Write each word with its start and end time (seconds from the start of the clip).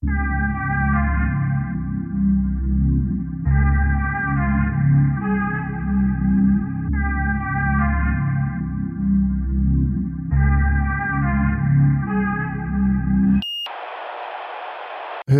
Hur 0.00 0.10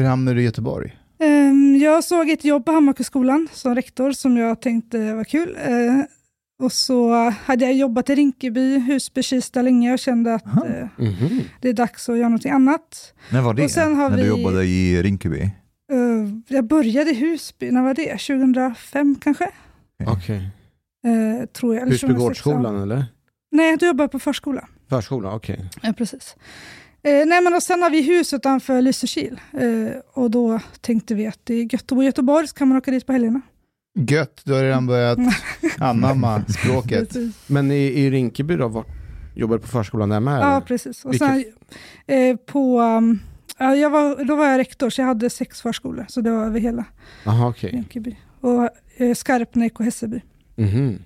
hamnade 0.04 0.36
du 0.36 0.40
i 0.40 0.44
Göteborg? 0.44 0.96
Ehm, 1.18 1.76
jag 1.76 2.04
såg 2.04 2.30
ett 2.30 2.44
jobb 2.44 2.64
på 2.64 2.72
Hammarkullskolan 2.72 3.48
som 3.52 3.74
rektor 3.74 4.12
som 4.12 4.36
jag 4.36 4.60
tänkte 4.60 5.14
var 5.14 5.24
kul. 5.24 5.56
Eh, 5.66 6.04
och 6.58 6.72
så 6.72 7.12
hade 7.44 7.64
jag 7.64 7.74
jobbat 7.74 8.10
i 8.10 8.14
Rinkeby, 8.14 8.78
Husby, 8.78 9.22
Kista 9.22 9.62
länge 9.62 9.92
och 9.92 9.98
kände 9.98 10.34
att 10.34 10.46
eh, 10.46 10.86
Mhm. 10.96 11.40
det 11.60 11.68
är 11.68 11.72
dags 11.72 12.08
att 12.08 12.16
göra 12.16 12.28
någonting 12.28 12.52
annat. 12.52 13.14
När 13.32 13.42
var 13.42 13.54
det? 13.54 13.64
Och 13.64 13.70
sen 13.70 13.96
har 13.96 14.10
När 14.10 14.16
vi- 14.16 14.22
du 14.22 14.28
jobbade 14.28 14.64
i 14.64 15.02
Rinkeby? 15.02 15.40
Eh, 15.92 16.28
Jag 16.48 16.64
började 16.66 17.10
i 17.10 17.14
Husby, 17.14 17.70
när 17.70 17.82
var 17.82 17.94
det? 17.94 18.18
2005 18.18 19.16
kanske? 19.20 19.50
Okej. 20.06 20.48
Eh, 21.06 21.46
tror 21.46 21.74
jag. 21.74 21.82
eller 21.82 21.92
2006, 21.92 22.02
Husbygårdsskolan 22.02 22.74
ja. 22.76 22.82
eller? 22.82 23.04
Nej, 23.50 23.76
du 23.76 23.86
jobbar 23.86 24.08
på 24.08 24.18
förskola. 24.18 24.68
Förskola, 24.88 25.34
okej. 25.34 25.70
Ja, 25.82 25.92
precis. 25.92 26.36
Eh, 27.02 27.26
nej, 27.26 27.42
men 27.42 27.54
och 27.54 27.62
sen 27.62 27.82
har 27.82 27.90
vi 27.90 28.02
hus 28.02 28.32
utanför 28.34 28.82
Lysekil. 28.82 29.40
Eh, 29.52 29.98
och 30.12 30.30
då 30.30 30.60
tänkte 30.80 31.14
vi 31.14 31.26
att 31.26 31.40
det 31.44 31.54
är 31.54 31.62
gött 31.72 31.82
att 31.82 31.86
bo 31.96 32.02
i 32.02 32.06
Göteborg, 32.06 32.48
så 32.48 32.54
kan 32.54 32.68
man 32.68 32.76
åka 32.78 32.90
dit 32.90 33.06
på 33.06 33.12
helgerna. 33.12 33.40
Gött, 34.06 34.40
du 34.44 34.52
har 34.52 34.62
redan 34.62 34.86
börjat 34.86 35.18
anamma 35.78 36.44
språket. 36.44 37.16
Men 37.46 37.70
i, 37.70 37.74
i 37.76 38.10
Rinkeby 38.10 38.56
då, 38.56 38.68
vart, 38.68 38.86
jobbar 39.34 39.56
du 39.56 39.62
på 39.62 39.68
förskolan 39.68 40.08
där 40.08 40.20
med? 40.20 40.40
Ja, 40.42 40.50
eller? 40.56 40.60
precis. 40.66 41.04
Och 41.04 41.14
sen, 41.14 41.44
eh, 42.06 42.36
på, 42.36 42.80
um, 42.80 43.20
ja, 43.58 43.74
jag 43.76 43.90
var, 43.90 44.24
då 44.24 44.36
var 44.36 44.46
jag 44.46 44.58
rektor, 44.58 44.90
så 44.90 45.00
jag 45.00 45.06
hade 45.06 45.30
sex 45.30 45.62
förskolor. 45.62 46.06
Så 46.08 46.20
det 46.20 46.30
var 46.30 46.46
över 46.46 46.60
hela 46.60 46.84
Aha, 47.26 47.48
okej. 47.48 47.70
Rinkeby. 47.70 48.16
Och 48.40 48.68
eh, 48.96 49.14
Skarpnäck 49.14 49.78
och 49.78 49.84
Hässelby. 49.84 50.20
Mhm. 50.56 50.98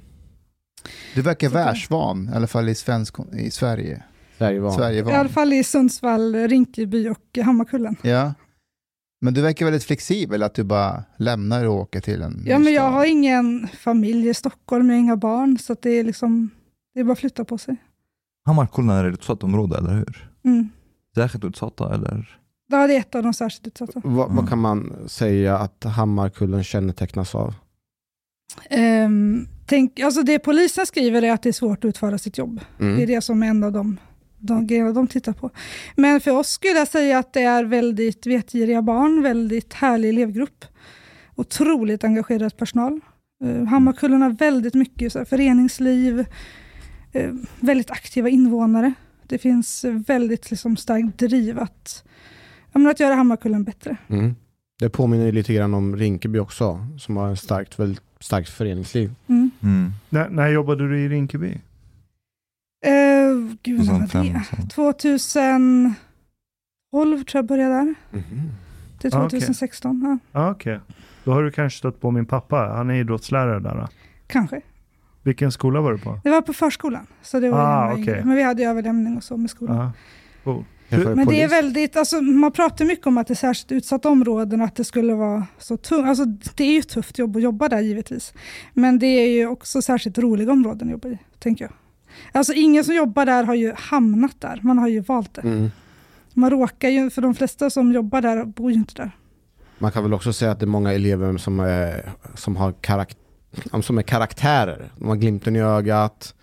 Du 1.15 1.23
verkar 1.23 1.49
Så 1.49 1.55
världsvan, 1.55 2.31
i 2.33 2.37
alla 2.37 2.47
fall 2.47 2.69
i, 2.69 2.75
svensk, 2.75 3.17
i 3.39 3.51
Sverige. 3.51 4.03
Sverige 4.39 4.61
var. 4.61 4.69
I 4.71 4.75
alla 4.75 4.79
Sverigevan. 4.79 5.29
fall 5.29 5.53
i 5.53 5.65
Sundsvall, 5.65 6.35
Rinkeby 6.35 7.09
och 7.09 7.39
Hammarkullen. 7.45 7.97
Ja. 8.03 8.33
Men 9.25 9.35
du 9.35 9.41
verkar 9.43 9.67
väldigt 9.67 9.85
flexibel, 9.85 10.43
att 10.43 10.55
du 10.55 10.65
bara 10.65 11.05
lämnar 11.17 11.65
och 11.65 11.75
åker 11.75 12.01
till 12.01 12.23
en 12.23 12.43
Ja, 12.47 12.59
men 12.59 12.73
jag 12.73 12.83
stad. 12.83 12.93
har 12.93 13.05
ingen 13.05 13.69
familj 13.69 14.29
i 14.29 14.35
Stockholm, 14.35 14.89
jag 14.91 14.97
har 14.97 15.01
inga 15.01 15.17
barn, 15.17 15.59
så 15.59 15.73
att 15.73 15.83
det 15.83 15.91
är 15.91 16.05
liksom, 16.05 16.51
det 16.95 17.01
är 17.01 17.05
bara 17.05 17.13
att 17.13 17.19
flytta 17.19 17.45
på 17.45 17.59
sig. 17.59 17.77
Hammarkullen 18.47 18.91
är 18.91 19.05
ett 19.05 19.15
utsatt 19.15 19.43
område, 19.43 19.79
eller 19.79 19.95
hur? 19.95 20.31
Mm. 20.45 20.69
Särskilt 21.15 21.45
utsatta, 21.45 21.95
eller? 21.95 22.39
Ja, 22.69 22.87
det 22.87 22.95
är 22.97 23.01
ett 23.01 23.15
av 23.15 23.23
de 23.23 23.35
särskilt 23.35 23.67
utsatta. 23.67 24.01
Va, 24.05 24.25
Mm. 24.25 24.37
Vad 24.37 24.49
kan 24.49 24.59
man 24.59 24.93
säga 25.07 25.59
att 25.59 25.85
Hammarkullen 25.85 26.65
kännetecknas 26.65 27.35
av? 27.35 27.55
Ehm, 28.71 29.47
tänk, 29.67 30.01
alltså 30.01 30.23
det 30.23 30.39
polisen 30.39 30.87
skriver 30.87 31.23
är 31.23 31.33
att 31.33 31.43
det 31.43 31.49
är 31.49 31.53
svårt 31.53 31.79
att 31.79 31.89
utföra 31.89 32.19
sitt 32.19 32.39
jobb. 32.39 32.61
Mm. 32.81 32.97
Det 32.97 33.03
är 33.03 33.07
det 33.07 33.21
som 33.21 33.43
är 33.43 33.47
en 33.47 33.65
av 33.65 33.73
de, 33.73 33.97
de 34.43 34.67
grejerna 34.67 34.93
de 34.93 35.07
tittar 35.07 35.33
på. 35.33 35.51
Men 35.97 36.21
för 36.21 36.31
oss 36.31 36.49
skulle 36.49 36.79
jag 36.79 36.89
säga 36.89 37.19
att 37.19 37.33
det 37.33 37.43
är 37.43 37.65
väldigt 37.65 38.27
vetgiriga 38.27 38.83
barn, 38.83 39.23
väldigt 39.23 39.73
härlig 39.73 40.09
elevgrupp. 40.09 40.65
Otroligt 41.35 42.05
engagerad 42.05 42.57
personal. 42.57 43.01
Uh, 43.45 43.65
Hammarkullen 43.65 44.23
har 44.23 44.31
väldigt 44.31 44.75
mycket 44.75 45.13
så 45.13 45.19
här, 45.19 45.27
föreningsliv, 45.27 46.27
eh, 47.13 47.31
väldigt 47.61 47.91
aktiva 47.91 48.29
invånare. 48.29 48.93
Det 49.27 49.39
finns 49.39 49.85
eh, 49.85 49.95
väldigt 50.07 50.51
liksom, 50.51 50.77
starkt 50.77 51.19
driv 51.19 51.59
att, 51.59 52.05
ja, 52.73 52.79
men 52.79 52.87
att 52.87 53.01
göra 53.01 53.15
Hammarkullen 53.15 53.65
bättre. 53.65 53.97
Mm. 54.09 54.35
Det 54.79 54.91
påminner 54.91 55.33
lite 55.33 55.55
grann 55.55 55.75
om 55.75 55.97
Rinkeby 55.97 56.39
också, 56.39 56.87
som 56.99 57.17
har 57.17 57.33
ett 57.33 57.39
starkt, 57.39 57.79
väldigt 57.79 58.03
starkt 58.21 58.49
föreningsliv. 58.49 59.15
Mm. 59.27 59.51
Mm. 59.63 59.93
När, 60.09 60.29
när 60.29 60.49
jobbade 60.49 60.89
du 60.89 61.01
i 61.01 61.09
Rinkeby? 61.09 61.59
Eh, 62.85 63.57
gud, 63.63 63.87
sen 63.87 63.95
var 63.95 64.25
det? 64.25 64.43
så. 64.51 64.57
2012 64.75 65.95
tror 67.25 67.39
jag 67.39 67.47
började 67.47 67.75
där, 67.75 67.95
Mhm. 68.11 68.25
till 69.01 69.15
Ah, 69.15 69.19
okej. 69.27 69.41
2016. 69.41 70.19
Ja, 70.33 70.41
Ja, 70.41 70.51
okej. 70.51 70.81
Då 71.25 71.33
har 71.33 71.43
du 71.43 71.51
kanske 71.51 71.79
stött 71.79 72.01
på 72.01 72.11
min 72.11 72.27
pappa. 72.27 72.57
Han 72.57 72.91
är 72.91 72.95
idrottslärare 72.95 73.61
där. 73.61 73.75
Då. 73.75 73.89
kanske. 74.27 74.61
Vilken 75.23 75.53
skola 75.53 75.81
var 75.81 75.93
du 75.93 75.99
på? 75.99 76.21
Det 76.25 76.31
var 76.31 76.43
på 76.43 76.53
förskolan, 76.53 77.07
så 77.23 77.41
det 77.41 77.51
var 77.51 77.59
Ah, 77.61 77.93
okej. 77.93 78.23
Men 78.25 78.37
vi 78.37 78.43
hade 78.43 78.63
ju 78.63 78.69
överlämning 78.69 79.17
och 79.17 79.25
så 79.25 79.37
med 79.37 79.51
skolan. 79.51 79.77
Ja. 79.77 79.93
Cool. 80.45 80.65
Men 81.15 81.27
det 81.27 81.43
är 81.43 81.49
väldigt, 81.49 81.97
alltså, 81.97 82.21
man 82.21 82.53
pratar 82.53 82.85
mycket 82.85 83.07
om 83.07 83.19
att 83.19 83.27
det 83.27 83.33
är 83.33 83.37
särskilt 83.37 83.73
utsatta 83.73 84.09
områden 84.09 84.61
och 84.61 84.67
att 84.67 84.77
det 84.77 84.85
skulle 84.85 85.15
vara 85.15 85.47
så 85.59 85.77
tungt. 85.77 86.09
Alltså, 86.09 86.25
det 86.25 86.65
är 86.65 86.73
ju 86.73 86.79
ett 86.79 86.89
tufft 86.89 87.19
jobb 87.19 87.37
att 87.37 87.43
jobba 87.43 87.69
där 87.69 87.81
givetvis. 87.81 88.35
Men 88.75 88.99
det 88.99 89.07
är 89.07 89.29
ju 89.29 89.47
också 89.47 89.83
särskilt 89.83 90.19
roliga 90.19 90.53
områden 90.53 90.89
att 90.89 90.93
jobba 90.93 91.09
i, 91.09 91.19
tänker 91.39 91.65
jag. 91.65 91.73
Alltså 92.33 92.53
ingen 92.53 92.85
som 92.85 92.95
jobbar 92.95 93.27
där 93.27 93.45
har 93.45 93.55
ju 93.55 93.73
hamnat 93.77 94.41
där, 94.41 94.61
man 94.63 94.79
har 94.79 94.89
ju 94.89 95.01
valt 95.01 95.35
det. 95.35 95.41
Mm. 95.41 95.71
Man 96.35 96.51
råkar 96.51 96.89
ju, 96.89 97.11
för 97.11 97.23
de 97.23 97.35
flesta 97.35 97.71
som 97.71 97.93
jobbar 97.93 98.21
där 98.21 98.45
bor 98.45 98.71
ju 98.71 98.77
inte 98.77 98.95
där. 98.95 99.11
Man 99.79 99.93
kan 99.93 100.03
väl 100.03 100.15
också 100.15 100.33
säga 100.33 100.51
att 100.51 100.61
det 100.61 100.65
är 100.65 100.67
många 100.67 100.93
elever 100.93 101.39
som 101.39 101.61
är, 101.61 102.13
som 102.35 102.57
har 102.57 102.73
karak 102.73 103.17
som 103.83 103.99
är 103.99 104.03
karaktärer. 104.03 104.93
De 104.99 105.09
har 105.09 105.17
glimten 105.17 105.57
i 105.57 105.61
ögat, 105.61 106.35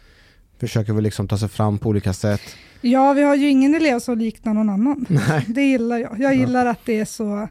försöker 0.59 0.93
väl 0.93 1.03
liksom 1.03 1.27
ta 1.27 1.37
sig 1.37 1.49
fram 1.49 1.77
på 1.77 1.89
olika 1.89 2.13
sätt. 2.13 2.41
Ja, 2.81 3.13
vi 3.13 3.21
har 3.21 3.35
ju 3.35 3.49
ingen 3.49 3.75
elev 3.75 3.99
som 3.99 4.17
liknar 4.17 4.53
någon 4.53 4.69
annan. 4.69 5.05
Nej. 5.09 5.45
Det 5.47 5.61
gillar 5.61 5.97
jag. 5.97 6.19
Jag 6.19 6.35
gillar 6.35 6.65
att 6.65 6.85
det 6.85 6.99
är 6.99 7.05
så, 7.05 7.47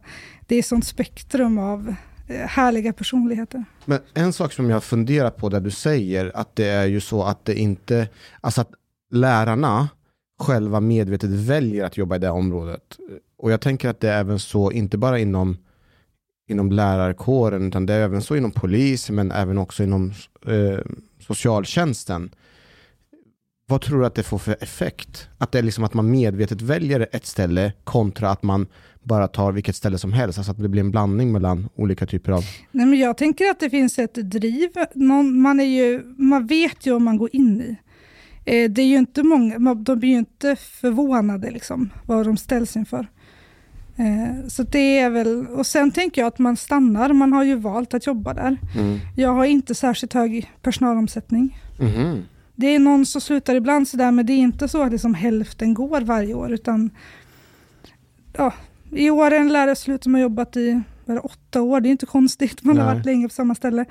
det 0.46 0.56
är 0.56 0.62
sånt 0.62 0.86
spektrum 0.86 1.58
av 1.58 1.94
Eh, 2.28 2.46
härliga 2.46 2.92
personligheter. 2.92 3.64
Men 3.84 4.00
en 4.14 4.32
sak 4.32 4.52
som 4.52 4.70
jag 4.70 4.84
funderar 4.84 5.30
på 5.30 5.48
där 5.48 5.60
du 5.60 5.70
säger 5.70 6.32
att 6.34 6.56
det 6.56 6.68
är 6.68 6.86
ju 6.86 7.00
så 7.00 7.22
att 7.22 7.44
det 7.44 7.54
inte, 7.54 8.08
alltså 8.40 8.60
att 8.60 8.70
lärarna 9.10 9.88
själva 10.38 10.80
medvetet 10.80 11.30
väljer 11.30 11.84
att 11.84 11.96
jobba 11.96 12.16
i 12.16 12.18
det 12.18 12.30
området. 12.30 12.98
Och 13.38 13.52
jag 13.52 13.60
tänker 13.60 13.88
att 13.88 14.00
det 14.00 14.10
är 14.10 14.20
även 14.20 14.38
så, 14.38 14.72
inte 14.72 14.98
bara 14.98 15.18
inom, 15.18 15.56
inom 16.48 16.72
lärarkåren, 16.72 17.68
utan 17.68 17.86
det 17.86 17.94
är 17.94 18.00
även 18.00 18.22
så 18.22 18.36
inom 18.36 18.50
polis, 18.50 19.10
men 19.10 19.32
även 19.32 19.58
också 19.58 19.82
inom 19.82 20.12
eh, 20.46 20.78
socialtjänsten. 21.20 22.30
Vad 23.70 23.80
tror 23.80 24.00
du 24.00 24.06
att 24.06 24.14
det 24.14 24.22
får 24.22 24.38
för 24.38 24.56
effekt? 24.60 25.28
Att 25.38 25.52
det 25.52 25.58
är 25.58 25.62
liksom 25.62 25.84
att 25.84 25.94
man 25.94 26.10
medvetet 26.10 26.62
väljer 26.62 27.08
ett 27.12 27.26
ställe 27.26 27.72
kontra 27.84 28.30
att 28.30 28.42
man 28.42 28.66
bara 29.02 29.28
tar 29.28 29.52
vilket 29.52 29.76
ställe 29.76 29.98
som 29.98 30.12
helst, 30.12 30.38
alltså 30.38 30.52
att 30.52 30.62
det 30.62 30.68
blir 30.68 30.82
en 30.82 30.90
blandning 30.90 31.32
mellan 31.32 31.68
olika 31.74 32.06
typer 32.06 32.32
av 32.32 32.44
Nej, 32.70 32.86
men 32.86 32.98
jag 32.98 33.16
tänker 33.16 33.50
att 33.50 33.60
det 33.60 33.70
finns 33.70 33.98
ett 33.98 34.14
driv. 34.14 34.68
Någon, 34.94 35.40
man, 35.40 35.60
är 35.60 35.64
ju, 35.64 36.02
man 36.18 36.46
vet 36.46 36.86
ju 36.86 36.92
om 36.92 37.04
man 37.04 37.18
går 37.18 37.28
in 37.32 37.60
i. 37.60 37.76
Eh, 38.44 38.70
det 38.70 38.82
är 38.82 38.86
ju 38.86 38.96
inte 38.96 39.22
många, 39.22 39.74
de 39.74 39.98
blir 39.98 40.10
ju 40.10 40.18
inte 40.18 40.56
förvånade 40.56 41.50
liksom, 41.50 41.90
vad 42.06 42.26
de 42.26 42.36
ställs 42.36 42.76
inför. 42.76 43.06
Eh, 43.96 44.48
så 44.48 44.62
det 44.62 44.98
är 44.98 45.10
väl, 45.10 45.46
och 45.46 45.66
sen 45.66 45.90
tänker 45.90 46.20
jag 46.20 46.28
att 46.28 46.38
man 46.38 46.56
stannar, 46.56 47.12
man 47.12 47.32
har 47.32 47.44
ju 47.44 47.54
valt 47.54 47.94
att 47.94 48.06
jobba 48.06 48.34
där. 48.34 48.56
Mm. 48.76 48.98
Jag 49.16 49.32
har 49.32 49.44
inte 49.44 49.74
särskilt 49.74 50.12
hög 50.12 50.52
personalomsättning. 50.62 51.58
Mhm. 51.80 52.22
Det 52.60 52.66
är 52.66 52.78
någon 52.78 53.06
som 53.06 53.20
slutar 53.20 53.54
ibland 53.54 53.88
sådär, 53.88 54.10
men 54.10 54.26
det 54.26 54.32
är 54.32 54.38
inte 54.38 54.68
så 54.68 54.82
att 54.82 54.92
liksom 54.92 55.14
hälften 55.14 55.74
går 55.74 56.00
varje 56.00 56.34
år, 56.34 56.52
utan 56.52 56.90
ja, 58.36 58.54
i 58.90 59.10
år 59.10 59.30
är 59.30 59.40
en 59.40 59.52
lärare 59.52 59.76
slut 59.76 60.04
som 60.04 60.14
har 60.14 60.20
jobbat 60.20 60.56
i 60.56 60.82
det, 61.06 61.18
åtta 61.18 61.62
år, 61.62 61.80
det 61.80 61.88
är 61.88 61.90
inte 61.90 62.06
konstigt, 62.06 62.64
man 62.64 62.78
har 62.78 62.86
Nej. 62.86 62.94
varit 62.94 63.06
länge 63.06 63.28
på 63.28 63.34
samma 63.34 63.54
ställe. 63.54 63.84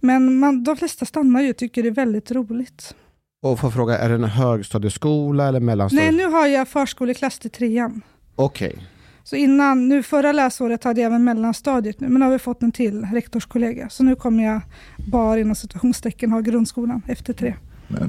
Men 0.00 0.38
man, 0.38 0.64
de 0.64 0.76
flesta 0.76 1.06
stannar 1.06 1.40
ju 1.40 1.50
och 1.50 1.56
tycker 1.56 1.82
det 1.82 1.88
är 1.88 1.92
väldigt 1.92 2.30
roligt. 2.30 2.94
Och 3.42 3.60
får 3.60 3.70
fråga, 3.70 3.98
är 3.98 4.08
det 4.08 4.14
en 4.14 4.24
högstadieskola 4.24 5.48
eller 5.48 5.60
Nej, 5.60 5.66
mellanstadie? 5.66 6.10
nu 6.10 6.24
har 6.26 6.46
jag 6.46 6.68
förskoleklass 6.68 7.38
till 7.38 7.50
trean. 7.50 8.02
Okej. 8.36 8.78
Så 9.24 9.36
innan, 9.36 9.88
nu 9.88 10.02
förra 10.02 10.32
läsåret 10.32 10.84
hade 10.84 11.00
jag 11.00 11.06
även 11.06 11.24
mellanstadiet 11.24 12.00
nu, 12.00 12.08
men 12.08 12.18
nu 12.20 12.24
har 12.26 12.32
vi 12.32 12.38
fått 12.38 12.62
en 12.62 12.72
till 12.72 13.04
rektorskollega. 13.04 13.88
Så 13.88 14.02
nu 14.02 14.16
kommer 14.16 14.44
jag 14.44 14.60
bara 15.10 15.40
inom 15.40 15.54
situationstecken 15.54 16.32
ha 16.32 16.40
grundskolan 16.40 17.02
efter 17.08 17.32
tre. 17.32 17.54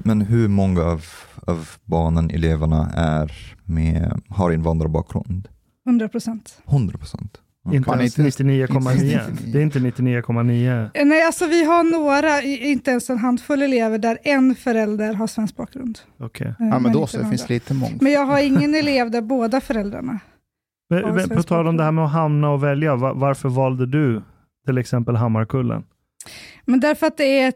Men, 0.04 0.22
hur 0.22 0.48
många 0.48 0.82
av, 0.84 1.06
av 1.48 1.70
barnen, 1.86 2.30
eleverna, 2.30 2.90
är 2.96 3.32
med, 3.66 4.22
har 4.30 4.52
invandrarbakgrund? 4.52 5.48
100 5.88 6.10
procent. 6.10 6.62
100 6.68 6.98
procent? 6.98 7.38
Inte 7.74 7.90
Man 7.90 7.98
är 8.00 8.02
ens 8.02 8.20
inte- 8.20 8.44
99,9. 8.44 9.04
inte- 9.04 9.44
Det 9.52 9.58
är 9.60 9.64
inte 9.64 9.80
99,9. 9.80 10.90
Eh, 10.94 11.06
Nej, 11.06 11.26
alltså 11.26 11.48
vi 11.48 11.66
har 11.66 11.84
några, 11.84 12.42
inte 12.42 12.92
ens 12.92 13.10
en 13.10 13.18
handfull 13.18 13.62
elever, 13.62 13.98
där 13.98 14.18
en 14.24 14.56
förälder 14.56 15.14
har 15.14 15.28
svensk 15.28 15.56
bakgrund. 15.56 16.00
Okej. 16.20 16.48
Eh, 16.48 16.54
Ja, 16.60 16.80
men 16.80 16.94
då 16.94 17.00
inte 17.00 17.12
så, 17.12 17.18
det 17.18 17.30
finns 17.30 17.50
lite 17.50 17.74
många. 17.74 17.94
Men 18.02 18.12
jag 18.12 18.26
har 18.26 18.40
ingen 18.40 18.76
elev 18.76 19.12
där 19.12 19.22
båda 19.22 19.62
föräldrarna. 19.62 20.20
Men, 20.90 21.02
men, 21.02 21.14
svensk 21.14 21.36
på 21.36 21.44
tal 21.44 21.68
om 21.68 21.78
det 21.78 21.84
här 21.84 21.92
med 21.92 22.06
att 22.06 22.12
hamna 22.12 22.50
och 22.50 22.64
välja. 22.64 22.96
va- 22.96 23.14
Varför 23.14 23.50
valde 23.50 23.86
du 23.86 24.22
till 24.66 24.78
exempel 24.78 25.16
Hammarkullen? 25.16 25.84
Men 26.66 26.80
därför 26.80 27.08
att 27.08 27.18
det 27.18 27.40
är 27.40 27.50
ett, 27.50 27.56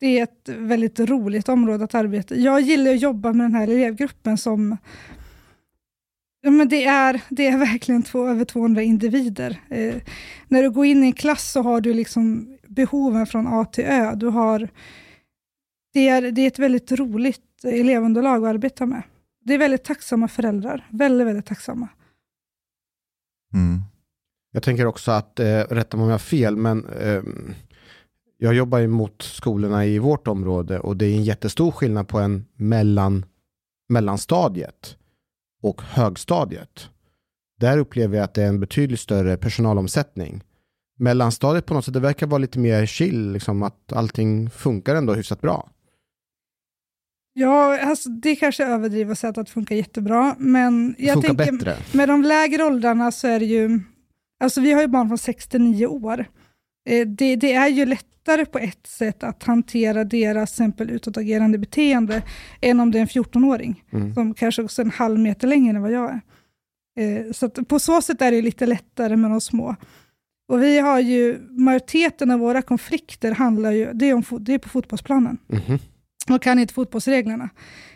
det 0.00 0.18
är 0.18 0.22
ett 0.22 0.48
väldigt 0.48 1.00
roligt 1.00 1.48
område 1.48 1.84
att 1.84 1.94
arbeta 1.94 2.34
i. 2.34 2.44
Jag 2.44 2.60
gillar 2.60 2.90
att 2.90 3.00
jobba 3.00 3.32
med 3.32 3.44
den 3.44 3.54
här 3.54 3.68
elevgruppen 3.68 4.38
som 4.38 4.76
Ja, 6.46 6.50
men 6.50 6.68
det, 6.68 6.84
är, 6.84 7.20
det 7.28 7.46
är 7.46 7.58
verkligen 7.58 8.02
två, 8.02 8.28
över 8.28 8.44
200 8.44 8.82
individer. 8.82 9.60
Eh, 9.70 9.94
när 10.48 10.62
du 10.62 10.70
går 10.70 10.86
in 10.86 11.04
i 11.04 11.06
en 11.06 11.12
klass 11.12 11.52
så 11.52 11.62
har 11.62 11.80
du 11.80 11.94
liksom 11.94 12.56
behoven 12.66 13.26
från 13.26 13.46
A 13.46 13.64
till 13.64 13.84
Ö. 13.84 14.14
Du 14.14 14.26
har, 14.26 14.68
det, 15.92 16.08
är, 16.08 16.30
det 16.30 16.42
är 16.42 16.46
ett 16.46 16.58
väldigt 16.58 16.92
roligt 16.92 17.64
elevunderlag 17.64 18.44
att 18.44 18.50
arbeta 18.50 18.86
med. 18.86 19.02
Det 19.44 19.54
är 19.54 19.58
väldigt 19.58 19.84
tacksamma 19.84 20.28
föräldrar. 20.28 20.86
Väldigt, 20.90 21.26
väldigt 21.26 21.46
tacksamma. 21.46 21.88
Mm. 23.54 23.80
Jag 24.52 24.62
tänker 24.62 24.86
också 24.86 25.10
att, 25.10 25.40
eh, 25.40 25.60
rätta 25.60 25.96
mig 25.96 26.04
om 26.04 26.08
jag 26.08 26.14
har 26.14 26.18
fel, 26.18 26.56
men 26.56 26.86
eh, 26.86 27.22
jag 28.38 28.54
jobbar 28.54 28.78
ju 28.78 28.86
mot 28.86 29.22
skolorna 29.22 29.86
i 29.86 29.98
vårt 29.98 30.28
område 30.28 30.78
och 30.80 30.96
det 30.96 31.06
är 31.06 31.14
en 31.14 31.24
jättestor 31.24 31.70
skillnad 31.70 32.08
på 32.08 32.18
en 32.18 32.46
mellan, 32.56 33.24
mellanstadiet 33.88 34.96
och 35.62 35.82
högstadiet. 35.82 36.88
Där 37.60 37.78
upplever 37.78 38.16
jag 38.16 38.24
att 38.24 38.34
det 38.34 38.42
är 38.42 38.48
en 38.48 38.60
betydligt 38.60 39.00
större 39.00 39.36
personalomsättning. 39.36 40.42
Mellanstadiet 40.98 41.66
på 41.66 41.74
något 41.74 41.84
sätt, 41.84 41.94
det 41.94 42.00
verkar 42.00 42.26
vara 42.26 42.38
lite 42.38 42.58
mer 42.58 42.86
chill, 42.86 43.32
liksom 43.32 43.62
att 43.62 43.92
allting 43.92 44.50
funkar 44.50 44.94
ändå 44.94 45.14
hyfsat 45.14 45.40
bra. 45.40 45.70
Ja, 47.32 47.80
alltså, 47.80 48.08
det 48.08 48.36
kanske 48.36 48.64
är 48.64 48.68
överdrivet 48.70 49.12
att 49.12 49.18
säga 49.18 49.30
att 49.30 49.46
det 49.46 49.52
funkar 49.52 49.76
jättebra, 49.76 50.36
men 50.38 50.94
jag 50.98 51.14
funkar 51.14 51.44
tänker, 51.44 51.52
bättre. 51.52 51.76
med 51.92 52.08
de 52.08 52.22
lägre 52.22 52.64
åldrarna 52.64 53.12
så 53.12 53.26
är 53.28 53.38
det 53.40 53.46
ju, 53.46 53.80
alltså 54.40 54.60
vi 54.60 54.72
har 54.72 54.80
ju 54.80 54.88
barn 54.88 55.08
från 55.08 55.18
6 55.18 55.48
till 55.48 55.62
9 55.62 55.86
år. 55.86 56.26
Eh, 56.88 57.06
Det, 57.06 57.36
det 57.36 57.52
är 57.52 57.68
ju 57.68 57.86
lättare 58.26 58.44
på 58.46 58.58
ett 58.58 58.86
sätt 58.86 59.22
att 59.22 59.42
hantera 59.42 60.04
deras 60.04 60.50
exempel 60.52 60.90
utåtagerande 60.90 61.58
beteende 61.58 62.22
än 62.60 62.80
om 62.80 62.90
det 62.90 62.98
är 62.98 63.00
en 63.00 63.06
14-åring 63.08 63.84
Mm. 63.92 64.14
som 64.14 64.34
kanske 64.34 64.62
också 64.62 64.82
är 64.82 64.84
en 64.84 64.90
halv 64.90 65.18
meter 65.18 65.48
längre 65.48 65.76
än 65.76 65.82
vad 65.82 65.92
jag 65.92 66.10
är. 66.10 66.20
Eh, 67.00 67.32
Så 67.32 67.48
på 67.48 67.78
så 67.78 68.02
sätt 68.02 68.22
är 68.22 68.30
det 68.30 68.42
lite 68.42 68.66
lättare 68.66 69.16
med 69.16 69.30
de 69.30 69.40
små. 69.40 69.76
Och 70.48 70.62
vi 70.62 70.78
har 70.78 71.00
ju, 71.00 71.38
majoriteten 71.50 72.30
av 72.30 72.38
våra 72.40 72.62
konflikter 72.62 73.32
handlar 73.32 73.72
ju, 73.72 73.92
det 73.92 74.06
är, 74.10 74.14
om, 74.14 74.22
det 74.40 74.54
är 74.54 74.58
på 74.58 74.68
fotbollsplanen. 74.68 75.38
Mhm. 75.46 75.78
De 76.26 76.38
kan 76.38 76.58
inte 76.58 76.74
fotbollsreglerna. 76.74 77.48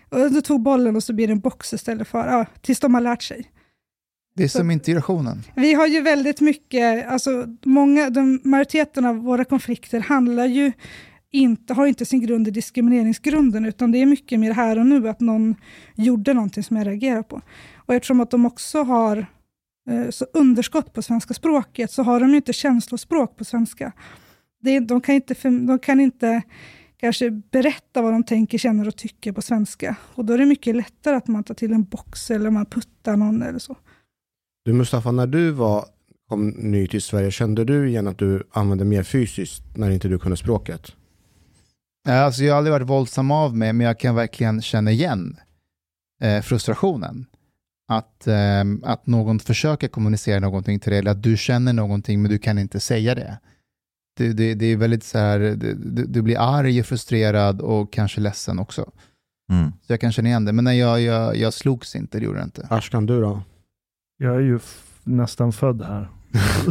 Och 0.08 0.30
du 0.30 0.40
tog 0.40 0.60
bollen 0.62 0.96
och 0.96 1.02
så 1.02 1.12
blir 1.12 1.26
det 1.26 1.32
en 1.32 1.40
box 1.40 1.72
istället 1.72 2.08
för, 2.08 2.26
ja, 2.28 2.46
tills 2.60 2.80
de 2.80 2.94
har 2.94 3.00
lärt 3.00 3.22
sig. 3.22 3.50
Det 4.34 4.44
är 4.44 4.48
Så- 4.48 4.58
som 4.58 4.70
integrationen. 4.70 5.42
Vi 5.56 5.74
har 5.74 5.86
ju 5.86 6.00
väldigt 6.00 6.40
mycket, 6.40 7.08
alltså 7.08 7.46
många, 7.64 8.10
de, 8.10 8.40
majoriteten 8.44 9.04
av 9.04 9.16
våra 9.16 9.44
konflikter 9.44 10.00
handlar 10.00 10.46
ju 10.46 10.72
inte, 11.32 11.74
har 11.74 11.86
inte 11.86 12.04
sin 12.06 12.20
grund 12.20 12.48
i 12.48 12.50
diskrimineringsgrunden, 12.50 13.64
utan 13.64 13.92
det 13.92 13.98
är 13.98 14.06
mycket 14.06 14.40
mer 14.40 14.52
här 14.52 14.78
och 14.78 14.86
nu, 14.86 15.08
att 15.08 15.20
någon 15.20 15.54
gjorde 15.96 16.34
någonting 16.34 16.62
som 16.62 16.76
jag 16.76 16.86
reagerar 16.86 17.22
på. 17.22 17.40
Och 17.76 17.94
eftersom 17.94 18.20
att 18.20 18.30
de 18.30 18.46
också 18.46 18.82
har 18.82 19.26
eh, 19.90 20.10
så 20.10 20.26
underskott 20.34 20.92
på 20.92 21.02
svenska 21.02 21.34
språket, 21.34 21.90
så 21.90 22.02
har 22.02 22.20
de 22.20 22.30
ju 22.30 22.36
inte 22.36 22.52
känslospråk 22.52 23.36
på 23.36 23.44
svenska. 23.44 23.92
Det 24.62 24.80
de, 24.80 25.00
kan 25.00 25.14
inte, 25.14 25.34
de 25.50 25.78
kan 25.78 26.00
inte 26.00 26.42
kanske 26.96 27.30
berätta 27.30 28.02
vad 28.02 28.12
de 28.12 28.24
tänker, 28.24 28.58
känner 28.58 28.88
och 28.88 28.96
tycker 28.96 29.32
på 29.32 29.42
svenska. 29.42 29.96
Och 30.14 30.24
då 30.24 30.32
är 30.32 30.38
det 30.38 30.46
mycket 30.46 30.76
lättare 30.76 31.16
att 31.16 31.28
man 31.28 31.44
tar 31.44 31.54
till 31.54 31.72
en 31.72 31.84
box 31.84 32.30
eller 32.30 32.50
man 32.50 32.66
puttar 32.66 33.16
någon 33.16 33.42
eller 33.42 33.58
så. 33.58 33.76
Du 34.64 34.72
Mustafa, 34.72 35.12
när 35.12 35.26
du 35.26 35.50
var, 35.50 35.84
kom 36.28 36.48
ny 36.48 36.86
till 36.86 37.02
Sverige, 37.02 37.30
kände 37.30 37.64
du 37.64 37.88
igen 37.88 38.06
att 38.06 38.18
du 38.18 38.42
använde 38.50 38.84
mer 38.84 39.02
fysiskt 39.02 39.62
när 39.76 39.90
inte 39.90 40.08
du 40.08 40.18
kunde 40.18 40.36
språket? 40.36 40.92
Ja, 42.04 42.14
Alltså 42.14 42.44
jag 42.44 42.52
har 42.52 42.58
aldrig 42.58 42.72
varit 42.72 42.88
våldsam 42.88 43.30
av 43.30 43.56
mig, 43.56 43.72
men 43.72 43.86
jag 43.86 43.98
kan 43.98 44.14
verkligen 44.14 44.62
känna 44.62 44.90
igen 44.90 45.36
eh, 46.22 46.42
frustrationen. 46.42 47.26
Att, 47.88 48.26
eh, 48.26 48.64
att 48.82 49.06
någon 49.06 49.38
försöker 49.38 49.88
kommunicera 49.88 50.40
någonting 50.40 50.80
till 50.80 50.90
dig, 50.90 50.98
eller 50.98 51.10
att 51.10 51.22
du 51.22 51.36
känner 51.36 51.72
någonting, 51.72 52.22
men 52.22 52.30
du 52.30 52.38
kan 52.38 52.58
inte 52.58 52.80
säga 52.80 53.14
det. 53.14 53.38
Det, 54.16 54.32
det, 54.32 54.54
det 54.54 54.66
är 54.66 54.76
väldigt 54.76 55.04
så 55.04 55.18
här, 55.18 55.38
du, 55.38 55.74
du 56.06 56.22
blir 56.22 56.36
arg, 56.38 56.82
frustrerad 56.82 57.60
och 57.60 57.92
kanske 57.92 58.20
ledsen 58.20 58.58
också. 58.58 58.90
Mm. 59.52 59.72
Så 59.82 59.92
jag 59.92 60.00
kan 60.00 60.12
känna 60.12 60.28
igen 60.28 60.44
det, 60.44 60.52
men 60.52 60.64
nej, 60.64 60.78
jag, 60.78 61.00
jag, 61.00 61.36
jag 61.36 61.54
slogs 61.54 61.96
inte, 61.96 62.18
det 62.18 62.24
gjorde 62.24 62.38
jag 62.38 62.46
inte. 62.46 62.66
Ashkan, 62.70 63.06
du 63.06 63.20
då? 63.20 63.42
Jag 64.22 64.34
är 64.36 64.40
ju 64.40 64.56
f- 64.56 64.82
nästan 65.04 65.52
född 65.52 65.82
här. 65.82 66.08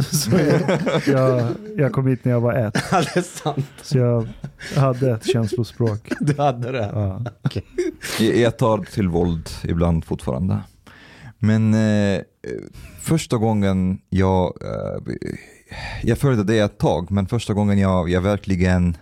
Så 0.12 0.30
jag, 0.30 0.80
jag, 1.06 1.52
jag 1.76 1.92
kom 1.92 2.06
hit 2.06 2.24
när 2.24 2.32
jag 2.32 2.40
var 2.40 2.52
ett. 2.54 2.78
Ja, 2.92 3.00
det 3.00 3.16
är 3.16 3.22
sant. 3.22 3.66
Så 3.82 3.98
jag 3.98 4.28
hade 4.76 5.10
ett 5.10 5.24
känslospråk. 5.26 6.12
Du 6.20 6.34
hade 6.42 6.72
det. 6.72 6.90
Ja. 6.92 7.24
Jag 8.20 8.36
jag 8.36 8.58
tar 8.58 8.78
till 8.78 9.08
våld 9.08 9.48
ibland 9.64 10.04
fortfarande. 10.04 10.58
Men 11.38 11.74
eh, 11.74 12.20
första 13.02 13.36
gången 13.36 13.98
jag, 14.08 14.58
eh, 14.64 15.14
jag 16.02 16.18
följde 16.18 16.44
det 16.44 16.58
ett 16.58 16.78
tag, 16.78 17.10
men 17.10 17.26
första 17.26 17.52
gången 17.54 17.78
jag, 17.78 18.08
jag 18.10 18.20
verkligen 18.20 18.96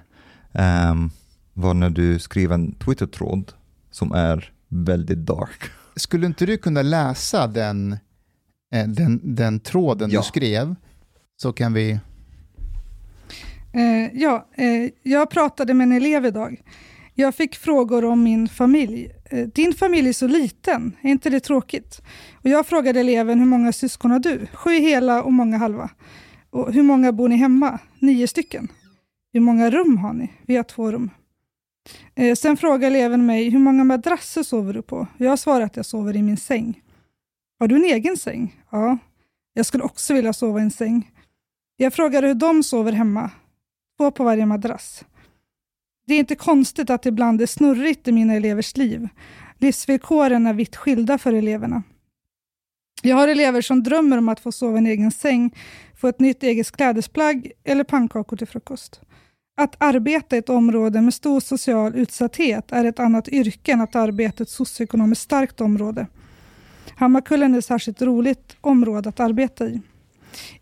ehm, 0.52 1.10
var 1.54 1.74
när 1.74 1.90
du 1.90 2.18
skrev 2.18 2.52
en 2.52 2.72
Twitter-tråd 2.74 3.52
som 3.90 4.12
är 4.12 4.52
väldigt 4.68 5.18
dark. 5.26 5.60
Skulle 5.96 6.26
inte 6.26 6.46
du 6.46 6.56
kunna 6.56 6.82
läsa 6.82 7.46
den, 7.46 7.92
eh, 7.92 7.98
den, 8.70 9.20
den 9.34 9.60
tråden 9.60 10.10
Ja. 10.10 10.20
du 10.20 10.24
skrev, 10.24 10.74
så 11.42 11.52
kan 11.52 11.72
vi... 11.72 11.90
Eh, 13.72 14.12
ja, 14.22 14.48
eh, 14.54 14.90
jag 15.02 15.30
pratade 15.30 15.74
med 15.74 15.84
en 15.84 15.92
elev 15.92 16.26
idag. 16.26 16.62
Jag 17.14 17.34
fick 17.34 17.56
frågor 17.56 18.04
om 18.04 18.22
min 18.22 18.48
familj. 18.48 19.10
Eh, 19.30 19.46
din 19.46 19.72
familj 19.72 20.08
är 20.08 20.12
så 20.12 20.26
liten, 20.26 20.96
är 21.02 21.10
inte 21.10 21.30
det 21.30 21.40
tråkigt? 21.40 22.00
Och 22.34 22.50
jag 22.50 22.66
frågade 22.66 23.00
eleven, 23.00 23.38
hur 23.38 23.46
många 23.46 23.72
syskon 23.72 24.10
har 24.10 24.18
du? 24.18 24.46
Sju 24.52 24.70
hela 24.70 25.22
och 25.22 25.32
många 25.32 25.56
halva. 25.58 25.90
Och 26.50 26.72
hur 26.72 26.82
många 26.82 27.12
bor 27.12 27.28
ni 27.28 27.36
hemma? 27.36 27.78
Nio 27.98 28.26
stycken. 28.26 28.68
Hur 29.32 29.40
många 29.40 29.70
rum 29.70 29.96
har 29.96 30.12
ni? 30.12 30.32
Vi 30.46 30.56
har 30.56 30.62
två 30.64 30.92
rum. 30.92 31.10
Eh, 32.14 32.34
sen 32.34 32.56
frågade 32.56 32.86
eleven 32.86 33.26
mig, 33.26 33.50
hur 33.50 33.58
många 33.58 33.84
madrasser 33.84 34.42
sover 34.42 34.72
du 34.74 34.82
på? 34.82 35.06
Jag 35.18 35.38
svarade 35.38 35.64
att 35.64 35.76
jag 35.76 35.86
sover 35.86 36.16
i 36.16 36.22
min 36.22 36.36
säng. 36.36 36.80
Har 37.58 37.68
du 37.68 37.76
en 37.76 37.84
egen 37.84 38.16
säng? 38.16 38.62
Ja. 38.70 38.98
Jag 39.52 39.66
skulle 39.66 39.84
också 39.84 40.14
vilja 40.14 40.32
sova 40.32 40.60
i 40.60 40.62
en 40.62 40.70
säng. 40.70 41.10
Jag 41.76 41.94
frågade 41.94 42.26
hur 42.26 42.34
de 42.34 42.62
sover 42.62 42.92
hemma. 42.92 43.30
Två 43.96 44.10
på 44.10 44.24
varje 44.24 44.46
madrass. 44.46 45.04
Det 46.06 46.14
är 46.14 46.18
inte 46.18 46.34
konstigt 46.34 46.90
att 46.90 47.02
det 47.02 47.08
ibland 47.08 47.42
är 47.42 47.46
snurrigt 47.46 48.08
i 48.08 48.12
mina 48.12 48.34
elevers 48.34 48.76
liv. 48.76 49.08
Livsvillkoren 49.58 50.46
är 50.46 50.54
vitt 50.54 50.76
skilda 50.76 51.18
för 51.18 51.32
eleverna. 51.32 51.82
Jag 53.02 53.16
har 53.16 53.28
elever 53.28 53.60
som 53.60 53.82
drömmer 53.82 54.18
om 54.18 54.28
att 54.28 54.40
få 54.40 54.52
sova 54.52 54.74
i 54.74 54.78
en 54.78 54.86
egen 54.86 55.10
säng, 55.10 55.54
få 55.96 56.08
ett 56.08 56.20
nytt 56.20 56.42
eget 56.42 56.72
klädesplagg 56.72 57.52
eller 57.64 57.84
pannkakor 57.84 58.36
till 58.36 58.46
frukost. 58.46 59.00
Att 59.56 59.76
arbeta 59.78 60.36
i 60.36 60.38
ett 60.38 60.48
område 60.48 61.00
med 61.00 61.14
stor 61.14 61.40
social 61.40 61.94
utsatthet 61.94 62.72
är 62.72 62.84
ett 62.84 62.98
annat 62.98 63.28
yrke 63.28 63.72
än 63.72 63.80
att 63.80 63.96
arbeta 63.96 64.42
i 64.42 64.44
ett 64.44 64.50
socioekonomiskt 64.50 65.22
starkt 65.22 65.60
område. 65.60 66.06
Hammarkullen 66.98 67.54
är 67.54 67.58
ett 67.58 67.64
särskilt 67.64 68.02
roligt 68.02 68.56
område 68.60 69.08
att 69.08 69.20
arbeta 69.20 69.66
i. 69.66 69.80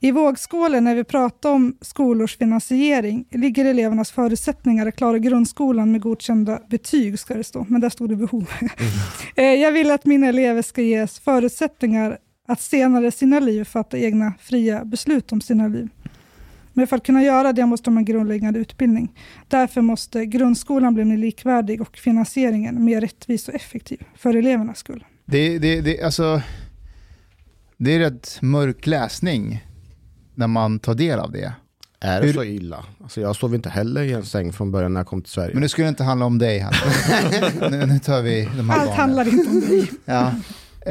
I 0.01 0.11
vågskålen 0.11 0.85
när 0.85 0.95
vi 0.95 1.05
pratar 1.05 1.51
om 1.51 1.77
skolors 1.81 2.37
finansiering 2.37 3.25
ligger 3.31 3.65
elevernas 3.65 4.11
förutsättningar 4.11 4.87
att 4.87 4.97
klara 4.97 5.19
grundskolan 5.19 5.93
med 5.93 6.01
godkända 6.01 6.61
betyg, 6.69 7.19
ska 7.19 7.35
det 7.35 7.45
stå, 7.45 7.67
men 7.69 7.81
där 7.81 7.89
stod 7.89 8.09
det 8.09 8.17
behov. 8.17 8.51
Eh, 9.37 9.45
Jag 9.45 9.73
vill 9.73 9.91
att 9.91 10.05
mina 10.05 10.27
elever 10.27 10.63
ska 10.63 10.83
ges 10.83 11.19
förutsättningar 11.19 12.19
att 12.49 12.61
senare 12.61 13.07
i 13.07 13.11
sina 13.11 13.41
liv 13.41 13.65
fatta 13.65 13.99
egna 13.99 14.33
fria 14.41 14.85
beslut 14.85 15.33
om 15.33 15.41
sina 15.41 15.69
liv. 15.69 15.89
Men 16.73 16.87
för 16.87 16.97
att 16.97 17.07
kunna 17.07 17.23
göra 17.23 17.53
det 17.53 17.67
måste 17.67 17.85
de 17.85 17.95
ha 17.95 18.01
en 18.01 18.05
grundläggande 18.05 18.59
utbildning. 18.59 19.13
Därför 19.49 19.81
måste 19.81 20.27
grundskolan 20.27 20.95
bli 20.95 21.05
mer 21.05 21.17
likvärdig 21.17 21.81
och 21.81 21.97
finansieringen 21.97 22.85
mer 22.85 23.01
rättvis 23.01 23.49
och 23.49 23.55
effektiv 23.55 24.03
för 24.17 24.35
elevernas 24.35 24.79
skull. 24.79 25.05
Det, 25.27 25.59
det, 25.59 25.81
det, 25.81 26.03
alltså, 26.03 26.43
det 27.77 27.95
är 27.95 27.99
rätt 27.99 28.39
mörk 28.43 28.87
läsning 28.87 29.65
när 30.35 30.47
man 30.47 30.79
tar 30.79 30.95
del 30.95 31.19
av 31.19 31.33
det. 31.33 31.53
Är 32.01 32.21
det 32.21 32.27
Hur- 32.27 32.33
så 32.35 32.45
illa? 32.45 32.85
Alltså 33.03 33.21
jag 33.21 33.37
sov 33.37 33.55
inte 33.55 33.69
heller 33.69 34.03
i 34.03 34.13
en 34.13 34.25
säng 34.25 34.53
från 34.53 34.71
början 34.73 34.93
när 34.93 35.01
jag 35.01 35.07
kom 35.07 35.23
till 35.23 35.33
Sverige. 35.33 35.51
Men 35.55 35.63
det 35.63 35.69
skulle 35.69 35.89
inte 35.89 36.05
handla 36.05 36.27
om 36.27 36.39
dig, 36.39 36.67
nu, 37.71 37.87
nu 37.87 37.99
tar 37.99 38.23
vi 38.23 38.49
de 38.57 38.71
här 38.71 38.79
Allt 38.79 38.87
barnen. 38.87 39.01
handlar 39.01 39.29
inte 39.29 39.51
om 39.51 39.61
dig. 39.61 39.91
Ja. 40.05 40.33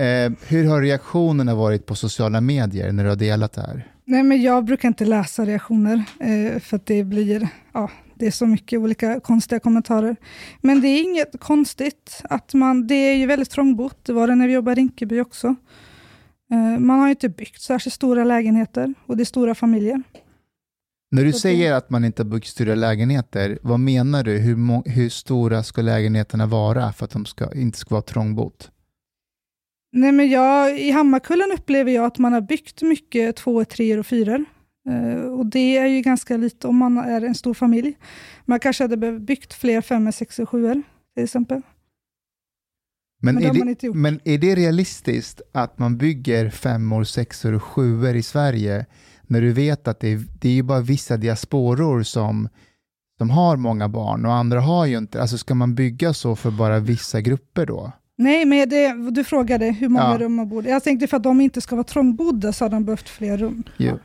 Eh, 0.02 0.32
hur 0.48 0.66
har 0.68 0.82
reaktionerna 0.82 1.56
varit 1.56 1.86
på 1.86 1.96
sociala 1.96 2.42
medier 2.42 2.92
när 2.92 3.04
du 3.04 3.10
har 3.10 3.16
delat 3.16 3.54
det 3.54 3.62
här? 3.62 3.88
Nej, 4.06 4.24
men 4.24 4.42
jag 4.42 4.66
brukar 4.66 4.88
inte 4.88 5.06
läsa 5.06 5.46
reaktioner, 5.46 6.04
eh, 6.20 6.60
för 6.60 6.76
att 6.76 6.86
det 6.86 7.04
blir, 7.04 7.48
ja, 7.74 7.92
det 8.16 8.28
är 8.28 8.32
så 8.32 8.48
mycket 8.48 8.80
olika 8.80 9.20
konstiga 9.20 9.60
kommentarer. 9.60 10.16
Men 10.62 10.82
det 10.82 10.88
är 10.88 11.04
inget 11.04 11.40
konstigt, 11.40 12.22
att 12.24 12.54
man, 12.54 12.88
det 12.88 12.96
är 12.96 13.16
ju 13.16 13.26
väldigt 13.26 13.50
trångbott, 13.50 14.06
det 14.06 14.14
var 14.14 14.28
det 14.28 14.36
när 14.36 14.48
vi 14.48 14.54
jobbade 14.54 14.82
i 14.82 14.84
Rinkeby 14.84 15.22
också. 15.22 15.56
Eh, 16.52 16.80
man 16.80 17.00
har 17.00 17.08
ju 17.08 17.12
inte 17.12 17.30
byggt 17.30 17.62
särskilt 17.62 17.94
stora 17.94 18.24
lägenheter, 18.24 18.94
och 19.06 19.18
det 19.18 19.24
är 19.24 19.26
stora 19.26 19.56
familjer. 19.56 20.04
När 21.12 21.26
du 21.26 21.34
säger 21.34 21.74
att 21.74 21.90
man 21.90 22.06
inte 22.06 22.24
har 22.24 22.30
byggt 22.30 22.48
större 22.48 22.76
lägenheter, 22.76 23.60
vad 23.62 23.80
menar 23.80 24.24
du? 24.24 24.38
Hur, 24.38 24.90
hur 24.90 25.10
stora 25.10 25.64
ska 25.64 25.82
lägenheterna 25.82 26.46
vara 26.46 26.94
för 26.94 27.06
att 27.06 27.12
de 27.12 27.26
ska, 27.26 27.54
inte 27.54 27.78
ska 27.78 27.96
vara 27.96 28.02
trångbott? 28.02 28.72
Nej, 29.92 30.12
men 30.12 30.30
jag, 30.30 30.80
I 30.80 30.92
Hammarkullen 30.92 31.52
upplever 31.52 31.92
jag 31.92 32.06
att 32.06 32.18
man 32.18 32.34
har 32.34 32.42
byggt 32.42 32.82
mycket 32.82 33.36
två, 33.36 33.66
tre 33.66 33.98
och 34.00 34.06
fyror. 34.06 34.46
Eh, 34.90 35.22
och 35.26 35.46
det 35.46 35.78
är 35.78 35.86
ju 35.88 36.02
ganska 36.02 36.38
lite 36.38 36.68
om 36.68 36.78
man 36.78 36.98
är 36.98 37.22
en 37.22 37.36
stor 37.36 37.54
familj. 37.54 37.98
Man 38.46 38.60
kanske 38.60 38.84
hade 38.84 38.98
behövt 38.98 39.22
byggt 39.22 39.54
fler 39.54 39.82
femmor, 39.82 40.12
sex 40.12 40.40
och 40.40 40.50
sjuor 40.50 40.82
till 41.16 41.24
exempel. 41.24 41.62
Men, 43.22 43.36
Men 43.36 43.44
det 43.44 43.50
är 43.50 43.66
har 43.66 43.76
det, 43.82 43.94
men 43.94 44.20
är 44.24 44.38
det 44.38 44.56
realistiskt 44.56 45.42
att 45.52 45.80
man 45.80 45.98
bygger 45.98 46.50
femmor, 46.50 47.04
sexor 47.04 47.54
och 47.54 47.64
sjuor 47.64 48.16
i 48.16 48.24
Sverige 48.24 48.86
när 49.28 49.42
du 49.42 49.54
vet 49.54 49.88
att 49.88 50.00
det 50.00 50.08
är, 50.14 50.24
det 50.42 50.50
är 50.50 50.54
ju 50.54 50.64
bara 50.64 50.82
vissa 50.82 51.18
diasporor 51.18 52.04
som, 52.04 52.50
som 53.18 53.30
har 53.30 53.58
många 53.58 53.90
barn 53.90 54.26
och 54.26 54.34
andra 54.34 54.62
har 54.62 54.86
ju 54.86 54.98
inte. 54.98 55.22
Alltså 55.22 55.38
ska 55.38 55.56
man 55.56 55.76
bygga 55.76 56.14
så 56.14 56.36
för 56.36 56.52
bara 56.52 56.80
vissa 56.80 57.22
grupper 57.22 57.66
då? 57.66 57.92
Nej, 58.18 58.46
men 58.46 58.70
det, 58.70 59.12
du 59.12 59.24
frågade 59.24 59.66
hur 59.66 59.90
många 59.90 60.12
Ja. 60.12 60.18
rum 60.18 60.36
man 60.36 60.50
borde. 60.50 60.70
Jag 60.70 60.84
tänkte 60.84 61.08
för 61.08 61.18
att 61.18 61.24
de 61.24 61.42
inte 61.42 61.62
ska 61.62 61.76
vara 61.76 61.84
trångbodda 61.84 62.54
så 62.54 62.66
hade 62.66 62.76
de 62.76 62.86
behövt 62.86 63.10
fler 63.10 63.38
rum. 63.38 63.64
Jo. 63.78 64.00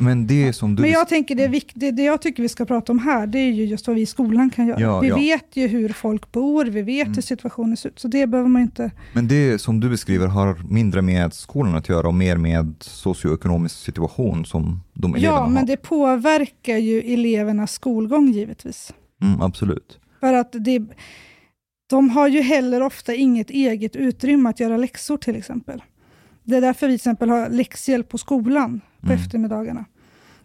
Men 0.00 0.26
det 0.26 0.52
som 0.52 0.74
du... 0.74 0.82
Men 0.82 0.90
jag 0.90 1.08
tänker 1.08 1.34
det, 1.34 1.44
är 1.44 1.48
vikt, 1.48 1.72
det, 1.74 1.90
det 1.90 2.02
jag 2.02 2.22
tycker 2.22 2.42
vi 2.42 2.48
ska 2.48 2.64
prata 2.64 2.92
om 2.92 2.98
här, 2.98 3.26
det 3.26 3.38
är 3.38 3.50
ju 3.52 3.64
just 3.64 3.86
vad 3.86 3.96
vi 3.96 4.02
i 4.02 4.06
skolan 4.06 4.50
kan 4.50 4.66
göra. 4.66 4.80
Ja, 4.80 5.00
vi 5.00 5.08
ja. 5.08 5.16
vet 5.16 5.56
ju 5.56 5.66
hur 5.66 5.88
folk 5.88 6.32
bor, 6.32 6.64
vi 6.64 6.82
vet 6.82 7.04
Mm. 7.06 7.14
hur 7.14 7.22
situationen 7.22 7.76
ser 7.76 7.88
ut, 7.88 7.98
så 7.98 8.08
det 8.08 8.26
behöver 8.26 8.48
man 8.50 8.62
inte... 8.62 8.90
Men 9.12 9.28
det 9.28 9.58
som 9.60 9.80
du 9.80 9.88
beskriver 9.88 10.26
har 10.26 10.56
mindre 10.70 11.02
med 11.02 11.32
skolan 11.34 11.74
att 11.74 11.88
göra 11.88 12.08
och 12.08 12.14
mer 12.14 12.36
med 12.36 12.74
socioekonomisk 12.80 13.76
situation 13.76 14.44
som 14.44 14.80
de 14.92 15.14
eleverna 15.14 15.38
Ja, 15.38 15.46
men 15.46 15.56
har. 15.56 15.66
det 15.66 15.76
påverkar 15.76 16.76
ju 16.76 17.00
elevernas 17.00 17.72
skolgång 17.72 18.32
givetvis. 18.32 18.92
Mm, 19.22 19.40
absolut. 19.40 19.98
För 20.20 20.32
att 20.34 20.52
det, 20.52 20.82
de 21.90 22.08
har 22.10 22.28
ju 22.28 22.40
heller 22.40 22.80
ofta 22.82 23.14
inget 23.14 23.50
eget 23.50 23.96
utrymme 23.96 24.48
att 24.50 24.60
göra 24.60 24.76
läxor 24.76 25.16
till 25.16 25.36
exempel. 25.36 25.82
Det 26.44 26.56
är 26.56 26.60
därför 26.60 26.86
vi 26.86 26.90
till 26.92 26.94
exempel 26.94 27.28
har 27.30 27.48
läxhjälp 27.48 28.08
på 28.08 28.18
skolan 28.18 28.80
på 29.00 29.06
Mm. 29.06 29.18
eftermiddagarna. 29.18 29.84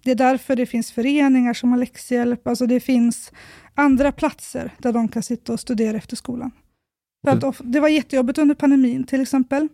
Det 0.03 0.11
är 0.11 0.15
därför 0.15 0.55
det 0.55 0.65
finns 0.65 0.91
föreningar 0.91 1.53
som 1.53 1.71
har 1.71 1.77
läxhjälp. 1.77 2.47
Alltså 2.47 2.65
det 2.65 2.79
finns 2.79 3.31
andra 3.75 4.11
platser 4.11 4.73
där 4.77 4.93
de 4.93 5.07
kan 5.07 5.23
sitta 5.23 5.53
och 5.53 5.59
studera 5.59 5.97
efter 5.97 6.15
skolan. 6.15 6.51
För 7.25 7.31
att 7.31 7.43
of- 7.43 7.61
det 7.63 7.79
var 7.79 7.87
jättejobbigt 7.89 8.39
under 8.39 8.55
pandemin 8.55 9.03
till 9.03 9.21
exempel. 9.21 9.67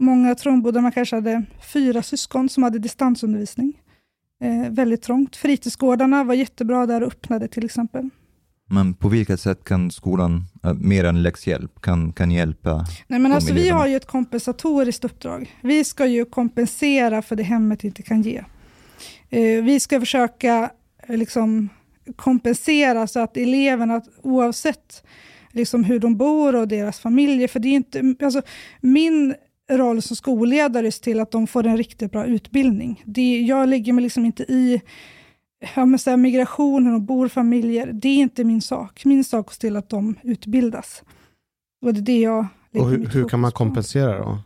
Många 0.00 0.34
trångbodda, 0.34 0.80
man 0.80 0.92
kanske 0.92 1.16
hade 1.16 1.42
fyra 1.72 2.02
syskon 2.02 2.48
som 2.48 2.62
hade 2.62 2.78
distansundervisning. 2.78 3.82
Eh, 4.40 4.70
väldigt 4.70 5.02
trångt. 5.02 5.36
Fritidsgårdarna 5.36 6.24
var 6.24 6.34
jättebra 6.34 6.86
där 6.86 7.00
och 7.02 7.08
öppnade 7.08 7.48
till 7.48 7.64
exempel. 7.64 8.10
Men 8.70 8.94
på 8.94 9.08
vilket 9.08 9.40
sätt 9.40 9.64
kan 9.64 9.90
skolan, 9.90 10.44
äh, 10.64 10.74
mer 10.74 11.04
än 11.04 11.22
läxhjälp, 11.22 11.80
kan, 11.80 12.12
kan 12.12 12.30
hjälpa? 12.30 12.86
Nej, 13.06 13.20
men 13.20 13.32
alltså, 13.32 13.54
vi 13.54 13.68
har 13.68 13.86
ju 13.86 13.96
ett 13.96 14.06
kompensatoriskt 14.06 15.04
uppdrag. 15.04 15.56
Vi 15.60 15.84
ska 15.84 16.06
ju 16.06 16.24
kompensera 16.24 17.22
för 17.22 17.36
det 17.36 17.42
hemmet 17.42 17.84
inte 17.84 18.02
kan 18.02 18.22
ge. 18.22 18.44
Eh, 19.30 19.64
vi 19.64 19.80
ska 19.80 20.00
försöka 20.00 20.70
eh, 21.08 21.16
liksom, 21.16 21.68
kompensera 22.16 23.06
så 23.06 23.20
att 23.20 23.36
eleverna, 23.36 24.02
oavsett 24.22 25.02
liksom, 25.52 25.84
hur 25.84 25.98
de 25.98 26.16
bor 26.16 26.56
och 26.56 26.68
deras 26.68 27.00
familjer, 27.00 27.48
för 27.48 27.60
det 27.60 27.68
är 27.68 27.74
inte, 27.74 28.14
alltså, 28.22 28.42
min 28.80 29.34
roll 29.70 30.02
som 30.02 30.16
skolledare 30.16 30.86
är 30.86 31.02
till 31.02 31.20
att 31.20 31.30
de 31.30 31.46
får 31.46 31.66
en 31.66 31.76
riktigt 31.76 32.12
bra 32.12 32.26
utbildning. 32.26 33.02
Det, 33.04 33.40
jag 33.40 33.68
lägger 33.68 33.92
mig 33.92 34.02
liksom 34.02 34.24
inte 34.24 34.42
i 34.42 34.80
ja, 35.76 35.84
men 35.86 35.98
så 35.98 36.10
här, 36.10 36.16
migration, 36.16 36.84
hur 36.84 36.92
de 36.92 37.06
bor, 37.06 37.28
familjer. 37.28 37.86
Det 37.92 38.08
är 38.08 38.16
inte 38.16 38.44
min 38.44 38.62
sak. 38.62 39.04
Min 39.04 39.24
sak 39.24 39.46
är 39.46 39.48
att 39.50 39.54
se 39.54 39.60
till 39.60 39.76
att 39.76 39.88
de 39.88 40.14
utbildas. 40.22 41.02
Och 41.82 41.94
det 41.94 42.00
är 42.00 42.02
det 42.02 42.18
jag 42.20 42.46
Och 42.78 42.90
hur, 42.90 43.06
hur 43.06 43.28
kan 43.28 43.40
man 43.40 43.52
kompensera 43.52 44.18
då? 44.18 44.38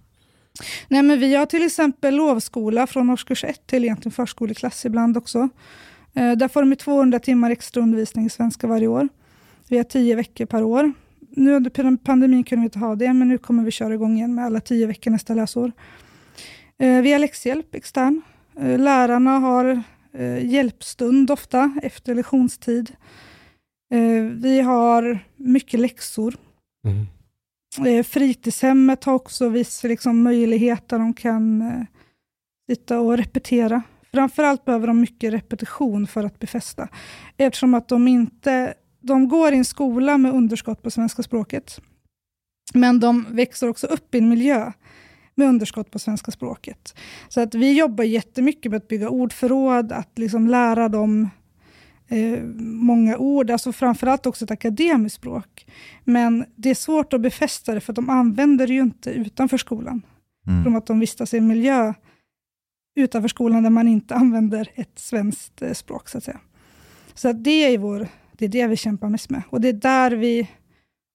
Nej, 0.89 1.03
men 1.03 1.21
vi 1.21 1.35
har 1.35 1.47
till 1.47 1.63
exempel 1.67 2.15
lovskola 2.17 2.87
från 2.87 3.11
årskurs 3.11 3.45
1 3.45 3.67
till 3.67 3.85
egentligen 3.85 4.13
förskoleklass 4.13 4.85
ibland 4.85 5.17
också. 5.17 5.49
Eh, 6.15 6.33
där 6.33 6.49
får 6.49 6.61
de 6.63 6.71
ju 6.71 6.77
200 6.77 7.19
timmar 7.19 7.51
extra 7.51 7.83
undervisning 7.83 8.27
i 8.27 8.31
svenska 8.31 8.67
varje 8.67 8.87
år. 8.87 9.09
Vi 9.69 9.77
har 9.77 9.85
10 9.85 10.17
veckor 10.17 10.47
per 10.47 10.63
år. 10.63 10.93
Nu 11.37 11.53
under 11.55 11.71
pan- 11.71 11.99
pandemin 11.99 12.45
kunde 12.45 12.61
vi 12.61 12.65
inte 12.65 12.79
ha 12.79 12.95
det, 12.95 13.13
men 13.13 13.29
nu 13.29 13.39
kommer 13.39 13.65
vi 13.65 13.71
köra 13.71 13.95
igång 13.95 14.17
igen 14.17 14.35
med 14.35 14.45
alla 14.45 14.61
10 14.61 14.87
veckor 14.87 15.11
nästa 15.11 15.35
läsår. 15.35 15.73
Eh, 16.79 17.01
vi 17.03 17.13
har 17.13 17.19
läxhjälp 17.19 17.75
extern. 17.75 18.23
Eh, 18.61 18.79
lärarna 18.79 19.39
har 19.39 19.83
eh, 20.15 20.47
hjälpstund 20.47 21.31
ofta 21.31 21.75
efter 21.83 22.15
lektionstid. 22.15 22.97
Eh, 23.95 24.25
vi 24.25 24.61
har 24.61 25.19
mycket 25.37 25.81
läxor. 25.81 26.35
Mm. 26.87 27.07
Eh, 27.87 28.05
fritidshemmet 28.05 29.05
har 29.05 29.15
också 29.15 29.49
viss 29.49 29.85
liksom, 29.85 30.23
möjlighet 30.23 30.89
där 30.89 30.99
de 30.99 31.15
kan 31.15 31.63
eh, 31.63 31.85
sitta 32.71 33.01
och 33.01 33.17
repetera. 33.17 33.83
Framförallt 34.13 34.65
behöver 34.65 34.87
de 34.87 35.01
mycket 35.01 35.33
repetition 35.33 36.07
för 36.07 36.25
att 36.25 36.39
befästa. 36.39 36.89
Eftersom 37.37 37.75
att 37.75 37.89
de 37.89 38.09
inte 38.09 38.75
de 39.03 39.29
går 39.29 39.53
i 39.53 39.57
en 39.57 39.65
skola 39.65 40.19
med 40.19 40.35
underskott 40.35 40.83
på 40.83 40.91
svenska 40.91 41.23
språket. 41.23 41.81
Men 42.75 43.01
de 43.01 43.27
växer 43.31 43.69
också 43.69 43.87
upp 43.87 44.15
i 44.15 44.19
en 44.19 44.29
miljö 44.29 44.73
med 45.35 45.49
underskott 45.49 45.91
på 45.91 45.99
svenska 45.99 46.31
språket. 46.31 46.95
Så 47.29 47.41
att 47.41 47.55
vi 47.55 47.79
jobbar 47.79 48.05
jättemycket 48.05 48.71
med 48.71 48.77
att 48.77 48.89
bygga 48.89 49.09
ordförråd, 49.09 49.93
att 49.93 50.19
liksom 50.19 50.49
lära 50.49 50.89
dem 50.89 51.31
eh, 52.09 52.43
många 52.65 53.17
ord, 53.17 53.51
alltså 53.51 53.73
framförallt 53.73 54.27
också 54.27 54.45
ett 54.45 54.51
akademiskt 54.51 55.17
språk. 55.17 55.67
Men 56.05 56.45
det 56.55 56.71
är 56.71 56.75
svårt 56.75 57.13
att 57.13 57.21
befästa 57.21 57.75
det, 57.75 57.81
för 57.81 57.93
de 57.93 58.11
använder 58.11 58.67
det 58.67 58.75
ju 58.75 58.81
inte 58.81 59.11
utanför 59.11 59.59
skolan. 59.59 60.03
Mm. 60.47 60.63
Från 60.63 60.77
att 60.77 60.87
de 60.87 61.01
vistas 61.01 61.35
i 61.35 61.39
en 61.39 61.47
miljö 61.47 61.95
utanför 62.95 63.29
skolan 63.29 63.63
där 63.63 63.71
man 63.71 63.89
inte 63.89 64.15
använder 64.15 64.69
ett 64.75 64.99
svenskt 64.99 65.63
eh, 65.63 65.73
språk, 65.73 66.09
så 66.09 66.19
att 66.19 66.25
säga. 66.25 66.41
Så 67.15 67.29
att 67.29 67.45
det 67.45 67.75
är 67.75 67.79
vår, 67.79 68.09
det 68.33 68.45
är 68.45 68.49
det 68.49 68.67
vi 68.67 68.77
kämpar 68.77 69.09
mest 69.09 69.31
med. 69.31 69.43
Och 69.49 69.61
det 69.61 69.69
är 69.69 69.73
där 69.73 70.11
vi 70.11 70.49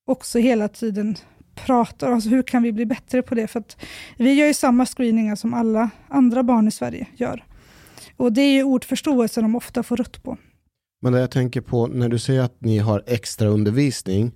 också 0.06 0.40
hela 0.40 0.68
tiden 0.68 1.16
pratar, 1.66 2.12
alltså 2.12 2.30
hur 2.30 2.44
kan 2.44 2.64
vi 2.64 2.72
bli 2.72 2.86
bättre 2.86 3.22
på 3.22 3.36
det? 3.36 3.48
För 3.48 3.60
att 3.60 3.78
vi 4.18 4.34
gör 4.34 4.48
ju 4.48 4.54
samma 4.54 4.86
screeningar 4.86 5.36
som 5.36 5.54
alla 5.54 5.90
andra 6.08 6.44
barn 6.44 6.68
i 6.68 6.72
Sverige 6.72 7.08
gör. 7.16 7.44
Och 8.18 8.34
det 8.34 8.42
är 8.42 8.54
ju 8.54 8.64
ordförståelse 8.64 9.42
de 9.42 9.56
ofta 9.56 9.84
får 9.84 9.98
rött 9.98 10.24
på. 10.24 10.38
Men 11.02 11.14
det 11.14 11.20
jag 11.20 11.32
tänker 11.32 11.62
på, 11.62 11.88
när 11.88 12.10
du 12.10 12.20
säger 12.20 12.42
att 12.42 12.62
ni 12.62 12.78
har 12.78 13.04
extra 13.08 13.48
undervisning, 13.48 14.32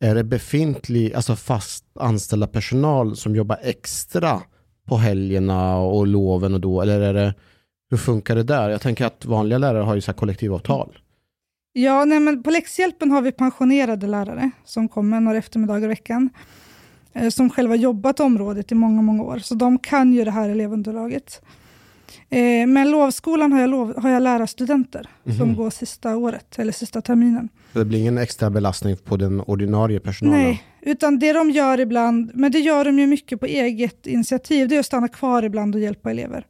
är 0.00 0.14
det 0.14 0.24
befintlig, 0.24 1.14
alltså 1.14 1.36
fast 1.36 1.84
anställda 2.00 2.46
personal 2.46 3.16
som 3.16 3.36
jobbar 3.36 3.58
extra 3.62 4.42
på 4.88 4.96
helgerna 4.96 5.76
och 5.78 6.06
loven 6.06 6.54
och 6.54 6.60
då, 6.60 6.82
eller 6.82 7.00
är 7.00 7.14
det, 7.14 7.34
hur 7.90 7.96
funkar 7.96 8.36
det 8.36 8.42
där? 8.42 8.70
Jag 8.70 8.80
tänker 8.80 9.06
att 9.06 9.24
vanliga 9.24 9.58
lärare 9.58 9.82
har 9.82 9.94
ju 9.94 10.00
så 10.00 10.10
här 10.10 10.18
kollektivavtal. 10.18 10.98
Ja, 11.72 12.04
nej, 12.04 12.20
men 12.20 12.42
på 12.42 12.50
läxhjälpen 12.50 13.10
har 13.10 13.22
vi 13.22 13.32
pensionerade 13.32 14.06
lärare 14.06 14.50
som 14.64 14.88
kommer 14.88 15.20
några 15.20 15.38
eftermiddagar 15.38 15.84
i 15.84 15.88
veckan, 15.88 16.30
eh, 17.12 17.28
som 17.28 17.50
själva 17.50 17.76
jobbat 17.76 18.20
området 18.20 18.72
i 18.72 18.74
många, 18.74 19.02
många 19.02 19.22
år, 19.22 19.38
så 19.38 19.54
de 19.54 19.78
kan 19.78 20.12
ju 20.12 20.24
det 20.24 20.30
här 20.30 20.48
elevunderlaget. 20.48 21.42
Eh, 22.30 22.66
men 22.66 22.90
lovskolan 22.90 23.52
har 23.52 23.60
jag, 23.60 23.70
lov, 23.70 24.02
har 24.02 24.10
jag 24.10 24.22
lärarstudenter 24.22 25.08
som 25.38 25.48
Mhm. 25.48 25.56
går 25.56 25.70
sista 25.70 26.16
året, 26.16 26.58
eller 26.58 26.72
sista 26.72 27.00
terminen. 27.02 27.48
Det 27.72 27.84
blir 27.84 27.98
ingen 27.98 28.18
extra 28.18 28.50
belastning 28.50 28.96
på 28.96 29.16
den 29.16 29.40
ordinarie 29.40 30.00
personalen? 30.00 30.40
Nej, 30.42 30.62
utan 30.80 31.18
det 31.18 31.32
de 31.32 31.50
gör 31.50 31.80
ibland, 31.80 32.30
men 32.34 32.52
det 32.52 32.58
gör 32.58 32.84
de 32.84 32.98
ju 32.98 33.06
mycket 33.06 33.40
på 33.40 33.46
eget 33.46 34.06
initiativ, 34.06 34.68
det 34.68 34.76
är 34.76 34.80
att 34.80 34.86
stanna 34.86 35.08
kvar 35.08 35.42
ibland 35.42 35.74
och 35.74 35.80
hjälpa 35.80 36.10
elever. 36.10 36.46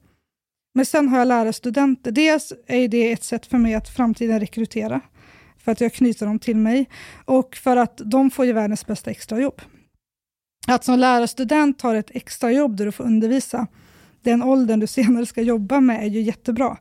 Men 0.74 0.86
sen 0.86 1.08
har 1.08 1.18
jag 1.18 1.28
lärarstudenter. 1.28 2.10
Dels 2.12 2.52
är 2.66 2.88
det 2.88 3.12
ett 3.12 3.24
sätt 3.24 3.46
för 3.46 3.58
mig 3.58 3.74
att 3.74 3.88
framtiden 3.88 4.40
rekrytera, 4.40 5.00
för 5.64 5.72
att 5.72 5.80
jag 5.80 5.92
knyter 5.92 6.26
dem 6.26 6.38
till 6.38 6.56
mig, 6.56 6.88
och 7.24 7.56
för 7.56 7.76
att 7.76 8.00
de 8.04 8.30
får 8.30 8.46
ju 8.46 8.52
världens 8.52 8.86
bästa 8.86 9.10
extrajobb. 9.10 9.60
Att 10.68 10.84
som 10.84 10.98
lärarstudent 10.98 11.82
ha 11.82 11.96
ett 11.96 12.10
extrajobb 12.10 12.76
där 12.76 12.84
du 12.84 12.92
får 12.92 13.04
undervisa, 13.04 13.66
den 14.22 14.42
åldern 14.42 14.80
du 14.80 14.86
senare 14.86 15.26
ska 15.26 15.42
jobba 15.42 15.80
med 15.80 16.02
är 16.02 16.08
ju 16.08 16.20
jättebra. 16.20 16.76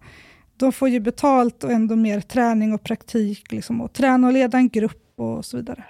De 0.57 0.71
får 0.71 0.89
ju 0.89 0.99
betalt 0.99 1.63
och 1.63 1.71
ändå 1.71 1.95
mer 1.95 2.21
träning 2.21 2.73
och 2.73 2.83
praktik, 2.83 3.51
liksom, 3.51 3.81
och 3.81 3.93
träna 3.93 4.27
och 4.27 4.33
leda 4.33 4.57
en 4.57 4.69
grupp 4.69 5.13
och 5.15 5.45
så 5.45 5.57
vidare. 5.57 5.83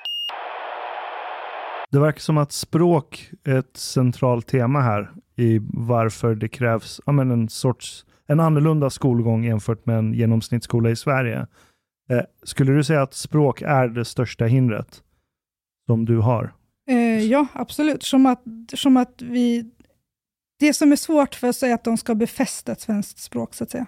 Det 1.91 1.99
verkar 1.99 2.19
som 2.19 2.37
att 2.37 2.51
språk 2.51 3.31
är 3.43 3.55
ett 3.55 3.77
centralt 3.77 4.47
tema 4.47 4.81
här 4.81 5.11
i 5.35 5.59
varför 5.73 6.35
det 6.35 6.47
krävs 6.47 7.01
ja, 7.05 7.11
men 7.11 7.31
en 7.31 7.49
sorts 7.49 8.05
en 8.27 8.39
annorlunda 8.39 8.89
skolgång 8.89 9.43
jämfört 9.43 9.85
med 9.85 9.97
en 9.97 10.13
genomsnittsskola 10.13 10.89
i 10.89 10.95
Sverige. 10.95 11.47
Eh, 12.11 12.23
skulle 12.43 12.71
du 12.71 12.83
säga 12.83 13.01
att 13.01 13.13
språk 13.13 13.61
är 13.61 13.87
det 13.87 14.05
största 14.05 14.45
hindret 14.45 15.03
som 15.87 16.05
du 16.05 16.17
har? 16.17 16.53
Eh, 16.89 17.25
ja, 17.25 17.47
absolut. 17.53 18.03
Som 18.03 18.25
att, 18.25 18.43
som 18.73 18.97
att 18.97 19.21
vi... 19.21 19.71
Det 20.59 20.73
som 20.73 20.91
är 20.91 20.95
svårt 20.95 21.35
för 21.35 21.47
oss 21.47 21.63
är 21.63 21.73
att 21.73 21.83
de 21.83 21.97
ska 21.97 22.15
befästa 22.15 22.71
ett 22.71 22.81
svenskt 22.81 23.19
språk, 23.19 23.53
så 23.53 23.63
att 23.63 23.71
säga. 23.71 23.85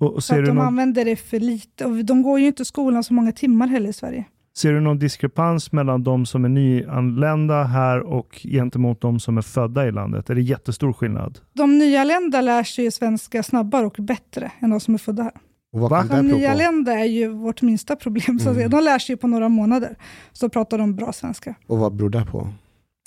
Och, 0.00 0.14
och 0.14 0.24
ser, 0.24 0.38
att 0.38 0.46
de 0.46 0.54
någon, 0.54 0.66
använder 0.66 1.04
det 1.04 1.16
för 1.16 1.40
lite. 1.40 1.84
Och 1.84 2.04
de 2.04 2.22
går 2.22 2.40
ju 2.40 2.46
inte 2.46 2.62
i 2.62 2.64
skolan 2.64 3.04
så 3.04 3.14
många 3.14 3.32
timmar 3.32 3.66
heller 3.66 3.90
i 3.90 3.92
Sverige. 3.92 4.24
Ser 4.56 4.72
du 4.72 4.80
någon 4.80 4.98
diskrepans 4.98 5.72
mellan 5.72 6.02
de 6.02 6.26
som 6.26 6.44
är 6.44 6.48
nyanlända 6.48 7.64
här 7.64 8.00
och 8.00 8.40
gentemot 8.44 9.00
de 9.00 9.20
som 9.20 9.38
är 9.38 9.42
födda 9.42 9.88
i 9.88 9.92
landet? 9.92 10.30
Är 10.30 10.34
det 10.34 10.42
jättestor 10.42 10.92
skillnad? 10.92 11.40
De 11.52 11.78
nyanlända 11.78 12.40
lär 12.40 12.62
sig 12.62 12.90
svenska 12.90 13.42
snabbare 13.42 13.86
och 13.86 13.96
bättre 13.98 14.52
än 14.60 14.70
de 14.70 14.80
som 14.80 14.94
är 14.94 14.98
födda 14.98 15.22
här. 15.22 15.32
Och 15.72 15.80
vad 15.80 15.90
Va? 15.90 16.04
kan 16.08 16.28
det 16.28 16.34
nyanlända 16.34 16.92
är 16.92 17.04
ju 17.04 17.28
vårt 17.28 17.62
minsta 17.62 17.96
problem. 17.96 18.38
Så. 18.38 18.50
Mm. 18.50 18.70
De 18.70 18.84
lär 18.84 18.98
sig 18.98 19.12
ju 19.12 19.16
på 19.16 19.26
några 19.26 19.48
månader. 19.48 19.96
Så 20.32 20.48
pratar 20.48 20.78
de 20.78 20.96
bra 20.96 21.12
svenska. 21.12 21.54
Och 21.66 21.78
vad 21.78 21.94
beror 21.94 22.10
det 22.10 22.24
på? 22.24 22.48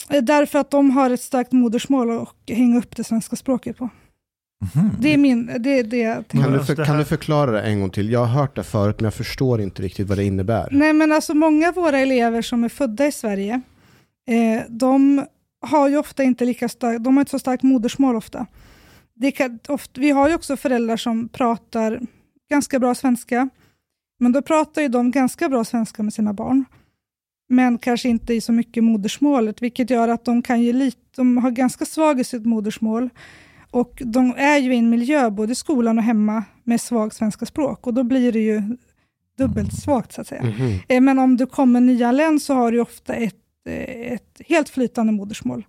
Eh, 0.09 0.23
Därför 0.23 0.59
att 0.59 0.71
de 0.71 0.89
har 0.91 1.09
ett 1.09 1.21
starkt 1.21 1.51
modersmål 1.51 2.09
och 2.09 2.35
hänga 2.47 2.77
upp 2.77 2.95
det 2.95 3.03
svenska 3.03 3.35
språket 3.35 3.77
på. 3.77 3.89
Mhm. 4.75 4.89
Det 4.99 5.13
är 5.13 5.17
min... 5.17 5.45
Det, 5.59 5.83
det 5.83 5.97
jag 5.97 6.27
tänker. 6.27 6.43
Kan, 6.43 6.51
du, 6.51 6.57
just 6.57 6.75
för, 6.75 6.85
kan 6.85 6.97
du 6.97 7.05
förklara 7.05 7.51
det 7.51 7.61
en 7.61 7.79
gång 7.79 7.89
till? 7.89 8.11
Jag 8.11 8.19
har 8.25 8.41
hört 8.41 8.55
det 8.55 8.63
förut 8.63 8.95
men 8.99 9.03
jag 9.03 9.13
förstår 9.13 9.61
inte 9.61 9.81
riktigt 9.81 10.07
vad 10.07 10.17
det 10.17 10.23
innebär. 10.23 10.67
Nej, 10.71 10.93
men 10.93 11.11
alltså 11.11 11.33
många 11.33 11.67
av 11.67 11.73
våra 11.75 11.99
elever 11.99 12.41
som 12.41 12.63
är 12.63 12.69
födda 12.69 13.07
i 13.07 13.11
Sverige, 13.11 13.61
eh, 14.29 14.61
de 14.69 15.25
har 15.61 15.89
ju 15.89 15.97
ofta 15.97 16.23
inte 16.23 16.45
lika 16.45 16.69
starkt, 16.69 17.03
de 17.03 17.17
har 17.17 17.21
inte 17.21 17.31
så 17.31 17.39
starkt 17.39 17.63
modersmål 17.63 18.15
ofta. 18.15 18.45
Det 19.13 19.31
kan, 19.31 19.59
ofta. 19.67 20.01
Vi 20.01 20.09
har 20.09 20.29
ju 20.29 20.35
också 20.35 20.57
föräldrar 20.57 20.97
som 20.97 21.29
pratar 21.29 21.99
ganska 22.51 22.79
bra 22.79 22.95
svenska, 22.95 23.49
men 24.19 24.31
då 24.31 24.41
pratar 24.41 24.81
ju 24.81 24.87
de 24.87 25.11
ganska 25.11 25.49
bra 25.49 25.63
svenska 25.63 26.03
med 26.03 26.13
sina 26.13 26.33
barn, 26.33 26.65
men 27.49 27.77
kanske 27.77 28.09
inte 28.09 28.33
i 28.33 28.41
så 28.41 28.51
mycket 28.51 28.83
modersmålet, 28.83 29.61
vilket 29.61 29.89
gör 29.89 30.07
att 30.07 30.25
de 30.25 30.41
kan 30.41 30.61
ju 30.61 30.73
lite, 30.73 30.97
de 31.15 31.37
har 31.37 31.51
ganska 31.51 31.85
svag 31.85 32.19
i 32.19 32.23
sitt 32.23 32.45
modersmål, 32.45 33.09
och 33.71 34.01
de 34.05 34.33
är 34.37 34.57
ju 34.57 34.73
i 34.73 34.77
en 34.77 34.89
miljö, 34.89 35.29
både 35.29 35.51
i 35.51 35.55
skolan 35.55 35.97
och 35.97 36.03
hemma, 36.03 36.43
med 36.63 36.81
svag 36.81 37.13
svenska 37.13 37.45
språk, 37.45 37.87
och 37.87 37.93
då 37.93 38.03
blir 38.03 38.31
det 38.31 38.39
ju 38.39 38.61
dubbelt 39.37 39.73
svagt 39.83 40.11
så 40.13 40.21
att 40.21 40.27
säga. 40.27 40.43
Eh, 40.89 41.01
Men 41.01 41.19
om 41.19 41.37
du 41.37 41.45
kommer 41.45 41.81
nyanländ 41.81 42.41
så 42.41 42.53
har 42.53 42.71
du 42.71 42.79
ofta 42.79 43.13
ett, 43.13 43.35
eh, 43.65 44.13
ett 44.13 44.41
helt 44.47 44.69
flytande 44.69 45.13
modersmål. 45.13 45.65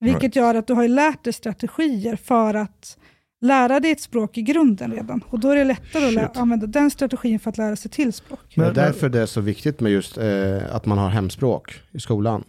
Vilket 0.00 0.22
Right. 0.22 0.36
gör 0.36 0.54
att 0.54 0.66
du 0.66 0.74
har 0.74 0.88
lärt 0.88 1.24
dig 1.24 1.32
strategier 1.32 2.16
för 2.16 2.54
att 2.54 2.98
lära 3.42 3.80
dig 3.80 3.90
ett 3.90 4.00
språk 4.00 4.38
i 4.38 4.42
grunden 4.42 4.92
redan. 4.92 5.24
Och 5.28 5.40
då 5.40 5.48
är 5.50 5.56
det 5.56 5.64
lättare 5.64 6.06
att 6.06 6.12
lä- 6.12 6.26
Shit. 6.28 6.36
använda 6.36 6.66
den 6.66 6.90
strategin 6.90 7.40
för 7.40 7.50
att 7.50 7.58
lära 7.58 7.76
sig 7.76 7.90
till 7.90 8.12
språk. 8.12 8.40
Det 8.54 8.60
är 8.60 8.64
Men- 8.64 8.74
därför 8.74 9.08
det 9.08 9.20
är 9.22 9.26
så 9.26 9.40
viktigt 9.40 9.80
med 9.80 9.92
just 9.92 10.18
eh, 10.18 10.24
att 10.74 10.86
man 10.86 10.98
har 10.98 11.08
hemspråk 11.08 11.80
i 11.92 12.00
skolan. 12.00 12.44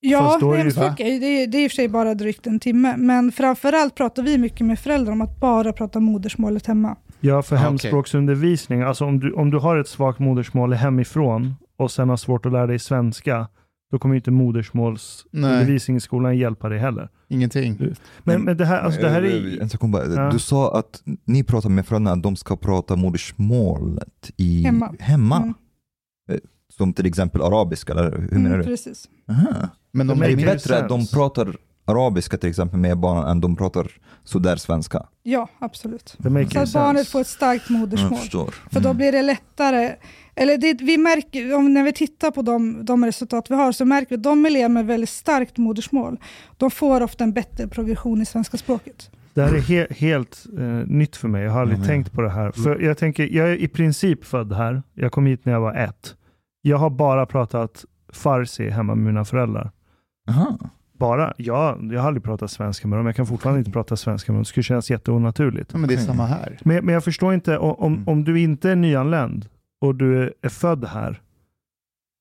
Ja, 0.00 0.38
hemspråk 0.56 1.00
är, 1.00 1.20
det, 1.20 1.26
är, 1.26 1.46
det 1.46 1.58
är 1.58 1.64
i 1.64 1.66
och 1.66 1.70
för 1.70 1.74
sig 1.76 1.88
bara 1.88 2.14
drygt 2.14 2.46
en 2.46 2.60
timme, 2.60 2.94
men 2.96 3.32
framförallt 3.32 3.94
pratar 3.94 4.22
vi 4.22 4.38
mycket 4.38 4.66
med 4.66 4.78
föräldrar 4.78 5.12
om 5.12 5.20
att 5.20 5.40
bara 5.40 5.72
prata 5.72 6.00
modersmålet 6.00 6.66
hemma. 6.66 6.96
Ja, 7.20 7.42
för 7.42 7.56
Ah, 7.56 7.58
hemspråksundervisning. 7.58 8.82
Alltså 8.82 9.04
om 9.04 9.20
du, 9.20 9.32
om 9.32 9.50
du 9.50 9.58
har 9.58 9.76
ett 9.76 9.88
svagt 9.88 10.18
modersmål 10.18 10.72
hemifrån 10.72 11.54
och 11.76 11.90
sen 11.90 12.08
har 12.08 12.16
svårt 12.16 12.46
att 12.46 12.52
lära 12.52 12.66
dig 12.66 12.78
svenska, 12.78 13.46
då 13.94 13.98
kommer 13.98 14.14
ju 14.14 14.18
inte 14.18 14.30
modersmålsundervisning 14.30 15.96
i 15.96 16.00
skolan 16.00 16.36
hjälpa 16.38 16.68
dig 16.68 16.78
heller. 16.78 17.08
Ingenting. 17.28 17.78
Men, 18.24 18.42
men 18.42 18.56
det 18.56 18.64
här, 18.64 18.80
alltså 18.80 19.00
det 19.00 19.08
här 19.08 19.22
Eh, 19.22 19.30
är... 19.54 19.60
En 19.62 19.68
sekund 19.68 19.92
bara. 19.92 20.04
Ja. 20.14 20.30
Du 20.30 20.38
sa 20.38 20.78
att 20.78 21.02
ni 21.24 21.44
pratar 21.44 21.68
med 21.68 21.86
föräldrarna 21.86 22.12
att 22.16 22.22
de 22.22 22.36
ska 22.36 22.56
prata 22.56 22.96
modersmålet 22.96 24.30
i, 24.36 24.62
Hemma. 24.64 24.94
hemma. 24.98 25.36
Mm. 25.36 25.54
Som 26.76 26.92
till 26.92 27.06
exempel 27.06 27.42
arabiska, 27.42 27.92
eller 27.92 28.10
hur 28.10 28.18
menar 28.18 28.46
Mm, 28.46 28.58
du? 28.58 28.64
precis. 28.64 29.08
Aha. 29.28 29.68
Men 29.92 30.06
de 30.06 30.18
Det 30.18 30.26
Är 30.26 30.36
bättre 30.36 30.78
att 30.78 30.88
de 30.88 31.06
pratar 31.06 31.56
arabiska 31.84 32.36
till 32.38 32.48
exempel 32.50 32.78
med 32.80 32.98
barnen 32.98 33.24
än 33.28 33.40
de 33.40 33.56
pratar 33.56 33.86
sådär 34.24 34.56
svenska? 34.56 35.06
Ja, 35.22 35.48
absolut. 35.58 36.08
Så 36.22 36.38
att 36.38 36.52
sense. 36.52 36.78
barnet 36.78 37.08
får 37.08 37.20
ett 37.20 37.26
starkt 37.26 37.68
modersmål. 37.70 38.18
Förstår. 38.18 38.54
För 38.70 38.80
då 38.80 38.88
Mm. 38.88 38.96
blir 38.96 39.12
det 39.12 39.22
lättare. 39.22 39.94
Eller 40.34 40.58
det, 40.58 40.80
vi 40.80 40.98
märker, 40.98 41.54
om, 41.54 41.74
när 41.74 41.82
vi 41.82 41.92
tittar 41.92 42.30
på 42.30 42.42
de, 42.42 42.84
de 42.84 43.04
resultat 43.04 43.50
vi 43.50 43.54
har, 43.54 43.72
så 43.72 43.84
märker 43.84 44.08
vi 44.10 44.16
att 44.16 44.22
de 44.22 44.46
elever 44.46 44.68
med 44.68 44.86
väldigt 44.86 45.10
starkt 45.10 45.56
modersmål, 45.58 46.18
de 46.56 46.70
får 46.70 47.00
ofta 47.00 47.24
en 47.24 47.32
bättre 47.32 47.68
progression 47.68 48.22
i 48.22 48.26
svenska 48.26 48.56
språket. 48.56 49.10
Det 49.34 49.42
här 49.42 49.54
är 49.54 49.60
he 49.60 49.86
helt 49.90 50.44
eh, 50.58 50.64
nytt 50.86 51.16
för 51.16 51.28
mig. 51.28 51.42
Jag 51.44 51.50
har 51.52 51.60
aldrig 51.60 51.76
Mm. 51.78 51.88
tänkt 51.88 52.12
på 52.12 52.20
det 52.22 52.30
här. 52.30 52.52
För 52.52 52.80
jag, 52.80 52.98
tänker, 52.98 53.28
jag 53.36 53.48
är 53.48 53.56
i 53.56 53.68
princip 53.68 54.24
född 54.24 54.52
här. 54.52 54.82
Jag 54.94 55.12
kom 55.12 55.26
hit 55.26 55.44
när 55.44 55.52
jag 55.52 55.60
var 55.60 55.74
ett. 55.74 56.14
Jag 56.62 56.76
har 56.78 56.90
bara 56.90 57.26
pratat 57.26 57.84
farsi 58.12 58.70
hemma 58.70 58.94
med 58.94 59.04
mina 59.06 59.24
föräldrar. 59.24 59.70
Aha. 60.28 60.58
Bara. 60.98 61.34
Jag, 61.36 61.88
jag 61.92 62.00
har 62.00 62.08
aldrig 62.08 62.24
pratat 62.24 62.50
svenska 62.50 62.88
med 62.88 62.98
dem. 62.98 63.06
Jag 63.06 63.16
kan 63.16 63.26
fortfarande 63.26 63.58
inte 63.58 63.70
prata 63.70 63.96
svenska 63.96 64.32
med 64.32 64.36
dem. 64.36 64.42
Det 64.42 64.48
skulle 64.48 64.64
kännas 64.64 64.90
jätteonaturligt. 64.90 65.70
ja, 65.72 65.78
men 65.78 65.88
det 65.88 65.94
är 65.94 65.98
samma 65.98 66.26
här. 66.26 66.58
Men, 66.62 66.84
men 66.84 66.94
jag 66.94 67.04
förstår 67.04 67.34
inte, 67.34 67.58
om, 67.58 67.92
Mm. 67.94 68.08
om 68.08 68.24
du 68.24 68.40
inte 68.40 68.70
är 68.70 68.76
nyanländ 68.76 69.46
och 69.80 69.94
du 69.94 70.32
är, 70.42 70.48
född 70.48 70.84
här, 70.84 71.20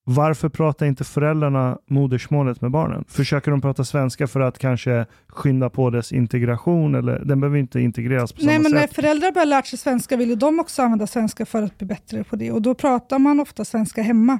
varför 0.05 0.49
pratar 0.49 0.86
inte 0.86 1.03
föräldrarna 1.03 1.77
modersmålet 1.89 2.62
med 2.62 2.71
barnen? 2.71 3.05
Försöker 3.07 3.51
de 3.51 3.62
prata 3.62 3.83
svenska 3.83 4.27
för 4.27 4.39
att 4.39 4.59
kanske 4.59 5.05
skynda 5.27 5.69
på 5.69 5.89
dess 5.89 6.12
integration? 6.12 6.95
Eller, 6.95 7.19
den 7.25 7.39
behöver 7.39 7.57
inte 7.57 7.79
integreras 7.79 8.31
på 8.33 8.45
Nej, 8.45 8.55
samma 8.55 8.63
men 8.63 8.71
när 8.71 8.81
sätt. 8.81 8.95
föräldrar 8.95 9.31
börjar 9.31 9.45
lära 9.45 9.62
sig 9.62 9.79
svenska 9.79 10.17
vill 10.17 10.29
ju 10.29 10.36
de 10.36 10.59
också 10.59 10.81
använda 10.81 11.07
svenska 11.07 11.45
för 11.45 11.63
att 11.63 11.77
bli 11.77 11.88
bättre 11.88 12.23
på 12.23 12.36
det. 12.36 12.51
Och 12.51 12.62
då 12.62 12.73
pratar 12.75 13.19
man 13.19 13.39
ofta 13.39 13.65
svenska 13.65 14.01
hemma. 14.01 14.39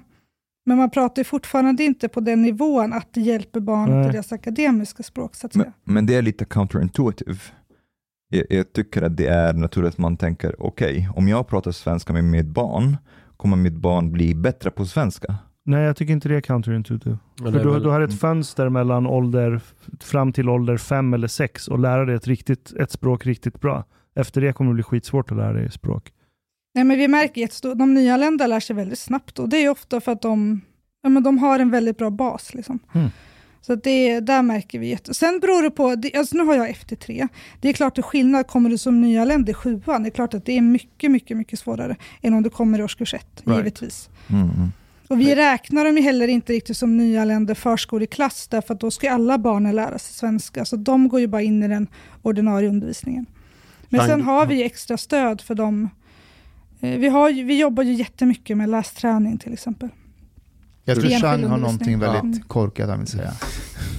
Men 0.65 0.78
man 0.78 0.89
pratar 0.89 1.19
ju 1.19 1.23
fortfarande 1.23 1.84
inte 1.84 2.08
på 2.10 2.19
den 2.19 2.41
nivån 2.41 2.93
att 2.93 3.08
det 3.13 3.21
hjälper 3.21 3.60
barnet 3.60 3.95
Nej. 3.95 4.10
i 4.10 4.12
deras 4.12 4.32
akademiska 4.32 5.04
språk. 5.04 5.36
Så 5.36 5.47
att 5.47 5.56
Men, 5.56 5.63
säga. 5.63 5.73
men 5.84 6.06
det 6.06 6.15
är 6.15 6.21
lite 6.21 6.45
counterintuitive. 6.45 7.39
Jag, 8.30 8.45
jag 8.49 8.73
tycker 8.73 9.02
att 9.02 9.17
det 9.17 9.28
är 9.28 9.54
naturligt 9.54 9.89
att 9.93 9.97
man 9.97 10.17
tänker, 10.17 10.56
okej, 10.62 11.10
om 11.15 11.28
jag 11.28 11.47
pratar 11.47 11.71
svenska 11.71 12.13
med 12.13 12.23
mitt 12.23 12.45
barn, 12.47 12.97
kommer 13.38 13.58
mitt 13.58 13.73
barn 13.73 14.12
bli 14.12 14.36
bättre 14.36 14.71
på 14.71 14.86
svenska? 14.86 15.36
Nej, 15.65 15.84
jag 15.84 15.95
tycker 15.97 16.13
inte 16.13 16.30
det 16.30 16.36
är 16.36 16.41
counterintuitive. 16.41 17.17
För 17.38 17.52
du, 17.52 17.71
väl- 17.71 17.84
du 17.84 17.89
har 17.89 18.02
ett 18.02 18.19
fönster 18.19 18.69
mellan 18.69 19.08
ålder 19.08 19.62
fram 19.99 20.34
till 20.34 20.49
ålder 20.49 20.78
fem 20.78 21.13
eller 21.13 21.28
sex 21.28 21.67
och 21.67 21.80
lära 21.80 22.06
dig 22.06 22.15
ett, 22.15 22.28
riktigt, 22.28 22.73
ett 22.80 22.91
språk 22.91 23.26
riktigt 23.26 23.62
bra. 23.62 23.86
Efter 24.15 24.41
det 24.41 24.54
kommer 24.54 24.71
det 24.71 24.76
bli 24.76 24.84
skitsvårt 24.84 25.32
att 25.32 25.38
lära 25.38 25.54
dig 25.54 25.71
språk. 25.71 26.12
Nej, 26.74 26.84
men 26.84 26.98
vi 26.98 27.08
märker 27.08 27.42
jättestort, 27.42 27.78
de 27.78 27.94
nyanlända 27.94 28.48
lär 28.48 28.60
sig 28.60 28.76
väldigt 28.76 29.00
snabbt 29.00 29.40
och 29.40 29.50
det 29.50 29.58
är 29.58 29.70
ofta 29.70 30.02
för 30.02 30.12
att 30.12 30.22
de, 30.22 30.62
ja, 31.04 31.10
men 31.10 31.24
de 31.24 31.38
har 31.38 31.60
en 31.60 31.72
väldigt 31.72 31.98
bra 31.98 32.10
bas. 32.10 32.54
Liksom. 32.54 32.80
Mm. 32.94 33.10
Så 33.62 33.74
att 33.74 33.84
det, 33.84 34.20
där 34.20 34.42
märker 34.42 34.80
vi 34.80 34.88
jätte... 34.88 35.14
Sen 35.14 35.40
beror 35.40 35.62
det 35.64 35.72
på, 35.72 35.96
det, 35.96 36.16
alltså 36.16 36.38
nu 36.38 36.44
har 36.44 36.56
jag 36.56 36.70
FT3. 36.70 37.28
Det 37.62 37.70
är 37.70 37.74
klart 37.74 37.98
att 37.98 38.06
skillnad, 38.06 38.48
kommer 38.48 38.70
du 38.70 38.78
som 38.78 39.02
nyanländ 39.02 39.50
i 39.50 39.54
sjuan, 39.54 40.04
det 40.04 40.10
är 40.10 40.12
klart 40.12 40.34
att 40.34 40.46
det 40.46 40.58
är 40.58 40.62
mycket, 40.62 41.12
mycket, 41.12 41.38
mycket 41.38 41.60
svårare 41.60 41.96
än 42.22 42.34
om 42.34 42.44
du 42.44 42.50
kommer 42.50 42.80
i 42.80 42.84
årskurs 42.84 43.14
ett, 43.14 43.44
Right. 43.46 43.58
givetvis. 43.58 44.10
Mm, 44.30 44.50
mm. 44.50 44.72
Och 45.08 45.20
vi 45.20 45.36
räknar 45.36 45.86
dem 45.86 45.98
ju 45.98 46.04
heller 46.04 46.28
inte 46.28 46.54
riktigt 46.54 46.78
som 46.78 46.98
nyanlända 46.98 47.56
förskoleklass, 47.56 48.48
därför 48.48 48.74
att 48.74 48.80
då 48.80 48.92
ska 48.92 49.12
alla 49.12 49.38
barnen 49.38 49.76
lära 49.76 50.00
sig 50.00 50.14
svenska, 50.14 50.66
så 50.66 50.76
de 50.76 51.08
går 51.10 51.20
ju 51.20 51.28
bara 51.28 51.42
in 51.42 51.64
i 51.64 51.68
den 51.68 51.88
ordinarie 52.22 52.70
undervisningen. 52.70 53.26
Men 53.90 54.08
sen 54.08 54.22
har 54.22 54.46
vi 54.46 54.64
extra 54.64 54.98
stöd 54.98 55.42
för 55.42 55.56
dem. 55.56 55.90
Eh, 56.84 57.00
Vi, 57.00 57.08
har, 57.08 57.30
ju- 57.30 57.43
vi 57.43 57.60
jobbar 57.60 57.84
ju 57.84 57.93
jättemycket 57.93 58.58
med 58.58 58.69
lästräning 58.69 59.38
till 59.38 59.54
exempel. 59.54 59.89
Jag 60.84 61.00
tror 61.02 61.10
Chang 61.10 61.43
har 61.43 61.58
någonting 61.58 62.02
Ja. 62.02 62.12
väldigt 62.12 62.48
korkat 62.48 62.89
han 62.89 63.00
vill 63.00 63.08
säga. 63.08 63.32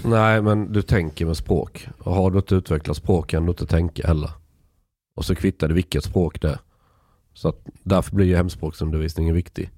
Nej, 0.05 0.43
men 0.43 0.73
du 0.73 0.83
tänker 0.83 1.27
med 1.27 1.37
språk. 1.37 1.89
Och 1.99 2.13
har 2.15 2.31
du 2.31 2.39
inte 2.39 2.55
utvecklat 2.55 2.97
språk 2.97 3.31
kan 3.31 3.45
du 3.47 3.51
inte 3.51 3.67
tänka 3.67 4.07
heller. 4.07 4.31
Och 5.17 5.25
så 5.25 5.35
kvittar 5.35 5.69
det 5.69 5.75
vilket 5.75 6.05
språk 6.05 6.41
det 6.43 6.49
är. 6.51 6.59
Så 7.35 7.49
att 7.49 7.67
därför 7.83 8.15
blir 8.17 8.27
ju 8.27 8.37
hemspråksundervisningen 8.37 9.35
viktig. 9.35 9.71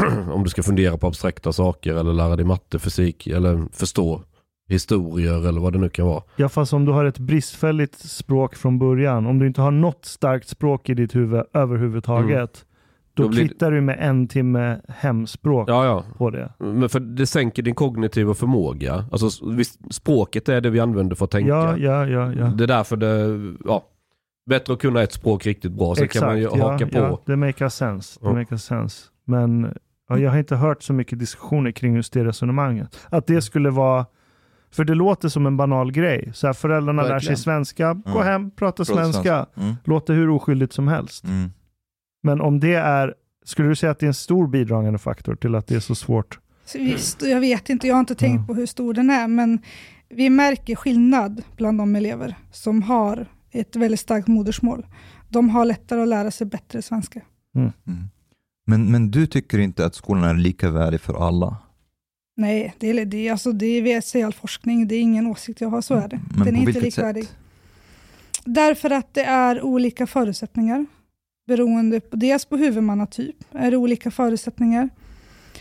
Om 0.32 0.44
du 0.44 0.50
ska 0.50 0.62
fundera 0.62 0.98
på 0.98 1.06
abstrakta 1.06 1.52
saker 1.52 1.94
eller 1.94 2.12
lära 2.12 2.36
dig 2.36 2.44
matte, 2.44 2.78
fysik 2.78 3.26
eller 3.26 3.66
förstå 3.72 4.22
historier 4.70 5.48
eller 5.48 5.60
vad 5.60 5.72
det 5.72 5.78
nu 5.78 5.88
kan 5.88 6.06
vara. 6.06 6.22
Ja, 6.36 6.48
fast 6.48 6.72
om 6.72 6.84
du 6.84 6.92
har 6.92 7.04
ett 7.04 7.18
bristfälligt 7.18 7.98
språk 7.98 8.54
från 8.54 8.78
början, 8.78 9.26
om 9.26 9.38
du 9.38 9.46
inte 9.46 9.60
har 9.60 9.70
något 9.70 10.04
starkt 10.04 10.48
språk 10.48 10.88
i 10.88 10.94
ditt 10.94 11.14
huvud 11.14 11.44
överhuvudtaget, 11.54 12.64
då, 13.14 13.22
Då 13.22 13.28
blir 13.28 13.48
kvittar 13.48 13.70
du 13.70 13.80
med 13.80 13.96
en 14.00 14.28
timme 14.28 14.80
hemspråk 14.88 15.68
Ja, 15.70 15.84
ja. 15.84 16.04
på 16.18 16.30
det. 16.30 16.52
Men 16.58 16.88
för 16.88 17.00
det 17.00 17.26
sänker 17.26 17.62
din 17.62 17.74
kognitiva 17.74 18.34
förmåga. 18.34 19.04
Alltså 19.12 19.30
språket 19.90 20.48
är 20.48 20.60
det 20.60 20.70
vi 20.70 20.80
använder 20.80 21.16
för 21.16 21.24
att 21.24 21.30
tänka. 21.30 21.48
Ja, 21.48 21.76
ja, 21.76 22.06
ja. 22.06 22.32
ja. 22.32 22.44
Det 22.44 22.64
är 22.64 22.68
därför 22.68 22.96
det, 22.96 23.38
ja. 23.64 23.84
Bättre 24.50 24.72
att 24.72 24.78
kunna 24.80 25.02
ett 25.02 25.12
språk 25.12 25.46
riktigt 25.46 25.72
bra. 25.72 25.94
Sen 25.94 26.08
kan 26.08 26.26
man 26.26 26.36
ju 26.38 26.42
ja, 26.42 26.70
haka 26.70 26.86
på. 26.86 26.98
Ja, 26.98 27.22
det 27.26 27.36
makes 27.36 27.74
sense. 27.74 28.18
Det 28.22 28.26
Ja. 28.26 28.32
makes 28.32 28.64
sense. 28.64 29.06
Men 29.24 29.74
ja, 30.08 30.18
jag 30.18 30.30
har 30.30 30.38
inte 30.38 30.56
hört 30.56 30.82
så 30.82 30.92
mycket 30.92 31.18
diskussioner 31.18 31.70
kring 31.70 31.94
just 31.96 32.12
det 32.12 32.24
resonemanget. 32.24 32.98
Att 33.08 33.26
det 33.26 33.42
skulle 33.42 33.70
vara, 33.70 34.06
för 34.72 34.84
det 34.84 34.94
låter 34.94 35.28
som 35.28 35.46
en 35.46 35.56
banal 35.56 35.92
grej. 35.92 36.30
Så 36.34 36.46
här, 36.46 36.54
föräldrarna 36.54 37.02
lär 37.02 37.08
sig 37.08 37.14
Verkligen. 37.14 37.36
svenska, 37.36 37.94
gå 37.94 38.02
Ja. 38.06 38.22
hem, 38.22 38.50
prata 38.50 38.84
Prata 38.84 38.94
svenska. 38.94 39.46
Mm, 39.56 39.74
Låter 39.84 40.14
hur 40.14 40.28
oskyldigt 40.30 40.72
som 40.72 40.88
helst. 40.88 41.24
mm. 41.24 41.50
Men 42.22 42.40
om 42.40 42.60
det 42.60 42.74
är, 42.74 43.14
skulle 43.44 43.68
du 43.68 43.76
säga 43.76 43.92
att 43.92 43.98
det 43.98 44.06
är 44.06 44.08
en 44.08 44.14
stor 44.14 44.46
bidragande 44.46 44.98
faktor 44.98 45.34
till 45.34 45.54
att 45.54 45.66
det 45.66 45.74
är 45.74 45.80
så 45.80 45.94
svårt? 45.94 46.38
Så 46.64 46.78
visst, 46.78 47.22
jag 47.22 47.40
vet 47.40 47.70
inte, 47.70 47.86
jag 47.86 47.94
har 47.94 48.00
inte 48.00 48.14
tänkt 48.14 48.46
på 48.46 48.54
hur 48.54 48.66
stor 48.66 48.94
den 48.94 49.10
är, 49.10 49.28
men 49.28 49.58
vi 50.08 50.30
märker 50.30 50.74
skillnad 50.76 51.42
bland 51.56 51.78
de 51.78 51.96
elever 51.96 52.34
som 52.52 52.82
har 52.82 53.26
ett 53.50 53.76
väldigt 53.76 54.00
starkt 54.00 54.28
modersmål. 54.28 54.86
De 55.28 55.48
har 55.50 55.64
lättare 55.64 56.02
att 56.02 56.08
lära 56.08 56.30
sig 56.30 56.46
bättre 56.46 56.82
svenska. 56.82 57.20
Mm. 57.56 57.70
Men, 58.66 58.90
men 58.92 59.10
du 59.10 59.26
tycker 59.26 59.58
inte 59.58 59.86
att 59.86 59.94
skolan 59.94 60.24
är 60.24 60.34
lika 60.34 60.70
värdig 60.70 61.00
för 61.00 61.26
alla? 61.26 61.56
Nej, 62.40 62.74
det 62.78 62.90
är, 62.90 63.04
det, 63.04 63.28
alltså, 63.28 63.52
det 63.52 64.02
sig 64.04 64.22
all 64.22 64.32
forskning. 64.32 64.88
Det 64.88 64.94
är 64.94 65.00
ingen 65.00 65.26
åsikt 65.26 65.60
jag 65.60 65.68
har, 65.68 65.80
så 65.80 65.94
är 65.94 66.08
det. 66.08 66.20
Men 66.36 66.44
Den 66.44 66.56
är 66.56 66.60
inte 66.60 66.80
likvärdig. 66.80 67.24
sätt? 67.24 67.36
Därför 68.44 68.90
att 68.90 69.14
det 69.14 69.22
är 69.24 69.62
olika 69.62 70.06
förutsättningar. 70.06 70.86
Beroende 71.46 72.00
på, 72.00 72.16
dels 72.16 72.44
på 72.44 72.56
huvudmannatyp 72.56 73.36
är 73.52 73.70
det 73.70 73.76
olika 73.76 74.10
förutsättningar. 74.10 74.88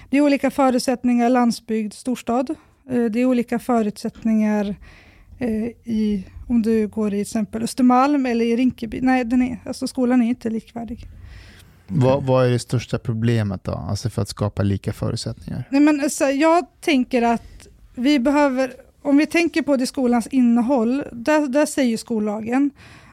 Det 0.09 0.17
är 0.17 0.21
olika 0.21 0.51
förutsättningar 0.51 1.29
landsbygd, 1.29 1.93
storstad. 1.93 2.49
Eh, 2.89 3.03
Det 3.05 3.19
är 3.19 3.25
olika 3.25 3.59
förutsättningar 3.59 4.75
eh, 5.39 5.63
i, 5.83 6.25
om 6.47 6.61
du 6.61 6.87
går 6.87 7.07
i 7.07 7.11
till 7.11 7.21
exempel 7.21 7.63
Östermalm 7.63 8.25
eller 8.25 8.45
i 8.45 8.55
Rinkeby. 8.55 8.99
Nej, 9.01 9.23
den 9.25 9.41
är, 9.41 9.57
alltså 9.65 9.87
skolan 9.87 10.21
är 10.21 10.29
inte 10.29 10.49
likvärdig. 10.49 11.07
Vad, 11.89 12.23
vad 12.23 12.45
är 12.45 12.49
det 12.49 12.60
största 12.60 12.99
problemet 12.99 13.63
då? 13.63 13.71
Alltså 13.71 14.10
för 14.10 14.21
att 14.21 14.30
skapa 14.30 14.63
lika 14.63 14.93
förutsättningar? 14.93 15.63
Nej, 15.69 15.82
men 15.82 16.02
alltså, 16.02 16.25
jag 16.25 16.65
tänker 16.82 17.21
att 17.21 17.67
vi 17.95 18.19
behöver, 18.19 18.73
om 19.02 19.17
vi 19.17 19.25
tänker 19.25 19.62
på 19.62 19.78
det 19.78 19.88
skolans 19.88 20.28
innehåll, 20.28 21.04
där, 21.12 21.47
där 21.47 21.65
säger 21.65 21.97
skollagen 21.97 22.71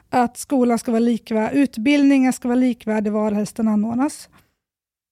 att 0.09 0.37
skolan 0.37 0.79
ska 0.79 0.91
vara 0.91 0.99
likvärdig, 0.99 1.59
utbildningen 1.59 2.33
ska 2.33 2.47
vara 2.47 2.59
likvärdig 2.59 3.11
varhelst 3.11 3.55
den 3.55 3.67
anordnas. 3.67 4.29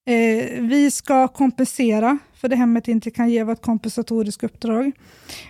Eh, 0.09 0.61
vi 0.61 0.91
ska 0.91 1.27
kompensera 1.27 2.17
för 2.33 2.49
det 2.49 2.55
hemmet 2.55 2.87
inte 2.87 3.11
kan 3.11 3.29
ge 3.29 3.43
vårt 3.43 3.57
ett 3.57 3.63
kompensatoriskt 3.63 4.43
uppdrag. 4.43 4.91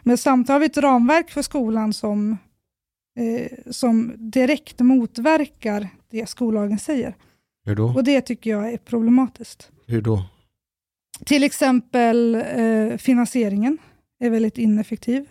Men 0.04 0.18
samtidigt 0.18 0.50
har 0.50 0.60
vi 0.60 0.66
ett 0.66 0.78
ramverk 0.78 1.32
för 1.32 1.42
skolan 1.42 1.94
som, 1.94 2.38
eh, 3.20 3.52
som 3.72 4.14
direkt 4.18 4.80
motverkar 4.80 5.88
det 6.10 6.30
skollagen 6.30 6.80
säger. 6.80 7.16
Hur 7.66 7.76
då? 7.76 7.86
Och 7.86 8.04
det 8.04 8.22
tycker 8.22 8.50
jag 8.50 8.74
är 8.74 8.78
problematiskt. 8.78 9.72
Hur 9.88 10.02
då? 10.02 10.26
Till 11.26 11.44
exempel 11.44 12.36
eh, 12.36 12.98
finansieringen 12.98 13.78
är 14.20 14.30
väldigt 14.30 14.58
ineffektiv. 14.58 15.26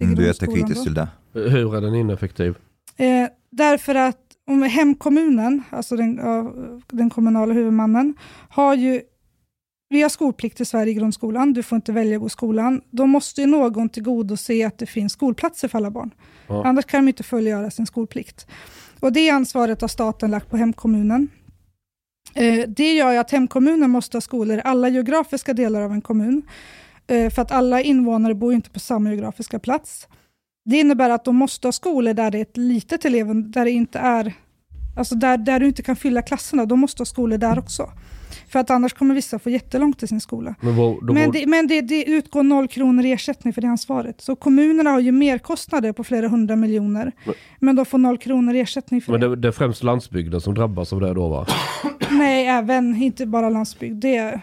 i 0.00 0.04
Mm, 0.04 0.16
du 0.16 0.22
är 0.22 0.26
jättekritisk 0.26 0.82
till 0.82 0.94
det. 0.94 1.08
Hur 1.32 1.76
är 1.76 1.80
den 1.80 1.94
ineffektiv? 1.94 2.54
Eh, 2.96 3.28
därför 3.50 3.94
att 3.94 4.20
om 4.46 4.62
hemkommunen, 4.62 5.62
alltså 5.70 5.96
den, 5.96 6.20
den 6.88 7.10
kommunala 7.10 7.54
huvudmannen, 7.54 8.14
har 8.48 8.74
ju 8.74 9.00
vi 9.88 10.02
har 10.02 10.08
skolplikt 10.08 10.60
i 10.60 10.64
Sverige 10.64 10.92
i 10.92 10.94
grundskolan, 10.94 11.52
du 11.52 11.62
får 11.62 11.76
inte 11.76 11.92
välja 11.92 12.16
att 12.16 12.20
gå 12.20 12.26
i 12.26 12.30
skolan. 12.30 12.80
Då 12.90 13.06
måste 13.06 13.40
ju 13.40 13.46
någon 13.46 13.88
tillgodose 13.88 14.66
att 14.66 14.78
det 14.78 14.86
finns 14.86 15.12
skolplatser 15.12 15.68
för 15.68 15.78
alla 15.78 15.90
barn. 15.90 16.10
Ja. 16.46 16.64
Annars 16.64 16.84
kan 16.84 17.04
de 17.04 17.08
inte 17.08 17.22
fullgöra 17.22 17.70
sin 17.70 17.86
skolplikt. 17.86 18.46
Och 19.00 19.12
Det 19.12 19.30
ansvaret 19.30 19.80
har 19.80 19.88
staten 19.88 20.30
lagt 20.30 20.50
på 20.50 20.56
hemkommunen. 20.56 21.28
Eh, 22.34 22.68
det 22.68 22.94
gör 22.94 23.12
ju 23.12 23.18
att 23.18 23.30
hemkommunen 23.30 23.90
måste 23.90 24.16
ha 24.16 24.20
skolor 24.20 24.58
i 24.58 24.62
alla 24.64 24.88
geografiska 24.88 25.52
delar 25.54 25.80
av 25.82 25.92
en 25.92 26.00
kommun. 26.00 26.42
Eh, 27.06 27.30
för 27.30 27.42
att 27.42 27.50
alla 27.50 27.80
invånare 27.82 28.34
bor 28.34 28.52
inte 28.52 28.70
på 28.70 28.80
samma 28.80 29.10
geografiska 29.10 29.58
plats. 29.58 30.08
Det 30.64 30.76
innebär 30.80 31.10
att 31.10 31.24
de 31.24 31.36
måste 31.36 31.66
ha 31.66 31.72
skolor 31.72 32.14
där 32.14 32.30
det 32.30 32.38
är 32.38 32.42
ett 32.42 32.56
litet 32.56 33.04
elev, 33.04 33.50
där 33.50 33.64
det 33.64 33.70
inte 33.70 33.98
är 33.98 34.34
Alltså 34.96 35.14
där, 35.14 35.38
där 35.38 35.60
du 35.60 35.66
inte 35.66 35.82
kan 35.82 35.96
fylla 35.96 36.22
klasserna, 36.22 36.66
de 36.66 36.80
måste 36.80 37.00
ha 37.00 37.06
skolor 37.06 37.38
där 37.38 37.58
också. 37.58 37.90
För 38.48 38.58
att 38.58 38.70
annars 38.70 38.92
kommer 38.92 39.14
vissa 39.14 39.38
få 39.38 39.50
jättelångt 39.50 39.98
till 39.98 40.08
sin 40.08 40.20
skola. 40.20 40.54
Men, 40.60 40.76
vad, 40.76 41.06
då 41.06 41.12
Men, 41.12 41.30
det, 41.32 41.46
men 41.46 41.66
det, 41.66 41.80
det 41.80 42.04
utgår 42.04 42.42
noll 42.42 42.68
kronor 42.68 43.04
i 43.04 43.12
ersättning 43.12 43.52
för 43.52 43.62
det 43.62 43.68
ansvaret. 43.68 44.20
Så 44.20 44.36
kommunerna 44.36 44.90
har 44.90 45.00
ju 45.00 45.12
merkostnader 45.12 45.92
på 45.92 46.04
flera 46.04 46.28
hundra 46.28 46.56
miljoner, 46.56 47.12
Men- 47.24 47.34
men 47.60 47.76
de 47.76 47.84
får 47.84 47.98
noll 47.98 48.18
kronor 48.18 48.54
i 48.54 48.60
ersättning 48.60 49.00
för 49.00 49.12
men 49.12 49.20
det. 49.20 49.28
det, 49.28 49.36
det 49.36 49.48
är 49.48 49.52
främst 49.52 49.82
landsbygden 49.82 50.40
som 50.40 50.54
drabbas 50.54 50.92
av 50.92 51.00
det 51.00 51.14
då 51.14 51.28
va? 51.28 51.46
Nej, 52.18 52.46
även, 52.46 53.02
inte 53.02 53.26
bara 53.26 53.50
landsbygd. 53.50 53.94
Det 53.94 54.40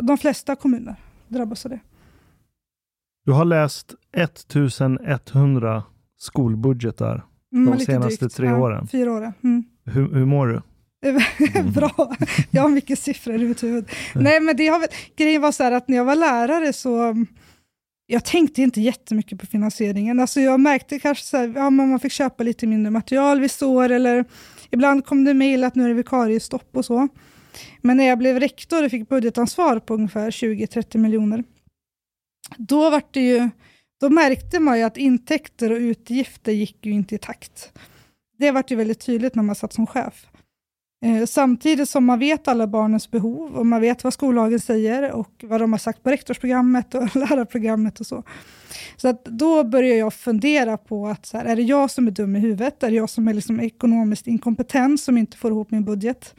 de 0.00 0.18
flesta 0.18 0.56
kommuner 0.56 0.96
drabbas 1.28 1.64
av 1.64 1.70
det. 1.70 1.80
Du 3.24 3.32
har 3.32 3.44
läst 3.44 3.94
1100 4.12 5.82
skolbudgetar. 6.18 7.24
Mm, 7.52 7.78
De 7.78 7.84
senaste 7.84 8.28
tre 8.28 8.52
åren? 8.52 8.88
Fyra 8.88 9.12
åren. 9.12 9.32
Mm. 9.44 9.64
Hur, 9.84 10.14
hur 10.14 10.24
mår 10.24 10.46
du? 10.46 10.62
Bra. 11.74 12.14
Jag 12.50 12.62
har 12.62 12.68
mycket 12.68 12.98
siffror 12.98 13.34
i 13.34 13.48
mitt 13.48 13.62
huvud. 13.62 13.90
Nej, 14.14 14.40
men 14.40 14.56
det 14.56 14.68
har 14.68 14.78
väl, 14.80 14.88
grejen 15.16 15.42
var 15.42 15.52
så 15.52 15.62
här 15.62 15.72
att 15.72 15.88
när 15.88 15.96
jag 15.96 16.04
var 16.04 16.16
lärare 16.16 16.72
så 16.72 17.14
jag 18.06 18.24
tänkte 18.24 18.62
inte 18.62 18.80
jättemycket 18.80 19.40
på 19.40 19.46
finansieringen. 19.46 20.20
Alltså 20.20 20.40
jag 20.40 20.60
märkte 20.60 20.98
kanske 20.98 21.24
så 21.24 21.36
här, 21.36 21.52
ja, 21.56 21.70
man 21.70 22.00
fick 22.00 22.12
köpa 22.12 22.42
lite 22.42 22.66
mindre 22.66 22.90
material 22.90 23.40
vissa 23.40 23.66
år 23.66 23.90
eller 23.90 24.24
ibland 24.70 25.06
kom 25.06 25.24
det 25.24 25.34
mejl 25.34 25.64
att 25.64 25.74
nu 25.74 25.84
är 25.84 25.88
det 25.88 25.94
vikariestopp 25.94 26.76
och 26.76 26.84
så. 26.84 27.08
Men 27.80 27.96
när 27.96 28.04
jag 28.04 28.18
blev 28.18 28.40
rektor 28.40 28.84
och 28.84 28.90
fick 28.90 29.08
budgetansvar 29.08 29.78
på 29.78 29.94
ungefär 29.94 30.30
20-30 30.30 30.98
miljoner, 30.98 31.44
då, 32.56 32.90
var 32.90 33.02
det 33.10 33.20
ju, 33.20 33.50
då 34.00 34.10
märkte 34.10 34.60
man 34.60 34.78
ju 34.78 34.84
att 34.84 34.96
intäkter 34.96 35.72
och 35.72 35.78
utgifter 35.78 36.52
gick 36.52 36.86
ju 36.86 36.92
inte 36.92 37.14
i 37.14 37.18
takt. 37.18 37.72
Det 38.38 38.50
var 38.50 38.64
ju 38.68 38.76
väldigt 38.76 39.00
tydligt 39.00 39.34
när 39.34 39.42
man 39.42 39.54
satt 39.54 39.72
som 39.72 39.86
chef. 39.86 40.26
Eh, 41.04 41.26
samtidigt 41.26 41.88
som 41.88 42.04
man 42.04 42.18
vet 42.18 42.48
alla 42.48 42.66
barnens 42.66 43.10
behov 43.10 43.56
och 43.56 43.66
man 43.66 43.80
vet 43.80 44.04
vad 44.04 44.12
skollagen 44.12 44.60
säger 44.60 45.12
och 45.12 45.44
vad 45.44 45.60
de 45.60 45.72
har 45.72 45.78
sagt 45.78 46.02
på 46.02 46.10
rektorsprogrammet 46.10 46.94
och 46.94 47.16
lärarprogrammet 47.16 48.00
och 48.00 48.06
så. 48.06 48.22
Så 48.96 49.08
att 49.08 49.24
då 49.24 49.64
börjar 49.64 49.96
jag 49.96 50.14
fundera 50.14 50.76
på 50.76 51.06
att 51.06 51.26
så 51.26 51.36
här, 51.36 51.44
är 51.44 51.56
det 51.56 51.62
jag 51.62 51.90
som 51.90 52.06
är 52.06 52.10
dum 52.10 52.36
i 52.36 52.38
huvudet? 52.38 52.82
Är 52.82 52.90
det 52.90 52.96
jag 52.96 53.10
som 53.10 53.28
är 53.28 53.34
liksom 53.34 53.60
ekonomiskt 53.60 54.26
inkompetent 54.26 55.00
som 55.00 55.18
inte 55.18 55.36
får 55.36 55.50
ihop 55.50 55.70
min 55.70 55.84
budget? 55.84 56.34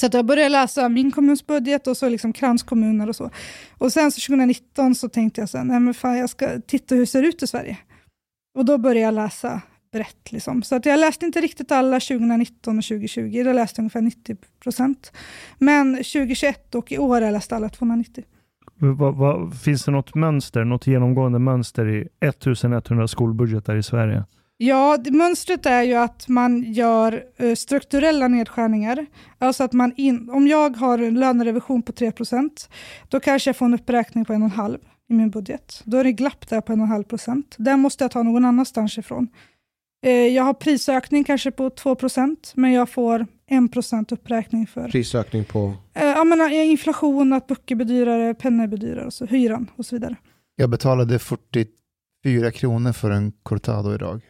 Så 0.00 0.06
att 0.06 0.14
jag 0.14 0.26
började 0.26 0.48
läsa 0.48 0.88
min 0.88 1.10
kommuns 1.10 1.46
budget 1.46 1.86
och 1.86 1.96
så 1.96 2.08
liksom 2.08 2.32
kranskommuner 2.32 3.08
och 3.08 3.16
så. 3.16 3.30
Och 3.78 3.92
sen 3.92 4.12
så 4.12 4.20
2019 4.20 4.94
så 4.94 5.08
tänkte 5.08 5.40
jag 5.40 5.48
så 5.48 5.58
här, 5.58 5.64
nej 5.64 5.80
men 5.80 5.94
fan 5.94 6.18
jag 6.18 6.30
ska 6.30 6.60
titta 6.60 6.94
hur 6.94 7.02
det 7.02 7.06
ser 7.06 7.22
ut 7.22 7.42
i 7.42 7.46
Sverige. 7.46 7.76
Och 8.58 8.64
då 8.64 8.78
började 8.78 9.00
jag 9.00 9.14
läsa 9.14 9.60
brett. 9.92 10.32
Liksom. 10.32 10.62
Så 10.62 10.76
att 10.76 10.86
jag 10.86 11.00
läste 11.00 11.26
inte 11.26 11.40
riktigt 11.40 11.72
alla 11.72 12.00
2019 12.00 12.78
och 12.78 12.84
2020, 12.84 13.42
då 13.44 13.52
läste 13.52 13.80
jag 13.80 13.82
ungefär 13.82 14.00
90 14.00 14.36
procent. 14.62 15.12
Men 15.58 15.94
2021 15.94 16.74
och 16.74 16.92
i 16.92 16.98
år 16.98 17.14
har 17.14 17.20
jag 17.20 17.32
läst 17.32 17.52
alla 17.52 17.68
290. 17.68 18.24
Vad, 18.80 19.14
vad, 19.16 19.60
finns 19.60 19.84
det 19.84 19.90
något 19.90 20.14
mönster, 20.14 20.64
något 20.64 20.86
genomgående 20.86 21.38
mönster 21.38 21.88
i 21.88 22.08
1100 22.20 23.08
skolbudgetar 23.08 23.76
i 23.76 23.82
Sverige? 23.82 24.24
Ja, 24.60 24.96
det, 24.96 25.10
mönstret 25.10 25.66
är 25.66 25.82
ju 25.82 25.94
att 25.94 26.28
man 26.28 26.72
gör 26.72 27.24
eh, 27.36 27.54
strukturella 27.54 28.28
nedskärningar. 28.28 29.06
Alltså 29.38 29.64
att 29.64 29.72
man 29.72 29.92
in, 29.96 30.30
om 30.30 30.46
jag 30.46 30.76
har 30.76 30.98
en 30.98 31.14
lönerevision 31.14 31.82
på 31.82 31.92
3% 31.92 32.50
då 33.08 33.20
kanske 33.20 33.48
jag 33.48 33.56
får 33.56 33.66
en 33.66 33.74
uppräkning 33.74 34.24
på 34.24 34.32
1,5 34.32 34.78
i 35.08 35.14
min 35.14 35.30
budget. 35.30 35.82
Då 35.84 35.96
är 35.96 36.04
det 36.04 36.12
glapp 36.12 36.48
där 36.48 36.60
på 36.60 36.72
1,5 36.72 37.02
procent. 37.02 37.54
Den 37.58 37.80
måste 37.80 38.04
jag 38.04 38.10
ta 38.10 38.22
någon 38.22 38.44
annanstans 38.44 38.98
ifrån. 38.98 39.28
Eh, 40.06 40.10
jag 40.12 40.42
har 40.42 40.54
prisökning 40.54 41.24
kanske 41.24 41.50
på 41.50 41.68
2% 41.70 42.36
men 42.54 42.72
jag 42.72 42.88
får 42.90 43.26
1 43.50 44.12
uppräkning 44.12 44.66
för 44.66 44.88
Prisökning 44.88 45.44
på... 45.44 45.74
eh, 45.94 46.04
jag 46.06 46.26
menar, 46.26 46.50
inflation, 46.50 47.32
att 47.32 47.46
böcker 47.46 47.74
blir 47.74 47.86
dyrare, 47.86 48.34
pennor 48.34 48.66
blir 48.66 48.78
dyrare, 48.78 49.06
och 49.06 49.12
så, 49.12 49.26
hyran 49.26 49.70
och 49.76 49.86
så 49.86 49.96
vidare. 49.96 50.16
Jag 50.56 50.70
betalade 50.70 51.18
44 51.18 52.50
kronor 52.50 52.92
för 52.92 53.10
en 53.10 53.32
cortado 53.42 53.94
idag. 53.94 54.20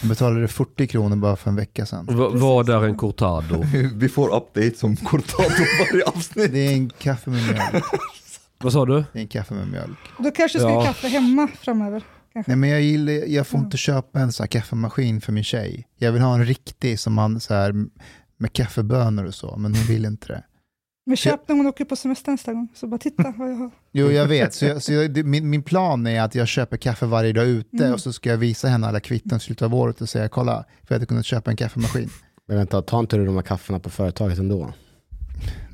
Jag 0.00 0.08
betalade 0.08 0.48
40 0.48 0.86
kronor 0.86 1.16
bara 1.16 1.36
för 1.36 1.50
en 1.50 1.56
vecka 1.56 1.86
sedan. 1.86 2.06
V- 2.06 2.38
vad 2.38 2.68
är 2.68 2.84
en 2.84 2.96
cortado? 2.96 3.62
Vi 3.94 4.08
får 4.08 4.34
updates 4.36 4.84
om 4.84 4.96
cortado 4.96 5.48
varje 5.90 6.04
avsnitt. 6.04 6.52
Det 6.52 6.58
är 6.66 6.72
en 6.72 6.90
kaffe 6.90 7.30
med 7.30 7.42
mjölk. 7.42 7.84
vad 8.62 8.72
sa 8.72 8.86
du? 8.86 9.04
Det 9.12 9.18
är 9.18 9.22
en 9.22 9.28
kaffe 9.28 9.54
med 9.54 9.68
mjölk. 9.68 9.98
Då 10.18 10.30
kanske 10.30 10.58
ska 10.58 10.68
Ja. 10.68 10.74
ja. 10.74 10.84
kaffe 10.86 11.08
hemma 11.08 11.48
framöver. 11.60 12.02
Nej, 12.34 12.56
men 12.56 12.68
jag, 12.70 12.80
gillar, 12.82 13.12
jag 13.12 13.46
får 13.46 13.60
inte 13.60 13.76
köpa 13.76 14.20
en 14.20 14.32
sån 14.32 14.44
här 14.44 14.48
kaffemaskin 14.48 15.20
för 15.20 15.32
min 15.32 15.44
tjej. 15.44 15.88
Jag 15.96 16.12
vill 16.12 16.22
ha 16.22 16.34
en 16.34 16.44
riktig 16.44 16.98
som 16.98 17.12
man 17.14 17.40
så 17.40 17.54
här 17.54 17.74
med 18.38 18.52
kaffebönor 18.52 19.24
och 19.24 19.34
så, 19.34 19.56
men 19.56 19.74
hon 19.74 19.84
vill 19.84 20.04
inte 20.04 20.26
det. 20.28 20.44
Men 21.06 21.16
köp 21.16 21.48
när 21.48 21.56
hon 21.56 21.66
åker 21.66 21.84
på 21.84 21.96
semester 21.96 22.32
nästa 22.32 22.52
gång, 22.52 22.68
så 22.74 22.86
bara 22.86 22.98
titta 22.98 23.34
vad 23.36 23.50
jag 23.50 23.56
har. 23.56 23.70
Jo, 23.92 24.10
jag 24.10 24.26
vet. 24.26 24.54
Så 24.54 24.64
jag, 24.64 24.82
så 24.82 24.92
jag, 24.92 25.24
min, 25.24 25.50
min 25.50 25.62
plan 25.62 26.06
är 26.06 26.20
att 26.22 26.34
jag 26.34 26.48
köper 26.48 26.76
kaffe 26.76 27.06
varje 27.06 27.32
dag 27.32 27.46
ute 27.46 27.76
Mm. 27.76 27.92
och 27.92 28.00
så 28.00 28.12
ska 28.12 28.30
jag 28.30 28.36
visa 28.36 28.68
henne 28.68 28.86
alla 28.86 29.00
kvitton 29.00 29.36
i 29.36 29.40
slutet 29.40 29.62
av 29.62 29.74
året 29.74 30.00
och 30.00 30.08
säga 30.08 30.28
kolla, 30.28 30.64
för 30.82 30.94
jag 30.94 30.94
hade 30.94 31.06
kunnat 31.06 31.26
köpa 31.26 31.50
en 31.50 31.56
kaffemaskin. 31.56 32.10
Men 32.48 32.56
vänta, 32.56 32.82
tar 32.82 33.00
inte 33.00 33.16
du 33.16 33.24
de 33.26 33.34
här 33.34 33.42
kafferna 33.42 33.80
på 33.80 33.90
företaget 33.90 34.38
ändå? 34.38 34.72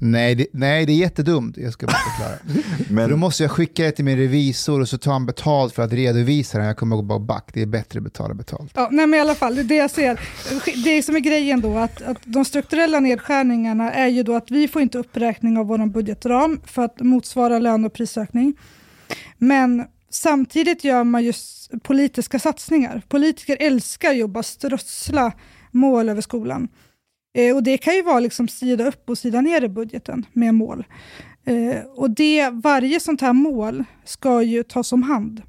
Nej 0.01 0.35
det, 0.35 0.47
nej, 0.53 0.87
det 0.87 0.93
är 0.93 0.97
jättedumt. 0.97 1.57
Jag 1.57 1.73
ska 1.73 1.87
bara 1.87 1.97
förklara. 1.97 2.39
För 2.87 2.95
då 2.95 3.09
Men, 3.09 3.19
måste 3.19 3.43
jag 3.43 3.51
skicka 3.51 3.83
det 3.83 3.93
till 3.93 4.05
min 4.05 4.17
revisor 4.17 4.81
och 4.81 4.89
så 4.89 4.99
tar 4.99 5.13
han 5.13 5.27
betalt 5.27 5.75
för 5.75 5.83
att 5.83 5.93
redovisa 5.93 6.59
det. 6.59 6.65
Jag 6.65 6.77
kommer 6.77 6.97
gå 6.97 7.03
bara 7.03 7.19
back. 7.19 7.51
Det 7.53 7.63
är 7.63 7.67
bättre 7.67 7.99
att 7.99 8.05
betala 8.05 8.35
betalt. 8.35 8.73
Ja, 8.75 8.89
nej, 8.91 9.07
men 9.07 9.19
i 9.19 9.21
alla 9.21 9.35
fall, 9.35 9.55
det 9.55 9.61
är 9.61 9.65
det 9.65 9.77
jag 9.77 9.91
ser. 9.91 10.21
Det 10.85 11.03
som 11.03 11.17
är 11.17 11.21
grejen 11.21 11.61
då, 11.61 11.79
att, 11.79 12.03
att 12.03 12.19
de 12.25 12.45
strukturella 12.45 13.01
nedskärningarna 13.01 13.93
är 13.93 14.09
ju 14.09 14.23
då 14.23 14.37
att 14.37 14.51
vi 14.51 14.69
får 14.69 14.83
inte 14.83 14.99
uppräkning 14.99 15.59
av 15.59 15.67
vår 15.67 15.87
budgetram 15.87 16.61
för 16.67 16.83
att 16.83 17.01
motsvara 17.01 17.59
lön 17.59 17.85
och 17.85 17.93
prisökning. 17.93 18.55
Men 19.39 19.85
samtidigt 20.11 20.85
gör 20.85 21.05
man 21.05 21.25
just 21.25 21.71
politiska 21.83 22.39
satsningar. 22.39 23.03
Politiker 23.09 23.57
älskar 23.61 24.13
ju 24.13 24.25
att 24.25 24.31
bara 24.31 24.43
strössla 24.43 25.33
mål 25.71 26.09
över 26.09 26.21
skolan. 26.21 26.69
Eh, 27.35 27.57
och 27.57 27.63
Det 27.63 27.79
kan 27.79 27.95
ju 27.95 28.03
vara 28.03 28.21
liksom 28.21 28.49
sida 28.49 28.89
upp 28.89 29.11
och 29.11 29.19
sida 29.19 29.41
ner 29.41 29.65
i 29.65 29.69
budgeten 29.69 30.27
med 30.33 30.55
mål. 30.55 30.85
Eh, 31.45 31.85
och 31.95 32.11
det, 32.11 32.51
Varje 32.51 33.01
sånt 33.01 33.21
här 33.21 33.33
mål 33.33 33.85
ska 34.05 34.43
ju 34.43 34.63
tas 34.63 34.93
om 34.93 35.03
hand. 35.03 35.43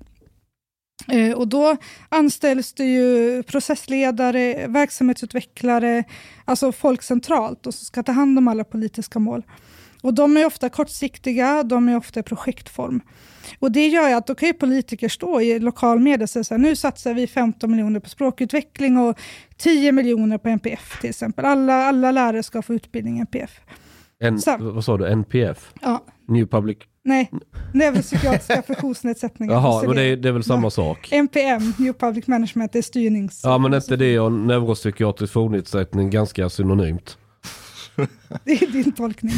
Eh, 1.08 1.32
och 1.32 1.48
Då 1.48 1.78
anställs 2.10 2.74
det 2.74 2.86
ju 2.86 3.44
processledare, 3.44 4.68
verksamhetsutvecklare, 4.68 6.04
alltså 6.46 6.72
folk 6.72 7.04
centralt 7.04 7.68
och 7.68 7.74
som 7.74 7.86
ska 7.86 8.04
ta 8.04 8.12
hand 8.12 8.38
om 8.38 8.48
alla 8.48 8.64
politiska 8.64 9.20
mål. 9.20 9.44
Och 10.02 10.14
De 10.14 10.38
är 10.38 10.46
ofta 10.46 10.70
kortsiktiga, 10.70 11.64
de 11.64 11.90
är 11.90 11.98
ofta 11.98 12.20
i 12.20 12.24
projektform. 12.24 13.02
Och 13.60 13.72
Det 13.72 13.88
gör 13.88 14.16
att 14.16 14.28
då 14.28 14.36
kan 14.36 14.54
politiker 14.54 15.10
stå 15.10 15.42
i 15.42 15.60
lokal 15.60 16.00
media 16.00 16.24
och 16.24 16.30
säga 16.30 16.58
nu 16.58 16.76
satsar 16.76 17.14
vi 17.14 17.28
15 17.28 17.72
miljoner 17.72 18.00
på 18.00 18.10
språkutveckling 18.10 18.98
och 18.98 19.20
10 19.58 19.92
miljoner 19.92 20.38
på 20.38 20.50
NPF 20.50 21.02
till 21.02 21.10
exempel. 21.10 21.46
Alla, 21.46 21.74
alla 21.74 22.12
lärare 22.12 22.44
ska 22.44 22.62
få 22.62 22.74
utbildning 22.74 23.18
i 23.18 23.20
NPF. 23.20 23.60
N, 24.24 24.40
Så. 24.40 24.58
vad 24.60 24.84
sa 24.84 24.98
du? 24.98 25.08
NPF? 25.08 25.74
Ja, 25.82 26.06
New 26.28 26.46
Public... 26.46 26.78
nej, 27.04 27.32
neuropsykiatriska 27.74 28.62
funktionsnedsättningar. 28.62 29.54
Jaha, 29.54 29.84
men 29.88 29.96
det 29.96 30.04
är, 30.04 30.18
det 30.18 30.30
är 30.30 30.34
väl 30.34 30.44
samma 30.44 30.70
sak? 30.70 31.08
NPM, 31.12 31.74
New 31.78 31.94
Public 31.94 32.28
Management, 32.28 32.72
det 32.72 32.80
är 32.80 32.84
styrnings... 32.84 33.42
Ja, 33.44 33.58
men 33.58 33.74
inte 33.74 33.96
det 33.96 34.20
och 34.20 34.32
neuropsykiatrisk 34.32 35.34
funktionsnedsättning 35.34 36.10
ganska 36.10 36.50
synonymt? 36.50 37.18
Det 38.44 38.52
är 38.52 38.68
din 38.68 38.92
tolkning. 38.92 39.34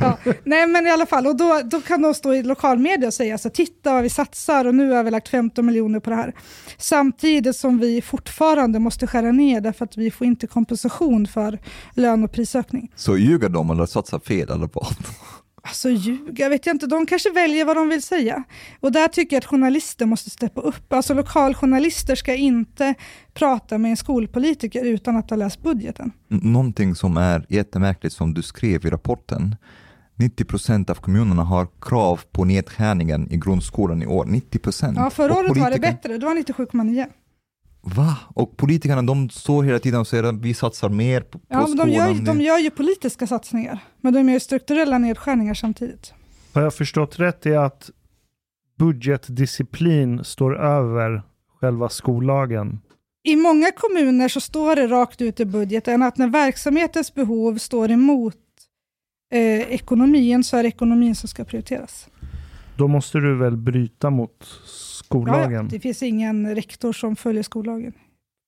Ja. 0.00 0.18
Nej 0.44 0.66
men 0.66 0.86
i 0.86 0.90
alla 0.90 1.06
fall, 1.06 1.26
och 1.26 1.36
då, 1.36 1.60
då 1.64 1.80
kan 1.80 2.02
de 2.02 2.14
stå 2.14 2.34
i 2.34 2.42
lokalmedia 2.42 3.06
och 3.06 3.14
säga 3.14 3.38
så 3.38 3.50
titta 3.50 3.92
vad 3.92 4.02
vi 4.02 4.10
satsar 4.10 4.64
och 4.64 4.74
nu 4.74 4.90
har 4.90 5.04
vi 5.04 5.10
lagt 5.10 5.28
15 5.28 5.66
miljoner 5.66 6.00
på 6.00 6.10
det 6.10 6.16
här. 6.16 6.34
Samtidigt 6.78 7.56
som 7.56 7.78
vi 7.78 8.02
fortfarande 8.02 8.78
måste 8.78 9.06
skära 9.06 9.32
ner 9.32 9.60
därför 9.60 9.84
att 9.84 9.96
vi 9.96 10.10
får 10.10 10.26
inte 10.26 10.46
kompensation 10.46 11.26
för 11.26 11.58
lön 11.94 12.24
och 12.24 12.32
prisökning. 12.32 12.92
Så 12.96 13.16
ljuger 13.16 13.48
de 13.48 13.70
eller 13.70 13.86
satsar 13.86 14.18
fel 14.18 14.50
eller 14.50 14.68
vad? 14.72 14.96
Alltså 15.66 15.90
ljuga 15.90 16.48
vet 16.48 16.66
jag 16.66 16.74
inte, 16.74 16.86
de 16.86 17.06
kanske 17.06 17.30
väljer 17.30 17.64
vad 17.64 17.76
de 17.76 17.88
vill 17.88 18.02
säga. 18.02 18.44
Och 18.80 18.92
där 18.92 19.08
tycker 19.08 19.36
jag 19.36 19.40
att 19.40 19.44
journalister 19.44 20.06
måste 20.06 20.30
steppa 20.30 20.60
upp. 20.60 20.92
Alltså 20.92 21.14
lokaljournalister 21.14 22.14
ska 22.14 22.34
inte 22.34 22.94
prata 23.34 23.78
med 23.78 23.90
en 23.90 23.96
skolpolitiker 23.96 24.84
utan 24.84 25.16
att 25.16 25.30
ha 25.30 25.36
läst 25.36 25.62
budgeten. 25.62 26.12
Någonting 26.28 26.94
som 26.94 27.16
är 27.16 27.46
jättemärkligt 27.48 28.14
som 28.14 28.34
du 28.34 28.42
skrev 28.42 28.86
i 28.86 28.90
rapporten. 28.90 29.56
90 30.16 30.44
procent 30.44 30.90
av 30.90 30.94
kommunerna 30.94 31.42
har 31.42 31.66
krav 31.80 32.20
på 32.32 32.44
nedskärningen 32.44 33.30
i 33.30 33.36
grundskolan 33.36 34.02
i 34.02 34.06
år. 34.06 34.24
90 34.24 34.58
procent. 34.58 34.96
Ja, 34.96 35.10
förra 35.10 35.34
året 35.34 35.56
var 35.56 35.70
det 35.70 35.78
bättre, 35.78 36.18
det 36.18 36.26
var 36.26 36.34
97,9. 36.34 37.06
Va? 37.86 38.16
Och 38.34 38.56
politikerna 38.56 39.02
de 39.02 39.30
står 39.30 39.62
hela 39.64 39.78
tiden 39.78 40.00
och 40.00 40.06
säger 40.06 40.24
att 40.24 40.34
vi 40.40 40.54
satsar 40.54 40.88
mer 40.88 41.20
på, 41.20 41.38
på 41.38 41.44
Ja, 41.48 41.56
men 41.56 41.66
de, 41.66 41.76
skolan. 41.76 41.90
gör, 41.92 42.08
ju- 42.14 42.20
de 42.24 42.40
gör 42.40 42.58
ju 42.58 42.70
politiska 42.70 43.26
satsningar, 43.26 43.78
men 44.00 44.12
de 44.12 44.26
gör 44.28 44.34
ju 44.34 44.40
strukturella 44.40 44.98
nedskärningar 44.98 45.54
samtidigt. 45.54 46.14
Har 46.52 46.62
jag 46.62 46.74
förstått 46.74 47.18
rätt 47.18 47.46
i 47.46 47.54
att 47.56 47.90
budgetdisciplin 48.78 50.24
står 50.24 50.58
över 50.60 51.22
själva 51.60 51.88
skollagen? 51.88 52.80
I 53.24 53.36
många 53.36 53.72
kommuner 53.76 54.28
så 54.28 54.40
står 54.40 54.76
det 54.76 54.86
rakt 54.86 55.20
ut 55.22 55.40
i 55.40 55.44
budgeten 55.44 56.02
att 56.02 56.18
när 56.18 56.28
verksamhetens 56.28 57.14
behov 57.14 57.58
står 57.58 57.90
emot 57.90 58.36
eh, 59.32 59.60
ekonomin 59.60 60.44
så 60.44 60.56
är 60.56 60.62
det 60.62 60.68
ekonomin 60.68 61.14
som 61.14 61.28
ska 61.28 61.44
prioriteras. 61.44 62.08
Då 62.76 62.88
måste 62.88 63.18
du 63.18 63.36
väl 63.38 63.56
bryta 63.56 64.10
mot 64.10 64.46
skollagen? 65.22 65.52
ja, 65.52 65.62
det 65.70 65.80
finns 65.80 66.02
ingen 66.02 66.54
rektor 66.54 66.92
som 66.92 67.16
följer 67.16 67.42
skollagen. 67.42 67.92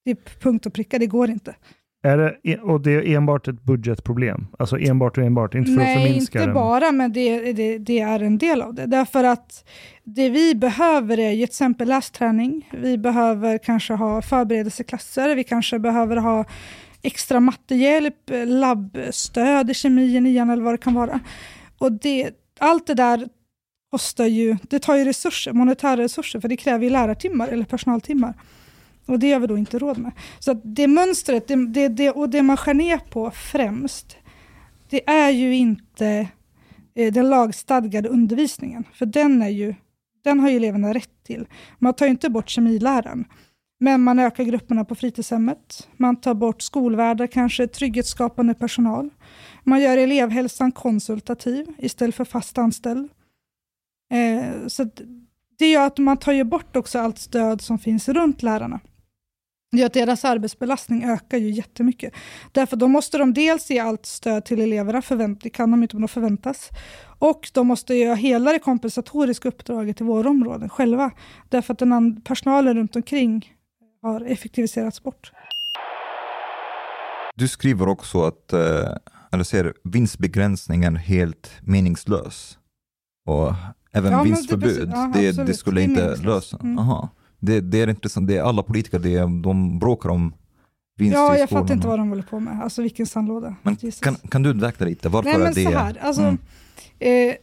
Det 0.05 0.11
är 0.11 0.17
punkt 0.39 0.65
och 0.65 0.73
pricka, 0.73 0.99
det 0.99 1.07
går 1.07 1.29
inte. 1.29 1.55
Är 2.03 2.17
det, 2.17 2.35
e- 2.43 2.57
och 2.57 2.81
det 2.81 2.91
är 2.91 3.15
enbart 3.15 3.47
ett 3.47 3.63
budgetproblem? 3.63 4.47
Alltså 4.59 4.77
enbart 4.77 5.17
och 5.17 5.23
enbart, 5.23 5.55
inte 5.55 5.71
för 5.71 5.79
att 5.79 5.85
Nej, 5.87 6.05
förminska 6.07 6.39
inte 6.39 6.49
det. 6.49 6.53
bara, 6.53 6.91
men 6.91 7.13
det, 7.13 7.53
det, 7.53 7.77
det 7.77 7.99
är 7.99 8.19
en 8.19 8.37
del 8.37 8.61
av 8.61 8.73
det. 8.73 8.85
Därför 8.85 9.23
att 9.23 9.67
det 10.03 10.29
vi 10.29 10.55
behöver 10.55 11.19
är 11.19 11.31
ju 11.31 11.35
till 11.35 11.43
exempel 11.43 11.87
lästräning. 11.87 12.69
Vi 12.81 12.97
behöver 12.97 13.57
kanske 13.57 13.93
ha 13.93 14.21
förberedelseklasser. 14.21 15.35
Vi 15.35 15.43
kanske 15.43 15.79
behöver 15.79 16.15
ha 16.15 16.45
extra 17.01 17.39
mattehjälp, 17.39 18.15
labbstöd 18.45 19.69
i 19.69 19.73
kemi 19.73 20.19
nian 20.19 20.49
eller 20.49 20.63
vad 20.63 20.73
det 20.73 20.77
kan 20.77 20.93
vara. 20.93 21.19
Och 21.77 21.91
det, 21.91 22.29
allt 22.59 22.87
det 22.87 22.93
där 22.93 23.27
kostar 23.97 24.25
ju, 24.25 24.57
det 24.69 24.79
tar 24.79 24.95
ju 24.95 25.05
resurser, 25.05 25.53
monetära 25.53 26.01
resurser, 26.01 26.39
för 26.39 26.47
det 26.47 26.57
kräver 26.57 26.83
ju 26.83 26.89
lärartimmar 26.89 27.47
eller 27.47 27.65
personaltimmar. 27.65 28.33
Och 29.05 29.19
det 29.19 29.31
har 29.31 29.39
vi 29.39 29.47
då 29.47 29.57
inte 29.57 29.79
råd 29.79 29.97
med. 29.97 30.11
Så 30.39 30.51
att 30.51 30.61
det 30.63 30.87
mönstret, 30.87 31.47
det, 31.47 31.67
det, 31.67 31.87
det, 31.87 32.11
och 32.11 32.29
det 32.29 32.41
man 32.41 32.57
skär 32.57 32.73
ner 32.73 32.97
på 32.97 33.31
främst, 33.31 34.17
det 34.89 35.09
är 35.09 35.29
ju 35.29 35.55
inte 35.55 36.27
eh, 36.95 37.13
den 37.13 37.29
lagstadgade 37.29 38.09
undervisningen, 38.09 38.83
för 38.93 39.05
den, 39.05 39.41
är 39.41 39.49
ju, 39.49 39.75
den 40.23 40.39
har 40.39 40.49
ju 40.49 40.55
eleverna 40.55 40.93
rätt 40.93 41.23
till. 41.23 41.47
Man 41.79 41.93
tar 41.93 42.05
ju 42.05 42.11
inte 42.11 42.29
bort 42.29 42.49
kemiläraren, 42.49 43.25
men 43.79 44.01
man 44.01 44.19
ökar 44.19 44.43
grupperna 44.43 44.85
på 44.85 44.95
fritidshemmet. 44.95 45.87
Man 45.97 46.15
tar 46.15 46.33
bort 46.33 46.61
skolvärdar, 46.61 47.27
kanske 47.27 47.67
trygghetsskapande 47.67 48.53
personal. 48.53 49.09
Man 49.63 49.81
gör 49.81 49.97
elevhälsan 49.97 50.71
konsultativ 50.71 51.67
istället 51.77 52.15
för 52.15 52.25
fast 52.25 52.57
anställd. 52.57 53.09
Eh, 54.11 54.67
så 54.67 54.83
att 54.83 55.01
det 55.59 55.67
gör 55.71 55.87
att 55.87 55.97
man 55.97 56.17
tar 56.17 56.31
ju 56.31 56.43
bort 56.43 56.75
också 56.75 56.99
allt 56.99 57.17
stöd 57.19 57.61
som 57.61 57.79
finns 57.79 58.09
runt 58.09 58.43
lärarna. 58.43 58.79
Det 59.71 59.77
gör 59.77 59.85
att 59.85 59.93
deras 59.93 60.25
arbetsbelastning 60.25 61.03
ökar 61.03 61.37
ju 61.37 61.51
jättemycket. 61.51 62.13
Därför 62.51 62.77
då 62.77 62.87
måste 62.87 63.17
de 63.17 63.33
dels 63.33 63.69
ge 63.69 63.79
allt 63.79 64.05
stöd 64.05 64.45
till 64.45 64.61
eleverna, 64.61 65.01
förvänt, 65.01 65.41
det 65.41 65.49
kan 65.49 65.71
de 65.71 65.83
inte 65.83 65.97
de 65.97 66.07
förväntas. 66.07 66.69
Och 67.19 67.49
de 67.53 67.67
måste 67.67 67.93
göra 67.93 68.15
hela 68.15 68.51
det 68.51 68.59
kompensatoriska 68.59 69.47
uppdraget 69.47 70.01
i 70.01 70.03
våra 70.03 70.29
områden 70.29 70.69
själva. 70.69 71.11
Därför 71.49 71.73
att 71.73 71.79
den 71.79 72.21
personalen 72.21 72.77
runt 72.77 72.95
omkring 72.95 73.53
har 74.01 74.21
effektiviserats 74.21 75.03
bort. 75.03 75.31
Du 77.35 77.47
skriver 77.47 77.87
också 77.87 78.23
att 78.23 78.53
eh, 78.53 78.97
eller 79.31 79.43
ser 79.43 79.73
vinstbegränsningen 79.83 80.95
är 80.95 80.99
helt 80.99 81.51
meningslös. 81.61 82.57
Och 83.25 83.53
även 83.97 84.11
Ja, 84.11 84.17
det 84.17 84.23
vinstförbud, 84.23 84.93
det, 85.13 85.31
det, 85.45 85.53
skulle 85.53 85.79
Det 85.79 85.83
är 85.83 85.89
inte 85.89 86.15
lösa. 86.15 86.57
Mm. 86.63 86.79
Aha. 86.79 87.09
Det, 87.39 87.61
det 87.61 87.81
är 87.81 87.89
intressant, 87.89 88.27
det 88.27 88.37
är 88.37 88.43
alla 88.43 88.63
politiker, 88.63 88.99
det 88.99 89.15
är, 89.15 89.41
de 89.43 89.79
bråkar 89.79 90.09
om 90.09 90.33
vinst 90.97 91.13
Ja, 91.15 91.35
i 91.35 91.39
jag 91.39 91.49
fattar 91.49 91.73
inte 91.73 91.87
vad 91.87 91.99
de 91.99 92.09
håller 92.09 92.23
på 92.23 92.39
med. 92.39 92.61
Alltså 92.63 92.81
vilken 92.81 93.05
sandlåda. 93.05 93.55
Men 93.63 93.73
Jesus. 93.79 93.99
kan, 94.01 94.15
kan 94.15 94.43
du 94.43 94.49
utveckla 94.49 94.85
lite, 94.85 95.09
varför 95.09 95.29
Nej, 95.29 95.37
men 95.39 95.47
är 95.47 95.53
det... 95.55 95.63
så 95.63 95.77
här, 95.77 95.97
alltså, 96.01 96.21
Mm. 96.21 96.37
eh, 96.99 97.35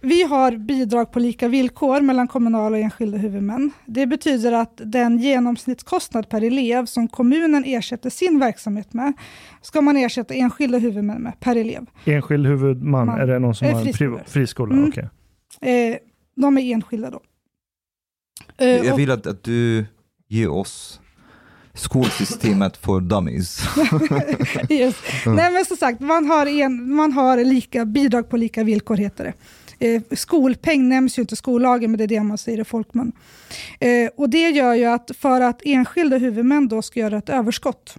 vi 0.00 0.22
har 0.22 0.56
bidrag 0.56 1.12
på 1.12 1.18
lika 1.18 1.48
villkor 1.48 2.00
mellan 2.00 2.28
kommunala 2.28 2.76
och 2.76 2.82
enskilda 2.82 3.18
huvudmän. 3.18 3.70
Det 3.86 4.06
betyder 4.06 4.52
att 4.52 4.80
den 4.84 5.18
genomsnittskostnad 5.18 6.28
per 6.28 6.42
elev 6.44 6.86
som 6.86 7.08
kommunen 7.08 7.64
ersätter 7.66 8.10
sin 8.10 8.38
verksamhet 8.38 8.92
med, 8.94 9.12
ska 9.62 9.80
man 9.80 9.96
ersätta 9.96 10.34
enskilda 10.34 10.78
huvudmän 10.78 11.22
med 11.22 11.40
per 11.40 11.56
elev. 11.56 11.86
Enskild 12.04 12.46
huvudman, 12.46 13.06
Man- 13.06 13.20
är 13.20 13.26
det 13.26 13.38
någon 13.38 13.54
som 13.54 13.66
eh, 13.68 13.72
har 13.72 13.80
en 13.80 13.86
friskolor. 13.86 14.18
priv- 14.18 14.24
friskola? 14.32 14.74
Mm. 14.74 14.88
Okej. 14.88 15.08
Eh, 15.60 15.96
de 16.34 16.58
är 16.58 16.72
enskilda 16.72 17.10
då. 17.10 17.20
Eh, 18.56 18.68
Jag 18.68 18.96
vill 18.96 19.10
att, 19.10 19.26
att 19.26 19.44
du 19.44 19.86
ger 20.28 20.48
oss 20.48 21.00
skolsystemet 21.74 22.76
för 22.76 23.00
dummies. 23.00 23.60
yes. 24.70 24.96
Nej 25.26 25.52
men 25.52 25.64
som 25.64 25.76
sagt, 25.76 26.00
man 26.00 26.26
har, 26.26 26.46
en, 26.46 26.94
man 26.94 27.12
har 27.12 27.44
lika, 27.44 27.84
bidrag 27.84 28.28
på 28.30 28.36
lika 28.36 28.64
villkor 28.64 28.96
heter 28.96 29.24
det. 29.24 29.34
Eh, 29.80 30.02
skolpeng 30.12 30.88
nämns 30.88 31.18
ju 31.18 31.22
inte 31.22 31.32
i 31.32 31.36
skollagen, 31.36 31.90
men 31.90 31.98
det 31.98 32.04
är 32.04 32.08
det 32.08 32.22
man 32.22 32.38
säger 32.38 32.60
i 32.60 32.64
folkmun. 32.64 33.12
Eh, 33.80 34.10
och 34.16 34.30
det 34.30 34.50
gör 34.50 34.74
ju 34.74 34.84
att 34.84 35.10
för 35.18 35.40
att 35.40 35.62
enskilda 35.64 36.18
huvudmän 36.18 36.68
då 36.68 36.82
ska 36.82 37.00
göra 37.00 37.18
ett 37.18 37.28
överskott, 37.28 37.96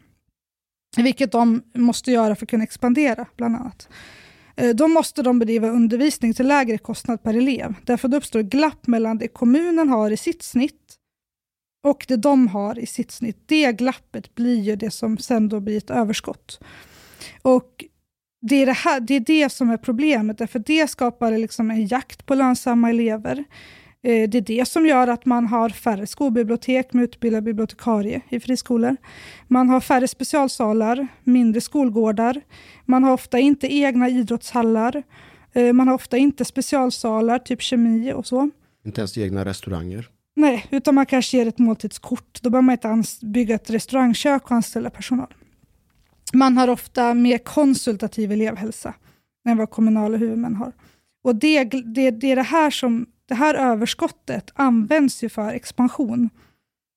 vilket 0.98 1.32
de 1.32 1.62
måste 1.74 2.12
göra 2.12 2.36
för 2.36 2.46
att 2.46 2.50
kunna 2.50 2.64
expandera 2.64 3.26
bland 3.38 3.56
annat, 3.56 3.90
Eh, 4.60 4.76
då 4.76 4.88
måste 4.88 5.24
de 5.24 5.40
bedriva 5.40 5.70
undervisning 5.70 6.34
till 6.34 6.48
lägre 6.48 6.78
kostnad 6.78 7.24
per 7.24 7.34
elev. 7.34 7.76
Därför 7.84 8.08
då 8.08 8.18
uppstår 8.18 8.42
glapp 8.42 8.88
mellan 8.88 9.18
det 9.18 9.28
kommunen 9.28 9.90
har 9.90 10.12
i 10.12 10.18
sitt 10.18 10.44
snitt 10.44 10.96
och 11.84 12.06
det 12.08 12.16
de 12.16 12.48
har 12.48 12.80
i 12.80 12.86
sitt 12.86 13.12
snitt. 13.12 13.44
Det 13.46 13.72
glappet 13.72 14.36
blir 14.36 14.60
ju 14.60 14.76
det 14.76 14.92
som 14.92 15.18
sen 15.18 15.50
då 15.50 15.60
blir 15.60 15.78
ett 15.78 15.90
överskott. 15.90 16.60
Och 17.42 17.86
det 18.42 18.56
är 18.56 18.66
det, 18.66 18.74
här, 18.74 19.00
det 19.00 19.14
är 19.14 19.20
det 19.20 19.50
som 19.50 19.70
är 19.70 19.78
problemet, 19.78 20.38
därför 20.38 20.60
det 20.60 20.90
skapar 20.90 21.38
liksom 21.38 21.72
en 21.72 21.88
jakt 21.88 22.26
på 22.26 22.36
lönsamma 22.36 22.90
elever. 22.90 23.44
Eh, 24.04 24.30
Det 24.30 24.38
är 24.38 24.42
det 24.42 24.68
som 24.68 24.86
gör 24.86 25.08
att 25.08 25.26
man 25.26 25.48
har 25.48 25.70
färre 25.70 26.08
skolbibliotek 26.08 26.94
med 26.94 27.04
utbildad 27.04 27.44
bibliotekarie 27.44 28.22
i 28.30 28.40
friskolor. 28.40 28.96
Man 29.48 29.70
har 29.70 29.80
färre 29.80 30.08
specialsalar, 30.08 31.08
mindre 31.24 31.62
skolgårdar. 31.62 32.42
Man 32.86 33.04
har 33.04 33.12
ofta 33.14 33.40
inte 33.40 33.74
egna 33.74 34.10
idrottshallar. 34.10 35.04
Eh, 35.54 35.74
Man 35.74 35.88
har 35.88 35.96
ofta 35.96 36.18
inte 36.18 36.46
specialsalar, 36.46 37.40
typ 37.40 37.62
kemi 37.62 38.14
och 38.14 38.28
så. 38.28 38.50
Inte 38.86 39.02
ens 39.02 39.18
egna 39.18 39.46
restauranger. 39.46 40.08
Nej, 40.36 40.66
utan 40.72 40.96
man 40.96 41.06
kanske 41.06 41.38
ger 41.38 41.48
ett 41.48 41.60
måltidskort. 41.60 42.40
Då 42.42 42.50
behöver 42.50 42.66
man 42.66 42.98
inte 42.98 43.26
bygga 43.26 43.56
ett 43.56 43.70
restaurangkök 43.70 44.44
och 44.46 44.52
anställa 44.52 44.90
personal. 44.90 45.34
man 46.34 46.58
har 46.58 46.68
ofta 46.68 47.14
mer 47.14 47.38
konsultativ 47.38 48.32
elevhälsa 48.32 48.94
än 49.48 49.58
vad 49.58 49.70
kommunala 49.70 50.18
huvudmän 50.18 50.56
har. 50.56 50.72
Och 51.24 51.36
det, 51.36 51.64
det, 51.64 52.12
det 52.12 52.32
är 52.32 52.36
det 52.36 52.42
här 52.42 52.70
som, 52.70 53.06
det 53.30 53.36
här 53.36 53.56
överskottet 53.56 54.52
används 54.56 55.24
ju 55.24 55.30
för 55.30 55.54
expansion. 55.54 56.30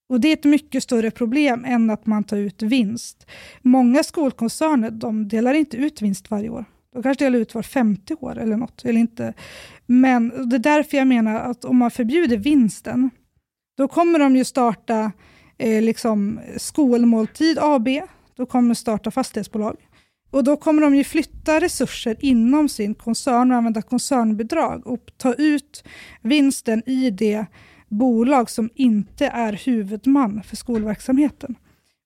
Och 0.08 0.20
Det 0.20 0.28
är 0.28 0.32
ett 0.32 0.44
mycket 0.44 0.82
större 0.82 1.10
problem 1.10 1.64
än 1.64 1.90
att 1.90 2.06
man 2.06 2.24
tar 2.24 2.36
ut 2.36 2.62
vinst. 2.62 3.26
Många 3.62 4.02
skolkoncerner 4.02 4.90
de 4.90 5.28
delar 5.28 5.54
inte 5.54 5.76
ut 5.76 6.02
vinst 6.02 6.30
varje 6.30 6.48
år. 6.48 6.64
De 6.92 7.02
kanske 7.02 7.24
delar 7.24 7.38
ut 7.38 7.54
var 7.54 7.62
50 7.62 8.14
år 8.20 8.38
eller 8.38 8.56
något. 8.56 8.84
Eller 8.84 9.00
inte. 9.00 9.34
Men 9.86 10.48
det 10.50 10.56
är 10.56 10.58
därför 10.58 10.96
jag 10.96 11.06
menar 11.06 11.40
att 11.40 11.64
om 11.64 11.76
man 11.76 11.90
förbjuder 11.90 12.36
vinsten, 12.36 13.10
då 13.76 13.88
kommer 13.88 14.18
de 14.18 14.36
ju 14.36 14.44
starta 14.44 15.12
eh, 15.58 15.82
liksom 15.82 16.40
skolmåltid 16.56 17.58
AB, 17.60 17.88
då 18.36 18.46
kommer 18.46 18.68
de 18.68 18.74
starta 18.74 19.10
fastighetsbolag. 19.10 19.76
Och 20.32 20.44
då 20.44 20.56
kommer 20.56 20.82
de 20.82 20.94
ju 20.94 21.04
flytta 21.04 21.60
resurser 21.60 22.16
inom 22.20 22.68
sin 22.68 22.94
koncern 22.94 23.50
och 23.50 23.56
använda 23.56 23.82
koncernbidrag 23.82 24.86
och 24.86 25.12
ta 25.16 25.34
ut 25.34 25.84
vinsten 26.22 26.82
i 26.86 27.10
det 27.10 27.46
bolag 27.88 28.50
som 28.50 28.70
inte 28.74 29.26
är 29.26 29.52
huvudman 29.52 30.42
för 30.42 30.56
skolverksamheten. 30.56 31.54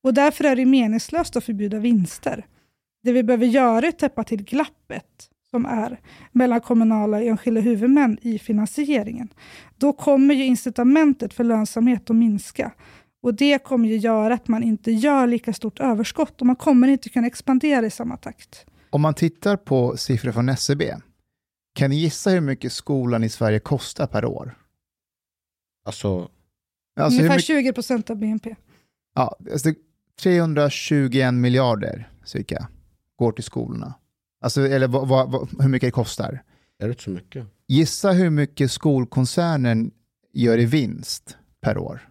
Och 0.02 0.14
därför 0.14 0.44
är 0.44 0.56
det 0.56 0.66
meningslöst 0.66 1.36
att 1.36 1.44
förbjuda 1.44 1.78
vinster. 1.78 2.46
Det 3.02 3.12
vi 3.12 3.22
behöver 3.22 3.46
göra 3.46 3.86
är 3.86 3.88
att 3.88 3.98
täppa 3.98 4.24
till 4.24 4.44
glappet 4.44 5.30
som 5.50 5.66
är 5.66 6.00
mellan 6.32 6.60
kommunala 6.60 7.16
och 7.16 7.22
enskilda 7.22 7.60
huvudmän 7.60 8.18
i 8.22 8.38
finansieringen. 8.38 9.28
Då 9.78 9.92
kommer 9.92 10.34
ju 10.34 10.44
incitamentet 10.44 11.34
för 11.34 11.44
lönsamhet 11.44 12.10
att 12.10 12.16
minska. 12.16 12.72
Och 13.26 13.34
Det 13.34 13.58
kommer 13.58 13.88
ju 13.88 13.96
göra 13.96 14.34
att 14.34 14.48
man 14.48 14.62
inte 14.62 14.90
gör 14.90 15.26
lika 15.26 15.52
stort 15.52 15.80
överskott 15.80 16.40
och 16.40 16.46
man 16.46 16.56
kommer 16.56 16.88
inte 16.88 17.08
kunna 17.08 17.26
expandera 17.26 17.86
i 17.86 17.90
samma 17.90 18.16
takt. 18.16 18.66
Om 18.90 19.00
man 19.00 19.14
tittar 19.14 19.56
på 19.56 19.96
siffror 19.96 20.32
från 20.32 20.48
SCB, 20.48 20.84
e 20.84 20.96
kan 21.74 21.90
ni 21.90 21.96
gissa 21.96 22.30
hur 22.30 22.40
mycket 22.40 22.72
skolan 22.72 23.24
i 23.24 23.28
Sverige 23.28 23.58
kostar 23.58 24.06
per 24.06 24.24
år? 24.24 24.58
Alltså, 25.84 26.30
Alltså 27.00 27.18
Ungefär 27.18 27.22
hur 27.22 27.28
mycket, 27.28 27.46
20 27.46 27.72
procent 27.72 28.10
av 28.10 28.16
BNP. 28.16 28.56
ja, 29.14 29.36
alltså 29.52 29.74
321 30.22 31.34
miljarder 31.34 32.10
cirka 32.24 32.68
går 33.16 33.32
till 33.32 33.44
skolorna. 33.44 33.94
Alltså, 34.40 34.66
eller 34.68 34.88
vad, 34.88 35.08
vad, 35.08 35.30
vad, 35.30 35.62
hur 35.62 35.68
mycket 35.68 35.86
det 35.86 35.90
kostar. 35.90 36.42
är 36.78 36.86
det 36.86 36.90
inte 36.90 37.02
så 37.02 37.10
mycket? 37.10 37.46
Gissa 37.68 38.12
hur 38.12 38.30
mycket 38.30 38.70
skolkoncernen 38.70 39.90
gör 40.32 40.58
i 40.58 40.64
vinst 40.64 41.36
per 41.60 41.78
år. 41.78 42.08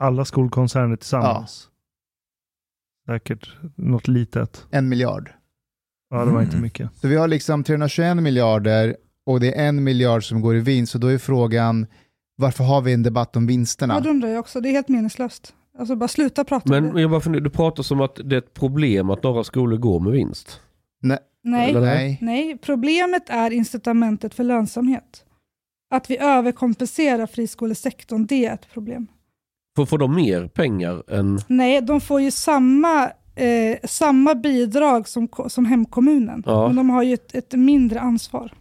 Alla 0.00 0.24
skolkoncerner 0.24 0.96
tillsammans. 0.96 1.68
Säkert 3.06 3.48
något 3.76 4.08
litet. 4.08 4.66
En 4.70 4.88
miljard. 4.88 5.30
Ja, 6.10 6.24
det 6.24 6.30
var 6.32 6.40
inte 6.42 6.52
Mm. 6.56 6.62
mycket. 6.62 6.90
Så 6.94 7.08
vi 7.08 7.16
har 7.16 7.28
liksom 7.28 7.64
321 7.64 8.16
miljarder 8.22 8.96
och 9.26 9.40
det 9.40 9.54
är 9.58 9.68
en 9.68 9.84
miljard 9.84 10.24
som 10.28 10.40
går 10.40 10.56
i 10.56 10.60
vinst. 10.60 10.92
Så 10.92 10.98
då 10.98 11.06
är 11.06 11.18
frågan, 11.18 11.86
varför 12.36 12.64
har 12.64 12.80
vi 12.80 12.92
en 12.92 13.02
debatt 13.02 13.36
om 13.36 13.46
vinsterna? 13.46 13.94
Ja, 13.94 14.00
det 14.00 14.10
undrar 14.10 14.28
jag 14.28 14.40
också. 14.40 14.60
Det 14.60 14.68
är 14.68 14.72
helt 14.72 14.88
meningslöst. 14.88 15.54
Alltså 15.78 15.96
bara 15.96 16.08
sluta 16.08 16.44
prata 16.44 16.64
om 16.76 16.84
Men 16.84 16.94
det. 16.94 17.00
jag 17.00 17.10
bara 17.10 17.20
funderar, 17.20 17.44
du 17.44 17.50
pratar 17.50 17.82
som 17.82 18.00
att 18.00 18.20
det 18.24 18.36
är 18.36 18.38
ett 18.38 18.54
problem 18.54 19.10
att 19.10 19.22
några 19.22 19.44
skolor 19.44 19.76
går 19.78 20.00
med 20.00 20.12
vinst. 20.12 20.60
Nej, 21.02 21.18
Nej, 21.42 21.74
nej. 21.74 22.18
nej, 22.20 22.58
problemet 22.58 23.30
är 23.30 23.50
incitamentet 23.50 24.34
för 24.34 24.44
lönsamhet. 24.44 25.24
Att 25.90 26.10
vi 26.10 26.18
överkompenserar 26.18 27.26
friskolesektorn, 27.26 28.26
det 28.26 28.46
är 28.46 28.54
ett 28.54 28.70
problem. 28.72 29.06
För 29.76 29.84
får 29.84 29.98
de 29.98 30.14
mer 30.14 30.46
pengar 30.48 31.02
än... 31.08 31.40
Nej, 31.46 31.80
de 31.82 32.00
får 32.00 32.20
ju 32.20 32.30
samma, 32.30 33.04
eh, 33.34 33.78
samma 33.84 34.34
bidrag 34.34 35.08
som, 35.08 35.28
som 35.48 35.64
hemkommunen, 35.66 36.42
Ja. 36.46 36.66
men 36.66 36.76
de 36.76 36.90
har 36.90 37.02
ju 37.02 37.14
ett, 37.14 37.34
ett 37.34 37.52
mindre 37.52 38.00
ansvar. 38.00 38.52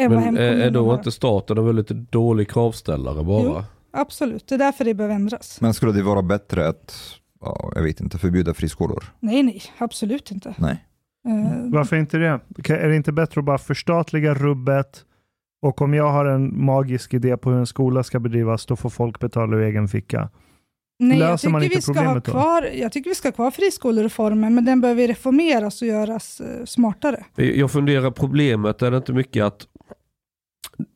Än 0.00 0.10
Men 0.10 0.18
är, 0.18 0.22
hemkommunen 0.24 0.60
är 0.60 0.70
då 0.70 0.86
har. 0.86 0.94
inte 0.94 1.10
staten 1.12 1.58
en 1.58 1.66
väldigt 1.66 1.88
dålig 1.88 2.50
kravställare 2.50 3.24
bara? 3.24 3.42
Jo. 3.44 3.62
Absolut, 3.94 4.46
det 4.48 4.54
är 4.54 4.58
därför 4.58 4.84
det 4.84 4.94
behöver 4.94 5.14
ändras. 5.14 5.60
Men 5.60 5.74
skulle 5.74 5.92
det 5.92 6.02
vara 6.02 6.22
bättre 6.22 6.68
att, 6.68 6.94
ja, 7.40 7.72
jag 7.74 7.82
vet 7.82 8.00
inte, 8.00 8.18
förbjuda 8.18 8.54
friskolor? 8.54 9.04
Nej, 9.20 9.42
nej, 9.42 9.62
absolut 9.78 10.30
inte. 10.30 10.54
Nej. 10.58 10.84
Eh, 11.28 11.70
Varför 11.72 11.96
inte 11.96 12.18
det? 12.18 12.40
Är 12.68 12.88
det 12.88 12.96
inte 12.96 13.12
bättre 13.12 13.38
att 13.38 13.44
bara 13.44 13.58
förstatliga 13.58 14.34
rubbet 14.34 15.04
och 15.62 15.82
om 15.82 15.94
jag 15.94 16.12
har 16.12 16.24
en 16.24 16.64
magisk 16.64 17.14
idé 17.14 17.36
på 17.36 17.50
hur 17.50 17.58
en 17.58 17.66
skola 17.66 18.02
ska 18.02 18.20
bedrivas, 18.20 18.66
då 18.66 18.76
får 18.76 18.90
folk 18.90 19.20
betala 19.20 19.56
ur 19.56 19.62
egen 19.62 19.88
ficka. 19.88 20.28
Nej, 20.98 21.18
jag 21.18 21.30
Löser 21.30 21.48
man 21.48 21.60
tycker, 21.60 21.76
inte 21.76 21.76
vi 21.76 21.82
ska 21.82 21.92
ha 21.92 21.98
problemet 22.00 22.24
då? 22.24 22.32
kvar, 22.32 22.68
jag 22.74 22.92
tycker 22.92 23.10
vi 23.10 23.14
ska 23.14 23.28
ha 23.28 23.32
kvar 23.32 23.50
friskolereformen, 23.50 24.54
men 24.54 24.64
den 24.64 24.80
behöver 24.80 25.06
reformeras 25.08 25.82
och 25.82 25.88
göras 25.88 26.40
eh, 26.40 26.64
smartare. 26.64 27.24
Jag 27.36 27.70
funderar 27.70 28.10
problemet, 28.10 28.82
är 28.82 28.90
det 28.90 28.96
inte 28.96 29.12
mycket 29.12 29.44
att 29.44 29.66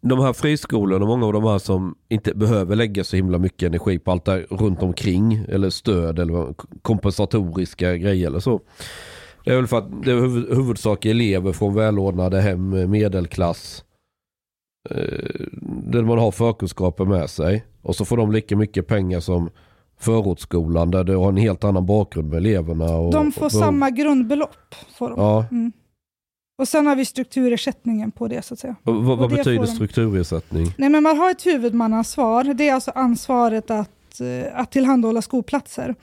de 0.02 0.20
här 0.20 0.32
friskolorna, 0.32 1.06
många 1.06 1.26
av 1.26 1.32
de 1.32 1.44
här 1.44 1.58
som 1.58 1.94
inte 2.08 2.34
behöver 2.34 2.76
lägga 2.76 3.04
så 3.04 3.16
himla 3.16 3.38
mycket 3.38 3.66
energi 3.66 3.98
på 3.98 4.10
allt 4.10 4.24
där 4.24 4.46
runt 4.50 4.82
omkring 4.82 5.44
eller 5.48 5.70
stöd 5.70 6.18
eller 6.18 6.54
kompensatoriska 6.82 7.96
grejer 7.96 8.26
eller 8.26 8.40
så. 8.40 8.60
Det 9.44 9.52
är 9.52 9.56
väl 9.56 9.66
för 9.66 9.78
att 9.78 10.02
det 10.04 10.10
är 10.10 10.14
huvud, 10.14 10.56
huvudsak 10.56 11.04
elever 11.04 11.52
från 11.52 11.74
välordnade 11.74 12.40
hem, 12.40 12.90
medelklass. 12.90 13.84
Eh, 14.90 15.46
där 15.92 16.02
man 16.02 16.18
har 16.18 16.30
förkunskaper 16.30 17.04
med 17.04 17.30
sig. 17.30 17.64
Och 17.82 17.96
så 17.96 18.04
får 18.04 18.16
de 18.16 18.32
lika 18.32 18.56
mycket 18.56 18.86
pengar 18.86 19.20
som 19.20 19.50
förortsskolan 19.98 20.90
där 20.90 21.04
du 21.04 21.16
har 21.16 21.28
en 21.28 21.36
helt 21.36 21.64
annan 21.64 21.86
bakgrund 21.86 22.28
med 22.28 22.36
eleverna. 22.36 22.96
Och, 22.96 23.12
De 23.12 23.32
får 23.32 23.44
och, 23.44 23.52
samma 23.52 23.90
grundbelopp. 23.90 24.74
Får 24.98 25.10
de. 25.10 25.20
Ja, 25.20 25.44
Mm. 25.50 25.72
Och 26.58 26.68
sen 26.68 26.86
har 26.86 26.96
vi 26.96 27.04
strukturersättningen 27.04 28.10
på 28.10 28.28
det 28.28 28.42
så 28.44 28.54
att 28.54 28.60
säga. 28.60 28.76
och 28.84 28.94
vad, 29.04 29.18
vad 29.18 29.30
betyder 29.30 29.58
de. 29.58 29.66
strukturersättning? 29.66 30.74
Nej, 30.78 30.88
men 30.88 31.02
man 31.02 31.18
har 31.18 31.30
ett 31.30 31.46
huvudmannaansvar. 31.46 32.44
Det 32.44 32.68
är 32.68 32.74
alltså 32.74 32.90
ansvaret 32.94 33.70
att, 33.70 34.20
eh, 34.20 34.60
att 34.60 34.72
tillhandahålla 34.72 35.22
skolplatser. 35.22 35.94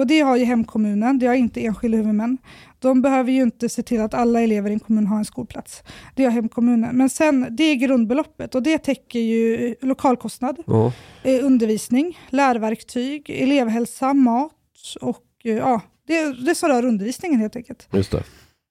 Och 0.00 0.06
det 0.06 0.20
har 0.20 0.36
ju 0.36 0.44
hemkommunen, 0.44 1.18
det 1.18 1.26
har 1.26 1.34
inte 1.34 1.64
enskilda 1.64 1.96
huvudmän. 1.96 2.38
De 2.78 3.02
behöver 3.02 3.32
ju 3.32 3.42
inte 3.42 3.68
se 3.68 3.82
till 3.82 4.00
att 4.00 4.14
alla 4.14 4.40
elever 4.40 4.70
i 4.70 4.72
en 4.72 4.80
kommun 4.80 5.06
har 5.06 5.18
en 5.18 5.24
skolplats. 5.24 5.82
Det 6.14 6.24
har 6.24 6.30
hemkommunen. 6.30 6.96
Men 6.96 7.10
sen, 7.10 7.46
det 7.50 7.64
är 7.64 7.74
grundbeloppet 7.74 8.54
och 8.54 8.62
det 8.62 8.78
täcker 8.78 9.20
ju 9.20 9.74
lokalkostnad, 9.80 10.56
Ja. 10.66 10.92
eh, 11.22 11.44
undervisning, 11.46 12.18
lärverktyg, 12.30 13.30
elevhälsa, 13.30 14.14
mat 14.14 14.52
och 15.00 15.24
eh, 15.44 15.56
ja, 15.56 15.80
det, 16.06 16.44
det 16.46 16.54
som 16.54 16.68
rör 16.68 16.84
undervisningen 16.84 17.40
helt 17.40 17.56
enkelt. 17.56 17.88
Just 17.92 18.10
det. 18.10 18.22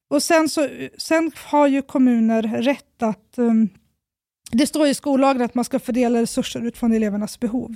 Och 0.09 0.23
sen, 0.23 0.49
så, 0.49 0.67
sen 0.97 1.31
har 1.35 1.67
ju 1.67 1.81
kommuner 1.81 2.41
rätt 2.41 3.03
att... 3.03 3.33
Um, 3.37 3.69
det 4.51 4.67
står 4.67 4.87
i 4.87 4.93
skollagen 4.93 5.41
att 5.41 5.55
man 5.55 5.65
ska 5.65 5.79
fördela 5.79 6.21
resurser 6.21 6.65
utifrån 6.65 6.93
elevernas 6.93 7.39
behov. 7.39 7.75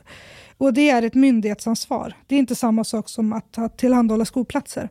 Och 0.57 0.73
det 0.73 0.89
är 0.89 1.01
ett 1.03 1.13
myndighetsansvar. 1.13 2.13
Det 2.27 2.36
är 2.36 2.39
inte 2.39 2.55
samma 2.55 2.83
sak 2.83 3.09
som 3.09 3.33
att 3.33 3.77
tillhandahålla 3.77 4.25
skolplatser. 4.25 4.89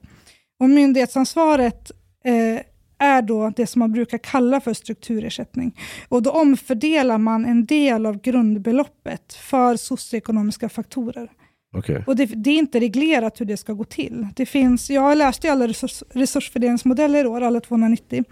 Och 0.61 0.71
myndighetsansvaret 0.71 1.91
eh, 2.25 2.63
är 2.99 3.23
då 3.23 3.53
det 3.57 3.67
som 3.67 3.79
man 3.79 3.93
brukar 3.93 4.19
kalla 4.19 4.61
för 4.61 4.75
strukturersättning. 4.75 5.79
Och 6.09 6.23
då 6.23 6.31
omfördelar 6.31 7.19
man 7.19 7.45
en 7.45 7.67
del 7.67 8.07
av 8.07 8.21
grundbeloppet 8.21 9.35
för 9.35 9.77
socioekonomiska 9.77 10.69
faktorer. 10.69 11.31
Okej. 11.75 12.05
Och 12.07 12.17
det, 12.17 12.27
det 12.27 12.51
är 12.51 12.59
inte 12.59 12.81
reglerat 12.81 13.41
hur 13.41 13.47
det 13.47 13.57
ska 13.57 13.73
gå 13.73 13.85
till. 13.85 14.27
Det 14.37 14.47
finns, 14.47 14.91
jag 14.91 15.01
har 15.01 15.15
läst 15.15 15.45
i 15.45 15.49
alla 15.49 15.69
resurs, 15.69 16.03
resursfördelningsmodeller 16.11 17.25
i 17.25 17.29
år, 17.29 17.41
alla 17.41 17.61
290. 17.61 18.25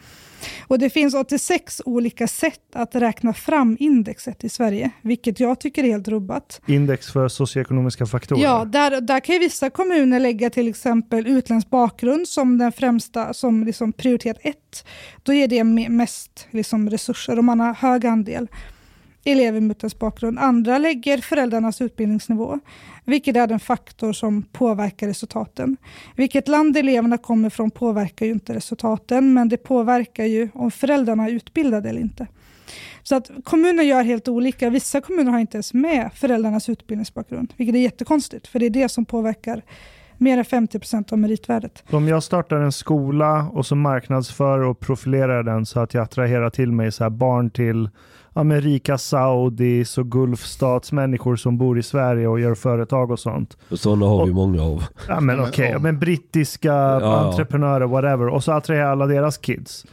Och 0.67 0.79
det 0.79 0.91
finns 0.91 1.15
86 1.15 1.83
olika 1.85 2.27
sätt 2.29 2.61
att 2.73 2.95
räkna 2.95 3.35
fram 3.35 3.77
indexet 3.81 4.45
i 4.45 4.49
Sverige, 4.49 4.91
vilket 5.03 5.41
jag 5.41 5.61
tycker 5.61 5.85
är 5.85 5.89
helt 5.89 6.09
rubbat. 6.09 6.61
Index 6.67 7.13
för 7.13 7.29
socioekonomiska 7.29 8.07
faktorer. 8.07 8.43
Ja, 8.43 8.65
där, 8.65 9.01
där 9.01 9.21
kan 9.21 9.35
ju 9.35 9.39
vissa 9.39 9.71
kommuner 9.71 10.21
lägga 10.21 10.51
till 10.51 10.69
exempel 10.69 11.27
utländsk 11.27 11.71
bakgrund 11.71 12.29
som 12.29 12.59
den 12.59 12.73
främsta, 12.73 13.35
som 13.35 13.65
liksom 13.65 13.93
prioritet 13.93 14.39
ett. 14.41 14.85
Då 15.23 15.33
ger 15.33 15.49
det 15.49 15.61
me- 15.63 15.89
mest 15.89 16.47
liksom 16.51 16.91
resurser 16.91 17.39
och 17.39 17.45
man 17.45 17.61
har 17.61 17.75
hög 17.75 18.07
andel 18.07 18.49
elever 19.25 19.61
med 19.61 19.71
utländsk 19.77 19.99
bakgrund. 19.99 20.39
Andra 20.39 20.79
lägger 20.79 21.19
föräldrarnas 21.19 21.81
utbildningsnivå, 21.81 22.59
vilket 23.05 23.37
är 23.37 23.47
den 23.47 23.61
faktor 23.61 24.13
som 24.13 24.43
påverkar 24.43 25.07
resultaten. 25.07 25.77
Vilket 26.17 26.49
land 26.49 26.77
eleverna 26.77 27.19
kommer 27.19 27.51
från 27.51 27.71
påverkar 27.71 28.27
ju 28.27 28.33
inte 28.33 28.55
resultaten, 28.55 29.35
men 29.35 29.49
det 29.49 29.57
påverkar 29.57 30.25
ju 30.25 30.49
om 30.55 30.71
föräldrarna 30.71 31.25
är 31.25 31.31
utbildade 31.31 31.89
eller 31.89 32.01
inte. 32.01 32.27
Så 33.03 33.17
att 33.17 33.31
kommuner 33.45 33.83
gör 33.83 34.03
helt 34.03 34.29
olika. 34.29 34.71
Vissa 34.71 35.01
kommuner 35.01 35.33
har 35.33 35.39
inte 35.39 35.57
ens 35.57 35.75
med 35.75 36.11
föräldrarnas 36.15 36.69
utbildningsbakgrund, 36.69 37.53
vilket 37.57 37.75
är 37.75 37.81
jättekonstigt, 37.81 38.47
för 38.47 38.59
det 38.59 38.67
är 38.67 38.71
det 38.71 38.89
som 38.89 39.05
påverkar 39.05 39.63
Mer 40.23 40.39
än 40.39 40.45
50 40.45 40.79
procent 40.79 41.13
av 41.13 41.19
meritvärdet. 41.19 41.85
Om 41.91 42.09
jag 42.09 42.23
startar 42.23 42.57
en 42.57 42.73
skola 42.73 43.49
och 43.53 43.67
så 43.67 43.77
marknadsför 43.77 44.59
och 44.59 44.81
profilerar 44.81 45.43
den 45.43 45.67
så 45.67 45.81
att 45.81 45.95
jag 45.95 46.03
attraherar 46.03 46.51
till 46.51 46.73
mig 46.73 46.93
så 46.93 47.03
här 47.03 47.11
barn 47.11 47.51
till 47.51 47.89
amerika 48.33 48.99
Saudis 48.99 49.99
och 49.99 50.11
Gulfstatsmänniskor 50.11 51.37
som 51.37 51.59
bor 51.59 51.79
i 51.79 51.83
Sverige 51.83 52.29
och 52.29 52.41
gör 52.41 52.55
företag 52.55 53.11
och 53.11 53.19
sånt. 53.19 53.57
Sådana 53.73 54.07
har 54.07 54.27
vi 54.27 54.33
många 54.33 54.63
av. 54.63 54.85
Ja, 55.09 55.21
men 55.21 55.37
Ja, 55.37 55.41
men 55.43 55.49
okej, 55.49 55.77
om- 55.77 55.83
men 55.83 55.99
brittiska 55.99 56.69
ja. 56.73 57.17
entreprenörer, 57.27 57.87
whatever. 57.87 58.29
Och 58.29 58.45
så 58.45 58.53
attraherar 58.53 58.85
jag 58.85 58.93
alla 58.93 59.07
deras 59.07 59.39
kids. 59.39 59.87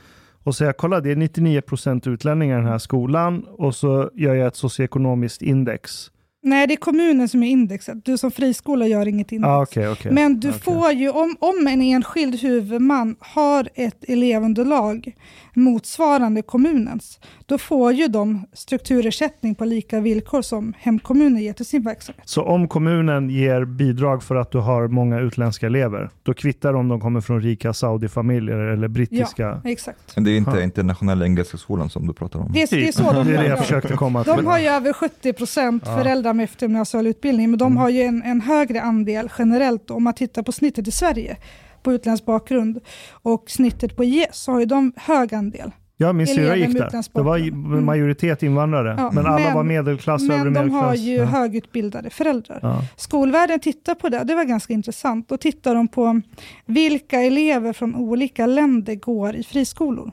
Och 0.44 0.56
så 0.56 0.64
jag 0.64 0.78
kolla, 0.78 1.00
det 1.00 1.12
är 1.12 1.16
99% 1.16 2.08
utlänningar 2.10 2.58
i 2.58 2.62
den 2.62 2.72
här 2.72 2.78
skolan 2.78 3.46
och 3.58 3.76
så 3.76 4.10
gör 4.14 4.36
jag 4.36 4.48
ett 4.48 4.56
socioekonomiskt 4.56 5.42
index. 5.42 6.12
Nej, 6.50 6.68
det 6.68 6.74
är 6.74 6.76
kommunen 6.78 7.30
som 7.30 7.44
är 7.44 7.50
indexet. 7.50 8.06
Du 8.06 8.18
som 8.18 8.32
friskola 8.32 8.88
gör 8.88 9.08
inget 9.08 9.32
index. 9.32 9.48
Ah, 9.50 9.62
okej, 9.62 9.90
okej. 9.90 10.12
Men 10.12 10.40
du 10.40 10.50
Okej. 10.50 10.62
får 10.62 10.92
ju, 10.92 11.10
om, 11.10 11.36
om 11.40 11.68
en 11.68 11.82
enskild 11.82 12.42
huvudman 12.42 13.16
har 13.20 13.70
ett 13.76 14.04
elevunderlag 14.08 15.14
motsvarande 15.54 16.42
kommunens, 16.42 17.20
då 17.46 17.58
får 17.58 17.92
ju 17.94 18.08
de 18.08 18.46
strukturersättning 18.54 19.56
på 19.56 19.66
lika 19.66 20.00
villkor 20.00 20.42
som 20.42 20.74
hemkommunen 20.78 21.42
ger 21.44 21.54
till 21.54 21.66
sin 21.66 21.84
verksamhet. 21.84 22.22
Så 22.30 22.44
om 22.44 22.68
kommunen 22.68 23.30
ger 23.30 23.66
bidrag 23.66 24.24
för 24.24 24.36
att 24.36 24.52
du 24.52 24.58
har 24.58 24.88
många 24.88 25.20
utländska 25.20 25.66
elever, 25.66 26.10
då 26.24 26.34
kvittar 26.34 26.74
om 26.74 26.88
de 26.88 27.00
kommer 27.02 27.22
från 27.22 27.42
rika 27.42 27.74
Saudi-familjer 27.74 28.58
eller 28.58 28.88
brittiska? 28.88 29.62
Exakt. 29.66 30.16
Men 30.16 30.24
det 30.24 30.32
är 30.32 30.38
inte 30.38 30.52
Ja. 30.52 30.62
internationella 30.64 31.26
engelska 31.26 31.58
skolan 31.58 31.90
som 31.90 32.08
du 32.08 32.14
pratar 32.14 32.40
om. 32.40 32.52
Det, 32.54 32.62
är- 32.64 32.76
det 32.78 32.88
är 32.88 32.92
så 32.92 33.04
de 33.14 33.28
det 33.28 33.34
är 33.38 33.44
det 33.44 33.50
jag 33.50 33.60
försökte 33.60 33.94
komma 33.94 34.24
till. 34.24 34.34
De 34.36 34.46
har 34.46 34.60
ju 34.60 34.66
över 34.68 34.94
70 34.94 35.34
procent 35.34 35.84
Ja. 35.86 35.98
föräldrar 35.98 36.34
med 36.38 36.44
eftergymnasial 36.44 37.08
utbildning, 37.08 37.50
men 37.50 37.60
de 37.60 37.66
Mm. 37.66 37.78
har 37.78 37.90
ju 37.90 38.02
en, 38.02 38.24
en 38.24 38.42
högre 38.42 38.82
andel 38.82 39.30
generellt 39.40 39.92
om 39.92 40.04
man 40.04 40.14
tittar 40.14 40.44
på 40.44 40.52
snittet 40.52 40.88
i 40.88 40.92
Sverige 40.92 41.38
på 41.84 41.94
utländsk 41.94 42.26
bakgrund 42.26 42.80
och 43.12 43.44
snittet 43.48 43.96
på 43.96 44.04
IS 44.04 44.28
så 44.32 44.52
har 44.52 44.60
ju 44.60 44.66
de 44.66 44.92
hög 44.96 45.34
andel. 45.34 45.72
Ja, 46.00 46.14
min 46.14 46.28
syrra 46.28 46.56
gick 46.56 46.74
där. 46.78 47.04
Det 47.18 47.22
var 47.22 47.38
ju 47.38 47.52
majoritet 47.82 48.44
invandrare, 48.44 48.96
Ja, 48.98 49.12
men 49.14 49.26
alla 49.26 49.40
men- 49.46 49.54
var 49.54 49.64
medelklass, 49.64 50.22
övre 50.24 50.36
Men 50.38 50.46
de 50.46 50.60
medelklass. 50.60 50.84
har 50.84 50.96
ju 50.96 51.16
ja. 51.16 51.26
högutbildade 51.26 52.10
föräldrar. 52.10 52.60
Ja. 52.62 52.82
Skolvärlden 52.98 53.60
tittar 53.60 53.96
på 53.96 54.10
det, 54.10 54.24
det 54.24 54.36
var 54.36 54.44
ganska 54.44 54.74
intressant. 54.74 55.30
Då 55.30 55.38
tittar 55.38 55.76
de 55.76 55.88
på 55.88 56.22
vilka 56.66 57.22
elever 57.22 57.74
från 57.74 57.96
olika 57.96 58.46
länder 58.46 58.96
går 58.96 59.36
i 59.36 59.44
friskolor. 59.44 60.12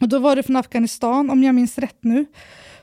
Och 0.00 0.08
då 0.08 0.18
var 0.18 0.36
det 0.36 0.42
från 0.42 0.56
Afghanistan, 0.56 1.30
om 1.30 1.42
jag 1.42 1.54
minns 1.54 1.78
rätt 1.78 1.98
nu, 2.00 2.24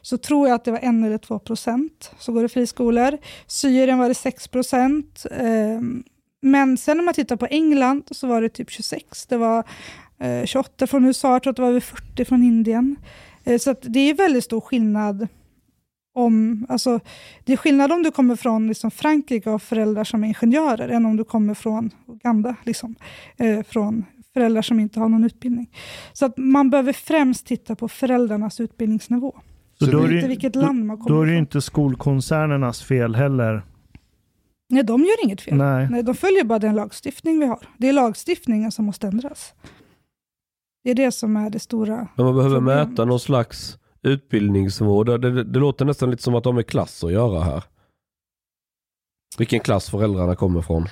så 0.02 0.18
tror 0.18 0.48
jag 0.48 0.56
att 0.56 0.66
det 0.66 0.72
var 0.72 0.80
en 0.80 1.04
eller 1.04 1.18
två 1.18 1.40
procent 1.40 2.12
som 2.20 2.34
går 2.34 2.46
i 2.46 2.50
friskolor. 2.50 3.18
Syrien 3.48 3.98
var 3.98 4.08
det 4.08 4.16
6 4.16 4.48
procent. 4.48 5.26
Ehm, 5.32 6.04
men 6.42 6.78
sen 6.78 6.98
när 6.98 7.04
man 7.04 7.14
tittar 7.14 7.36
på 7.36 7.46
England 7.46 8.04
så 8.12 8.28
var 8.28 8.42
det 8.42 8.50
typ 8.50 8.70
26. 8.70 9.26
Det 9.26 9.38
var 9.38 9.64
eh, 10.20 10.46
28 10.46 10.88
från 10.88 11.06
USA, 11.06 11.34
jag 11.34 11.44
tror 11.44 11.52
att 11.52 11.56
det 11.56 11.62
var 11.62 11.70
över 11.70 11.80
40 11.80 12.26
från 12.26 12.44
Indien. 12.44 12.96
Eh, 13.44 13.58
så 13.58 13.72
att 13.72 13.82
det 13.82 14.00
är 14.00 14.14
väldigt 14.14 14.44
stor 14.44 14.62
skillnad 14.62 15.28
om, 16.14 16.66
alltså, 16.70 17.00
det 17.46 17.54
är 17.54 17.58
skillnad 17.58 17.92
om 17.92 18.04
du 18.04 18.12
kommer 18.12 18.36
från 18.36 18.68
liksom, 18.68 18.92
Frankrike 18.92 19.50
och 19.50 19.62
föräldrar 19.62 20.04
som 20.04 20.24
är 20.24 20.28
ingenjörer 20.28 20.90
än 20.90 21.06
om 21.06 21.18
du 21.18 21.24
kommer 21.24 21.54
från 21.54 21.92
Uganda, 22.08 22.56
liksom, 22.64 22.96
eh, 23.38 23.64
från 23.64 24.06
föräldrar 24.34 24.62
som 24.62 24.80
inte 24.80 25.00
har 25.00 25.10
någon 25.10 25.24
utbildning. 25.24 25.70
Så 26.14 26.26
att 26.26 26.38
man 26.38 26.70
behöver 26.70 26.94
främst 26.94 27.46
titta 27.46 27.76
på 27.76 27.88
föräldrarnas 27.88 28.60
utbildningsnivå. 28.60 29.42
Så 29.80 29.92
då 29.92 29.98
är, 30.00 30.04
Inte 30.04 30.16
det, 30.16 30.28
vilket 30.28 30.56
land 30.56 30.86
man 30.86 30.98
då 30.98 31.04
kommer 31.04 31.22
är 31.22 31.26
det 31.26 31.32
ju 31.32 31.38
inte 31.38 31.62
skolkoncernernas 31.62 32.84
fel 32.84 33.16
heller. 33.16 33.66
Nej, 34.70 34.84
de 34.84 35.02
gör 35.02 35.26
inget 35.26 35.42
fel. 35.42 35.58
Nej. 35.58 35.88
Nej, 35.92 36.04
de 36.04 36.16
följer 36.16 36.44
bara 36.44 36.60
den 36.60 36.76
lagstiftning 36.76 37.40
vi 37.40 37.46
har. 37.46 37.68
Det 37.78 37.90
är 37.90 37.94
lagstiftningen 37.94 38.72
som 38.72 38.86
måste 38.86 39.08
ändras. 39.08 39.54
Det 40.84 40.92
är 40.92 40.96
det 40.96 41.12
som 41.12 41.36
är 41.38 41.50
det 41.50 41.60
stora. 41.60 42.08
Men 42.16 42.26
man 42.26 42.36
behöver 42.36 42.56
Problemet. 42.56 42.90
mäta 42.90 43.06
någon 43.06 43.20
slags 43.20 43.78
utbildningsnivå. 44.02 45.04
Det, 45.04 45.18
det, 45.18 45.44
det 45.44 45.60
låter 45.60 45.86
nästan 45.86 46.12
lite 46.12 46.24
som 46.24 46.36
att 46.36 46.44
de 46.44 46.58
är 46.58 46.64
klass 46.64 47.04
att 47.04 47.12
göra 47.12 47.44
här. 47.44 47.64
Vilken 49.38 49.60
klass 49.60 49.90
föräldrarna 49.90 50.36
kommer 50.36 50.62
från. 50.62 50.88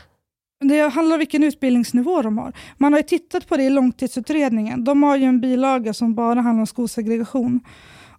Det 0.59 0.79
handlar 0.93 1.15
om 1.15 1.19
vilken 1.19 1.43
utbildningsnivå 1.43 2.21
de 2.21 2.37
har. 2.37 2.53
Man 2.77 2.93
har 2.93 2.99
ju 2.99 3.03
tittat 3.03 3.47
på 3.47 3.57
det 3.57 3.63
i 3.63 3.69
långtidsutredningen. 3.69 4.83
De 4.83 5.03
har 5.03 5.17
ju 5.17 5.23
en 5.23 5.41
bilaga 5.41 5.93
som 5.93 6.15
bara 6.15 6.41
handlar 6.41 6.61
om 6.61 6.67
skolsegregation. 6.67 7.59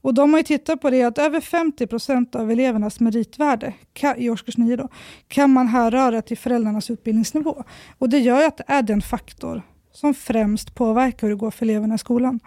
Och 0.01 0.15
de 0.15 0.31
har 0.33 0.39
ju 0.39 0.43
tittat 0.45 0.81
på 0.81 0.91
det 0.91 1.03
att 1.03 1.19
över 1.19 1.41
50 1.41 1.87
procent 1.87 2.35
av 2.35 2.51
elevernas 2.51 3.01
meritvärde 3.01 3.75
ka- 3.95 4.17
i 4.17 4.31
årskurs 4.31 4.57
9 4.57 4.77
då, 4.77 4.89
kan 5.29 5.51
man 5.51 5.69
härröra 5.69 6.23
till 6.23 6.39
föräldrarnas 6.39 6.91
utbildningsnivå. 6.91 7.65
Och 7.99 8.09
det 8.09 8.19
gör 8.19 8.47
att 8.47 8.57
det 8.57 8.65
är 8.67 8.83
den 8.83 9.03
faktor 9.03 9.63
som 9.93 10.15
främst 10.15 10.75
påverkar 10.75 11.27
hur 11.27 11.35
det 11.35 11.39
går 11.41 11.51
för 11.51 11.67
eleverna 11.67 11.95
i 11.95 11.99
skolan. 11.99 12.41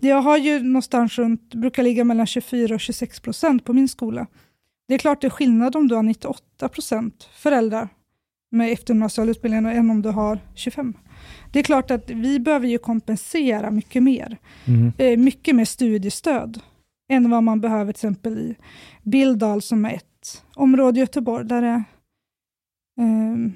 Jag 0.00 0.22
har 0.22 0.36
ju 0.38 0.62
någonstans 0.62 1.18
runt, 1.18 1.54
brukar 1.54 1.82
ligga 1.82 2.04
mellan 2.04 2.26
24 2.26 2.74
och 2.74 2.80
26 2.80 3.20
procent 3.20 3.64
på 3.64 3.72
min 3.72 3.88
skola. 3.88 4.26
Det 4.88 4.94
är 4.94 4.98
klart 4.98 5.20
det 5.20 5.26
är 5.26 5.30
skillnad 5.30 5.76
om 5.76 5.88
du 5.88 5.94
har 5.94 6.02
98 6.02 6.68
procent 6.68 7.28
föräldrar 7.36 7.88
med 8.50 8.72
eftergymnasial 8.72 9.28
utbildning 9.28 9.72
än 9.72 9.90
om 9.90 10.02
du 10.02 10.08
har 10.08 10.38
25. 10.54 10.94
Det 11.52 11.58
är 11.58 11.62
klart 11.62 11.90
att 11.90 12.10
vi 12.10 12.40
behöver 12.40 12.68
ju 12.68 12.78
kompensera 12.78 13.70
mycket 13.70 14.02
mer. 14.02 14.38
Mhm. 14.64 14.92
Eh, 14.98 15.16
mycket 15.18 15.54
mer 15.54 15.64
studiestöd 15.64 16.60
än 17.12 17.30
vad 17.30 17.42
man 17.42 17.60
behöver 17.60 17.92
till 17.92 17.98
exempel 17.98 18.38
i 18.38 18.56
Billdal 19.02 19.62
som 19.62 19.84
är 19.84 19.94
ett 19.94 20.42
område 20.54 20.98
i 20.98 21.00
Göteborg 21.00 21.46
där 21.46 21.62
det, 21.62 21.84
ehm, 23.00 23.52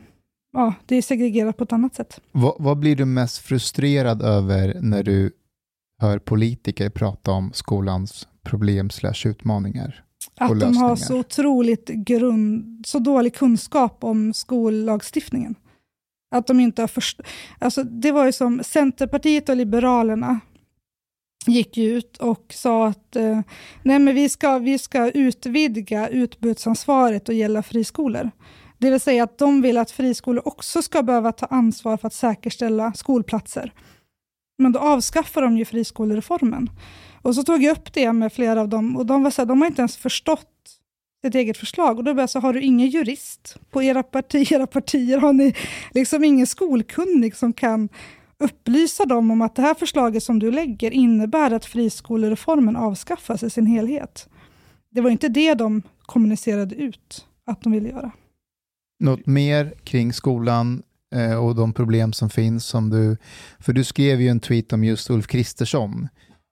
ja, 0.52 0.74
det 0.86 0.96
är 0.96 1.02
segregerat 1.02 1.56
på 1.56 1.64
ett 1.64 1.72
annat 1.72 1.94
sätt. 1.94 2.20
Vad, 2.32 2.54
vad 2.58 2.78
blir 2.78 2.96
du 2.96 3.04
mest 3.04 3.38
frustrerad 3.38 4.22
över 4.22 4.80
när 4.80 5.02
du 5.02 5.32
hör 6.02 6.18
politiker 6.18 6.90
prata 6.90 7.30
om 7.30 7.52
skolans 7.52 8.28
problem 8.42 8.90
slash 8.90 9.26
utmaningar? 9.26 10.02
Att 10.38 10.60
de 10.60 10.76
har 10.76 10.96
så 10.96 11.18
otroligt 11.18 11.88
grund, 11.88 12.86
så 12.86 12.98
dålig 12.98 13.34
kunskap 13.34 14.04
om 14.04 14.32
skollagstiftningen. 14.34 15.54
Att 16.30 16.46
de 16.46 16.60
inte 16.60 16.82
har 16.82 16.88
först... 16.88 17.20
Alltså, 17.58 17.84
det 17.84 18.12
var 18.12 18.26
ju 18.26 18.32
som 18.32 18.60
Centerpartiet 18.64 19.48
och 19.48 19.56
Liberalerna 19.56 20.40
gick 21.46 21.78
ut 21.78 22.16
och 22.16 22.44
sa 22.54 22.86
att 22.86 23.16
eh, 23.16 23.40
nej 23.82 23.98
men 23.98 24.14
vi, 24.14 24.28
ska, 24.28 24.58
vi 24.58 24.78
ska 24.78 25.10
utvidga 25.10 26.08
utbudsansvaret 26.08 27.28
och 27.28 27.34
gälla 27.34 27.62
friskolor. 27.62 28.30
Det 28.78 28.90
vill 28.90 29.00
säga 29.00 29.24
att 29.24 29.38
de 29.38 29.62
vill 29.62 29.78
att 29.78 29.90
friskolor 29.90 30.48
också 30.48 30.82
ska 30.82 31.02
behöva 31.02 31.32
ta 31.32 31.46
ansvar 31.46 31.96
för 31.96 32.06
att 32.06 32.14
säkerställa 32.14 32.92
skolplatser. 32.92 33.72
Men 34.58 34.72
då 34.72 34.78
avskaffar 34.78 35.42
de 35.42 35.58
ju 35.58 35.64
friskolereformen. 35.64 36.70
Och 37.22 37.34
så 37.34 37.42
tog 37.42 37.62
jag 37.62 37.72
upp 37.72 37.92
det 37.92 38.12
med 38.12 38.32
flera 38.32 38.60
av 38.60 38.68
dem 38.68 38.96
och 38.96 39.06
de 39.06 39.22
var 39.22 39.30
så 39.30 39.42
här, 39.42 39.46
de 39.46 39.60
har 39.60 39.68
inte 39.68 39.80
ens 39.82 39.96
förstått 39.96 40.48
sitt 41.24 41.34
eget 41.34 41.56
förslag. 41.56 41.98
Och 41.98 42.04
då 42.04 42.14
började 42.14 42.30
jag 42.34 42.40
har 42.40 42.52
du 42.52 42.60
ingen 42.60 42.88
jurist 42.88 43.56
på 43.70 43.82
era, 43.82 44.02
parti, 44.02 44.34
era 44.52 44.66
partier? 44.66 45.18
Har 45.18 45.32
ni 45.32 45.54
liksom 45.94 46.24
ingen 46.24 46.46
skolkunnig 46.46 47.36
som 47.36 47.52
kan 47.52 47.88
upplysa 48.44 49.04
dem 49.04 49.30
om 49.30 49.42
att 49.42 49.54
det 49.54 49.62
här 49.62 49.74
förslaget 49.74 50.22
som 50.22 50.38
du 50.38 50.50
lägger 50.50 50.90
innebär 50.90 51.50
att 51.50 51.64
friskolereformen 51.64 52.76
avskaffas 52.76 53.42
i 53.42 53.50
sin 53.50 53.66
helhet? 53.66 54.28
Det 54.90 55.00
var 55.00 55.10
inte 55.10 55.28
det 55.28 55.54
de 55.54 55.82
kommunicerade 56.06 56.74
ut 56.74 57.26
att 57.46 57.62
de 57.62 57.72
ville 57.72 57.88
göra. 57.88 58.10
Något 59.00 59.26
mer 59.26 59.74
kring 59.84 60.12
skolan 60.12 60.82
eh, 61.14 61.44
och 61.44 61.54
de 61.54 61.72
problem 61.72 62.12
som 62.12 62.30
finns 62.30 62.66
som 62.66 62.90
du, 62.90 63.16
för 63.60 63.72
du 63.72 63.84
skrev 63.84 64.20
ju 64.20 64.28
en 64.28 64.40
tweet 64.40 64.72
om 64.72 64.84
just 64.84 65.10
Ulf 65.10 65.26
Kristersson. 65.26 66.08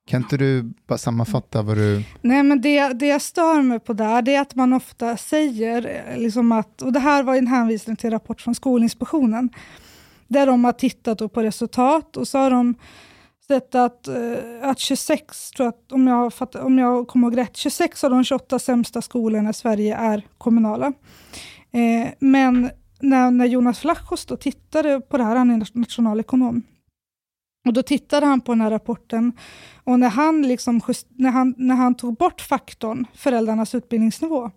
Kan 0.06 0.22
inte 0.22 0.36
du 0.36 0.72
bara 0.86 0.98
sammanfatta 0.98 1.62
vad 1.62 1.76
du, 1.76 2.04
Nej, 2.20 2.42
men 2.42 2.60
det, 2.60 2.88
det 2.88 3.06
jag 3.06 3.22
stör 3.22 3.62
mig 3.62 3.80
på 3.80 3.92
där, 3.92 4.22
det 4.22 4.34
är 4.34 4.40
att 4.40 4.54
man 4.54 4.72
ofta 4.72 5.16
säger, 5.16 6.04
eh, 6.12 6.18
liksom 6.18 6.52
att, 6.52 6.82
och 6.82 6.92
det 6.92 7.00
här 7.00 7.22
var 7.22 7.36
en 7.36 7.46
hänvisning 7.46 7.96
till 7.96 8.06
en 8.06 8.12
rapport 8.12 8.40
från 8.40 8.54
Skolinspektionen, 8.54 9.50
där 10.34 10.46
de 10.46 10.64
har 10.64 10.72
tittat 10.72 11.18
då 11.18 11.28
på 11.28 11.42
resultat 11.42 12.16
och 12.16 12.28
så 12.28 12.38
har 12.38 12.50
de 12.50 12.74
sett 13.46 13.74
att, 13.74 14.08
eh, 14.08 14.36
att 14.62 14.78
26, 14.78 15.50
tror 15.50 15.66
att, 15.66 15.92
om, 15.92 16.06
jag 16.06 16.34
fatt, 16.34 16.54
om 16.54 16.78
jag 16.78 17.08
kommer 17.08 17.28
ihåg 17.28 17.36
rätt, 17.36 17.56
26 17.56 18.04
av 18.04 18.10
de 18.10 18.24
28 18.24 18.58
sämsta 18.58 19.02
skolorna 19.02 19.50
i 19.50 19.54
Sverige 19.54 19.96
är 19.96 20.22
kommunala. 20.38 20.92
Eh, 21.72 22.08
men 22.18 22.70
när, 23.00 23.30
när 23.30 23.46
Jonas 23.46 23.78
Flachos 23.78 24.26
då 24.26 24.36
tittade 24.36 25.00
på 25.00 25.18
det 25.18 25.24
här, 25.24 25.36
han 25.36 25.50
är 25.50 25.78
nationalekonom, 25.78 26.62
och 27.66 27.72
då 27.72 27.82
tittade 27.82 28.26
han 28.26 28.40
på 28.40 28.52
den 28.52 28.60
här 28.60 28.70
rapporten 28.70 29.32
och 29.84 30.00
när 30.00 30.08
han, 30.08 30.42
liksom 30.42 30.80
just, 30.88 31.06
när 31.10 31.30
han, 31.30 31.54
när 31.58 31.74
han 31.74 31.94
tog 31.94 32.16
bort 32.16 32.40
faktorn 32.40 33.06
föräldrarnas 33.14 33.74
utbildningsnivå 33.74 34.50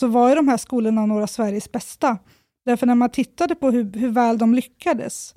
så 0.00 0.06
var 0.06 0.28
ju 0.28 0.34
de 0.34 0.48
här 0.48 0.56
skolorna 0.56 1.06
några 1.06 1.22
av 1.22 1.26
Sveriges 1.26 1.72
bästa. 1.72 2.18
Därför 2.64 2.86
när 2.86 2.94
man 2.94 3.10
tittade 3.10 3.54
på 3.54 3.70
hur, 3.70 3.92
hur 3.92 4.08
väl 4.08 4.38
de 4.38 4.54
lyckades, 4.54 5.34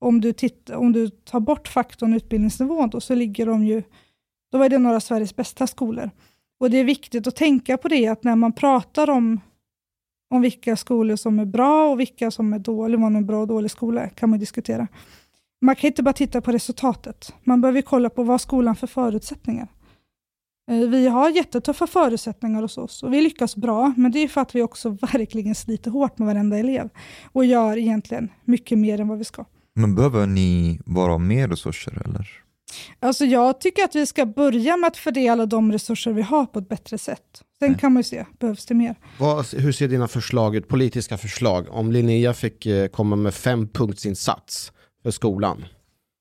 om 0.00 0.20
du, 0.20 0.32
titt, 0.32 0.70
om 0.70 0.92
du 0.92 1.08
tar 1.08 1.40
bort 1.40 1.68
faktorn 1.68 2.14
utbildningsnivån 2.14 2.90
då, 2.90 3.00
så 3.00 3.14
ligger 3.14 3.46
de 3.46 3.64
ju, 3.64 3.82
då 4.52 4.58
var 4.58 4.68
det 4.68 4.78
några 4.78 4.96
av 4.96 5.00
Sveriges 5.00 5.36
bästa 5.36 5.66
skolor. 5.66 6.10
Och 6.60 6.70
det 6.70 6.78
är 6.78 6.84
viktigt 6.84 7.26
att 7.26 7.36
tänka 7.36 7.76
på 7.76 7.88
det, 7.88 8.08
att 8.08 8.24
när 8.24 8.36
man 8.36 8.52
pratar 8.52 9.10
om 9.10 9.40
om 10.30 10.40
vilka 10.40 10.76
skolor 10.76 11.16
som 11.16 11.38
är 11.38 11.44
bra 11.44 11.90
och 11.90 12.00
vilka 12.00 12.30
som 12.30 12.52
är 12.52 12.58
dåliga, 12.58 13.00
vad 13.00 13.16
en 13.16 13.26
bra 13.26 13.40
och 13.40 13.46
dålig 13.48 13.70
skola 13.70 14.02
är, 14.02 14.08
kan 14.08 14.30
man 14.30 14.38
diskutera. 14.38 14.88
Man 15.60 15.76
kan 15.76 15.88
inte 15.88 16.02
bara 16.02 16.12
titta 16.12 16.40
på 16.40 16.52
resultatet. 16.52 17.34
Man 17.44 17.60
behöver 17.60 17.82
kolla 17.82 18.10
på 18.10 18.22
vad 18.22 18.40
skolan 18.40 18.76
för 18.76 18.86
förutsättningar. 18.86 19.68
Eh, 20.68 20.88
Vi 20.88 21.08
har 21.08 21.30
jättetuffa 21.30 21.86
förutsättningar 21.86 22.62
hos 22.62 22.78
oss 22.78 23.02
och 23.02 23.12
vi 23.12 23.20
lyckas 23.20 23.56
bra, 23.56 23.94
men 23.96 24.12
det 24.12 24.18
är 24.18 24.28
för 24.28 24.40
att 24.40 24.54
vi 24.54 24.62
också 24.62 24.88
verkligen 25.12 25.54
sliter 25.54 25.90
hårt 25.90 26.18
med 26.18 26.26
varenda 26.26 26.58
elev 26.58 26.88
och 27.32 27.44
gör 27.44 27.76
egentligen 27.76 28.28
mycket 28.44 28.78
mer 28.78 29.00
än 29.00 29.08
vad 29.08 29.18
vi 29.18 29.24
ska. 29.24 29.44
Men 29.74 29.94
behöver 29.94 30.26
ni 30.26 30.80
bara 30.84 31.18
mer 31.18 31.48
resurser 31.48 32.02
eller? 32.04 32.28
Alltså 33.00 33.24
jag 33.24 33.60
tycker 33.60 33.84
att 33.84 33.94
vi 33.94 34.06
ska 34.06 34.26
börja 34.26 34.76
med 34.76 34.88
att 34.88 34.96
fördela 34.96 35.46
de 35.46 35.72
resurser 35.72 36.12
vi 36.12 36.22
har 36.22 36.46
på 36.46 36.58
ett 36.58 36.68
bättre 36.68 36.98
sätt. 36.98 37.42
Sen 37.58 37.74
kan 37.74 37.92
man 37.92 38.00
ju 38.00 38.04
se, 38.04 38.24
behövs 38.40 38.66
det 38.66 38.74
mer? 38.74 38.94
Vad, 39.18 39.46
hur 39.54 39.72
ser 39.72 39.88
dina 39.88 40.08
förslag 40.08 40.56
ut, 40.56 40.68
politiska 40.68 41.18
förslag? 41.18 41.66
Om 41.70 41.92
Linnea 41.92 42.34
fick 42.34 42.66
eh, 42.66 42.88
komma 42.88 43.16
med 43.16 43.34
fem 43.34 43.68
punktsinsats 43.68 44.72
för 45.02 45.10
skolan. 45.10 45.64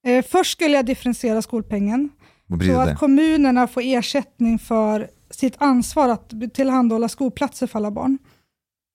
Eh, 0.07 0.25
först 0.25 0.51
skulle 0.51 0.75
jag 0.75 0.85
differentiera 0.85 1.41
skolpengen, 1.41 2.09
så 2.47 2.79
att 2.79 2.87
det? 2.87 2.95
kommunerna 2.95 3.67
får 3.67 3.81
ersättning 3.85 4.59
för 4.59 5.09
sitt 5.29 5.55
ansvar 5.57 6.09
att 6.09 6.33
tillhandahålla 6.53 7.09
skolplatser 7.09 7.67
för 7.67 7.79
alla 7.79 7.91
barn. 7.91 8.17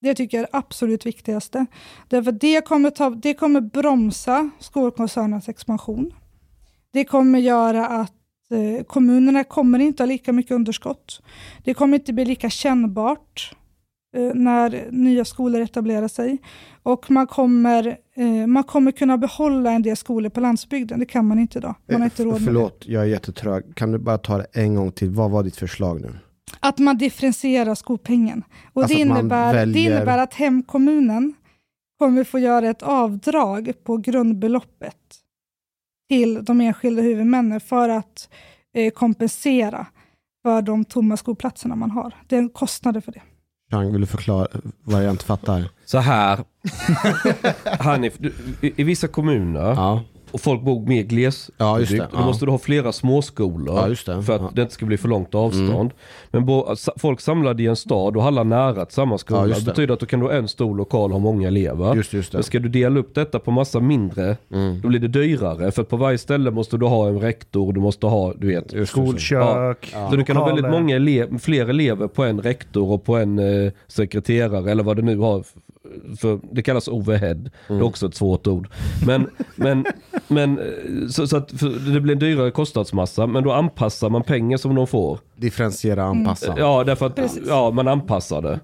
Det 0.00 0.14
tycker 0.14 0.36
jag 0.36 0.42
är 0.42 0.48
det 0.52 0.58
absolut 0.58 1.06
viktigaste. 1.06 1.66
Därför 2.08 2.32
det 2.32 2.66
kommer, 2.66 2.90
ta, 2.90 3.10
det 3.10 3.34
kommer 3.34 3.60
bromsa 3.60 4.50
skolkoncernens 4.58 5.48
expansion. 5.48 6.14
Det 6.92 7.04
kommer 7.04 7.38
göra 7.38 7.86
att 7.86 8.12
eh, 8.50 8.84
kommunerna 8.84 9.44
kommer 9.44 9.78
inte 9.78 10.02
ha 10.02 10.06
lika 10.06 10.32
mycket 10.32 10.52
underskott. 10.52 11.22
Det 11.64 11.74
kommer 11.74 11.98
inte 11.98 12.12
bli 12.12 12.24
lika 12.24 12.50
kännbart 12.50 13.54
när 14.34 14.88
nya 14.90 15.24
skolor 15.24 15.60
etablerar 15.60 16.08
sig. 16.08 16.38
Och 16.82 17.10
man 17.10 17.26
kommer, 17.26 17.96
eh, 18.16 18.46
man 18.46 18.64
kommer 18.64 18.92
kunna 18.92 19.18
behålla 19.18 19.70
en 19.72 19.82
del 19.82 19.96
skolor 19.96 20.30
på 20.30 20.40
landsbygden. 20.40 20.98
Det 21.00 21.06
kan 21.06 21.26
man 21.26 21.38
inte 21.38 21.58
idag. 21.58 21.74
Man 21.88 22.00
har 22.00 22.04
inte 22.06 22.22
Eh, 22.22 22.26
råd 22.26 22.32
med 22.34 22.40
det. 22.42 22.44
Förlåt, 22.46 22.84
jag 22.86 23.02
är 23.02 23.06
jättetrög. 23.06 23.74
Kan 23.74 23.92
du 23.92 23.98
bara 23.98 24.18
ta 24.18 24.38
det 24.38 24.46
en 24.52 24.74
gång 24.74 24.92
till? 24.92 25.10
Vad 25.10 25.30
var 25.30 25.42
ditt 25.42 25.56
förslag 25.56 26.00
nu? 26.00 26.18
Att 26.60 26.78
man 26.78 26.98
differentierar 26.98 27.74
skolpengen. 27.74 28.42
Och 28.72 28.82
Alltså 28.82 28.96
det, 28.96 29.02
innebär, 29.02 29.52
det 29.52 29.58
väljer- 29.58 29.90
innebär 29.96 30.18
att 30.18 30.34
hemkommunen 30.34 31.34
kommer 31.98 32.24
få 32.24 32.38
göra 32.38 32.68
ett 32.68 32.82
avdrag 32.82 33.72
på 33.84 33.96
grundbeloppet 33.96 34.96
till 36.08 36.44
de 36.44 36.60
enskilda 36.60 37.02
huvudmännen 37.02 37.60
för 37.60 37.88
att 37.88 38.28
eh, 38.74 38.90
kompensera 38.90 39.86
för 40.42 40.62
de 40.62 40.84
tomma 40.84 41.16
skolplatserna 41.16 41.76
man 41.76 41.90
har. 41.90 42.14
Det 42.26 42.36
är 42.36 42.48
kostnader 42.48 43.00
för 43.00 43.12
det. 43.12 43.22
Chang, 43.72 43.92
vill 43.92 44.00
du 44.00 44.06
förklara 44.06 44.46
vad 44.84 45.04
jag 45.04 45.10
inte 45.10 45.24
fattar? 45.24 45.68
Så 45.84 45.98
här. 45.98 46.38
Hanif, 47.80 48.18
du, 48.18 48.32
i, 48.60 48.72
i 48.76 48.84
vissa 48.84 49.08
kommuner 49.08 49.60
Ja, 49.60 50.02
och 50.32 50.40
folk 50.40 50.62
bor 50.62 50.86
mer 50.86 51.02
glesbygd. 51.02 51.54
Ja, 51.60 51.78
just 51.80 51.92
det. 51.92 51.98
Då 51.98 52.06
Ja. 52.12 52.24
måste 52.26 52.44
du 52.44 52.50
ha 52.50 52.58
flera 52.58 52.92
småskolor 52.92 53.76
Ja, 53.76 53.88
just 53.88 54.06
det. 54.06 54.22
för 54.22 54.32
att 54.34 54.40
Ja. 54.40 54.44
Mm. 54.46 54.54
det 54.54 54.62
inte 54.62 54.74
ska 54.74 54.86
bli 54.86 54.96
för 54.96 55.08
långt 55.08 55.34
avstånd. 55.34 55.90
Men 56.30 56.46
bo, 56.46 56.66
folk 56.98 57.20
samlade 57.20 57.62
i 57.62 57.66
en 57.66 57.76
stad 57.76 58.16
och 58.16 58.24
alla 58.24 58.42
nära 58.44 58.84
till 58.84 58.94
samma 58.94 59.14
Ja, 59.14 59.18
skola. 59.18 59.46
just 59.46 59.58
det 59.60 59.64
det. 59.64 59.70
betyder 59.70 59.94
att 59.94 60.00
då 60.00 60.06
kan 60.06 60.20
du 60.20 60.26
ha 60.26 60.32
en 60.32 60.48
stor 60.48 60.76
lokal 60.76 61.04
och 61.10 61.10
ha 61.10 61.18
många 61.18 61.48
elever. 61.48 61.94
just, 61.94 62.12
just 62.12 62.32
Men 62.32 62.42
ska 62.42 62.58
du 62.58 62.68
dela 62.68 63.00
upp 63.00 63.14
detta 63.14 63.38
på 63.38 63.50
massa 63.50 63.80
mindre, 63.80 64.36
Mm. 64.50 64.80
då 64.80 64.88
blir 64.88 65.00
det 65.00 65.08
dyrare. 65.08 65.70
För 65.70 65.82
att 65.82 65.88
på 65.88 65.96
varje 65.96 66.18
ställe 66.18 66.50
måste 66.50 66.76
du 66.76 66.86
ha 66.86 67.08
en 67.08 67.20
rektor, 67.20 67.72
du 67.72 67.80
måste 67.80 68.06
ha, 68.06 68.32
du 68.38 68.46
vet. 68.46 68.72
Just. 68.72 68.92
Skolkök, 68.92 69.94
Så 70.10 70.16
du 70.16 70.24
kan 70.24 70.36
ha 70.36 70.46
väldigt 70.46 70.70
många 70.70 70.96
elev, 70.96 71.38
fler 71.38 71.68
elever 71.68 72.08
på 72.08 72.24
en 72.24 72.40
rektor 72.40 72.90
och 72.92 73.04
på 73.04 73.16
en 73.16 73.38
eh, 73.38 73.72
sekreterare 73.88 74.70
eller 74.70 74.82
vad 74.82 74.96
det 74.96 75.02
nu 75.02 75.18
har. 75.18 75.44
För, 76.20 76.40
det 76.52 76.62
kallas 76.62 76.88
overhead. 76.88 77.34
Det 77.68 77.74
är 77.74 77.82
också 77.82 78.06
ett 78.06 78.14
svårt 78.14 78.46
ord. 78.46 78.68
Men, 79.06 79.26
men, 79.56 79.84
men 80.28 80.58
eh, 80.58 81.08
så, 81.08 81.26
så 81.26 81.36
att 81.36 81.48
det 81.92 82.00
blir 82.00 82.12
en 82.12 82.18
dyrare 82.18 82.50
kostnadsmassa 82.50 83.26
men 83.26 83.44
då 83.44 83.52
anpassar 83.52 84.10
man 84.10 84.22
pengar 84.22 84.56
som 84.56 84.74
de 84.74 84.86
får. 84.86 85.18
Differentiera, 85.36 86.04
anpassa. 86.04 86.54
Ja, 86.58 86.84
därför 86.84 87.06
att 87.06 87.14
Precis. 87.14 87.42
ja, 87.48 87.70
man 87.70 87.88
anpassar 87.88 88.42
det. 88.42 88.60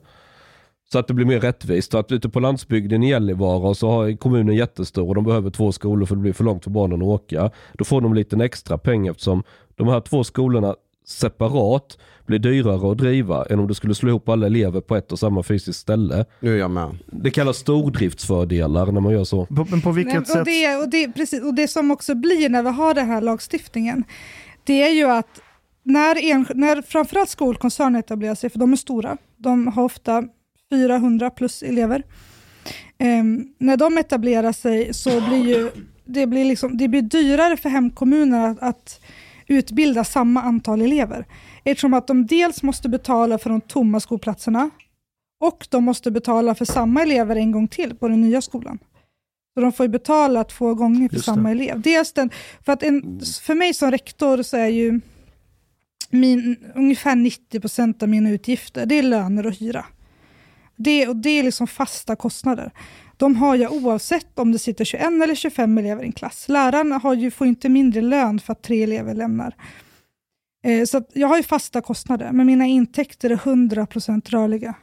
Så 0.92 0.98
att 0.98 1.08
det 1.08 1.14
blir 1.14 1.26
mer 1.26 1.40
rättvist. 1.40 1.92
Så 1.92 1.98
att 1.98 2.12
ute 2.12 2.28
på 2.28 2.40
landsbygden 2.40 3.02
i 3.02 3.10
Gällivare 3.10 3.74
så 3.74 3.90
har 3.90 4.16
kommunen 4.16 4.54
jättestor 4.54 5.08
och 5.08 5.14
de 5.14 5.24
behöver 5.24 5.50
två 5.50 5.72
skolor 5.72 6.06
för 6.06 6.14
det 6.14 6.22
blir 6.22 6.32
för 6.32 6.44
långt 6.44 6.64
för 6.64 6.70
barnen 6.70 7.02
att 7.02 7.08
åka. 7.08 7.50
Då 7.72 7.84
får 7.84 8.00
de 8.00 8.14
lite 8.14 8.44
extra 8.44 8.78
pengar 8.78 9.10
eftersom 9.10 9.42
de 9.76 9.88
här 9.88 10.00
två 10.00 10.24
skolorna 10.24 10.74
separat 11.08 11.98
blir 12.26 12.38
dyrare 12.38 12.92
att 12.92 12.98
driva 12.98 13.44
än 13.44 13.58
om 13.58 13.66
du 13.66 13.74
skulle 13.74 13.94
slå 13.94 14.08
ihop 14.08 14.28
alla 14.28 14.46
elever 14.46 14.80
på 14.80 14.96
ett 14.96 15.12
och 15.12 15.18
samma 15.18 15.42
fysiskt 15.42 15.80
ställe. 15.80 16.24
Nu 16.40 16.54
är 16.54 16.58
jag 16.58 16.70
med. 16.70 16.98
Det 17.06 17.30
kallas 17.30 17.56
stordriftsfördelar 17.56 18.92
när 18.92 19.00
man 19.00 19.12
gör 19.12 19.24
så. 19.24 19.46
På, 19.46 19.66
men 19.70 19.80
på 19.80 19.92
vilket 19.92 20.12
Nej, 20.12 20.20
och, 20.20 20.26
sätt? 20.26 20.44
det, 20.44 20.76
och, 20.76 20.88
det, 20.88 21.12
precis, 21.12 21.42
och 21.42 21.54
det 21.54 21.68
som 21.68 21.90
också 21.90 22.14
blir 22.14 22.48
när 22.48 22.62
vi 22.62 22.70
har 22.70 22.94
den 22.94 23.06
här 23.06 23.20
lagstiftningen, 23.20 24.04
det 24.64 24.82
är 24.82 24.90
ju 24.90 25.04
att 25.04 25.40
när, 25.82 26.24
en, 26.24 26.46
när 26.54 26.82
framförallt 26.82 27.30
skolkoncerner 27.30 27.98
etablerar 27.98 28.34
sig, 28.34 28.50
för 28.50 28.58
de 28.58 28.72
är 28.72 28.76
stora, 28.76 29.16
de 29.36 29.66
har 29.66 29.84
ofta 29.84 30.24
400 30.70 31.30
plus 31.30 31.62
elever. 31.62 32.02
Ehm, 32.98 33.48
när 33.58 33.76
de 33.76 33.98
etablerar 33.98 34.52
sig 34.52 34.94
så 34.94 35.20
blir 35.20 35.46
ju, 35.46 35.70
det 36.04 36.26
blir, 36.26 36.44
liksom, 36.44 36.76
det 36.76 36.88
blir 36.88 37.02
dyrare 37.02 37.56
för 37.56 37.68
hemkommuner 37.68 38.48
att, 38.48 38.62
att 38.62 39.00
utbilda 39.48 40.04
samma 40.04 40.42
antal 40.42 40.82
elever. 40.82 41.26
Eftersom 41.64 41.94
att 41.94 42.06
de 42.06 42.26
dels 42.26 42.62
måste 42.62 42.88
betala 42.88 43.38
för 43.38 43.50
de 43.50 43.60
tomma 43.60 44.00
skolplatserna 44.00 44.70
och 45.40 45.66
de 45.70 45.84
måste 45.84 46.10
betala 46.10 46.54
för 46.54 46.64
samma 46.64 47.02
elever 47.02 47.36
en 47.36 47.52
gång 47.52 47.68
till 47.68 47.94
på 47.94 48.08
den 48.08 48.20
nya 48.20 48.42
skolan. 48.42 48.78
Så 49.54 49.60
de 49.60 49.72
får 49.72 49.86
ju 49.86 49.90
betala 49.90 50.44
två 50.44 50.74
gånger 50.74 51.08
för 51.08 51.16
Just 51.16 51.26
samma 51.26 51.50
elev. 51.50 51.80
Dels 51.80 52.12
den, 52.12 52.30
för, 52.64 52.72
att 52.72 52.82
en, 52.82 53.20
för 53.42 53.54
mig 53.54 53.74
som 53.74 53.90
rektor 53.90 54.42
så 54.42 54.56
är 54.56 54.68
ju 54.68 55.00
min, 56.10 56.56
ungefär 56.74 57.16
90% 57.16 58.02
av 58.02 58.08
mina 58.08 58.30
utgifter 58.30 58.86
det 58.86 58.94
är 58.94 59.02
löner 59.02 59.46
och 59.46 59.52
hyra. 59.52 59.84
Det, 60.76 61.08
och 61.08 61.16
det 61.16 61.30
är 61.30 61.42
liksom 61.42 61.66
fasta 61.66 62.16
kostnader. 62.16 62.70
De 63.18 63.36
har 63.36 63.56
jag 63.56 63.72
oavsett 63.72 64.38
om 64.38 64.52
det 64.52 64.58
sitter 64.58 64.84
21 64.84 65.02
eller 65.06 65.34
25 65.34 65.78
elever 65.78 66.02
i 66.02 66.06
en 66.06 66.12
klass. 66.12 66.44
Läraren 66.48 66.92
har 66.92 67.14
ju, 67.14 67.30
får 67.30 67.46
inte 67.46 67.68
mindre 67.68 68.00
lön 68.00 68.40
för 68.40 68.52
att 68.52 68.62
tre 68.62 68.82
elever 68.82 69.14
lämnar. 69.14 69.54
Eh, 70.64 70.84
så 70.84 71.02
jag 71.12 71.28
har 71.28 71.36
ju 71.36 71.42
fasta 71.42 71.80
kostnader, 71.80 72.32
men 72.32 72.46
mina 72.46 72.66
intäkter 72.66 73.30
är 73.30 73.36
100% 73.36 74.30
rörliga. 74.30 74.74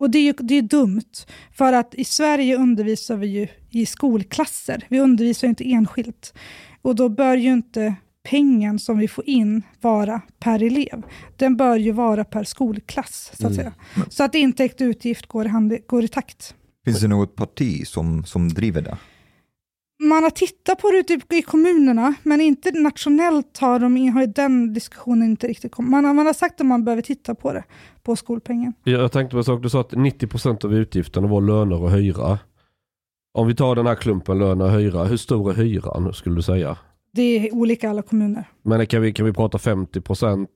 Och 0.00 0.10
det 0.10 0.18
är 0.18 0.22
ju 0.22 0.32
det 0.38 0.54
är 0.54 0.62
dumt, 0.62 1.12
för 1.52 1.72
att 1.72 1.94
i 1.94 2.04
Sverige 2.04 2.56
undervisar 2.56 3.16
vi 3.16 3.26
ju 3.26 3.48
i 3.70 3.86
skolklasser. 3.86 4.84
Vi 4.88 5.00
undervisar 5.00 5.46
ju 5.46 5.50
inte 5.50 5.72
enskilt. 5.72 6.34
Och 6.82 6.94
då 6.94 7.08
bör 7.08 7.36
ju 7.36 7.52
inte 7.52 7.94
pengen 8.30 8.78
som 8.78 8.98
vi 8.98 9.08
får 9.08 9.28
in 9.28 9.62
vara 9.80 10.20
per 10.38 10.62
elev. 10.62 11.02
Den 11.36 11.56
bör 11.56 11.76
ju 11.76 11.92
vara 11.92 12.24
per 12.24 12.44
skolklass, 12.44 13.30
så 13.34 13.46
att 13.46 13.52
Mm. 13.52 13.54
säga. 13.54 13.72
Så 14.10 14.24
att 14.24 14.34
intäkt 14.34 14.80
och 14.80 14.84
utgift 14.84 15.26
går 15.26 15.44
hand, 15.44 15.78
går 15.86 16.04
i 16.04 16.08
takt. 16.08 16.54
Finns 16.90 17.00
det 17.00 17.08
något 17.08 17.36
parti 17.36 17.86
som, 17.86 18.24
som 18.24 18.48
driver 18.48 18.82
det? 18.82 18.98
Man 20.02 20.22
har 20.22 20.30
tittat 20.30 20.78
på 20.78 20.90
det 20.90 20.98
ute 21.14 21.36
i 21.36 21.42
kommunerna, 21.42 22.14
men 22.22 22.40
inte 22.40 22.70
nationellt 22.70 23.58
har, 23.58 23.78
de, 23.78 24.08
har 24.08 24.26
den 24.26 24.72
diskussionen 24.74 25.30
inte 25.30 25.46
riktigt 25.48 25.72
kommit. 25.72 25.90
Man, 25.90 26.04
har- 26.04 26.14
man 26.14 26.26
har 26.26 26.32
sagt 26.32 26.60
att 26.60 26.66
man 26.66 26.84
behöver 26.84 27.02
titta 27.02 27.34
på 27.34 27.52
det, 27.52 27.64
på 28.02 28.16
skolpengen. 28.16 28.72
Jag 28.84 29.00
jag 29.02 29.12
tänkte 29.12 29.34
på 29.34 29.38
en 29.38 29.44
sak, 29.44 29.62
du 29.62 29.70
sa 29.70 29.80
att 29.80 29.92
90% 29.92 30.64
av 30.64 30.74
utgifterna 30.74 31.26
var 31.26 31.40
löner 31.40 31.82
och 31.82 31.90
hyra. 31.90 32.38
Om 33.34 33.46
vi 33.46 33.54
tar 33.54 33.74
den 33.74 33.86
här 33.86 33.94
klumpen 33.94 34.38
löner 34.38 34.64
och 34.64 34.70
hyra, 34.80 35.04
hur 35.04 35.16
stor 35.16 35.50
är 35.50 35.54
hyran 35.54 36.12
skulle 36.14 36.34
du 36.36 36.42
säga? 36.42 36.78
Det 37.12 37.22
är 37.22 37.54
olika 37.54 37.86
i 37.86 37.90
alla 37.90 38.02
kommuner. 38.02 38.44
Men 38.62 38.86
kan 38.86 39.02
vi, 39.02 39.12
kan 39.12 39.26
vi 39.26 39.32
prata 39.32 39.58
50%, 39.58 40.46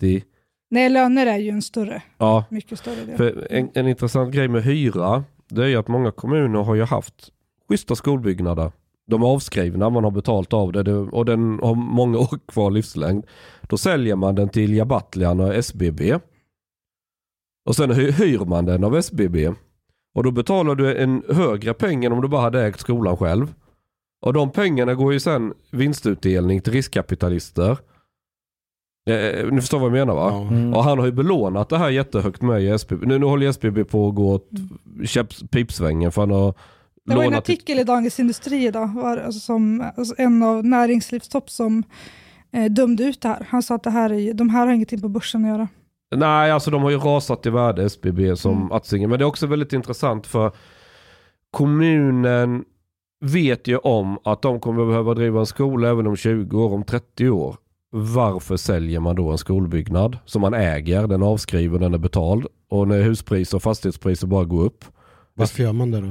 30%? 0.00 0.22
Nej, 0.70 0.88
löner 0.90 1.26
är 1.26 1.38
ju 1.38 1.50
en 1.50 1.62
större, 1.62 2.02
Ja, 2.18 2.44
mycket 2.50 2.78
större 2.78 3.04
del. 3.04 3.16
för 3.16 3.46
en, 3.50 3.68
en 3.74 3.88
intressant 3.88 4.34
grej 4.34 4.48
med 4.48 4.62
hyra, 4.64 5.24
det 5.48 5.64
är 5.64 5.68
ju 5.68 5.76
att 5.76 5.88
många 5.88 6.10
kommuner 6.10 6.62
har 6.62 6.74
ju 6.74 6.82
haft 6.82 7.32
schyssta 7.68 7.94
skolbyggnader. 7.94 8.72
De 9.06 9.22
är 9.22 9.26
avskrivna, 9.26 9.90
man 9.90 10.04
har 10.04 10.10
betalt 10.10 10.52
av 10.52 10.72
det, 10.72 10.92
och 10.92 11.24
den 11.24 11.58
har 11.62 11.74
många 11.74 12.18
år 12.18 12.38
kvar 12.46 12.70
livslängd. 12.70 13.26
Då 13.62 13.76
säljer 13.78 14.16
man 14.16 14.34
den 14.34 14.48
till 14.48 14.74
Jabattlian 14.74 15.40
och 15.40 15.54
SBB. 15.54 16.18
Och 17.64 17.76
sen 17.76 17.90
hyr 17.90 18.44
man 18.44 18.64
den 18.64 18.84
av 18.84 18.96
SBB. 18.96 19.52
Och 20.14 20.24
då 20.24 20.30
betalar 20.30 20.74
du 20.74 20.96
en 20.96 21.22
högre 21.28 21.74
peng 21.74 22.04
än 22.04 22.12
om 22.12 22.20
du 22.20 22.28
bara 22.28 22.40
hade 22.40 22.64
ägt 22.64 22.80
skolan 22.80 23.16
själv. 23.16 23.54
Och 24.20 24.32
de 24.32 24.50
pengarna 24.50 24.94
går 24.94 25.12
ju 25.12 25.20
sen 25.20 25.54
vinstutdelning 25.70 26.60
till 26.60 26.72
riskkapitalister. 26.72 27.78
Eh, 29.08 29.46
ni 29.52 29.60
förstår 29.60 29.78
vad 29.78 29.86
jag 29.86 29.92
menar 29.92 30.14
va? 30.14 30.46
Mm. 30.50 30.74
Och 30.74 30.84
han 30.84 30.98
har 30.98 31.06
ju 31.06 31.12
belånat 31.12 31.68
det 31.68 31.78
här 31.78 31.90
jättehögt 31.90 32.42
med 32.42 32.74
SBB. 32.74 33.06
Nu, 33.06 33.18
nu 33.18 33.26
håller 33.26 33.48
SBB 33.48 33.84
på 33.84 34.08
att 34.08 34.14
gå 34.14 34.32
åt 34.34 34.48
käpps- 35.02 35.48
pipsvängen 35.48 36.12
för 36.12 36.22
han 36.22 36.30
har 36.30 36.54
Det 37.04 37.14
var 37.14 37.24
en 37.24 37.34
artikel 37.34 37.78
i 37.78 37.84
Dagens 37.84 38.20
Industri 38.20 38.66
idag, 38.66 38.94
var, 38.94 39.16
alltså, 39.16 39.40
som 39.40 39.84
alltså, 39.96 40.14
en 40.18 40.42
av 40.42 40.64
näringslivstopp 40.64 41.50
som 41.50 41.82
eh, 42.52 42.64
dömde 42.64 43.04
ut 43.04 43.20
det 43.20 43.28
här. 43.28 43.46
Han 43.48 43.62
sa 43.62 43.74
att 43.74 43.82
det 43.82 43.90
här 43.90 44.12
är, 44.12 44.34
de 44.34 44.48
här 44.48 44.66
har 44.66 44.72
ingenting 44.74 45.00
på 45.00 45.08
börsen 45.08 45.44
att 45.44 45.50
göra. 45.50 45.68
Nej, 46.16 46.50
alltså 46.50 46.70
de 46.70 46.82
har 46.82 46.90
ju 46.90 46.98
rasat 46.98 47.46
i 47.46 47.50
värde 47.50 47.84
SBB 47.84 48.36
som 48.36 48.56
Mm. 48.56 48.72
Atzinger. 48.72 49.08
Men 49.08 49.18
det 49.18 49.24
är 49.24 49.26
också 49.26 49.46
väldigt 49.46 49.72
intressant 49.72 50.26
för 50.26 50.52
kommunen 51.50 52.64
vet 53.20 53.68
ju 53.68 53.76
om 53.76 54.18
att 54.24 54.42
de 54.42 54.60
kommer 54.60 54.86
behöva 54.86 55.14
driva 55.14 55.40
en 55.40 55.46
skola 55.46 55.88
även 55.88 56.06
om 56.06 56.16
20 56.16 56.64
år, 56.64 56.72
om 56.74 56.84
30 56.84 57.28
år. 57.30 57.56
Varför 57.90 58.56
säljer 58.56 59.00
man 59.00 59.16
då 59.16 59.30
en 59.30 59.38
skolbyggnad 59.38 60.18
som 60.24 60.42
man 60.42 60.54
äger, 60.54 61.06
den 61.06 61.22
är 61.22 61.26
avskriven, 61.26 61.80
den 61.80 61.94
är 61.94 61.98
betald 61.98 62.46
och 62.70 62.88
när 62.88 63.02
huspriser 63.02 63.56
och 63.56 63.62
fastighetspriser 63.62 64.26
bara 64.26 64.44
går 64.44 64.64
upp. 64.64 64.84
Varför 65.34 65.62
gör 65.62 65.72
man 65.72 65.90
det 65.90 66.00
då? 66.00 66.06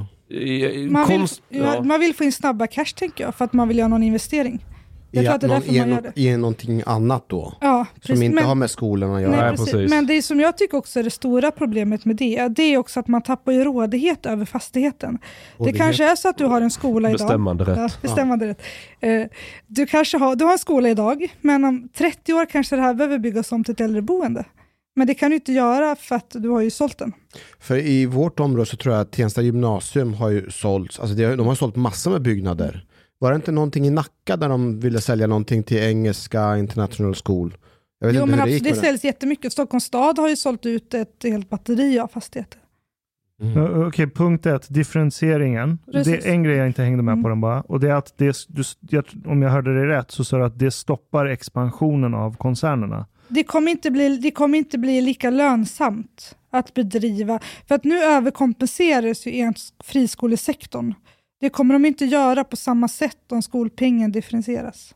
Man 0.92 1.08
vill, 1.08 1.20
konst- 1.20 1.42
ja. 1.50 1.84
man 1.84 2.00
vill 2.00 2.16
få 2.16 2.24
in 2.24 2.32
snabba 2.32 2.68
cash 2.68 2.94
tänker 2.96 3.24
jag, 3.24 3.36
för 3.36 3.46
att 3.46 3.54
man 3.54 3.68
vill 3.68 3.78
göra 3.78 3.88
någon 3.88 4.04
investering. 4.04 4.66
Jag 5.12 5.24
tror 5.26 5.34
att 5.36 5.42
det 5.42 5.48
är 5.48 5.50
någon- 5.50 5.60
därför 5.60 5.74
i, 5.74 5.80
man 5.80 5.90
gör 5.90 6.02
det. 6.16 6.22
I 6.22 6.38
någonting 6.38 6.84
annat 6.86 7.24
då? 7.30 7.54
Ja, 7.62 7.86
Som 7.94 8.00
precis. 8.02 8.24
inte 8.24 8.36
Men- 8.36 8.46
har 8.46 8.56
med 8.56 8.70
skolan 8.70 9.14
att 9.16 9.22
göra? 9.22 9.32
Nej, 9.42 9.52
precis. 9.52 9.72
precis. 9.72 9.90
Men 9.90 10.08
det 10.08 10.22
som 10.22 10.40
jag 10.40 10.58
tycker 10.58 10.78
också 10.78 11.00
är 11.00 11.04
det 11.04 11.10
stora 11.10 11.52
problemet 11.52 12.06
med 12.06 12.16
det, 12.16 12.48
det 12.48 12.64
är 12.64 12.78
också 12.78 13.00
att 13.00 13.08
man 13.08 13.22
tappar 13.22 13.52
ju 13.52 13.64
rådighet 13.64 14.26
över 14.26 14.46
fastigheten. 14.46 15.14
Det 15.22 15.64
Rådighet. 15.64 15.78
kanske 15.82 16.12
är 16.12 16.16
så 16.16 16.30
att 16.30 16.38
du 16.38 16.46
har 16.46 16.62
en 16.62 16.72
skola 16.72 17.10
idag. 17.10 17.20
Bestämmande 17.28 17.64
rätt. 17.64 17.78
Ja, 17.78 17.90
bestämmande 18.02 18.48
rätt. 18.48 18.62
Eh, 19.00 19.24
Du 19.68 19.86
kanske 19.86 20.18
har, 20.18 20.36
du 20.36 20.46
har 20.46 20.52
en 20.52 20.60
skola 20.60 20.90
idag, 20.90 21.28
men 21.42 21.66
om 21.66 21.90
30 21.98 22.34
år 22.34 22.46
kanske 22.46 22.76
det 22.76 22.82
här 22.82 22.94
behöver 22.94 23.20
byggas 23.20 23.52
om 23.52 23.64
till 23.64 23.72
ett 23.72 23.82
äldreboende. 23.82 24.46
Men 24.96 25.08
det 25.08 25.14
kan 25.14 25.30
du 25.30 25.36
inte 25.36 25.52
göra 25.54 25.96
för 25.96 26.16
att 26.16 26.30
du 26.30 26.50
har 26.50 26.62
ju 26.62 26.70
sålt 26.70 26.98
den. 26.98 27.14
För 27.60 27.78
i 27.78 28.06
vårt 28.06 28.40
område 28.40 28.66
så 28.66 28.78
tror 28.78 28.94
jag 28.96 29.02
att 29.02 29.12
Tensta 29.12 29.42
gymnasium 29.42 30.14
har 30.14 30.30
ju 30.30 30.50
sålts, 30.52 31.00
alltså 31.00 31.16
det, 31.16 31.36
de 31.36 31.48
har 31.48 31.56
sålt 31.56 31.76
massor 31.76 32.12
med 32.12 32.22
byggnader. 32.22 32.86
Var 33.20 33.32
det 33.32 33.36
inte 33.36 33.52
någonting 33.52 33.86
i 33.88 33.90
Nacka 33.90 34.38
där 34.38 34.50
de 34.50 34.80
ville 34.80 35.02
sälja 35.02 35.28
någonting 35.28 35.64
till 35.64 35.78
Engelska 35.78 36.58
International 36.58 37.16
School? 37.26 37.58
Jag 38.00 38.08
vet 38.08 38.16
Jo, 38.16 38.22
inte 38.22 38.32
men 38.32 38.40
hur 38.40 38.46
det 38.46 38.54
absolut, 38.54 38.54
gick 38.54 38.64
det 38.64 38.80
det. 38.80 38.86
säljs 38.86 39.04
jättemycket. 39.04 39.52
Stockholms 39.54 39.84
stad 39.84 40.20
har 40.20 40.30
ju 40.30 40.36
sålt 40.36 40.66
ut 40.66 40.94
ett 40.94 41.24
helt 41.24 41.50
batteri 41.50 42.00
av 42.00 42.08
fastigheter. 42.08 42.60
Mm. 43.42 43.88
Okej, 43.88 44.10
punkt 44.10 44.46
ett, 44.46 44.74
differentieringen. 44.74 45.80
Precis. 45.92 46.24
Det 46.24 46.30
är 46.30 46.34
en 46.34 46.44
grej 46.44 46.56
jag 46.58 46.68
inte 46.68 46.84
hängde 46.84 47.04
med 47.04 47.14
Mm. 47.14 47.24
på 47.24 47.30
den 47.30 47.42
bara. 47.42 47.62
Och 47.62 47.80
det 47.80 47.90
är 47.90 47.94
att 47.96 48.14
det, 48.18 48.38
du, 48.48 48.64
jag, 48.90 49.06
om 49.26 49.42
jag 49.42 49.50
hörde 49.50 49.74
det 49.74 49.88
rätt 49.98 50.12
så 50.12 50.24
sa 50.24 50.38
du 50.38 50.44
att 50.46 50.60
det 50.60 50.72
stoppar 50.72 51.26
expansionen 51.26 52.14
av 52.14 52.36
koncernerna. 52.38 53.06
Det 53.28 53.44
kommer, 53.44 53.72
inte 53.72 53.92
bli, 53.92 54.18
det 54.18 54.32
kommer 54.32 54.58
inte 54.58 54.78
bli 54.78 55.02
lika 55.02 55.30
lönsamt 55.30 56.36
att 56.50 56.74
bedriva, 56.74 57.40
för 57.68 57.76
att 57.76 57.84
nu 57.84 58.04
överkompenseras 58.04 59.26
ju 59.28 59.36
ens 59.38 59.74
friskolesektorn. 59.84 60.94
Det 61.40 61.50
kommer 61.50 61.74
de 61.74 61.86
inte 61.86 62.06
göra 62.06 62.44
på 62.44 62.56
samma 62.56 62.88
sätt 62.88 63.32
om 63.32 63.42
skolpengen 63.42 64.12
differentieras. 64.12 64.96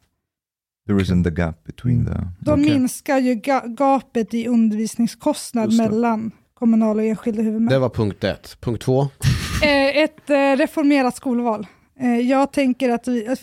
There 0.88 1.00
isn't 1.00 1.24
the 1.24 1.42
gap 1.42 1.64
between 1.64 2.06
the... 2.06 2.12
De 2.40 2.52
Okej. 2.62 2.80
minskar 2.80 3.18
ju 3.18 3.34
ga- 3.36 3.76
gapet 3.76 4.34
i 4.34 4.48
undervisningskostnad 4.48 5.74
mellan 5.78 6.32
kommunala 6.54 7.02
och 7.04 7.08
enskilda 7.08 7.42
huvudmän. 7.42 7.70
Det 7.70 7.80
var 7.80 7.90
punkt 7.90 8.24
ett. 8.24 8.58
Punkt 8.62 8.82
två. 8.82 9.08
Eh, 9.64 9.98
ett 9.98 10.30
eh, 10.30 10.36
reformerat 10.58 11.16
skolval. 11.16 11.68
Eh, 12.00 12.20
jag 12.20 12.52
tänker 12.54 12.90
att, 12.90 13.08
vi, 13.08 13.36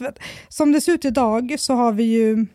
som 0.49 0.72
det 0.72 0.80
ser 0.80 0.92
ut 0.92 1.05
idag 1.05 1.55
så 1.59 1.74
har 1.74 1.92
vi 1.92 2.03
ju 2.05 2.46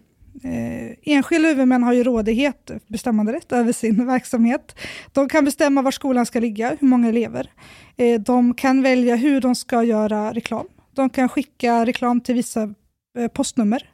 eh, 0.44 0.96
enskilda 1.02 1.48
huvudmän 1.48 1.84
har 1.84 1.94
ju 1.94 2.04
rådighet, 2.04 2.72
bestämmanderätt 2.88 3.52
över 3.52 3.72
sin 3.72 4.06
verksamhet. 4.06 4.80
De 5.12 5.30
kan 5.30 5.46
bestämma 5.46 5.82
var 5.82 5.92
skolan 5.92 6.26
ska 6.26 6.40
ligga, 6.40 6.78
hur 6.80 6.88
många 6.88 7.10
elever. 7.10 7.52
Eh, 7.98 8.22
de 8.22 8.54
kan 8.54 8.82
välja 8.82 9.16
hur 9.16 9.42
de 9.42 9.56
ska 9.56 9.84
göra 9.84 10.34
reklam. 10.34 10.68
De 10.94 11.10
kan 11.10 11.30
skicka 11.30 11.86
reklam 11.86 12.22
till 12.22 12.36
vissa 12.36 12.74
eh, 13.18 13.28
postnummer 13.28 13.90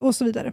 och 0.00 0.14
så 0.14 0.24
vidare. 0.24 0.52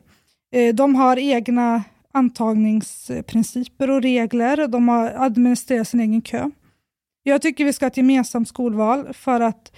Eh, 0.55 0.75
de 0.75 0.95
har 0.95 1.17
egna 1.17 1.83
antagningsprinciper 2.11 3.89
och 3.89 4.01
regler. 4.01 4.67
De 4.67 4.87
har 4.87 5.13
administrerat 5.17 5.87
sin 5.87 5.99
egen 5.99 6.21
kö. 6.21 6.49
Jag 7.23 7.41
tycker 7.41 7.65
vi 7.65 7.73
ska 7.73 7.85
ha 7.85 7.89
ett 7.89 7.97
gemensamt 7.97 8.47
skolval 8.47 9.13
för 9.13 9.41
att 9.41 9.71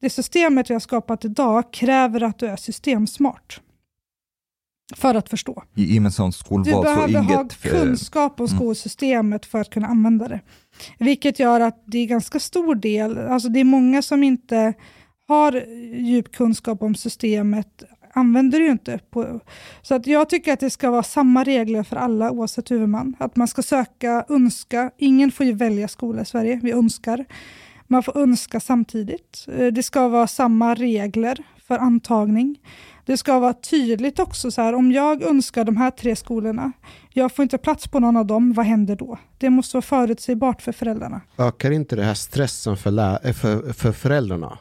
det 0.00 0.10
systemet 0.10 0.70
vi 0.70 0.74
har 0.74 0.80
skapat 0.80 1.24
idag 1.24 1.72
kräver 1.72 2.22
att 2.22 2.38
du 2.38 2.46
är 2.46 2.56
systemsmart. 2.56 3.60
För 4.96 5.14
att 5.14 5.28
förstå. 5.28 5.62
I, 5.74 5.96
I 5.96 6.00
med 6.00 6.14
sånt 6.14 6.34
Du 6.34 6.38
skolval 6.38 6.74
så 6.74 6.82
behöver 6.82 7.20
ha 7.20 7.40
eh, 7.40 7.70
kunskap 7.70 8.40
om 8.40 8.46
mm. 8.46 8.58
skolsystemet 8.58 9.46
för 9.46 9.60
att 9.60 9.70
kunna 9.70 9.86
använda 9.86 10.28
det. 10.28 10.40
Vilket 10.98 11.38
gör 11.38 11.60
att 11.60 11.82
det 11.86 11.98
är 11.98 12.06
ganska 12.06 12.40
stor 12.40 12.74
del, 12.74 13.18
alltså 13.18 13.48
det 13.48 13.60
är 13.60 13.64
många 13.64 14.02
som 14.02 14.22
inte 14.22 14.74
har 15.28 15.52
djup 15.94 16.32
kunskap 16.32 16.82
om 16.82 16.94
systemet, 16.94 17.82
använder 18.14 18.58
det 18.58 18.64
ju 18.64 18.70
inte. 18.70 18.98
På, 19.10 19.40
så 19.82 19.94
att 19.94 20.06
jag 20.06 20.28
tycker 20.28 20.52
att 20.52 20.60
det 20.60 20.70
ska 20.70 20.90
vara 20.90 21.02
samma 21.02 21.44
regler 21.44 21.82
för 21.82 21.96
alla 21.96 22.30
oavsett 22.30 22.70
huvudman. 22.70 23.16
Att 23.18 23.36
man 23.36 23.48
ska 23.48 23.62
söka, 23.62 24.24
önska, 24.28 24.90
ingen 24.98 25.32
får 25.32 25.46
ju 25.46 25.52
välja 25.52 25.88
skola 25.88 26.22
i 26.22 26.24
Sverige, 26.24 26.60
vi 26.62 26.72
önskar. 26.72 27.24
Man 27.86 28.02
får 28.02 28.18
önska 28.18 28.60
samtidigt. 28.60 29.46
Eh, 29.58 29.66
Det 29.66 29.82
ska 29.82 30.08
vara 30.08 30.26
samma 30.26 30.74
regler 30.74 31.44
för 31.66 31.78
antagning. 31.78 32.58
Det 33.08 33.16
ska 33.16 33.38
vara 33.38 33.52
tydligt 33.54 34.18
också, 34.18 34.50
så 34.50 34.62
här, 34.62 34.74
om 34.74 34.92
jag 34.92 35.22
önskar 35.22 35.64
de 35.64 35.76
här 35.76 35.90
tre 35.90 36.16
skolorna, 36.16 36.72
jag 37.12 37.32
får 37.32 37.42
inte 37.42 37.58
plats 37.58 37.88
på 37.88 38.00
någon 38.00 38.16
av 38.16 38.26
dem, 38.26 38.52
vad 38.52 38.66
händer 38.66 38.96
då? 38.96 39.18
Det 39.38 39.50
måste 39.50 39.76
vara 39.76 39.82
förutsägbart 39.82 40.62
för 40.62 40.72
föräldrarna. 40.72 41.20
Ökar 41.38 41.70
inte 41.70 41.96
det 41.96 42.02
här 42.02 42.14
stressen 42.14 42.76
för, 42.76 42.90
lä- 42.90 43.18
eh, 43.24 43.32
för, 43.32 43.72
för 43.72 43.92
föräldrarna? 43.92 44.58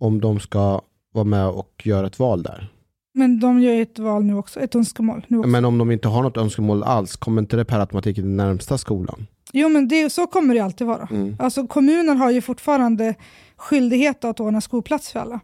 Om 0.00 0.20
de 0.20 0.40
ska 0.40 0.80
vara 1.14 1.24
med 1.24 1.46
och 1.48 1.82
göra 1.84 2.06
ett 2.06 2.18
val 2.18 2.42
där. 2.42 2.72
Men 3.14 3.40
de 3.40 3.60
gör 3.60 3.80
ett 3.82 3.98
val 3.98 4.24
nu 4.24 4.34
också, 4.34 4.60
ett 4.60 4.74
önskemål 4.74 5.24
nu 5.28 5.38
också. 5.38 5.48
Men 5.48 5.64
om 5.64 5.78
de 5.78 5.90
inte 5.90 6.08
har 6.08 6.22
något 6.22 6.36
önskemål 6.36 6.82
alls, 6.82 7.16
kommer 7.16 7.42
inte 7.42 7.56
det 7.56 7.64
per 7.64 7.80
automatik 7.80 8.14
till 8.14 8.24
den 8.24 8.36
närmsta 8.36 8.78
skolan? 8.78 9.26
Jo, 9.52 9.68
men 9.68 9.88
det, 9.88 10.10
så 10.10 10.26
kommer 10.26 10.54
det 10.54 10.60
alltid 10.60 10.86
vara. 10.86 11.08
Mm. 11.10 11.36
Alltså 11.38 11.66
kommunen 11.66 12.16
har 12.16 12.30
ju 12.30 12.40
fortfarande 12.40 13.14
skyldighet 13.56 14.24
att 14.24 14.40
ordna 14.40 14.60
skolplats 14.60 15.12
för 15.12 15.20
alla. 15.20 15.40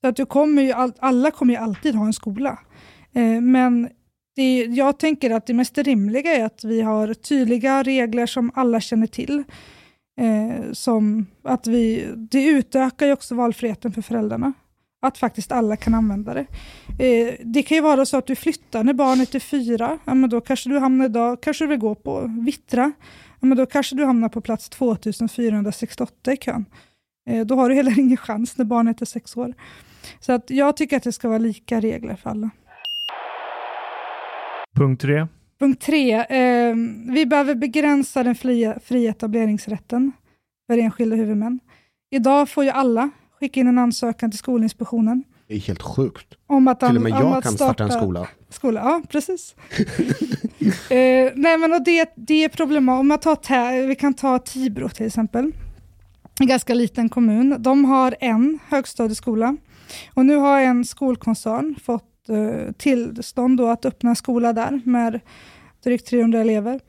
Så 0.00 0.06
att 0.06 0.16
du 0.16 0.26
kommer 0.26 0.62
ju, 0.62 0.72
all, 0.72 0.92
alla 0.98 1.30
kommer 1.30 1.54
ju 1.54 1.60
alltid 1.60 1.94
ha 1.94 2.06
en 2.06 2.12
skola. 2.12 2.58
Eh, 3.12 3.40
men 3.40 3.88
det, 4.36 4.64
jag 4.64 4.98
tänker 4.98 5.30
att 5.30 5.46
det 5.46 5.54
mest 5.54 5.78
rimliga 5.78 6.36
är 6.36 6.44
att 6.44 6.64
vi 6.64 6.80
har 6.80 7.14
tydliga 7.14 7.82
regler 7.82 8.26
som 8.26 8.50
alla 8.54 8.80
känner 8.80 9.06
till. 9.06 9.44
Eh, 10.20 10.72
som 10.72 11.26
att 11.44 11.66
vi, 11.66 12.08
det 12.16 12.44
utökar 12.44 13.06
ju 13.06 13.12
också 13.12 13.34
valfriheten 13.34 13.92
för 13.92 14.02
föräldrarna. 14.02 14.52
Att 15.02 15.18
faktiskt 15.18 15.52
alla 15.52 15.76
kan 15.76 15.94
använda 15.94 16.34
det. 16.34 16.46
Eh, 16.98 17.34
det 17.44 17.62
kan 17.62 17.76
ju 17.76 17.80
vara 17.80 18.06
så 18.06 18.16
att 18.16 18.26
du 18.26 18.36
flyttar 18.36 18.84
när 18.84 18.92
barnet 18.92 19.34
är 19.34 19.40
fyra. 19.40 19.98
Ja, 20.04 20.14
men 20.14 20.30
då 20.30 20.40
kanske 20.40 20.68
du 20.68 20.78
hamnar 20.78 21.04
idag, 21.04 21.42
kanske 21.42 21.64
du 21.64 21.68
vill 21.68 21.78
gå 21.78 21.94
på 21.94 22.30
Vittra. 22.44 22.92
Ja, 23.40 23.46
men 23.46 23.58
då 23.58 23.66
kanske 23.66 23.96
du 23.96 24.04
hamnar 24.04 24.28
på 24.28 24.40
plats 24.40 24.68
2468 24.68 26.32
i 26.32 26.36
kön. 26.36 26.64
Eh, 27.30 27.46
då 27.46 27.54
har 27.54 27.68
du 27.68 27.74
heller 27.74 27.98
ingen 27.98 28.16
chans 28.16 28.58
när 28.58 28.64
barnet 28.64 29.00
är 29.00 29.06
sex 29.06 29.36
år. 29.36 29.54
Så 30.20 30.32
att 30.32 30.50
jag 30.50 30.76
tycker 30.76 30.96
att 30.96 31.02
det 31.02 31.12
ska 31.12 31.28
vara 31.28 31.38
lika 31.38 31.80
regler 31.80 32.16
för 32.16 32.30
alla. 32.30 32.50
Punkt 34.76 35.00
tre. 35.02 35.26
Punkt 35.60 35.80
tre. 35.82 36.12
Eh, 36.14 36.74
vi 37.08 37.26
behöver 37.26 37.54
begränsa 37.54 38.22
den 38.22 38.34
fria, 38.34 38.78
fria 38.84 39.10
etableringsrätten 39.10 40.12
för 40.66 40.78
enskilda 40.78 41.16
huvudmän. 41.16 41.60
Idag 42.10 42.48
får 42.48 42.64
ju 42.64 42.70
alla 42.70 43.10
skicka 43.40 43.60
in 43.60 43.66
en 43.66 43.78
ansökan 43.78 44.30
till 44.30 44.38
Skolinspektionen 44.38 45.24
Det 45.48 45.54
är 45.54 45.58
helt 45.58 45.82
sjukt. 45.82 46.26
om 46.46 46.68
att, 46.68 46.80
Till 46.80 46.96
och 46.96 47.02
med 47.02 47.12
jag 47.12 47.42
kan 47.42 47.52
starta 47.52 47.84
en 47.84 47.90
skola. 47.90 48.28
skola. 48.48 48.80
Ja, 48.80 49.02
precis. 49.08 49.54
eh, 50.90 51.32
nej, 51.34 51.58
men 51.58 51.72
och 51.72 51.84
det, 51.84 52.12
det 52.16 52.44
är 52.44 52.48
problematiskt. 52.48 53.00
Om 53.00 53.08
man 53.08 53.18
tar, 53.18 53.34
Tä- 53.36 53.86
vi 53.86 53.94
kan 53.94 54.14
ta 54.14 54.38
Tibro 54.38 54.88
till 54.88 55.06
exempel. 55.06 55.52
En 56.40 56.46
ganska 56.46 56.74
liten 56.74 57.08
kommun. 57.08 57.56
De 57.58 57.84
har 57.84 58.14
en 58.20 58.58
högstadieskola. 58.68 59.56
Och 60.14 60.26
nu 60.26 60.36
har 60.36 60.60
en 60.60 60.84
skolkoncern 60.84 61.76
fått 61.82 62.28
eh, 62.28 62.72
tillstånd 62.72 63.58
då 63.58 63.66
att 63.66 63.84
öppna 63.84 64.10
en 64.10 64.16
skola 64.16 64.52
där 64.52 64.80
med 64.84 65.20
drygt 65.82 66.06
300 66.06 66.40
elever. 66.40 66.80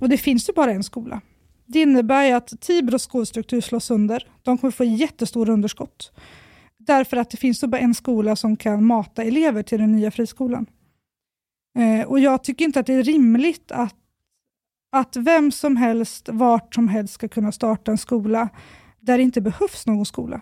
Och 0.00 0.08
det 0.08 0.18
finns 0.18 0.48
ju 0.48 0.52
bara 0.52 0.72
en 0.72 0.82
skola. 0.82 1.20
Det 1.66 1.80
innebär 1.80 2.24
ju 2.24 2.32
att 2.32 2.60
Tibros 2.60 3.02
skolstruktur 3.02 3.60
slås 3.60 3.84
sönder. 3.84 4.28
De 4.42 4.58
kommer 4.58 4.70
få 4.70 4.84
jättestora 4.84 5.52
underskott. 5.52 6.12
Därför 6.78 7.16
att 7.16 7.30
det 7.30 7.36
finns 7.36 7.62
ju 7.62 7.66
bara 7.66 7.78
en 7.78 7.94
skola 7.94 8.36
som 8.36 8.56
kan 8.56 8.84
mata 8.84 9.22
elever 9.22 9.62
till 9.62 9.80
den 9.80 9.92
nya 9.92 10.10
friskolan. 10.10 10.66
Eh, 11.78 12.06
och 12.06 12.20
jag 12.20 12.44
tycker 12.44 12.64
inte 12.64 12.80
att 12.80 12.86
det 12.86 12.94
är 12.94 13.02
rimligt 13.02 13.72
att, 13.72 13.96
att 14.92 15.16
vem 15.16 15.52
som 15.52 15.76
helst, 15.76 16.28
vart 16.32 16.74
som 16.74 16.88
helst 16.88 17.14
ska 17.14 17.28
kunna 17.28 17.52
starta 17.52 17.90
en 17.90 17.98
skola 17.98 18.48
där 19.00 19.18
det 19.18 19.24
inte 19.24 19.40
behövs 19.40 19.86
någon 19.86 20.06
skola. 20.06 20.40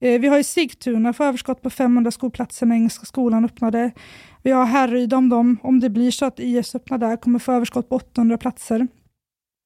Eh, 0.00 0.20
vi 0.20 0.28
har 0.28 0.38
i 0.38 0.44
Sigtuna 0.44 1.12
för 1.12 1.24
överskott 1.24 1.62
på 1.62 1.70
500 1.70 2.10
skolplatser 2.10 2.66
när 2.66 2.76
Engelska 2.76 3.06
skolan 3.06 3.44
öppnade. 3.44 3.92
Vi 4.42 4.50
har 4.50 4.64
Härryda 4.64 5.16
om 5.16 5.28
dem, 5.28 5.58
om 5.62 5.80
det 5.80 5.90
blir 5.90 6.10
så 6.10 6.24
att 6.24 6.40
IS 6.40 6.74
öppnar 6.74 6.98
där, 6.98 7.16
kommer 7.16 7.38
få 7.38 7.52
överskott 7.52 7.88
på 7.88 7.96
800 7.96 8.38
platser. 8.38 8.88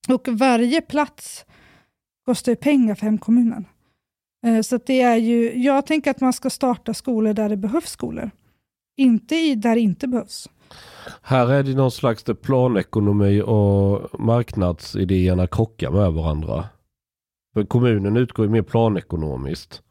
Och 0.09 0.27
varje 0.27 0.81
plats 0.81 1.45
kostar 2.25 2.51
ju 2.51 2.55
pengar 2.55 2.95
för 2.95 3.05
hemkommunen. 3.05 3.65
Eh, 4.45 4.61
så 4.61 4.75
att 4.75 4.85
det 4.85 5.01
är 5.01 5.15
ju, 5.15 5.63
jag 5.63 5.85
tänker 5.85 6.11
att 6.11 6.21
man 6.21 6.33
ska 6.33 6.49
starta 6.49 6.93
skolor 6.93 7.33
där 7.33 7.49
det 7.49 7.57
behövs 7.57 7.89
skolor. 7.89 8.31
Inte 8.97 9.35
i 9.35 9.55
där 9.55 9.75
det 9.75 9.81
inte 9.81 10.07
behövs. 10.07 10.49
Här 11.21 11.51
är 11.51 11.63
det 11.63 11.75
någon 11.75 11.91
slags 11.91 12.23
planekonomi 12.41 13.41
och 13.41 14.19
marknadsidéerna 14.19 15.47
krockar 15.47 15.91
med 15.91 16.13
varandra. 16.13 16.65
För 17.53 17.65
kommunen 17.65 18.17
utgår 18.17 18.45
ju 18.45 18.51
mer 18.51 18.61
planekonomiskt. 18.61 19.81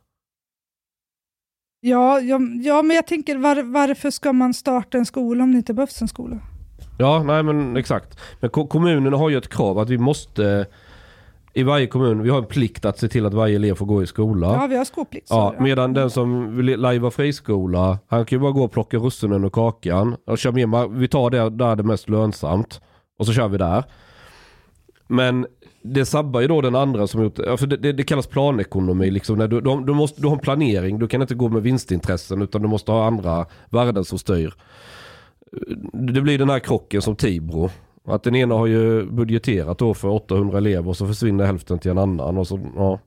Ja, 1.85 2.20
ja, 2.20 2.39
ja, 2.62 2.83
men 2.83 2.97
jag 2.97 3.07
tänker 3.07 3.37
var, 3.39 3.62
varför 3.62 4.11
ska 4.11 4.33
man 4.33 4.55
starta 4.55 4.99
en 4.99 5.07
skola 5.07 5.45
om 5.45 5.53
det 5.53 5.57
inte 5.59 5.74
behövs 5.74 6.03
en 6.03 6.09
skola? 6.09 6.39
Ja, 6.99 7.22
nej 7.22 7.43
men 7.43 7.76
exakt. 7.76 8.18
Men 8.41 8.51
ko- 8.51 8.66
kommunerna 8.66 9.16
har 9.16 9.30
ju 9.30 9.37
ett 9.39 9.49
krav 9.49 9.78
att 9.78 9.89
vi 9.91 9.99
måste 9.99 10.66
i 11.55 11.62
varje 11.62 11.87
kommun, 11.87 12.22
vi 12.22 12.30
har 12.30 12.39
en 12.39 12.47
plikt 12.47 12.85
att 12.85 12.99
se 12.99 13.09
till 13.09 13.26
att 13.26 13.35
varje 13.35 13.57
elev 13.57 13.74
får 13.74 13.87
gå 13.87 14.03
i 14.03 14.07
skola. 14.07 14.47
Ja, 14.47 14.66
vi 14.66 14.76
har 14.76 14.85
skolplikt. 14.85 15.26
Ja, 15.30 15.55
det. 15.59 15.62
medan 15.62 15.93
den 15.93 16.11
som 16.11 16.57
vill 16.57 16.66
lajva 16.80 17.11
friskola, 17.11 17.99
han 18.09 18.26
kan 18.26 18.37
ju 18.39 18.43
bara 18.43 18.53
gå 18.53 18.64
och 18.64 18.72
plocka 18.72 18.97
russinen 18.97 19.45
ur 19.45 19.51
kakan 19.51 20.16
och 20.26 20.39
köra 20.39 20.66
med, 20.66 20.91
vi 20.91 21.09
tar 21.09 21.30
det 21.30 21.51
där 21.51 21.76
det 21.76 21.83
är 21.83 21.85
mest 21.85 22.09
lönsamt 22.09 22.80
och 23.18 23.26
så 23.26 23.33
kör 23.33 23.49
vi 23.49 23.59
där. 23.59 23.85
Men 25.09 25.47
det 25.85 26.07
sabbar 26.07 26.41
ju 26.41 26.49
då 26.49 26.61
den 26.61 26.74
andra 26.74 27.07
som 27.07 27.22
gjort, 27.22 27.39
ja, 27.39 27.57
för 27.57 27.66
det, 27.66 27.76
det, 27.76 27.93
det 27.93 28.05
kallas 28.05 28.26
planekonomi 28.26 29.11
liksom. 29.11 29.39
När 29.39 29.49
du, 29.49 29.61
du, 29.61 29.85
du, 29.85 29.95
måste, 29.95 30.20
du 30.20 30.26
har 30.26 30.35
en 30.35 30.41
planering, 30.41 30.99
du 30.99 31.09
kan 31.09 31.22
inte 31.22 31.35
gå 31.35 31.49
med 31.49 31.62
vinstintressen 31.62 32.43
utan 32.43 32.62
du 32.62 32.68
måste 32.68 32.93
ha 32.93 33.07
andra 33.07 33.47
värden 33.70 34.05
som 34.05 34.18
styr. 34.18 34.55
Det 35.93 36.20
blir 36.20 36.39
den 36.39 36.51
här 36.51 36.59
krocken 36.59 37.03
som 37.03 37.16
Tibro. 37.16 37.70
Att 38.05 38.22
den 38.22 38.35
ena 38.35 38.55
har 38.55 38.66
ju 38.66 39.05
budgeterat 39.05 39.78
då 39.78 39.95
för 39.95 40.09
800 40.09 40.59
elever 40.59 40.89
och 40.89 40.97
så 40.97 41.07
försvinner 41.07 41.45
hälften 41.45 41.78
till 41.78 41.91
en 41.91 41.99
annan. 41.99 42.39
Och 42.39 42.49
så, 42.49 42.61
ja. 42.76 43.01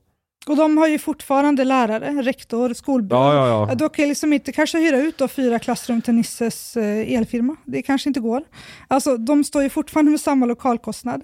Och 0.46 0.56
de 0.56 0.76
har 0.76 0.88
ju 0.88 0.98
fortfarande 0.98 1.64
lärare, 1.64 2.22
rektor, 2.22 2.74
skolbud. 2.74 3.12
Ja, 3.12 3.34
ja, 3.34 3.66
ja. 3.68 3.74
De 3.74 3.88
kan 3.88 4.08
liksom 4.08 4.32
inte 4.32 4.52
kanske 4.52 4.78
hyra 4.78 4.98
ut 4.98 5.18
då 5.18 5.28
fyra 5.28 5.58
klassrum 5.58 6.02
till 6.02 6.14
Nisses 6.14 6.76
eh, 6.76 7.12
elfirma. 7.12 7.56
Det 7.64 7.82
kanske 7.82 8.10
inte 8.10 8.20
går. 8.20 8.42
Alltså, 8.88 9.16
de 9.16 9.44
står 9.44 9.62
ju 9.62 9.68
fortfarande 9.68 10.10
med 10.10 10.20
samma 10.20 10.46
lokalkostnad. 10.46 11.22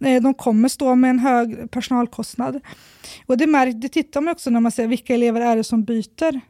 Eh, 0.00 0.22
de 0.22 0.34
kommer 0.34 0.68
stå 0.68 0.94
med 0.94 1.10
en 1.10 1.18
hög 1.18 1.70
personalkostnad. 1.70 2.60
Och 3.26 3.38
det, 3.38 3.46
märk, 3.46 3.74
det 3.76 3.88
tittar 3.88 4.20
man 4.20 4.32
också 4.32 4.50
när 4.50 4.60
man 4.60 4.72
ser 4.72 4.86
vilka 4.86 5.14
elever 5.14 5.40
är 5.40 5.56
det 5.56 5.64
som 5.64 5.84
byter 5.84 6.40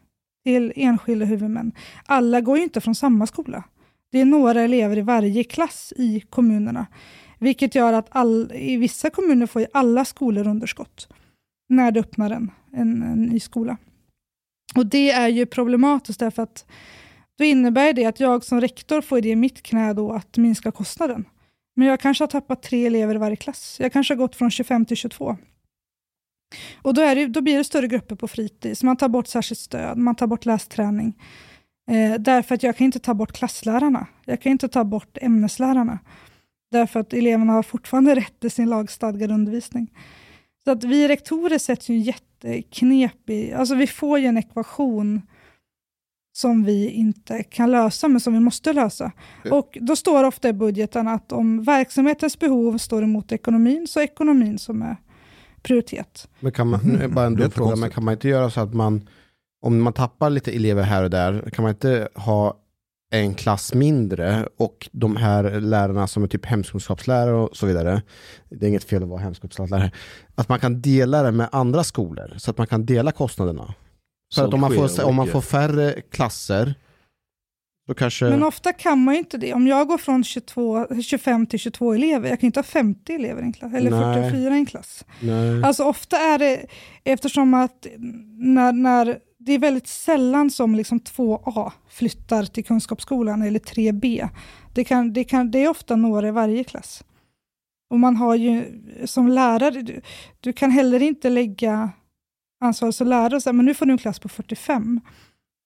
till 0.45 0.73
enskilda 0.77 1.25
huvudmän. 1.25 1.73
Alla 2.07 2.41
går 2.41 2.57
ju 2.57 2.63
inte 2.63 2.81
från 2.81 2.95
samma 2.95 3.27
skola. 3.27 3.65
Det 4.13 4.21
är 4.21 4.25
några 4.25 4.61
elever 4.61 4.99
i 4.99 5.03
varje 5.03 5.45
klass 5.45 5.93
i 5.97 6.21
kommunerna. 6.21 6.87
Vilket 7.39 7.75
gör 7.75 7.93
att 7.93 8.07
all, 8.11 8.53
i 8.55 8.77
vissa 8.77 9.11
kommuner 9.11 9.47
får 9.47 9.63
ju 9.63 9.69
alla 9.73 10.05
skolor 10.05 10.49
underskott 10.49 11.09
när 11.69 11.91
det 11.91 12.01
öppnar 12.01 12.31
en, 12.31 12.51
en, 12.73 13.03
en 13.03 13.23
ny 13.23 13.41
skola. 13.41 13.77
Och 14.77 14.87
det 14.87 15.11
är 15.11 15.29
ju 15.29 15.47
problematiskt 15.47 16.21
därför 16.21 16.43
att 16.43 16.67
då 17.39 17.45
innebär 17.45 17.93
det 17.93 18.05
att 18.05 18.21
jag 18.21 18.45
som 18.45 18.61
rektor 18.61 19.01
får 19.01 19.21
det 19.21 19.29
i 19.29 19.37
mitt 19.37 19.63
knä 19.63 19.93
då 19.93 20.13
att 20.13 20.37
minska 20.37 20.71
kostnaden. 20.71 21.25
Men 21.79 21.89
jag 21.89 22.01
kanske 22.01 22.23
har 22.25 22.29
tappat 22.29 22.63
tre 22.63 22.87
elever 22.87 23.15
i 23.15 23.19
varje 23.19 23.37
klass. 23.37 23.77
Jag 23.81 23.93
kanske 23.93 24.15
har 24.15 24.19
gått 24.19 24.37
från 24.37 24.51
25 24.51 24.85
till 24.85 24.97
22. 24.97 25.37
Och 26.83 26.95
då, 26.95 27.03
är 27.03 27.15
det, 27.15 27.27
då 27.27 27.41
blir 27.41 27.59
det 27.59 27.65
större 27.65 27.87
grupper 27.87 28.17
på 28.17 28.29
fritids. 28.29 28.83
Man 28.83 28.97
tar 28.97 29.09
bort 29.09 29.27
särskilt 29.27 29.61
stöd, 29.61 29.99
man 29.99 30.15
tar 30.15 30.27
bort 30.27 30.47
lästräning. 30.47 31.23
Eh, 31.91 32.15
därför 32.19 32.55
att 32.55 32.63
jag 32.63 32.77
kan 32.77 32.85
inte 32.85 32.99
ta 32.99 33.15
bort 33.15 33.33
klasslärarna. 33.33 34.07
Jag 34.25 34.41
kan 34.41 34.53
inte 34.53 34.69
ta 34.69 34.85
bort 34.85 35.19
ämneslärarna. 35.21 35.99
Därför 36.71 37.01
att 37.01 37.13
eleverna 37.13 37.53
har 37.53 37.63
fortfarande 37.63 38.15
rätt 38.15 38.41
till 38.41 38.51
sin 38.51 38.69
lagstadgade 38.69 39.35
undervisning. 39.35 39.91
Så 40.65 40.71
att 40.71 40.85
vi 40.85 41.09
rektorer 41.09 41.59
sätts 41.59 41.91
ju 41.91 41.95
en 41.95 42.03
jätteknepig... 42.03 43.53
Alltså 43.53 43.75
vi 43.75 43.87
får 43.87 44.19
ju 44.19 44.27
en 44.27 44.39
ekvation 44.39 45.23
som 46.39 46.65
vi 46.65 46.91
inte 46.91 47.43
kan 47.43 47.71
lösa, 47.71 48.09
men 48.09 48.21
som 48.21 48.33
vi 48.33 48.41
måste 48.41 48.73
lösa. 48.73 49.13
Och 49.51 49.79
Då 49.81 49.97
står 49.97 50.25
ofta 50.25 50.49
i 50.49 50.53
budgeten 50.53 51.09
att 51.09 51.33
om 51.33 51.63
verksamhetens 51.63 52.39
behov 52.39 52.79
står 52.79 53.03
emot 53.03 53.33
ekonomin, 53.33 53.87
så 53.89 54.01
är 54.01 54.05
ekonomin 54.05 54.59
som 54.59 54.83
är 54.83 54.97
prioritet. 55.63 56.29
Men 56.41 56.53
kan 56.53 56.69
man, 56.69 56.81
nu 56.83 57.05
är 57.05 57.09
bara 57.09 57.27
en 57.27 57.35
Det 57.35 57.43
dum 57.43 57.51
fråga, 57.51 57.77
men 57.77 57.91
kan 57.91 58.05
man 58.05 58.15
inte 58.15 58.29
göra 58.29 58.51
så 58.51 58.61
att 58.61 58.75
man, 58.75 59.09
om 59.63 59.83
man 59.83 59.93
tappar 59.93 60.31
lite 60.31 60.53
elever 60.53 60.83
här 60.83 61.05
och 61.05 61.11
där, 61.11 61.51
kan 61.51 61.63
man 61.63 61.71
inte 61.71 62.09
ha 62.15 62.57
en 63.11 63.35
klass 63.35 63.75
mindre 63.75 64.49
och 64.59 64.89
de 64.93 65.17
här 65.17 65.61
lärarna 65.61 66.07
som 66.07 66.23
är 66.23 66.27
typ 66.27 66.47
hemkunskapslärare 66.47 67.35
och 67.37 67.57
så 67.57 67.67
vidare, 67.67 68.03
det 68.49 68.67
är 68.67 68.69
inget 68.69 68.85
fel 68.85 69.03
att 69.03 69.09
vara 69.09 69.21
hemkunskapslärare, 69.21 69.93
att 70.35 70.49
man 70.49 70.61
kan 70.61 70.81
dela 70.81 71.23
det 71.23 71.33
med 71.33 71.49
andra 71.53 71.85
skolor 71.85 72.35
så 72.37 72.51
att 72.51 72.59
man 72.59 72.67
kan 72.67 72.87
dela 72.87 73.13
kostnaderna. 73.13 73.75
För 74.35 74.45
att 74.45 74.55
om 74.55 74.61
man, 74.61 74.75
får, 74.75 75.05
om 75.05 75.15
man 75.15 75.27
får 75.27 75.41
färre 75.41 76.01
klasser, 76.11 76.75
då 77.89 77.95
kanske... 77.95 78.25
Men 78.25 78.43
ofta 78.43 78.73
kan 78.73 79.05
man 79.05 79.15
ju 79.15 79.19
inte 79.19 79.39
det. 79.39 79.55
Om 79.55 79.67
jag 79.67 79.89
går 79.89 79.99
från 79.99 80.25
22, 80.25 80.87
25 81.03 81.47
till 81.47 81.59
22 81.59 81.95
elever, 81.95 82.29
jag 82.29 82.41
kan 82.41 82.47
inte 82.47 82.59
ha 82.59 82.65
50 82.65 83.15
elever 83.15 83.43
i 83.43 83.45
en 83.45 83.53
klass, 83.53 83.75
eller 83.75 83.91
Nej. 83.91 84.31
44 84.31 84.55
i 84.55 84.59
en 84.59 84.67
klass. 84.67 85.05
Nej. 85.21 85.65
Alltså 85.65 85.85
ofta 85.85 86.17
är 86.17 86.39
det, 86.39 86.67
eftersom 87.05 87.55
att 87.55 87.87
när, 88.37 88.73
när 88.73 89.19
det 89.39 89.53
är 89.53 89.59
väldigt 89.59 89.89
sällan 89.89 90.51
som 90.51 90.75
liksom 90.75 91.01
2A 91.01 91.73
flyttar 91.89 92.45
till 92.45 92.65
kunskapsskolan 92.65 93.43
eller 93.43 93.61
3B. 93.61 94.29
Det, 94.75 94.85
kan, 94.85 95.13
det, 95.13 95.25
kan, 95.25 95.51
det 95.51 95.65
är 95.65 95.69
ofta 95.69 95.97
några 95.97 96.29
i 96.29 96.31
varje 96.31 96.65
klass. 96.65 97.05
Och 97.91 98.01
man 98.01 98.17
har 98.17 98.35
ju 98.35 98.65
som 99.05 99.29
lärare, 99.29 99.83
du, 99.83 100.01
du 100.41 100.53
kan 100.53 100.71
heller 100.71 101.03
inte 101.03 101.31
lägga 101.31 101.91
ansvar 102.61 102.91
som 102.91 103.07
lärare 103.07 103.37
och 103.37 103.43
säga, 103.43 103.53
men 103.53 103.65
nu 103.65 103.75
får 103.75 103.87
du 103.87 103.93
en 103.93 103.99
klass 103.99 104.19
på 104.19 104.29
45. 104.29 105.01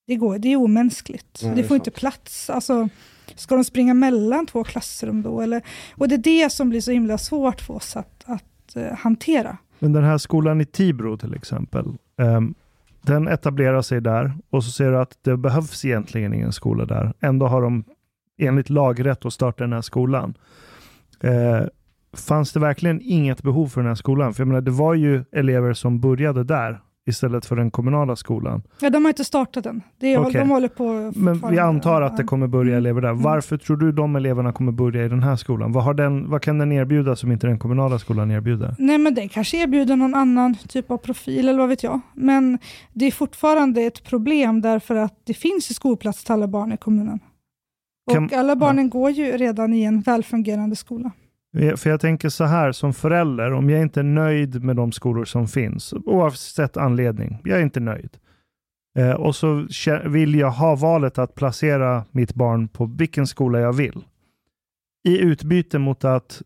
Det, 0.07 0.17
går, 0.17 0.39
det 0.39 0.53
är 0.53 0.57
omänskligt. 0.57 1.41
Ja, 1.43 1.49
det 1.49 1.55
det 1.55 1.65
får 1.65 1.75
inte 1.75 1.91
sant. 1.91 1.97
plats. 1.97 2.51
Alltså, 2.51 2.89
ska 3.35 3.55
de 3.55 3.65
springa 3.65 3.95
mellan 3.95 4.47
två 4.47 4.65
klassrum 4.65 5.23
då? 5.23 5.41
Eller, 5.41 5.63
och 5.97 6.09
det 6.09 6.15
är 6.15 6.19
det 6.19 6.53
som 6.53 6.71
blir 6.71 6.81
så 6.81 6.91
himla 6.91 7.19
svårt 7.19 7.61
för 7.61 7.75
oss 7.75 7.97
att, 7.97 8.25
att 8.25 8.77
eh, 8.77 8.97
hantera. 8.99 9.57
Men 9.79 9.93
den 9.93 10.05
här 10.05 10.19
skolan 10.19 10.61
i 10.61 10.65
Tibro 10.65 11.17
till 11.17 11.35
exempel, 11.35 11.85
ehm, 12.19 12.55
den 13.03 13.29
etablerar 13.29 13.83
sig 13.83 14.01
där 14.01 14.33
och 14.51 14.65
så 14.65 14.71
ser 14.71 14.91
du 14.91 14.99
att 14.99 15.19
det 15.23 15.37
behövs 15.37 15.85
egentligen 15.85 16.35
ingen 16.35 16.53
skola 16.53 16.85
där. 16.85 17.13
Ändå 17.21 17.47
har 17.47 17.63
de 17.63 17.85
enligt 18.39 18.71
lag 18.71 19.07
rätt 19.07 19.25
att 19.25 19.33
starta 19.33 19.65
den 19.65 19.73
här 19.73 19.83
skolan. 19.83 20.35
Eh, 21.21 21.63
fanns 22.17 22.53
det 22.53 22.61
verkligen 22.61 23.01
inget 23.03 23.43
behov 23.43 23.67
för 23.69 23.81
den 23.81 23.89
här 23.89 23.95
skolan? 23.95 24.35
För 24.35 24.41
jag 24.41 24.49
menar, 24.49 24.61
det 24.61 24.71
var 24.71 24.95
ju 24.95 25.25
elever 25.33 25.73
som 25.73 26.01
började 26.01 26.45
där 26.45 26.81
istället 27.07 27.47
för 27.47 27.57
den 27.57 27.71
kommunala 27.71 28.17
skolan. 28.17 28.63
Ja, 28.81 28.91
de 28.91 29.05
har 29.05 29.11
inte 29.11 29.25
startat 29.25 29.67
än. 29.67 29.83
Det 30.01 30.15
är, 30.15 30.19
Okej. 30.19 30.41
De 30.41 30.51
håller 30.51 30.69
på 30.69 31.13
Men 31.17 31.43
vi 31.51 31.59
antar 31.59 32.03
att 32.03 32.17
det 32.17 32.25
kommer 32.25 32.47
börja 32.47 32.77
elever 32.77 33.01
där. 33.01 33.09
Mm. 33.09 33.23
Varför 33.23 33.57
tror 33.57 33.77
du 33.77 33.93
de 33.93 34.17
eleverna 34.17 34.53
kommer 34.53 34.73
börja 34.73 35.05
i 35.05 35.09
den 35.09 35.23
här 35.23 35.37
skolan? 35.37 35.73
Vad, 35.73 35.85
har 35.85 35.95
den, 35.95 36.31
vad 36.31 36.43
kan 36.43 36.59
den 36.59 36.73
erbjuda 36.73 37.17
som 37.17 37.33
inte 37.33 37.47
den 37.47 37.59
kommunala 37.59 37.99
skolan 37.99 38.31
erbjuder? 38.31 38.75
Nej, 38.79 38.99
men 38.99 39.15
den 39.15 39.29
kanske 39.29 39.57
erbjuder 39.57 39.97
någon 39.97 40.15
annan 40.15 40.55
typ 40.69 40.91
av 40.91 40.97
profil 40.97 41.49
eller 41.49 41.59
vad 41.59 41.69
vet 41.69 41.83
jag. 41.83 42.01
Men 42.15 42.59
det 42.93 43.07
är 43.07 43.11
fortfarande 43.11 43.83
ett 43.83 44.05
problem 44.05 44.61
därför 44.61 44.95
att 44.95 45.21
det 45.25 45.35
finns 45.35 45.71
ju 45.71 45.75
skolplats 45.75 46.25
till 46.25 46.33
alla 46.33 46.49
barn 46.49 46.73
i 46.73 46.77
kommunen. 46.77 47.21
Och 48.07 48.15
Kan- 48.15 48.31
alla 48.39 48.57
barnen 48.57 48.91
går 48.91 49.11
ju 49.11 49.25
redan 49.25 49.75
i 49.75 49.83
en 49.83 50.01
välfungerande 50.01 50.77
skola. 50.77 51.11
Eh, 51.59 51.77
för 51.77 51.91
jag 51.91 52.01
tänker 52.01 52.29
så 52.29 52.45
här 52.45 52.73
som 52.73 52.95
förälder, 52.95 53.53
om 53.53 53.71
jag 53.71 53.83
inte 53.83 54.01
är 54.01 54.05
nöjd 54.05 54.65
med 54.65 54.77
de 54.77 54.93
skolor 54.93 55.25
som 55.25 55.49
finns, 55.49 55.93
oavsett 55.93 56.77
anledning, 56.77 57.41
jag 57.45 57.59
är 57.59 57.63
inte 57.63 57.81
nöjd. 57.81 58.19
Eh, 58.99 59.13
och 59.13 59.37
så 59.37 59.67
vill 60.05 60.35
jag 60.35 60.51
ha 60.51 60.77
valet 60.77 61.19
att 61.19 61.35
placera 61.35 62.05
mitt 62.11 62.35
barn 62.35 62.69
på 62.69 62.87
vilken 62.87 63.27
skola 63.27 63.61
jag 63.61 63.73
vill. 63.73 64.05
I 65.09 65.19
utbyte 65.19 65.79
mot 65.79 66.05
att, 66.05 66.43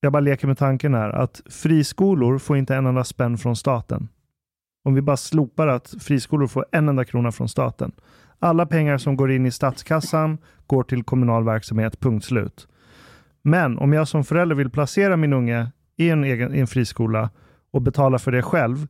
jag 0.00 0.12
bara 0.12 0.20
leker 0.20 0.46
med 0.46 0.58
tanken 0.58 0.94
här, 0.94 1.10
att 1.10 1.42
friskolor 1.46 2.38
får 2.38 2.56
inte 2.56 2.74
en 2.76 2.86
enda 2.86 3.04
spänn 3.04 3.38
från 3.38 3.56
staten. 3.56 4.08
Om 4.84 4.94
vi 4.94 5.02
bara 5.02 5.16
slopar 5.16 5.66
att 5.66 5.94
friskolor 6.00 6.46
får 6.46 6.66
en 6.72 6.88
enda 6.88 7.04
krona 7.04 7.32
från 7.32 7.48
staten. 7.48 7.92
Alla 8.38 8.66
pengar 8.66 8.98
som 8.98 9.16
går 9.16 9.32
in 9.32 9.46
i 9.46 9.50
statskassan 9.50 10.38
går 10.66 10.82
till 10.82 11.04
kommunal 11.04 11.44
verksamhet, 11.44 12.00
punkt 12.00 12.24
slut. 12.24 12.68
Men 13.42 13.78
om 13.78 13.92
jag 13.92 14.08
som 14.08 14.24
förälder 14.24 14.56
vill 14.56 14.70
placera 14.70 15.16
min 15.16 15.32
unge 15.32 15.70
i 15.96 16.10
en, 16.10 16.24
egen, 16.24 16.54
i 16.54 16.58
en 16.58 16.66
friskola 16.66 17.30
och 17.70 17.82
betala 17.82 18.18
för 18.18 18.32
det 18.32 18.42
själv, 18.42 18.86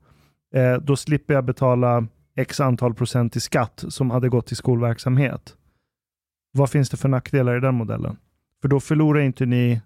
eh, 0.55 0.75
då 0.75 0.97
slipper 0.97 1.35
jag 1.35 1.45
betala 1.45 2.07
x 2.37 2.61
antal 2.61 2.95
procent 2.95 3.37
i 3.37 3.41
skatt 3.41 3.85
som 3.89 4.11
hade 4.11 4.29
gått 4.29 4.47
till 4.47 4.57
skolverksamhet. 4.57 5.57
Vad 6.53 6.71
finns 6.71 6.91
det 6.91 6.97
för 6.97 7.09
nackdelar 7.09 7.57
i 7.57 7.61
den 7.61 7.75
modellen? 7.75 8.17
För 8.63 8.69
då 8.69 8.81
förlorar 8.81 9.21
inte 9.21 9.47
ni, 9.47 9.81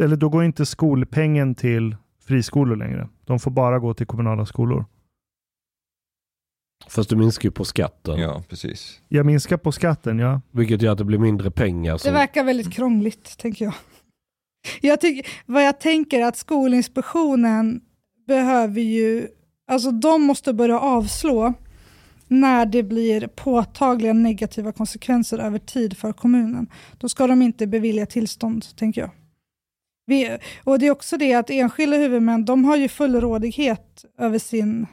eller 0.00 0.16
då 0.16 0.28
går 0.28 0.44
inte 0.44 0.66
skolpengen 0.66 1.54
till 1.54 1.96
friskolor 2.26 2.76
längre. 2.76 3.08
De 3.24 3.38
får 3.38 3.50
bara 3.50 3.78
gå 3.78 3.94
till 3.94 4.06
kommunala 4.06 4.46
skolor. 4.46 4.84
Fast 6.86 7.10
du 7.10 7.16
minskar 7.16 7.48
ju 7.48 7.50
på 7.50 7.64
skatten. 7.64 8.18
Ja, 8.20 8.42
precis. 8.48 9.00
Jag 9.08 9.26
minskar 9.26 9.56
på 9.56 9.72
skatten, 9.72 10.18
ja. 10.18 10.40
Vilket 10.50 10.82
gör 10.82 10.92
att 10.92 10.98
det 10.98 11.04
blir 11.04 11.18
mindre 11.18 11.50
pengar. 11.50 11.92
Det 11.92 11.98
Som, 11.98 12.12
verkar 12.14 12.44
väldigt 12.44 12.72
krångligt, 12.72 13.38
tänker 13.38 13.64
jag. 13.64 13.74
jag 14.80 15.00
tycker, 15.00 15.30
vad 15.46 15.64
jag 15.64 15.80
tänker 15.80 16.20
är 16.20 16.26
att 16.26 16.36
Skolinspektionen 16.36 17.80
behöver 18.26 18.80
ju, 18.80 19.28
alltså 19.70 19.90
de 19.90 20.22
måste 20.22 20.52
börja 20.52 20.80
avslå 20.80 21.54
när 22.28 22.66
det 22.66 22.82
blir 22.82 23.26
påtagliga 23.26 24.12
negativa 24.12 24.72
konsekvenser 24.72 25.38
över 25.38 25.58
tid 25.58 25.96
för 25.96 26.12
kommunen. 26.12 26.66
Då 26.98 27.08
ska 27.08 27.26
de 27.26 27.42
inte 27.42 27.66
bevilja 27.66 28.06
tillstånd, 28.06 28.64
tänker 28.76 29.00
jag. 29.00 29.10
Vi, 30.06 30.38
och 30.64 30.78
Det 30.78 30.86
är 30.86 30.90
också 30.90 31.16
det 31.16 31.34
att 31.34 31.50
enskilda 31.50 31.96
huvudmän 31.96 32.44
de 32.44 32.64
har 32.64 32.76
ju 32.76 32.88
full 32.88 33.20
rådighet 33.20 34.04
över 34.18 34.38
sin, 34.38 34.86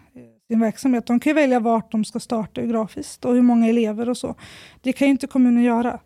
sin 0.47 0.59
verksamhet. 0.59 1.05
De 1.05 1.19
kan 1.19 1.29
ju 1.29 1.33
välja 1.35 1.59
vart 1.59 1.91
de 1.91 2.05
ska 2.05 2.19
starta 2.19 2.61
grafiskt 2.61 3.25
och 3.25 3.33
hur 3.33 3.41
många 3.41 3.67
elever 3.67 4.09
och 4.09 4.17
så. 4.17 4.35
Det 4.81 4.93
kan 4.93 5.07
ju 5.07 5.11
inte 5.11 5.27
kommunen 5.27 5.63
göra. 5.63 5.99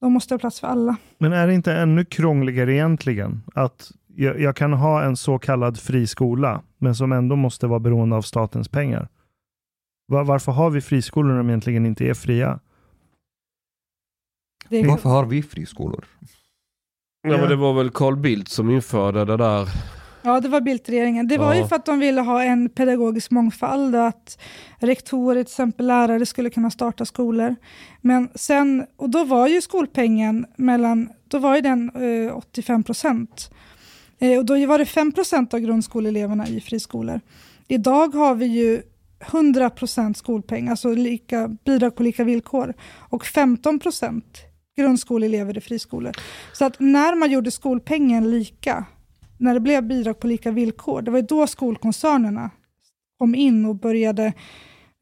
De 0.00 0.12
måste 0.12 0.34
ha 0.34 0.38
plats 0.38 0.60
för 0.60 0.66
alla. 0.66 0.96
Men 1.18 1.32
är 1.32 1.46
det 1.46 1.54
inte 1.54 1.72
ännu 1.72 2.04
krångligare 2.04 2.74
egentligen? 2.74 3.42
Att 3.54 3.92
jag, 4.06 4.40
jag 4.40 4.56
kan 4.56 4.72
ha 4.72 5.02
en 5.02 5.16
så 5.16 5.38
kallad 5.38 5.78
friskola, 5.78 6.62
men 6.78 6.94
som 6.94 7.12
ändå 7.12 7.36
måste 7.36 7.66
vara 7.66 7.80
beroende 7.80 8.16
av 8.16 8.22
statens 8.22 8.68
pengar. 8.68 9.08
Var, 10.06 10.24
varför 10.24 10.52
har 10.52 10.70
vi 10.70 10.80
friskolor 10.80 11.30
när 11.30 11.38
de 11.38 11.48
egentligen 11.48 11.86
inte 11.86 12.04
är 12.04 12.14
fria? 12.14 12.60
Det 14.68 14.80
är, 14.80 14.88
Varför 14.88 15.08
har 15.08 15.24
vi 15.26 15.42
friskolor? 15.42 16.04
Ja, 17.22 17.36
men 17.36 17.48
det 17.48 17.56
var 17.56 17.74
väl 17.74 17.90
Carl 17.90 18.16
Bildt 18.16 18.48
som 18.48 18.70
införde 18.70 19.24
det 19.24 19.36
där. 19.36 19.68
Ja, 20.22 20.40
det 20.40 20.48
var 20.48 20.60
Bildtregeringen. 20.60 21.28
Det 21.28 21.38
var 21.38 21.54
Ja. 21.54 21.60
ju 21.60 21.66
för 21.68 21.76
att 21.76 21.86
de 21.86 21.98
ville 21.98 22.20
ha 22.20 22.42
en 22.42 22.68
pedagogisk 22.68 23.30
mångfald 23.30 23.94
och 23.94 24.06
att 24.06 24.38
rektorer, 24.78 25.34
till 25.44 25.50
exempel 25.52 25.86
lärare, 25.86 26.26
skulle 26.26 26.50
kunna 26.50 26.70
starta 26.70 27.04
skolor. 27.04 27.56
Men 28.00 28.28
sen, 28.34 28.86
och 28.96 29.10
då 29.10 29.24
var 29.24 29.48
ju 29.48 29.60
skolpengen 29.62 30.46
mellan, 30.56 31.08
då 31.28 31.38
var 31.38 31.54
ju 31.56 31.60
den 31.60 31.90
eh, 32.26 32.36
85 32.36 32.82
procent. 32.82 33.50
Eh, 34.18 34.38
och 34.38 34.44
då 34.44 34.66
var 34.66 34.78
det 34.78 34.86
5 34.86 35.12
procent 35.12 35.54
av 35.54 35.60
grundskoleeleverna 35.60 36.48
i 36.48 36.60
friskolor. 36.60 37.20
Idag 37.68 38.14
har 38.14 38.34
vi 38.34 38.46
ju 38.46 38.82
100 39.32 39.70
procent 39.70 40.16
skolpeng, 40.16 40.68
alltså 40.68 40.94
lika, 40.94 41.48
bidrag 41.64 41.96
på 41.96 42.02
lika 42.02 42.24
villkor, 42.24 42.74
och 42.92 43.26
15 43.26 43.78
procent 43.78 44.38
grundskoleelever 44.76 45.58
i 45.58 45.60
friskolor. 45.60 46.12
Så 46.52 46.64
att 46.64 46.76
när 46.78 47.14
man 47.14 47.30
gjorde 47.30 47.50
skolpengen 47.50 48.30
lika, 48.30 48.84
när 49.40 49.54
det 49.54 49.60
blev 49.60 49.82
bidrag 49.82 50.20
på 50.20 50.26
lika 50.26 50.50
villkor, 50.50 51.02
det 51.02 51.10
var 51.10 51.18
ju 51.18 51.26
då 51.26 51.46
skolkoncernerna 51.46 52.50
kom 53.18 53.34
in 53.34 53.66
och 53.66 53.76
började 53.76 54.32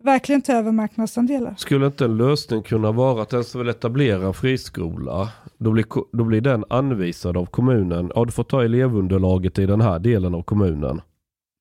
verkligen 0.04 0.42
ta 0.42 0.52
över 0.52 0.72
marknadsandelar. 0.72 1.54
Skulle 1.58 1.86
inte 1.86 2.04
en 2.04 2.16
lösning 2.16 2.62
kunna 2.62 2.92
vara 2.92 3.22
att 3.22 3.28
den 3.28 3.44
som 3.44 3.60
vill 3.60 3.68
etablera 3.68 4.26
en 4.26 4.34
friskola, 4.34 5.32
då 5.58 5.70
blir, 5.70 5.86
då 6.16 6.24
blir 6.24 6.40
den 6.40 6.64
anvisad 6.70 7.36
av 7.36 7.46
kommunen. 7.46 8.12
Ja, 8.14 8.24
du 8.24 8.32
får 8.32 8.44
ta 8.44 8.64
elevunderlaget 8.64 9.58
i 9.58 9.66
den 9.66 9.80
här 9.80 9.98
delen 9.98 10.34
av 10.34 10.42
kommunen. 10.42 11.00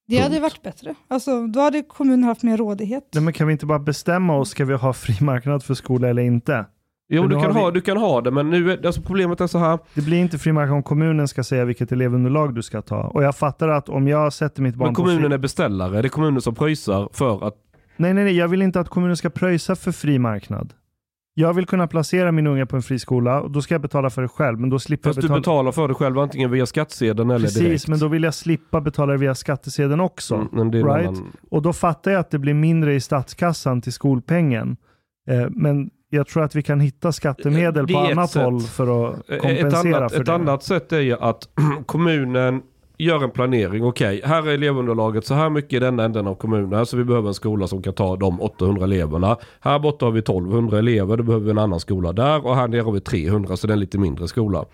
Det 0.08 0.18
hade 0.18 0.40
varit 0.40 0.62
bättre. 0.62 0.96
Alltså, 1.08 1.48
då 1.48 1.60
hade 1.60 1.82
kommunen 1.82 2.24
haft 2.24 2.44
mer 2.44 2.58
rådighet. 2.58 3.10
Nej, 3.14 3.24
men 3.24 3.34
kan 3.34 3.48
vi 3.48 3.54
inte 3.54 3.66
bara 3.66 3.80
bestämma 3.80 4.38
oss, 4.38 4.50
ska 4.50 4.66
vi 4.66 4.74
ha 4.74 4.94
fri 4.94 5.26
marknad 5.26 5.64
för 5.64 5.74
skola 5.74 6.08
eller 6.10 6.22
inte? 6.22 6.66
Jo, 7.10 7.24
du 7.28 7.36
kan, 7.36 7.44
har 7.44 7.52
ha, 7.52 7.66
vi- 7.66 7.72
du 7.72 7.82
kan 7.82 7.98
ha 7.98 8.22
det, 8.22 8.32
men 8.32 8.50
nu 8.50 8.72
är, 8.72 8.86
alltså 8.86 9.02
problemet 9.02 9.42
är 9.42 9.48
så 9.48 9.58
här. 9.58 9.80
Det 9.94 10.02
blir 10.02 10.18
inte 10.18 10.38
fri 10.38 10.52
marknad 10.52 10.76
om 10.76 10.84
kommunen 10.84 11.28
ska 11.28 11.44
säga 11.44 11.66
vilket 11.66 11.92
elevunderlag 11.92 12.56
du 12.56 12.62
ska 12.64 12.82
ta. 12.82 13.02
Och 13.02 13.24
jag 13.24 13.36
fattar 13.36 13.68
att 13.70 13.90
om 13.90 14.08
jag 14.08 14.34
sätter 14.34 14.62
mitt 14.62 14.76
barn 14.76 14.88
Men 14.88 14.96
på 14.96 15.02
kommunen 15.02 15.24
fri... 15.30 15.34
är 15.34 15.38
beställare. 15.38 16.02
Det 16.02 16.08
är 16.08 16.10
kommunen 16.10 16.42
som 16.42 16.56
pröjsar 16.56 17.10
för 17.14 17.48
att... 17.48 17.54
Nej, 17.98 18.14
nej, 18.14 18.24
nej, 18.24 18.36
jag 18.38 18.48
vill 18.48 18.62
inte 18.62 18.80
att 18.80 18.90
kommunen 18.90 19.18
ska 19.18 19.30
pröjsa 19.30 19.76
för 19.76 19.92
fri 19.92 20.20
marknad. 20.20 20.74
Jag 21.34 21.54
vill 21.54 21.66
kunna 21.66 21.88
placera 21.88 22.32
min 22.32 22.48
unge 22.48 22.66
på 22.66 22.76
en 22.76 22.82
friskola 22.82 23.42
och 23.42 23.52
då 23.52 23.62
ska 23.62 23.74
jag 23.74 23.82
betala 23.82 24.10
för 24.10 24.22
det 24.22 24.28
själv, 24.28 24.60
men 24.60 24.70
då 24.70 24.80
slipper 24.80 25.10
Fast 25.10 25.16
jag 25.18 25.24
du 25.24 25.28
betala... 25.28 25.40
betalar 25.40 25.72
för 25.72 25.88
det 25.88 25.94
själv 25.94 26.20
antingen 26.20 26.52
via 26.52 26.66
skattsedeln 26.66 27.30
eller 27.30 27.46
Precis, 27.46 27.62
direkt. 27.64 27.88
men 27.88 28.00
då 28.00 28.08
vill 28.08 28.24
jag 28.24 28.34
slippa 28.34 28.82
betala 28.82 29.12
det 29.12 29.18
via 29.18 29.36
skattsedeln 29.36 30.00
också. 30.00 30.36
Mm, 30.54 30.72
right? 30.72 30.86
annan- 31.08 31.32
Och 31.52 31.62
då 31.62 31.74
fattar 31.74 32.12
jag 32.12 32.20
att 32.20 32.32
det 32.32 32.40
blir 32.40 32.54
mindre 32.54 32.94
i 32.94 33.00
statskassan 33.00 33.82
till 33.82 33.94
skolpengen. 33.94 34.78
Eh, 35.30 35.46
men 35.50 35.90
jag 36.10 36.28
tror 36.28 36.44
att 36.44 36.56
vi 36.56 36.64
kan 36.64 36.80
hitta 36.80 37.12
skattemedel 37.12 37.88
på 37.88 38.00
ett 38.00 38.12
annat 38.12 38.30
sätt. 38.32 38.44
håll 38.44 38.60
för 38.62 39.10
att 39.10 39.30
Ett 39.30 39.42
kompensera 39.42 39.98
annat, 39.98 40.12
för 40.12 40.20
ett 40.20 40.26
det. 40.26 40.34
annat 40.34 40.64
sätt 40.64 40.92
är 40.94 41.00
ju 41.00 41.14
att 41.20 41.50
kommunen 41.86 42.62
gör 42.98 43.24
en 43.24 43.32
planering. 43.32 43.84
Okej, 43.86 44.22
här 44.26 44.48
är 44.48 44.54
elevunderlaget 44.54 45.26
så 45.26 45.34
här 45.34 45.50
mycket 45.50 45.74
i 45.74 45.80
denna 45.80 46.04
änden 46.04 46.28
av 46.28 46.36
kommunen. 46.36 46.86
Så 46.86 46.98
vi 46.98 47.04
behöver 47.04 47.28
en 47.28 47.34
skola 47.34 47.68
som 47.68 47.82
kan 47.82 47.94
ta 47.94 48.16
de 48.16 48.42
800 48.42 48.84
eleverna. 48.84 49.38
Här 49.60 49.80
borta 49.80 50.06
har 50.06 50.12
vi 50.12 50.20
1200 50.20 50.78
elever, 50.80 51.18
då 51.18 51.24
behöver 51.24 51.46
vi 51.46 51.52
en 51.52 51.58
annan 51.58 51.80
skola 51.80 52.14
där. 52.14 52.46
Och 52.46 52.56
här 52.56 52.68
nere 52.68 52.82
har 52.82 52.92
vi 52.92 53.00
300, 53.00 53.58
så 53.58 53.68
det 53.68 53.72
är 53.72 53.76
en 53.76 53.80
lite 53.80 53.98
mindre 53.98 54.28
skola. 54.28 54.66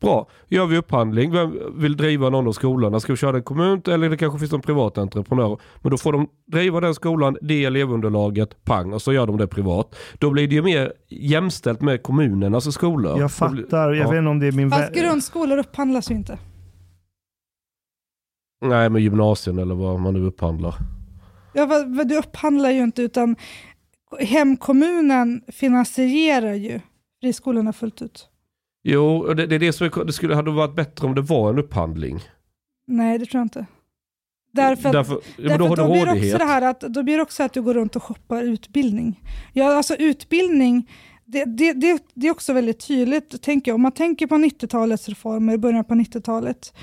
Bra, 0.00 0.28
gör 0.48 0.66
vi 0.66 0.76
upphandling. 0.76 1.32
Vem 1.32 1.58
vill 1.80 1.96
driva 1.96 2.30
någon 2.30 2.48
av 2.48 2.52
skolorna? 2.52 3.00
Ska 3.00 3.12
vi 3.12 3.16
köra 3.16 3.32
den 3.32 3.42
kommun 3.42 3.82
eller 3.86 4.10
det 4.10 4.16
kanske 4.16 4.38
finns 4.38 4.52
någon 4.52 4.60
privat 4.60 4.98
entreprenör? 4.98 5.58
Men 5.82 5.90
då 5.90 5.98
får 5.98 6.12
de 6.12 6.28
driva 6.46 6.80
den 6.80 6.94
skolan, 6.94 7.36
det 7.40 7.64
elevunderlaget, 7.64 8.64
pang, 8.64 8.92
och 8.92 9.02
så 9.02 9.12
gör 9.12 9.26
de 9.26 9.36
det 9.36 9.46
privat. 9.46 9.96
Då 10.18 10.30
blir 10.30 10.48
det 10.48 10.54
ju 10.54 10.62
mer 10.62 10.92
jämställt 11.08 11.80
med 11.80 12.02
kommunernas 12.02 12.74
skolor. 12.74 13.18
Jag 13.18 13.32
fattar, 13.32 13.92
jag 13.92 13.96
ja. 13.96 14.10
vet 14.10 14.18
inte 14.18 14.30
om 14.30 14.38
det 14.38 14.46
är 14.46 14.52
min... 14.52 14.70
Fast 14.70 14.94
grundskolor 14.94 15.58
upphandlas 15.58 16.10
ju 16.10 16.14
inte. 16.14 16.38
Nej, 18.60 18.90
med 18.90 19.02
gymnasien 19.02 19.58
eller 19.58 19.74
vad 19.74 20.00
man 20.00 20.14
nu 20.14 20.26
upphandlar. 20.26 20.74
Ja, 21.52 21.66
vad, 21.66 21.96
vad, 21.96 22.08
du 22.08 22.18
upphandlar 22.18 22.70
ju 22.70 22.82
inte, 22.82 23.02
utan 23.02 23.36
hemkommunen 24.20 25.42
finansierar 25.48 26.54
ju 26.54 26.80
friskolorna 27.20 27.72
fullt 27.72 28.02
ut. 28.02 28.28
Jo, 28.88 29.34
det, 29.34 29.46
det 29.46 29.54
är 29.54 29.58
det 29.58 29.72
som 29.72 29.86
är, 29.86 30.04
det 30.04 30.12
skulle 30.12 30.34
hade 30.34 30.50
varit 30.50 30.74
bättre 30.74 31.06
om 31.06 31.14
det 31.14 31.20
var 31.20 31.50
en 31.50 31.58
upphandling. 31.58 32.20
Nej, 32.86 33.18
det 33.18 33.26
tror 33.26 33.38
jag 33.38 33.44
inte. 33.44 33.66
Därför, 34.52 34.88
att- 34.88 34.92
Därför, 34.92 35.20
Därför 35.36 35.58
då 35.58 35.74
då 35.74 35.92
blir 35.92 36.08
också 36.12 36.38
det 36.38 36.44
här 36.44 36.62
att, 36.62 36.80
då 36.80 37.02
blir 37.02 37.16
det 37.16 37.22
också 37.22 37.42
att 37.42 37.52
du 37.52 37.62
går 37.62 37.74
runt 37.74 37.96
och 37.96 38.02
shoppar 38.02 38.42
utbildning. 38.42 39.20
Ja, 39.52 39.76
alltså 39.76 39.94
utbildning, 39.94 40.90
det, 41.24 41.44
det, 41.44 41.72
det, 41.72 42.02
det 42.14 42.26
är 42.26 42.30
också 42.30 42.52
väldigt 42.52 42.86
tydligt, 42.86 43.42
tänker 43.42 43.70
jag. 43.70 43.74
Om 43.74 43.82
man 43.82 43.92
tänker 43.92 44.26
på 44.26 44.34
90-talets 44.34 45.08
reformer, 45.08 45.56
början 45.56 45.84
på 45.84 45.94
90-talet, 45.94 46.74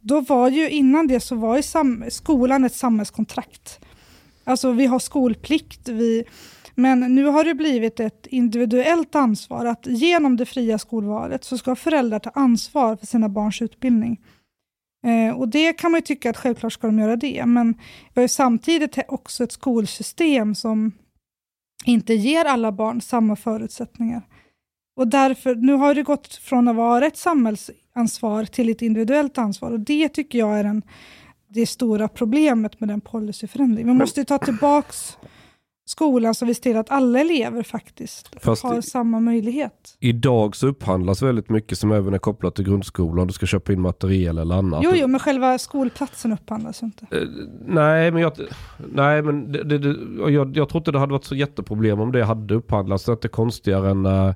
då 0.00 0.20
var 0.20 0.48
ju 0.50 0.70
innan 0.70 1.06
det 1.06 1.20
så 1.20 1.34
var 1.34 1.56
ju 1.56 1.62
skolan 2.10 2.64
ett 2.64 2.74
samhällskontrakt. 2.74 3.80
Alltså 4.44 4.72
vi 4.72 4.86
har 4.86 4.98
skolplikt, 4.98 5.88
vi, 5.88 6.24
men 6.78 7.00
nu 7.14 7.24
har 7.24 7.44
det 7.44 7.54
blivit 7.54 8.00
ett 8.00 8.26
individuellt 8.26 9.14
ansvar 9.14 9.64
att 9.66 9.86
genom 9.86 10.36
det 10.36 10.46
fria 10.46 10.78
skolvalet 10.78 11.44
så 11.44 11.58
ska 11.58 11.76
föräldrar 11.76 12.18
ta 12.18 12.30
ansvar 12.30 12.96
för 12.96 13.06
sina 13.06 13.28
barns 13.28 13.62
utbildning. 13.62 14.20
Eh, 15.06 15.36
och 15.36 15.48
det 15.48 15.72
kan 15.72 15.90
man 15.90 15.98
ju 15.98 16.02
tycka 16.02 16.30
att 16.30 16.36
självklart 16.36 16.72
ska 16.72 16.86
de 16.86 16.98
göra 16.98 17.16
det, 17.16 17.46
men 17.46 17.72
vi 18.14 18.20
har 18.20 18.22
ju 18.22 18.28
samtidigt 18.28 18.98
också 19.08 19.44
ett 19.44 19.52
skolsystem 19.52 20.54
som 20.54 20.92
inte 21.84 22.14
ger 22.14 22.44
alla 22.44 22.72
barn 22.72 23.00
samma 23.00 23.36
förutsättningar. 23.36 24.22
Och 24.96 25.08
därför, 25.08 25.54
nu 25.54 25.72
har 25.72 25.94
det 25.94 26.02
gått 26.02 26.34
från 26.34 26.68
att 26.68 26.76
vara 26.76 27.06
ett 27.06 27.16
samhällsansvar 27.16 28.44
till 28.44 28.70
ett 28.70 28.82
individuellt 28.82 29.38
ansvar 29.38 29.70
och 29.70 29.80
det 29.80 30.08
tycker 30.08 30.38
jag 30.38 30.58
är 30.58 30.64
den, 30.64 30.82
det 31.48 31.66
stora 31.66 32.08
problemet 32.08 32.80
med 32.80 32.88
den 32.88 33.00
policyförändringen. 33.00 33.92
Vi 33.92 33.98
måste 33.98 34.20
ju 34.20 34.24
ta 34.24 34.38
tillbaks 34.38 35.16
skolan 35.86 36.34
så 36.34 36.44
vi 36.46 36.54
ser 36.54 36.62
till 36.62 36.76
att 36.76 36.90
alla 36.90 37.20
elever 37.20 37.62
faktiskt 37.62 38.36
Fast 38.42 38.62
har 38.62 38.80
samma 38.80 39.20
möjlighet. 39.20 39.96
Idag 40.00 40.56
så 40.56 40.66
upphandlas 40.66 41.22
väldigt 41.22 41.48
mycket 41.48 41.78
som 41.78 41.92
även 41.92 42.14
är 42.14 42.18
kopplat 42.18 42.54
till 42.54 42.64
grundskolan. 42.64 43.26
Du 43.26 43.32
ska 43.32 43.46
köpa 43.46 43.72
in 43.72 43.80
material 43.80 44.38
eller 44.38 44.54
annat. 44.54 44.80
Jo, 44.84 44.90
jo, 44.94 45.06
men 45.06 45.20
själva 45.20 45.58
skolplatsen 45.58 46.32
upphandlas 46.32 46.82
inte. 46.82 47.06
Eh, 47.10 47.22
Nej, 47.66 48.10
men 48.10 48.22
jag, 48.22 48.32
nej, 48.92 49.22
men 49.22 49.52
det, 49.52 49.78
det, 49.78 49.96
jag, 50.32 50.56
jag 50.56 50.68
tror 50.68 50.80
inte 50.80 50.92
det 50.92 50.98
hade 50.98 51.12
varit 51.12 51.24
så 51.24 51.34
jätteproblem 51.34 52.00
om 52.00 52.12
det 52.12 52.24
hade 52.24 52.54
upphandlats. 52.54 53.04
Det 53.04 53.12
är 53.12 53.14
inte 53.14 53.28
konstigare 53.28 53.90
än 53.90 54.02
när 54.02 54.34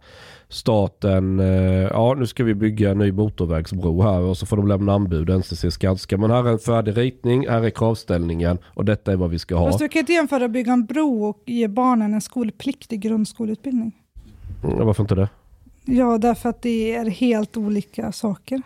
staten, 0.51 1.41
eh, 1.41 1.47
ja 1.91 2.15
nu 2.19 2.27
ska 2.27 2.45
vi 2.45 2.55
bygga 2.55 2.91
en 2.91 2.99
ny 2.99 3.13
motorvägsbro 3.13 4.03
här 4.03 4.21
och 4.21 4.37
så 4.37 4.47
får 4.47 4.57
de 4.57 4.69
lämna 4.69 4.93
anbud, 4.93 5.31
NCC 5.31 5.71
Skanska. 5.71 6.19
Men 6.19 6.31
här 6.31 6.45
är 6.45 6.53
en 6.53 6.59
färdig 6.59 6.97
ritning, 6.97 7.49
här 7.49 7.63
är 7.63 7.71
kravställningen 7.71 8.59
och 8.65 8.85
detta 8.85 9.13
är 9.13 9.17
vad 9.17 9.31
vi 9.31 9.39
ska 9.39 9.55
ha. 9.55 9.67
Fast 9.67 9.79
du 9.79 9.89
kan 9.89 10.01
inte 10.01 10.13
jämföra 10.13 10.45
att 10.45 10.51
bygga 10.51 10.73
en 10.73 10.87
bro 10.87 11.25
och 11.25 11.43
ge 11.47 11.69
barnen 11.69 12.15
en 12.15 12.21
skolpliktig 12.21 13.01
grundskoleutbildning. 13.01 13.93
Mm, 14.65 14.87
varför 14.87 15.03
inte 15.03 15.15
det? 15.15 15.29
Ja, 15.85 16.19
därför 16.19 16.49
att 16.49 16.63
det 16.63 16.95
är 16.95 17.11
helt 17.11 17.57
olika 17.57 18.13
saker. 18.13 18.63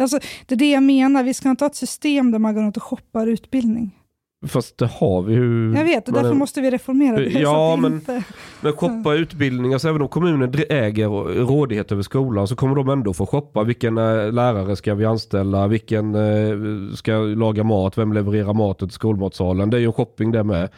Alltså, 0.00 0.18
det 0.46 0.54
är 0.54 0.58
det 0.58 0.70
jag 0.70 0.82
menar, 0.82 1.22
vi 1.22 1.34
ska 1.34 1.50
inte 1.50 1.64
ha 1.64 1.70
ett 1.70 1.76
system 1.76 2.30
där 2.30 2.38
man 2.38 2.54
går 2.54 2.62
runt 2.62 2.76
och 2.76 2.82
shoppar 2.82 3.26
utbildning. 3.26 3.97
Fast 4.46 4.78
det 4.78 4.86
har 4.86 5.22
vi 5.22 5.34
ju. 5.34 5.74
Jag 5.76 5.84
vet, 5.84 6.08
och 6.08 6.14
men- 6.14 6.22
därför 6.22 6.36
måste 6.36 6.60
vi 6.60 6.70
reformera 6.70 7.16
det. 7.16 7.24
Ja, 7.30 7.50
så 7.70 7.76
det 7.76 7.82
men- 7.82 7.92
inte... 7.98 8.24
Men 8.60 8.72
shoppa 8.72 9.14
utbildning, 9.14 9.72
alltså 9.72 9.88
även 9.88 10.02
om 10.02 10.08
kommunen 10.08 10.54
äger 10.68 11.08
rådighet 11.44 11.92
över 11.92 12.02
skolan 12.02 12.48
så 12.48 12.56
kommer 12.56 12.76
de 12.76 12.88
ändå 12.88 13.14
få 13.14 13.26
shoppa. 13.26 13.62
Vilken 13.64 13.98
eh, 13.98 14.32
lärare 14.32 14.76
ska 14.76 14.94
vi 14.94 15.04
anställa? 15.04 15.66
Vilken 15.66 16.14
eh, 16.14 16.94
ska 16.94 17.12
laga 17.18 17.64
mat? 17.64 17.98
Vem 17.98 18.12
levererar 18.12 18.54
maten 18.54 18.88
till 18.88 18.94
skolmatsalen? 18.94 19.70
Det 19.70 19.76
är 19.76 19.80
ju 19.80 19.86
en 19.86 19.92
shopping 19.92 20.32
det 20.32 20.44
med. 20.44 20.68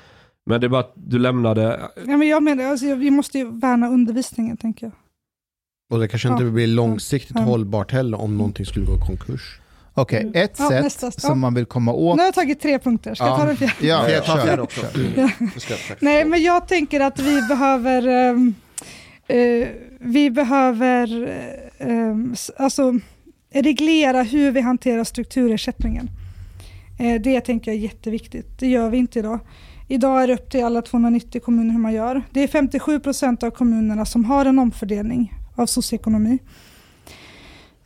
Men 0.46 0.60
det 0.60 0.66
är 0.66 0.68
bara 0.68 0.80
att 0.80 0.92
du 0.94 1.18
lämnade... 1.18 1.80
Ja, 2.06 2.16
men 2.16 2.28
jag 2.28 2.42
menar, 2.42 2.64
alltså, 2.64 2.94
vi 2.94 3.10
måste 3.10 3.38
ju 3.38 3.50
värna 3.60 3.88
undervisningen, 3.88 4.56
tänker 4.56 4.86
jag. 4.86 4.92
Och 5.92 6.00
det 6.00 6.08
kanske 6.08 6.28
inte 6.28 6.44
Ja. 6.44 6.50
blir 6.50 6.66
långsiktigt 6.66 7.36
Ja. 7.36 7.42
hållbart 7.42 7.92
heller 7.92 8.20
om 8.20 8.36
någonting 8.36 8.66
skulle 8.66 8.86
gå 8.86 8.92
i 8.94 8.98
konkurs. 9.06 9.59
Okej, 9.94 10.30
ett 10.34 10.56
Ja, 10.58 10.68
sätt 10.68 10.82
nästa. 10.84 11.10
som 11.10 11.30
Ja. 11.30 11.34
man 11.34 11.54
vill 11.54 11.64
komma 11.66 11.92
åt... 11.92 12.16
Nu 12.16 12.20
har 12.22 12.26
jag 12.26 12.34
tagit 12.34 12.60
tre 12.60 12.78
punkter, 12.78 13.14
ska 13.14 13.26
jag 13.26 13.38
ta 13.38 13.46
den 13.46 13.56
fjärde? 13.56 13.74
Ja, 13.80 14.10
jag 14.10 14.24
ta 14.24 14.36
kör, 14.36 14.44
fjärde 14.44 14.62
också? 14.62 14.80
jag 15.16 15.30
försöka 15.54 15.94
Nej, 16.00 16.24
men 16.24 16.42
jag 16.42 16.68
tänker 16.68 17.00
att 17.00 17.18
vi 17.18 17.42
behöver... 17.48 18.08
eh, 19.28 19.68
vi 20.00 20.30
behöver 20.30 21.28
s- 22.32 22.50
alltså, 22.56 22.98
reglera 23.52 24.22
hur 24.22 24.50
vi 24.52 24.60
hanterar 24.60 25.04
strukturersättningen. 25.04 26.10
Eh, 26.98 27.20
det 27.22 27.40
tänker 27.40 27.70
jag 27.70 27.78
är 27.78 27.82
jätteviktigt. 27.82 28.58
Det 28.58 28.66
gör 28.66 28.90
vi 28.90 28.98
inte 28.98 29.18
idag. 29.18 29.38
Idag 29.88 30.22
är 30.22 30.26
det 30.26 30.34
upp 30.34 30.50
till 30.50 30.64
alla 30.64 30.82
290 30.82 31.40
kommuner 31.44 31.72
hur 31.72 31.80
man 31.80 31.92
gör. 31.92 32.22
Det 32.30 32.40
är 32.42 32.48
57 32.48 33.00
procent 33.00 33.42
av 33.42 33.50
kommunerna 33.50 34.04
som 34.06 34.24
har 34.24 34.44
en 34.44 34.58
omfördelning 34.58 35.34
av 35.56 35.66
socioekonomi. 35.66 36.38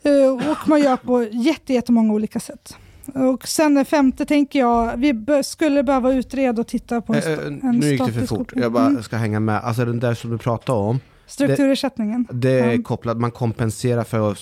Eh, 0.05 0.51
och 0.51 0.69
man 0.69 0.81
gör 0.81 0.97
på 0.97 1.23
jätte- 1.23 1.73
jättemånga 1.73 2.13
olika 2.13 2.41
sätt. 2.41 2.77
Och 3.15 3.49
sen 3.49 3.75
den 3.75 3.85
femte 3.85 4.25
tänker 4.27 4.59
jag, 4.59 4.97
vi 4.97 5.43
skulle 5.45 5.83
behöva 5.83 6.13
utreda 6.13 6.61
och 6.61 6.67
titta 6.69 7.01
på 7.01 7.15
en, 7.15 7.19
Eh, 7.23 7.33
eh, 7.33 7.39
en 7.47 7.79
nu 7.79 7.87
gick 7.91 8.07
det 8.07 8.13
för 8.13 8.27
fort. 8.27 8.53
Jag 8.57 8.73
bara 8.73 8.87
Mm. 8.87 9.03
ska 9.03 9.17
hänga 9.17 9.41
med. 9.41 9.61
Alltså 9.65 9.85
den 9.85 10.01
där 10.01 10.15
som 10.15 10.31
du 10.31 10.39
pratade 10.39 10.79
om. 10.79 11.01
Strukturersättningen. 11.27 12.27
Det 12.33 12.51
är 12.61 12.73
Ja. 12.73 12.83
kopplat, 12.85 13.17
man 13.21 13.31
kompenserar 13.31 14.05
för 14.05 14.19
so- 14.19 14.21
Ja, 14.21 14.33
man 14.33 14.37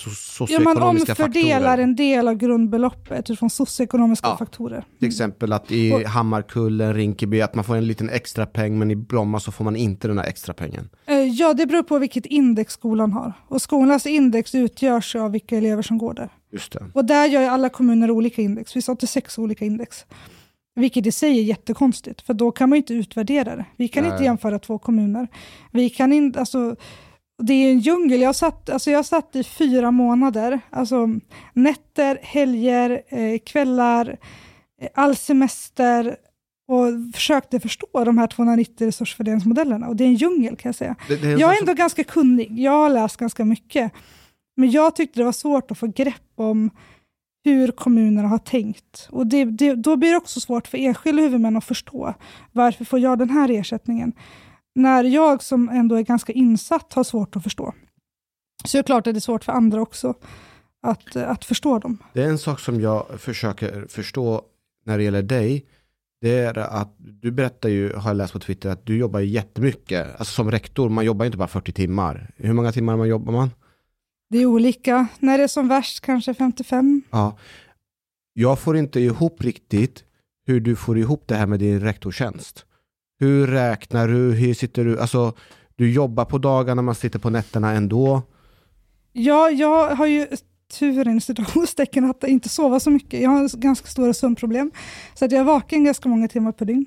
socioekonomiska 0.49 1.13
omfördelar 1.13 1.61
faktorer. 1.61 1.79
en 1.79 1.97
del 1.97 2.29
av 2.29 2.35
grundbeloppet 2.35 3.21
utifrån 3.31 3.51
socioekonomiska 3.51 4.29
Ja. 4.29 4.37
faktorer. 4.37 4.85
Till 4.99 5.09
exempel 5.09 5.53
att 5.53 5.73
i 5.73 5.93
Och- 5.93 6.03
Hammarkullen, 6.03 6.95
Rinkeby, 6.95 7.41
att 7.41 7.55
man 7.55 7.65
får 7.65 7.77
en 7.77 7.87
liten 7.87 8.11
extra 8.11 8.47
peng 8.47 8.79
men 8.79 8.91
i 8.91 8.97
Bromma 8.97 9.41
så 9.41 9.53
får 9.53 9.65
man 9.65 9.77
inte 9.77 10.09
den 10.09 10.19
här 10.19 10.27
extra 10.27 10.55
pengen. 10.55 10.89
Ja, 11.33 11.55
det 11.55 11.67
beror 11.67 11.83
på 11.83 11.99
vilket 11.99 12.27
index 12.27 12.73
skolan 12.73 13.13
har. 13.13 13.33
Och 13.49 13.63
skolans 13.63 14.07
index 14.07 14.55
utgörs 14.55 15.17
av 15.17 15.33
vilka 15.33 15.57
elever 15.57 15.83
som 15.83 15.99
går 15.99 16.15
där. 16.15 16.29
Just 16.53 16.73
det. 16.73 16.85
Och 16.95 17.05
där 17.05 17.27
gör 17.27 17.51
alla 17.51 17.69
kommuner 17.69 18.11
olika 18.11 18.43
index. 18.43 18.71
Det 18.71 18.73
finns 18.73 18.89
86 18.89 19.39
olika 19.39 19.65
index. 19.65 20.05
Vilket 20.75 21.07
i 21.07 21.13
sig 21.13 21.39
är 21.39 21.43
jättekonstigt, 21.43 22.23
för 22.23 22.35
då 22.35 22.51
kan 22.51 22.69
man 22.69 22.77
inte 22.77 22.95
utvärdera 22.95 23.57
det. 23.57 23.65
Vi 23.77 23.89
kan 23.89 24.03
Nej. 24.03 24.13
inte 24.13 24.25
jämföra 24.25 24.59
två 24.59 24.79
kommuner. 24.79 25.29
Vi 25.71 25.91
kan 25.91 26.13
inte, 26.13 26.41
alltså, 26.41 26.77
det 27.43 27.55
är 27.55 27.73
en 27.73 27.79
djungel. 27.79 28.21
Jag 28.21 28.37
satt, 28.37 28.71
alltså 28.71 28.91
jag 28.91 29.05
satt 29.05 29.37
i 29.37 29.45
fyra 29.45 29.91
månader, 29.91 30.61
alltså 30.71 31.09
nätter, 31.53 32.19
helger, 32.23 33.03
eh, 33.09 33.39
kvällar, 33.39 34.19
eh, 34.83 34.89
all 34.95 35.17
semester 35.17 36.17
och 36.69 37.15
försökte 37.15 37.61
förstå 37.61 38.05
de 38.05 38.19
här 38.19 38.27
290 38.27 38.87
resursfördelningsmodellerna. 38.87 39.89
Och 39.89 39.97
det 39.97 40.05
är 40.05 40.09
en 40.09 40.15
djungel 40.15 40.57
kan 40.57 40.69
jag 40.69 40.75
säga. 40.75 40.97
det, 41.09 41.17
det 41.17 41.29
är 41.29 41.39
Jag 41.39 41.57
är 41.57 41.61
ändå 41.61 41.75
ganska 41.75 42.05
kunnig, 42.05 42.59
jag 42.59 42.73
har 42.73 42.91
läst 42.91 43.17
ganska 43.17 43.45
mycket. 43.45 43.93
Men 44.57 44.71
jag 44.71 44.97
tyckte 44.97 45.21
det 45.21 45.25
var 45.25 45.33
svårt 45.33 45.71
att 45.71 45.79
få 45.79 45.87
grepp 45.87 46.33
om 46.35 46.71
hur 47.45 47.71
kommunerna 47.71 48.29
har 48.29 48.39
tänkt. 48.39 49.09
Och 49.11 49.27
det, 49.27 49.45
det, 49.45 49.75
då 49.75 49.97
blir 49.97 50.11
det 50.11 50.17
också 50.17 50.41
svårt 50.41 50.69
för 50.69 50.79
enskilda 50.79 51.23
huvudmän 51.23 51.57
att 51.57 51.65
förstå 51.65 52.15
varför 52.53 52.85
får 52.85 52.99
jag 52.99 53.19
den 53.19 53.31
här 53.31 53.51
ersättningen? 53.51 54.13
När 54.75 55.05
jag 55.05 55.43
som 55.43 55.69
ändå 55.69 55.95
är 55.95 56.03
ganska 56.03 56.33
insatt 56.33 56.93
har 56.93 57.05
svårt 57.05 57.37
att 57.37 57.43
förstå. 57.43 57.75
Så 58.65 58.77
det 58.77 58.81
är 58.81 58.83
klart 58.83 59.07
att 59.07 59.15
det 59.15 59.19
är 59.19 59.21
svårt 59.21 59.45
för 59.45 59.53
andra 59.53 59.81
också 59.81 60.15
att, 60.83 61.17
att 61.17 61.45
förstå 61.45 61.79
dem. 61.79 61.99
Det 62.13 62.23
är 62.23 62.29
en 62.29 62.39
sak 62.39 62.61
som 62.61 62.81
jag 62.81 63.21
försöker 63.21 63.87
förstå 63.89 64.43
när 64.85 64.99
det 64.99 65.05
gäller 65.05 65.23
dig. 65.23 65.67
Det 66.23 66.39
är 66.39 66.59
att 66.59 66.95
du 66.99 67.31
berättar 67.31 67.69
ju, 67.69 67.93
har 67.93 68.11
jag 68.11 68.17
läst 68.17 68.33
på 68.33 68.39
Twitter, 68.39 68.71
att 68.71 68.87
du 68.87 68.97
jobbar 68.97 69.21
jättemycket. 69.21 70.07
Alltså 70.19 70.35
som 70.35 70.51
rektor, 70.51 70.89
man 70.89 71.05
jobbar 71.05 71.25
ju 71.25 71.27
inte 71.27 71.39
bara 71.39 71.49
40 71.49 71.73
timmar. 71.73 72.31
Hur 72.37 72.53
många 72.53 72.73
timmar 72.73 72.97
man 72.97 73.09
jobbar 73.09 73.33
man? 73.33 73.51
Det 74.31 74.39
är 74.39 74.47
olika. 74.47 75.07
När 75.19 75.39
det 75.39 75.45
är 75.45 75.49
som 75.49 75.69
värst 75.69 76.01
kanske 76.01 76.35
55. 76.35 77.03
Ja. 77.11 77.39
Jag 78.33 78.59
får 78.59 78.77
inte 78.77 79.01
ihop 79.01 79.43
riktigt 79.43 80.05
hur 80.47 80.61
du 80.61 80.77
får 80.77 80.99
ihop 80.99 81.25
det 81.27 81.35
här 81.35 81.47
med 81.47 81.59
din 81.59 81.81
rektortjänst. 81.81 82.65
Hur 83.19 83.47
räknar 83.47 84.09
du? 84.09 84.33
Hur 84.33 84.55
sitter 84.55 84.85
du? 84.85 85.01
Alltså, 85.01 85.33
du 85.77 85.93
jobbar 85.93 86.25
på 86.25 86.39
dagarna, 86.39 86.83
man 86.83 86.95
sitter 86.95 87.19
på 87.19 87.31
nätterna 87.31 87.73
ändå. 87.73 88.23
Ja, 89.13 89.51
jag 89.51 89.95
har 89.95 90.07
ju 90.07 90.27
turen 90.73 91.19
i 91.19 91.21
situationstecken 91.21 92.05
att 92.05 92.25
inte 92.25 92.49
sova 92.49 92.81
så 92.81 92.91
mycket. 92.91 93.21
Jag 93.21 93.31
har 93.31 93.59
ganska 93.59 93.87
stora 93.87 94.15
sömnproblem. 94.15 94.71
Så 95.15 95.25
att 95.25 95.33
jag 95.33 95.41
är 95.41 95.45
vaken 95.45 95.85
ganska 95.85 96.09
många 96.09 96.29
timmar 96.29 96.53
per 96.53 96.65
dygn. 96.65 96.87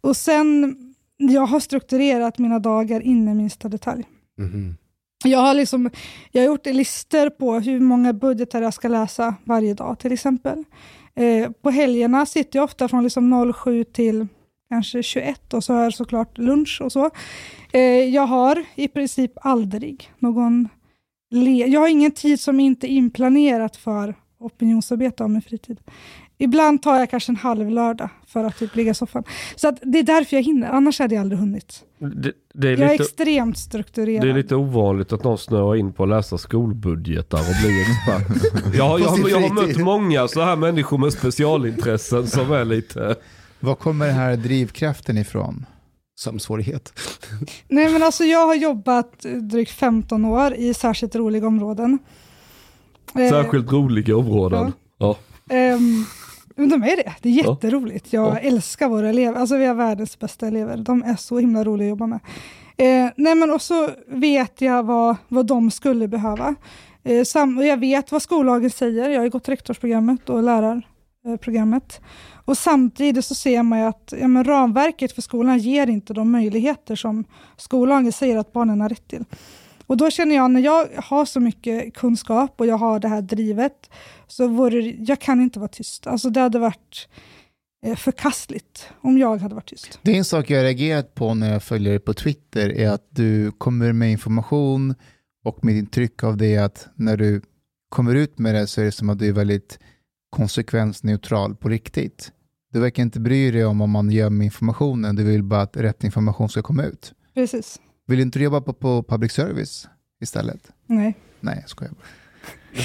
Och 0.00 0.16
sen, 0.16 0.76
jag 1.16 1.46
har 1.46 1.60
strukturerat 1.60 2.38
mina 2.38 2.58
dagar 2.58 3.00
in 3.00 3.28
i 3.28 3.34
minsta 3.34 3.68
detalj. 3.68 4.04
Mhm. 4.38 4.76
Jag 5.24 5.38
har, 5.38 5.54
liksom, 5.54 5.90
jag 6.32 6.42
har 6.42 6.46
gjort 6.46 6.66
listor 6.66 7.30
på 7.30 7.54
hur 7.54 7.80
många 7.80 8.12
budgetar 8.12 8.62
jag 8.62 8.74
ska 8.74 8.88
läsa 8.88 9.34
varje 9.44 9.74
dag 9.74 9.98
till 9.98 10.12
exempel. 10.12 10.64
Eh, 11.14 11.50
på 11.50 11.70
helgerna 11.70 12.26
sitter 12.26 12.58
jag 12.58 12.64
ofta 12.64 12.88
från 12.88 13.02
liksom 13.02 13.54
07 13.54 13.84
till 13.84 14.26
kanske 14.68 15.02
21 15.02 15.54
och 15.54 15.64
så 15.64 15.74
har 15.74 15.82
jag 15.82 15.94
såklart 15.94 16.38
lunch 16.38 16.80
och 16.84 16.92
så. 16.92 17.10
Eh, 17.72 17.80
jag 18.04 18.26
har 18.26 18.64
i 18.74 18.88
princip 18.88 19.32
aldrig 19.40 20.12
någon... 20.18 20.68
Le- 21.30 21.66
jag 21.66 21.80
har 21.80 21.88
ingen 21.88 22.10
tid 22.10 22.40
som 22.40 22.60
inte 22.60 22.86
är 22.86 22.90
inplanerat 22.90 23.76
för 23.76 24.14
opinionsarbete 24.38 25.24
av 25.24 25.30
min 25.30 25.42
fritid. 25.42 25.78
Ibland 26.38 26.82
tar 26.82 26.98
jag 26.98 27.10
kanske 27.10 27.32
en 27.32 27.36
halv 27.36 27.70
lördag 27.70 28.08
för 28.26 28.44
att 28.44 28.58
typ 28.58 28.76
ligga 28.76 28.90
i 28.90 28.94
soffan. 28.94 29.24
Så 29.56 29.68
att 29.68 29.78
det 29.82 29.98
är 29.98 30.02
därför 30.02 30.36
jag 30.36 30.42
hinner, 30.42 30.68
annars 30.70 30.98
hade 30.98 31.14
jag 31.14 31.22
aldrig 31.22 31.38
hunnit. 31.40 31.84
Det, 31.98 32.32
det, 32.54 32.68
är 32.68 32.72
Jag 32.72 32.80
är 32.88 32.92
lite, 32.92 33.02
extremt 33.04 33.58
strukturerad. 33.58 34.26
det 34.26 34.30
är 34.30 34.34
lite 34.34 34.54
ovanligt 34.56 35.12
att 35.12 35.24
någon 35.24 35.38
snöar 35.38 35.76
in 35.76 35.92
på 35.92 36.02
att 36.02 36.08
läsa 36.08 36.38
skolbudgetar 36.38 37.38
och 37.38 37.54
bli 37.64 37.80
expert. 37.82 38.52
jag, 38.74 38.84
har- 38.88 38.98
jag, 38.98 39.08
har- 39.08 39.28
jag 39.28 39.40
har 39.40 39.54
mött 39.66 39.76
många 39.76 40.28
så 40.28 40.40
här 40.40 40.56
människor 40.56 40.98
med 40.98 41.12
specialintressen 41.12 42.26
som 42.26 42.52
är 42.52 42.64
lite... 42.64 43.16
Var 43.60 43.74
kommer 43.74 44.06
den 44.06 44.14
här 44.14 44.36
drivkraften 44.36 45.18
ifrån? 45.18 45.66
Sömnsvårighet. 46.18 46.92
Nej 47.68 47.92
men 47.92 48.02
alltså 48.02 48.24
jag 48.24 48.46
har 48.46 48.54
jobbat 48.54 49.24
eh, 49.24 49.32
drygt 49.32 49.70
15 49.70 50.24
år 50.24 50.54
i 50.54 50.74
särskilt 50.74 51.14
roliga 51.16 51.46
områden. 51.46 51.98
Eh, 53.14 53.30
Särskilt 53.30 53.72
roliga 53.72 54.16
områden. 54.16 54.72
Ja. 54.98 55.16
ehm, 55.50 56.04
men 56.56 56.68
de 56.68 56.82
är 56.82 56.96
det, 56.96 57.12
det 57.22 57.28
är 57.28 57.44
Ja. 57.44 57.50
jätteroligt. 57.52 58.12
Jag 58.12 58.26
Ja. 58.34 58.38
älskar 58.38 58.88
våra 58.88 59.08
elever, 59.08 59.38
alltså 59.40 59.56
vi 59.56 59.66
har 59.66 59.74
världens 59.74 60.18
bästa 60.18 60.46
elever. 60.46 60.76
De 60.76 61.02
är 61.02 61.16
så 61.16 61.38
himla 61.38 61.64
roliga 61.64 61.86
att 61.86 61.90
jobba 61.90 62.06
med. 62.06 62.20
Eh, 62.76 63.10
nej 63.16 63.34
men 63.34 63.50
och 63.50 63.62
så 63.62 63.90
vet 64.08 64.60
jag 64.60 64.82
vad, 64.82 65.16
vad 65.28 65.46
de 65.46 65.70
skulle 65.70 66.08
behöva. 66.08 66.54
Eh, 67.04 67.24
sam, 67.24 67.58
och 67.58 67.66
jag 67.66 67.76
vet 67.80 68.12
vad 68.12 68.22
skollagen 68.22 68.70
säger, 68.70 69.10
jag 69.10 69.20
har 69.20 69.28
gått 69.28 69.48
rektorsprogrammet 69.48 70.30
och 70.30 70.42
lärarprogrammet. 70.42 72.00
Och 72.46 72.58
samtidigt 72.58 73.24
så 73.24 73.34
ser 73.34 73.62
man 73.62 73.78
ju 73.78 73.84
att 73.84 74.14
ja, 74.20 74.28
men 74.28 74.44
ramverket 74.44 75.12
för 75.12 75.22
skolan 75.22 75.58
ger 75.58 75.86
inte 75.86 76.14
de 76.14 76.30
möjligheter 76.30 76.96
som 76.96 77.24
skollagen 77.56 78.12
säger 78.12 78.36
att 78.36 78.52
barnen 78.52 78.80
har 78.80 78.88
rätt 78.88 79.08
till. 79.08 79.24
Och 79.86 79.96
då 79.96 80.10
känner 80.10 80.36
jag, 80.36 80.50
när 80.50 80.60
jag 80.60 80.88
har 80.96 81.24
så 81.24 81.40
mycket 81.40 81.94
kunskap 81.94 82.54
och 82.60 82.66
jag 82.66 82.78
har 82.78 82.98
det 82.98 83.08
här 83.08 83.22
drivet, 83.22 83.90
så 84.26 84.48
vore 84.48 84.80
jag 84.80 85.20
kan 85.20 85.40
inte 85.40 85.58
vara 85.58 85.68
tyst. 85.68 86.06
Alltså 86.06 86.30
det 86.30 86.40
hade 86.40 86.58
varit 86.58 87.08
eh, 87.86 87.96
förkastligt 87.96 88.88
om 89.00 89.18
jag 89.18 89.36
hade 89.36 89.54
varit 89.54 89.68
tyst. 89.68 89.98
Det 90.02 90.10
är 90.10 90.16
en 90.16 90.24
sak 90.24 90.50
jag 90.50 90.58
har 90.58 90.64
reagerat 90.64 91.14
på 91.14 91.34
när 91.34 91.52
jag 91.52 91.62
följer 91.62 91.90
dig 91.90 92.00
på 92.00 92.14
Twitter 92.14 92.68
är 92.68 92.90
att 92.90 93.06
du 93.10 93.52
kommer 93.52 93.92
med 93.92 94.10
information 94.10 94.94
och 95.44 95.64
mitt 95.64 95.76
intryck 95.76 96.24
av 96.24 96.36
det 96.36 96.54
är 96.54 96.62
att 96.62 96.88
när 96.94 97.16
du 97.16 97.42
kommer 97.88 98.14
ut 98.14 98.38
med 98.38 98.54
det 98.54 98.66
så 98.66 98.80
är 98.80 98.84
det 98.84 98.92
som 98.92 99.10
att 99.10 99.18
du 99.18 99.28
är 99.28 99.32
väldigt 99.32 99.78
konsekvensneutral 100.30 101.54
på 101.54 101.68
riktigt. 101.68 102.32
Du 102.76 102.80
verkar 102.80 103.02
inte 103.02 103.20
bry 103.20 103.50
dig 103.50 103.64
om 103.64 103.80
om 103.80 103.90
man 103.90 104.10
gömmer 104.10 104.44
informationen, 104.44 105.16
du 105.16 105.24
vill 105.24 105.42
bara 105.42 105.60
att 105.60 105.76
rätt 105.76 106.04
information 106.04 106.48
ska 106.48 106.62
komma 106.62 106.82
ut. 106.84 107.12
Precis. 107.34 107.80
Vill 108.06 108.16
du 108.18 108.22
inte 108.22 108.38
jobba 108.38 108.60
på, 108.60 108.72
på 108.72 109.02
public 109.02 109.32
service 109.32 109.88
istället? 110.22 110.60
Nej. 110.86 111.16
Nej, 111.40 111.58
jag 111.60 111.68
skojar 111.68 111.92
bara. 111.92 112.06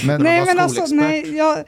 Men, 0.08 0.22
Nej, 0.22 0.46
men 0.46 0.60
alltså, 0.60 0.96
nej, 0.96 1.36
jag, 1.36 1.64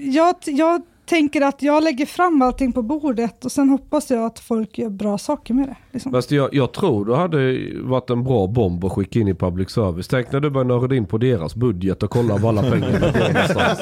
jag, 0.00 0.36
jag 0.44 0.82
tänker 1.04 1.40
att 1.40 1.62
jag 1.62 1.82
lägger 1.82 2.06
fram 2.06 2.42
allting 2.42 2.72
på 2.72 2.82
bordet 2.82 3.44
och 3.44 3.52
sen 3.52 3.68
hoppas 3.68 4.10
jag 4.10 4.24
att 4.26 4.38
folk 4.38 4.78
gör 4.78 4.90
bra 4.90 5.18
saker 5.18 5.54
med 5.54 5.68
det. 5.68 5.76
Liksom. 5.92 6.12
Fast 6.12 6.30
jag, 6.30 6.54
jag 6.54 6.72
tror 6.72 7.04
det 7.04 7.16
hade 7.16 7.58
varit 7.82 8.10
en 8.10 8.24
bra 8.24 8.46
bomb 8.46 8.84
att 8.84 8.92
skicka 8.92 9.18
in 9.18 9.28
i 9.28 9.34
public 9.34 9.70
service. 9.70 10.08
Tänk 10.08 10.32
när 10.32 10.40
du 10.40 10.50
börjar 10.50 10.64
nörda 10.64 10.94
in 10.94 11.06
på 11.06 11.18
deras 11.18 11.54
budget 11.54 12.02
och 12.02 12.10
kolla 12.10 12.36
var 12.36 12.48
alla 12.48 12.62
pengarna 12.62 12.98
går 12.98 13.32
någonstans. 13.32 13.78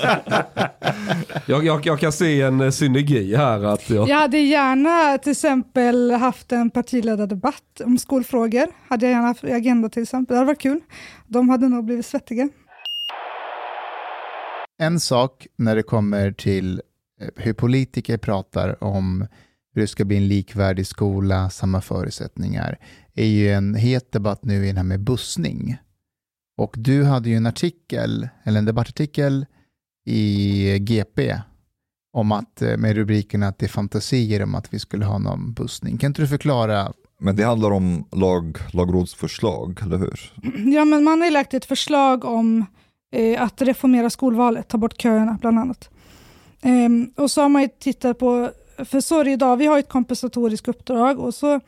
Jag, 1.47 1.64
jag, 1.64 1.87
jag 1.87 2.01
kan 2.01 2.12
se 2.12 2.43
en 2.43 2.61
eh, 2.61 2.70
synergi 2.70 3.37
här. 3.37 3.64
Att 3.64 3.91
jag, 3.91 4.09
Jag 4.09 4.16
hade 4.16 4.39
gärna 4.39 5.18
till 5.18 5.33
exempel 5.33 6.11
haft 6.11 6.53
en 6.53 6.70
partiledardebatt 6.70 7.81
om 7.85 7.99
skolfrågor. 7.99 8.66
Hade 8.89 9.07
jag 9.07 9.12
gärna 9.12 9.27
haft 9.27 9.45
i 9.45 9.53
Agenda 9.53 9.89
till 9.89 10.03
exempel. 10.03 10.35
Det 10.35 10.39
hade 10.39 10.47
varit 10.47 10.61
kul. 10.61 10.81
De 11.27 11.49
hade 11.49 11.68
nog 11.68 11.85
blivit 11.85 12.07
svettiga. 12.07 12.49
En 14.79 15.01
sak 15.01 15.47
när 15.57 15.77
det 15.77 15.83
kommer 15.83 16.33
till 16.33 16.83
eh, 17.20 17.29
hur 17.37 17.53
politiker 17.53 18.18
pratar 18.18 18.85
om 18.85 19.27
hur 19.74 19.83
det 19.83 19.89
ska 19.89 20.05
bli 20.05 20.16
en 20.16 20.29
likvärdig 20.29 20.87
skola, 20.87 21.51
samma 21.51 21.81
förutsättningar, 21.81 22.79
är 23.14 23.27
ju 23.27 23.51
en 23.53 23.74
het 23.74 24.12
debatt 24.12 24.45
nu 24.45 24.64
i 24.64 24.66
den 24.66 24.77
här 24.77 24.85
med 24.85 25.01
bussning. 25.01 25.77
Och 26.59 26.74
du 26.79 27.05
hade 27.05 27.29
ju 27.29 27.37
en 27.37 27.47
artikel, 27.47 28.29
eller 28.45 28.59
en 28.59 28.64
debattartikel 28.64 29.47
i 30.07 30.79
GP 30.79 31.41
om 32.13 32.33
att, 32.33 32.63
eh, 32.63 32.77
med 32.77 32.97
rubriken 32.97 33.43
att 33.43 33.59
det 33.59 33.67
är 33.67 33.71
fantasier 33.71 34.43
om 34.43 34.55
att 34.55 34.75
vi 34.75 34.79
skulle 34.79 35.05
ha 35.05 35.19
någon 35.19 35.53
bussning. 35.53 35.99
Kan 35.99 36.11
inte 36.11 36.23
du 36.23 36.29
förklara? 36.29 36.93
Men 37.19 37.37
det 37.37 37.43
handlar 37.43 37.71
om 37.71 38.05
lag, 38.13 38.59
lagrådsförslag, 38.73 39.81
eller 39.83 39.99
hur? 39.99 40.33
Ja, 40.75 40.85
men 40.85 41.05
man 41.05 41.21
har 41.21 41.27
ju 41.27 41.33
lagt 41.33 41.55
ett 41.55 41.65
förslag 41.65 42.25
om 42.25 42.67
eh, 43.13 43.43
att 43.43 43.63
reformera 43.63 44.11
skolvalet, 44.11 44.69
ta 44.69 44.79
bort 44.79 45.01
köerna 45.01 45.39
bland 45.41 45.59
annat. 45.59 45.91
Ehm, 46.63 47.11
och 47.17 47.31
så 47.31 47.43
har 47.43 47.49
man 47.49 47.63
ju 47.63 47.69
tittat 47.79 48.19
på, 48.19 48.51
för 48.85 49.01
så 49.01 49.20
är 49.20 49.24
det 49.24 49.31
idag, 49.31 49.57
vi 49.57 49.66
har 49.66 49.79
ett 49.79 49.89
kompensatoriskt 49.89 50.68
uppdrag 50.68 51.18
och 51.18 51.35
så 51.35 51.61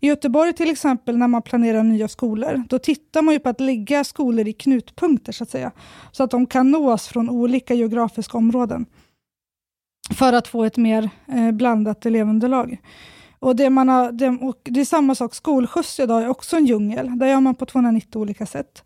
i 0.00 0.06
Göteborg 0.06 0.52
till 0.52 0.70
exempel 0.70 1.16
när 1.16 1.28
man 1.28 1.42
planerar 1.42 1.82
nya 1.82 2.08
skolor, 2.08 2.62
då 2.68 2.78
tittar 2.78 3.22
man 3.22 3.34
ju 3.34 3.40
på 3.40 3.48
att 3.48 3.60
lägga 3.60 4.04
skolor 4.04 4.48
i 4.48 4.52
knutpunkter 4.52 5.32
så 5.32 5.44
att 5.44 5.50
säga, 5.50 5.70
så 6.12 6.22
att 6.22 6.30
de 6.30 6.46
kan 6.46 6.70
nås 6.70 7.08
från 7.08 7.30
olika 7.30 7.74
geografiska 7.74 8.38
områden 8.38 8.86
för 10.14 10.32
att 10.32 10.48
få 10.48 10.64
ett 10.64 10.76
mer 10.76 11.10
eh, 11.26 11.52
blandat 11.52 12.06
elevunderlag. 12.06 12.78
Och 13.38 13.56
det, 13.56 13.70
man 13.70 13.88
har, 13.88 14.12
det, 14.12 14.28
och 14.28 14.60
det 14.64 14.80
är 14.80 14.84
samma 14.84 15.14
sak, 15.14 15.34
skolskjuts 15.34 16.00
idag 16.00 16.22
är 16.22 16.28
också 16.28 16.56
en 16.56 16.66
djungel. 16.66 17.18
Där 17.18 17.26
gör 17.26 17.40
man 17.40 17.54
på 17.54 17.66
290 17.66 18.20
olika 18.20 18.46
sätt. 18.46 18.82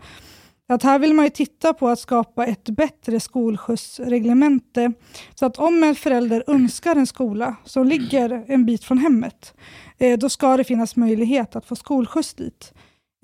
Att 0.71 0.83
här 0.83 0.99
vill 0.99 1.15
man 1.15 1.25
ju 1.25 1.31
titta 1.31 1.75
på 1.75 1.89
att 1.89 1.99
skapa 1.99 2.47
ett 2.47 2.65
bättre 2.65 3.21
skolskjutsreglemente. 3.21 4.93
Så 5.35 5.47
att 5.47 5.59
om 5.59 5.85
en 5.85 5.95
förälder 5.95 6.45
önskar 6.47 6.97
en 6.97 7.07
skola 7.07 7.57
som 7.65 7.87
ligger 7.87 8.45
en 8.47 8.67
bit 8.67 8.85
från 8.85 8.99
hemmet, 8.99 9.55
eh, 9.99 10.19
då 10.19 10.29
ska 10.29 10.57
det 10.57 10.65
finnas 10.65 10.97
möjlighet 10.97 11.57
att 11.57 11.67
få 11.67 11.77
skolskjuts 11.77 12.35
dit. 12.35 12.73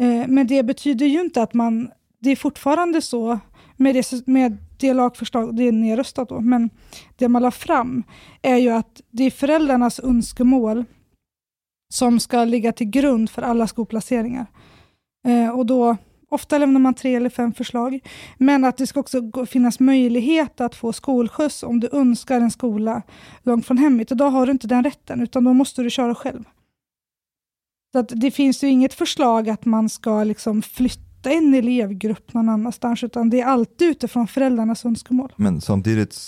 Eh, 0.03 0.29
men 0.29 0.47
det 0.47 0.63
betyder 0.63 1.07
ju 1.07 1.21
inte 1.21 1.43
att 1.43 1.55
man, 1.55 1.91
det 2.21 2.31
är 2.31 2.37
fortfarande 2.37 3.03
så 3.03 3.39
med 3.77 3.95
det, 3.95 4.27
med 4.27 4.57
det 4.79 4.95
lagförslag, 4.95 5.57
det 5.57 5.63
är 5.63 5.73
nedröstat 5.73 6.29
då, 6.29 6.41
men 6.41 6.71
det 7.17 7.29
man 7.29 7.43
la 7.43 7.51
fram 7.51 8.03
är 8.43 8.57
ju 8.57 8.71
att 8.71 9.01
det 9.11 9.25
är 9.25 9.31
föräldrarnas 9.31 10.01
önskemål 10.01 10.85
som 11.95 12.21
ska 12.21 12.45
ligga 12.45 12.73
till 12.73 12.91
grund 12.91 13.31
för 13.31 13.43
alla 13.43 13.67
skolplaceringar. 13.67 14.47
Eh, 15.27 15.51
och 15.51 15.67
då, 15.67 15.97
ofta 16.31 16.59
lämnar 16.59 16.81
man 16.81 16.95
tre 16.95 17.15
eller 17.15 17.31
fem 17.31 17.53
förslag, 17.53 18.01
men 18.39 18.65
att 18.65 18.77
det 18.77 18.87
ska 18.87 19.01
också 19.01 19.47
finnas 19.47 19.81
möjlighet 19.81 20.61
att 20.61 20.75
få 20.75 20.93
skolskjuts 20.93 21.63
om 21.63 21.81
du 21.81 21.89
önskar 21.93 22.41
en 22.41 22.51
skola 22.51 23.03
långt 23.43 23.67
från 23.67 23.79
hemmet. 23.79 24.09
Då 24.09 24.25
har 24.25 24.47
du 24.47 24.53
inte 24.53 24.67
den 24.67 24.85
rätten, 24.85 25.21
utan 25.21 25.45
då 25.45 25.53
måste 25.53 25.83
du 25.83 25.91
köra 25.91 26.15
själv. 26.15 26.45
Så 27.93 27.99
att 27.99 28.13
det 28.15 28.31
finns 28.31 28.65
ju 28.65 28.69
inget 28.69 28.95
förslag 28.95 29.49
att 29.49 29.65
man 29.65 29.89
ska 29.89 30.25
liksom 30.25 30.63
flytta 30.63 31.31
en 31.31 31.55
elevgrupp 31.55 32.35
någon 32.35 32.49
annanstans, 32.49 33.05
utan 33.05 33.31
det 33.31 33.41
är 33.41 33.47
alltid 33.47 33.89
utifrån 33.89 34.27
föräldrarnas 34.27 34.85
önskemål. 34.85 35.33
Men 35.37 35.61
samtidigt 35.61 36.19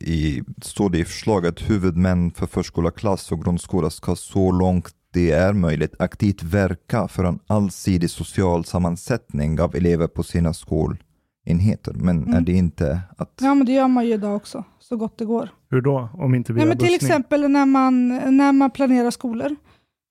i, 0.00 0.42
står 0.62 0.90
det 0.90 0.98
i 0.98 1.04
förslaget 1.04 1.50
att 1.50 1.70
huvudmän 1.70 2.30
för 2.30 2.46
förskola, 2.46 2.90
klass 2.90 3.32
och 3.32 3.44
grundskola 3.44 3.90
ska 3.90 4.16
så 4.16 4.52
långt 4.52 4.94
det 5.12 5.30
är 5.30 5.52
möjligt 5.52 5.94
aktivt 5.98 6.42
verka 6.42 7.08
för 7.08 7.24
en 7.24 7.38
allsidig 7.46 8.10
social 8.10 8.64
sammansättning 8.64 9.60
av 9.60 9.74
elever 9.76 10.06
på 10.06 10.22
sina 10.22 10.54
skolenheter. 10.54 11.92
Men 11.94 12.22
Mm. 12.22 12.34
är 12.34 12.40
det 12.40 12.52
inte 12.52 13.00
att... 13.18 13.32
Ja, 13.42 13.54
men 13.54 13.66
det 13.66 13.72
gör 13.72 13.88
man 13.88 14.06
ju 14.06 14.12
idag 14.12 14.36
också, 14.36 14.64
så 14.80 14.96
gott 14.96 15.18
det 15.18 15.24
går. 15.24 15.48
Hur 15.70 15.80
då? 15.80 16.08
Om 16.14 16.34
inte 16.34 16.52
via 16.52 16.64
Nej, 16.64 16.68
men 16.68 16.78
till 16.78 16.86
bussning? 16.92 17.10
exempel 17.10 17.50
när 17.50 17.66
man, 17.66 18.08
när 18.36 18.52
man 18.52 18.70
planerar 18.70 19.10
skolor, 19.10 19.56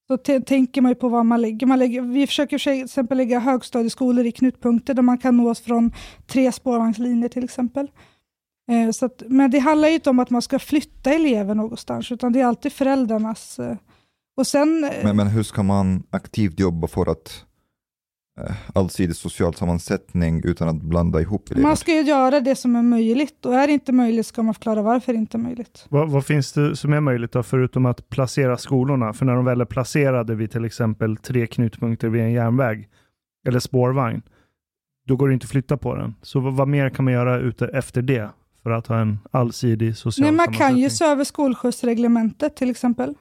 så 0.07 0.17
tänker 0.41 0.81
man 0.81 0.91
ju 0.91 0.95
på 0.95 1.09
vad 1.09 1.25
man 1.25 1.41
lägger. 1.41 1.67
Man 1.67 1.79
lägger 1.79 2.01
vi 2.01 2.27
försöker 2.27 2.57
till 2.57 2.83
exempel 2.83 3.17
lägga 3.17 3.39
högstadieskolor 3.39 4.25
i 4.25 4.31
knutpunkter 4.31 4.93
där 4.93 5.01
man 5.01 5.17
kan 5.17 5.37
nås 5.37 5.59
från 5.61 5.91
tre 6.27 6.51
spårvagnslinjer 6.51 7.29
till 7.29 7.43
exempel. 7.43 7.87
Eh, 8.71 8.91
så 8.91 9.05
att, 9.05 9.23
men 9.27 9.51
det 9.51 9.59
handlar 9.59 9.87
ju 9.87 9.93
inte 9.93 10.09
om 10.09 10.19
att 10.19 10.29
man 10.29 10.41
ska 10.41 10.59
flytta 10.59 11.13
elever 11.13 11.55
någonstans, 11.55 12.11
utan 12.11 12.33
det 12.33 12.41
är 12.41 12.45
alltid 12.45 12.71
föräldrarnas... 12.73 13.59
Eh, 13.59 13.77
och 14.37 14.47
sen, 14.47 14.83
eh, 14.83 15.03
Men, 15.03 15.15
men 15.15 15.27
hur 15.27 15.43
ska 15.43 15.63
man 15.63 16.03
aktivt 16.09 16.59
jobba 16.59 16.87
för 16.87 17.11
att 17.11 17.45
eh, 18.39 18.55
allsidig 18.73 19.15
social 19.15 19.53
sammansättning 19.53 20.41
utan 20.45 20.67
att 20.67 20.81
blanda 20.81 21.21
ihop 21.21 21.51
elever? 21.51 21.67
man 21.67 21.77
ska 21.77 21.91
ju 21.91 22.01
göra 22.01 22.39
det 22.39 22.55
som 22.55 22.75
är 22.75 22.81
möjligt 22.81 23.45
och 23.45 23.55
är 23.55 23.67
det 23.67 23.73
inte 23.73 23.91
möjligt 23.91 24.25
ska 24.25 24.43
man 24.43 24.53
förklara 24.53 24.81
varför 24.81 25.13
det 25.13 25.19
inte 25.19 25.37
är 25.37 25.39
möjligt. 25.39 25.85
Vad, 25.89 26.09
vad 26.09 26.25
finns 26.25 26.53
det 26.53 26.75
som 26.75 26.93
är 26.93 27.01
möjligt 27.01 27.31
då, 27.31 27.43
förutom 27.43 27.85
att 27.85 28.09
placera 28.09 28.57
skolorna? 28.57 29.13
För 29.13 29.25
när 29.25 29.35
de 29.35 29.45
väl 29.45 29.61
är 29.61 29.65
placerade 29.65 30.35
vid 30.35 30.51
till 30.51 30.65
exempel 30.65 31.17
tre 31.17 31.47
knutpunkter 31.47 32.09
vid 32.09 32.21
en 32.21 32.31
järnväg 32.31 32.89
eller 33.47 33.59
spårvagn, 33.59 34.21
då 35.07 35.15
går 35.15 35.27
det 35.27 35.33
inte 35.33 35.45
att 35.45 35.51
flytta 35.51 35.77
på 35.77 35.95
den. 35.95 36.15
Så 36.21 36.39
vad, 36.39 36.53
vad 36.53 36.67
mer 36.67 36.89
kan 36.89 37.05
man 37.05 37.13
göra 37.13 37.39
ute 37.39 37.67
efter 37.67 38.01
det 38.01 38.29
för 38.63 38.71
att 38.71 38.87
ha 38.87 38.99
en 38.99 39.19
allsidig 39.31 39.97
social 39.97 40.23
Nej, 40.23 40.31
man 40.31 40.53
kan 40.53 40.77
ju 40.77 40.89
se 40.89 41.05
över 41.05 41.23
skolskjutsreglementet 41.23 42.55
till 42.55 42.69
exempel. 42.69 43.15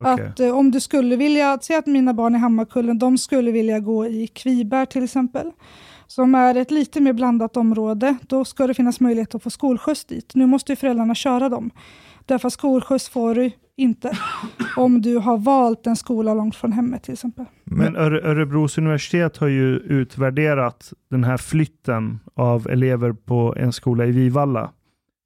Att 0.00 0.40
eh, 0.40 0.50
om 0.58 0.70
du 0.70 0.80
skulle 0.80 1.16
vilja, 1.16 1.58
säg 1.62 1.76
att 1.76 1.86
mina 1.86 2.14
barn 2.14 2.34
i 2.34 2.38
Hammarkullen, 2.38 2.98
de 2.98 3.18
skulle 3.18 3.50
vilja 3.50 3.80
gå 3.80 4.06
i 4.06 4.26
Kviberg 4.26 4.86
till 4.86 5.04
exempel, 5.04 5.50
som 6.06 6.34
är 6.34 6.54
ett 6.54 6.70
lite 6.70 7.00
mer 7.00 7.12
blandat 7.12 7.56
område, 7.56 8.16
då 8.22 8.44
ska 8.44 8.66
det 8.66 8.74
finnas 8.74 9.00
möjlighet 9.00 9.34
att 9.34 9.42
få 9.42 9.50
skolskjuts 9.50 10.04
dit. 10.04 10.34
Nu 10.34 10.46
måste 10.46 10.72
ju 10.72 10.76
föräldrarna 10.76 11.14
köra 11.14 11.48
dem. 11.48 11.70
Därför 12.26 12.46
att 12.46 12.52
skolskjuts 12.52 13.08
får 13.08 13.34
du 13.34 13.50
inte 13.76 14.18
om 14.76 15.02
du 15.02 15.16
har 15.16 15.38
valt 15.38 15.86
en 15.86 15.96
skola 15.96 16.34
långt 16.34 16.56
från 16.56 16.72
hemmet 16.72 17.02
till 17.02 17.12
exempel. 17.12 17.44
Men 17.64 17.96
Öre- 17.96 18.24
Örebros 18.24 18.78
universitet 18.78 19.36
har 19.36 19.48
ju 19.48 19.76
utvärderat 19.76 20.92
den 21.10 21.24
här 21.24 21.36
flytten 21.36 22.18
av 22.34 22.68
elever 22.68 23.12
på 23.12 23.54
en 23.58 23.72
skola 23.72 24.06
i 24.06 24.10
Vivalla 24.10 24.70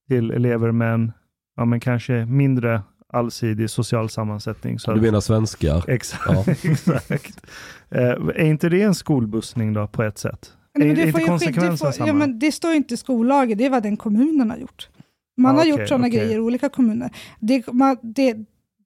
till 0.09 0.31
elever 0.31 0.73
med 0.73 0.95
en, 0.95 1.13
ja 1.57 1.65
men 1.65 1.81
kanske 1.81 2.27
mindre 2.27 2.83
allsidig 3.15 3.71
social 3.71 4.09
sammansättning. 4.09 4.79
Så 4.79 4.93
Du 4.95 5.01
menar 5.01 5.21
svenskar? 5.21 5.91
Exakt. 5.91 6.25
Ja. 6.27 6.45
exakt. 6.63 7.47
Eh, 7.91 8.01
är 8.09 8.45
inte 8.45 8.69
det 8.69 8.83
en 8.83 8.95
skolbussning 8.95 9.73
då 9.73 9.87
på 9.87 10.03
ett 10.03 10.19
sätt? 10.19 10.53
Nej, 10.75 10.89
är 10.89 10.93
men 10.93 11.01
är 11.01 11.03
det, 11.03 11.09
inte 11.09 11.21
konsekvensen 11.21 11.77
får, 11.77 11.87
ja, 11.87 11.93
samma? 11.93 12.13
men 12.13 12.39
det 12.39 12.53
står 12.53 12.71
ju 12.71 12.77
inte 12.77 12.95
i 12.95 12.97
skollagen, 12.97 13.59
det 13.59 13.65
är 13.67 13.71
vad 13.71 13.83
den 13.83 13.97
kommunen 13.97 14.51
har 14.51 14.57
gjort. 14.57 14.89
Man 15.37 15.55
Ja, 15.55 15.61
har 15.61 15.65
okej, 15.65 15.71
gjort 15.81 15.89
sådana 15.89 16.07
okej. 16.07 16.19
grejer 16.19 16.37
i 16.37 16.41
olika 16.41 16.69
kommuner. 16.69 17.11
Det, 17.41 17.73
man, 17.73 17.97
det, 18.03 18.37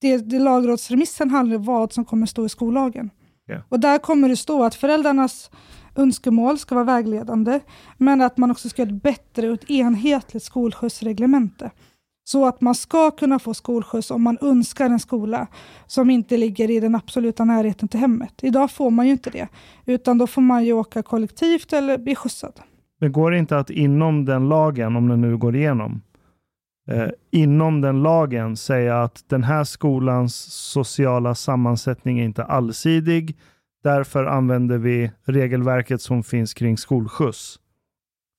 det, 0.00 0.16
det 0.16 0.38
lagrådsremissen 0.38 1.30
handlar 1.30 1.56
om 1.56 1.64
vad 1.64 1.92
som 1.92 2.04
kommer 2.04 2.26
stå 2.26 2.46
i 2.46 2.48
skollagen. 2.48 3.10
Ja. 3.46 3.62
Och 3.68 3.80
där 3.80 3.98
kommer 3.98 4.28
det 4.28 4.36
stå 4.36 4.64
att 4.64 4.74
föräldrarnas 4.74 5.50
önskemål 5.96 6.58
ska 6.58 6.74
vara 6.74 6.84
vägledande, 6.84 7.60
men 7.98 8.20
att 8.20 8.36
man 8.36 8.50
också 8.50 8.68
ska 8.68 8.82
ha 8.82 8.88
ett 8.88 9.02
bättre 9.02 9.48
och 9.48 9.54
ett 9.54 9.70
enhetligt 9.70 10.42
skolskjutsreglemente. 10.42 11.70
Så 12.28 12.46
att 12.46 12.60
man 12.60 12.74
ska 12.74 13.10
kunna 13.10 13.38
få 13.38 13.54
skolskjuts 13.54 14.10
om 14.10 14.22
man 14.22 14.38
önskar 14.40 14.84
en 14.84 15.00
skola 15.00 15.46
som 15.86 16.10
inte 16.10 16.36
ligger 16.36 16.70
i 16.70 16.80
den 16.80 16.94
absoluta 16.94 17.44
närheten 17.44 17.88
till 17.88 18.00
hemmet. 18.00 18.32
Idag 18.42 18.70
får 18.70 18.90
man 18.90 19.06
ju 19.06 19.12
inte 19.12 19.30
det, 19.30 19.48
utan 19.86 20.18
då 20.18 20.26
får 20.26 20.42
man 20.42 20.64
ju 20.64 20.72
åka 20.72 21.02
kollektivt 21.02 21.72
eller 21.72 21.98
bli 21.98 22.14
skjutsad. 22.14 22.52
Men 23.00 23.12
går 23.12 23.30
det 23.30 23.38
inte 23.38 23.58
att 23.58 23.70
inom 23.70 24.24
den 24.24 24.48
lagen, 24.48 24.96
om 24.96 25.08
den 25.08 25.20
nu 25.20 25.36
går 25.36 25.56
igenom, 25.56 26.02
eh, 26.90 27.08
inom 27.30 27.80
den 27.80 28.02
lagen 28.02 28.56
säga 28.56 29.02
att 29.02 29.24
den 29.28 29.42
här 29.42 29.64
skolans 29.64 30.34
sociala 30.52 31.34
sammansättning 31.34 32.18
är 32.18 32.24
inte 32.24 32.44
allsidig, 32.44 33.38
därför 33.82 34.24
använder 34.24 34.78
vi 34.78 35.10
regelverket 35.24 36.02
som 36.02 36.22
finns 36.22 36.54
kring 36.54 36.78
skolskjuts 36.78 37.58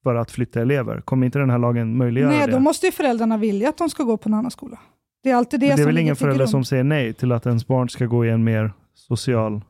för 0.04 0.16
att 0.16 0.32
flytta 0.32 0.62
elever. 0.62 1.02
Kommer 1.02 1.26
inte 1.26 1.40
den 1.40 1.50
här 1.50 1.58
lagen 1.58 1.98
möjliggöra 1.98 2.30
Nej, 2.32 2.46
det? 2.46 2.52
då 2.52 2.60
måste 2.60 2.86
ju 2.86 2.92
föräldrarna 2.92 3.38
vilja 3.38 3.70
att 3.70 3.78
de 3.78 3.90
ska 3.90 4.04
gå 4.04 4.18
på 4.18 4.30
en 4.30 4.34
annan 4.34 4.52
skola. 4.52 4.80
Det 5.24 5.30
är 5.32 5.36
alltid 5.36 5.60
det, 5.60 5.68
Men 5.68 5.76
det 5.78 5.82
är 5.82 5.86
som 5.86 5.94
väl 5.96 5.98
ingen 5.98 6.16
förälder 6.16 6.38
grund. 6.38 6.50
som 6.50 6.66
säger 6.66 6.84
nej 6.84 7.14
till 7.14 7.32
att 7.32 7.46
ens 7.46 7.68
barn 7.68 7.90
ska 7.90 8.06
gå 8.06 8.26
i 8.26 8.30
en 8.30 8.44
mer 8.44 8.74
social, 8.94 9.62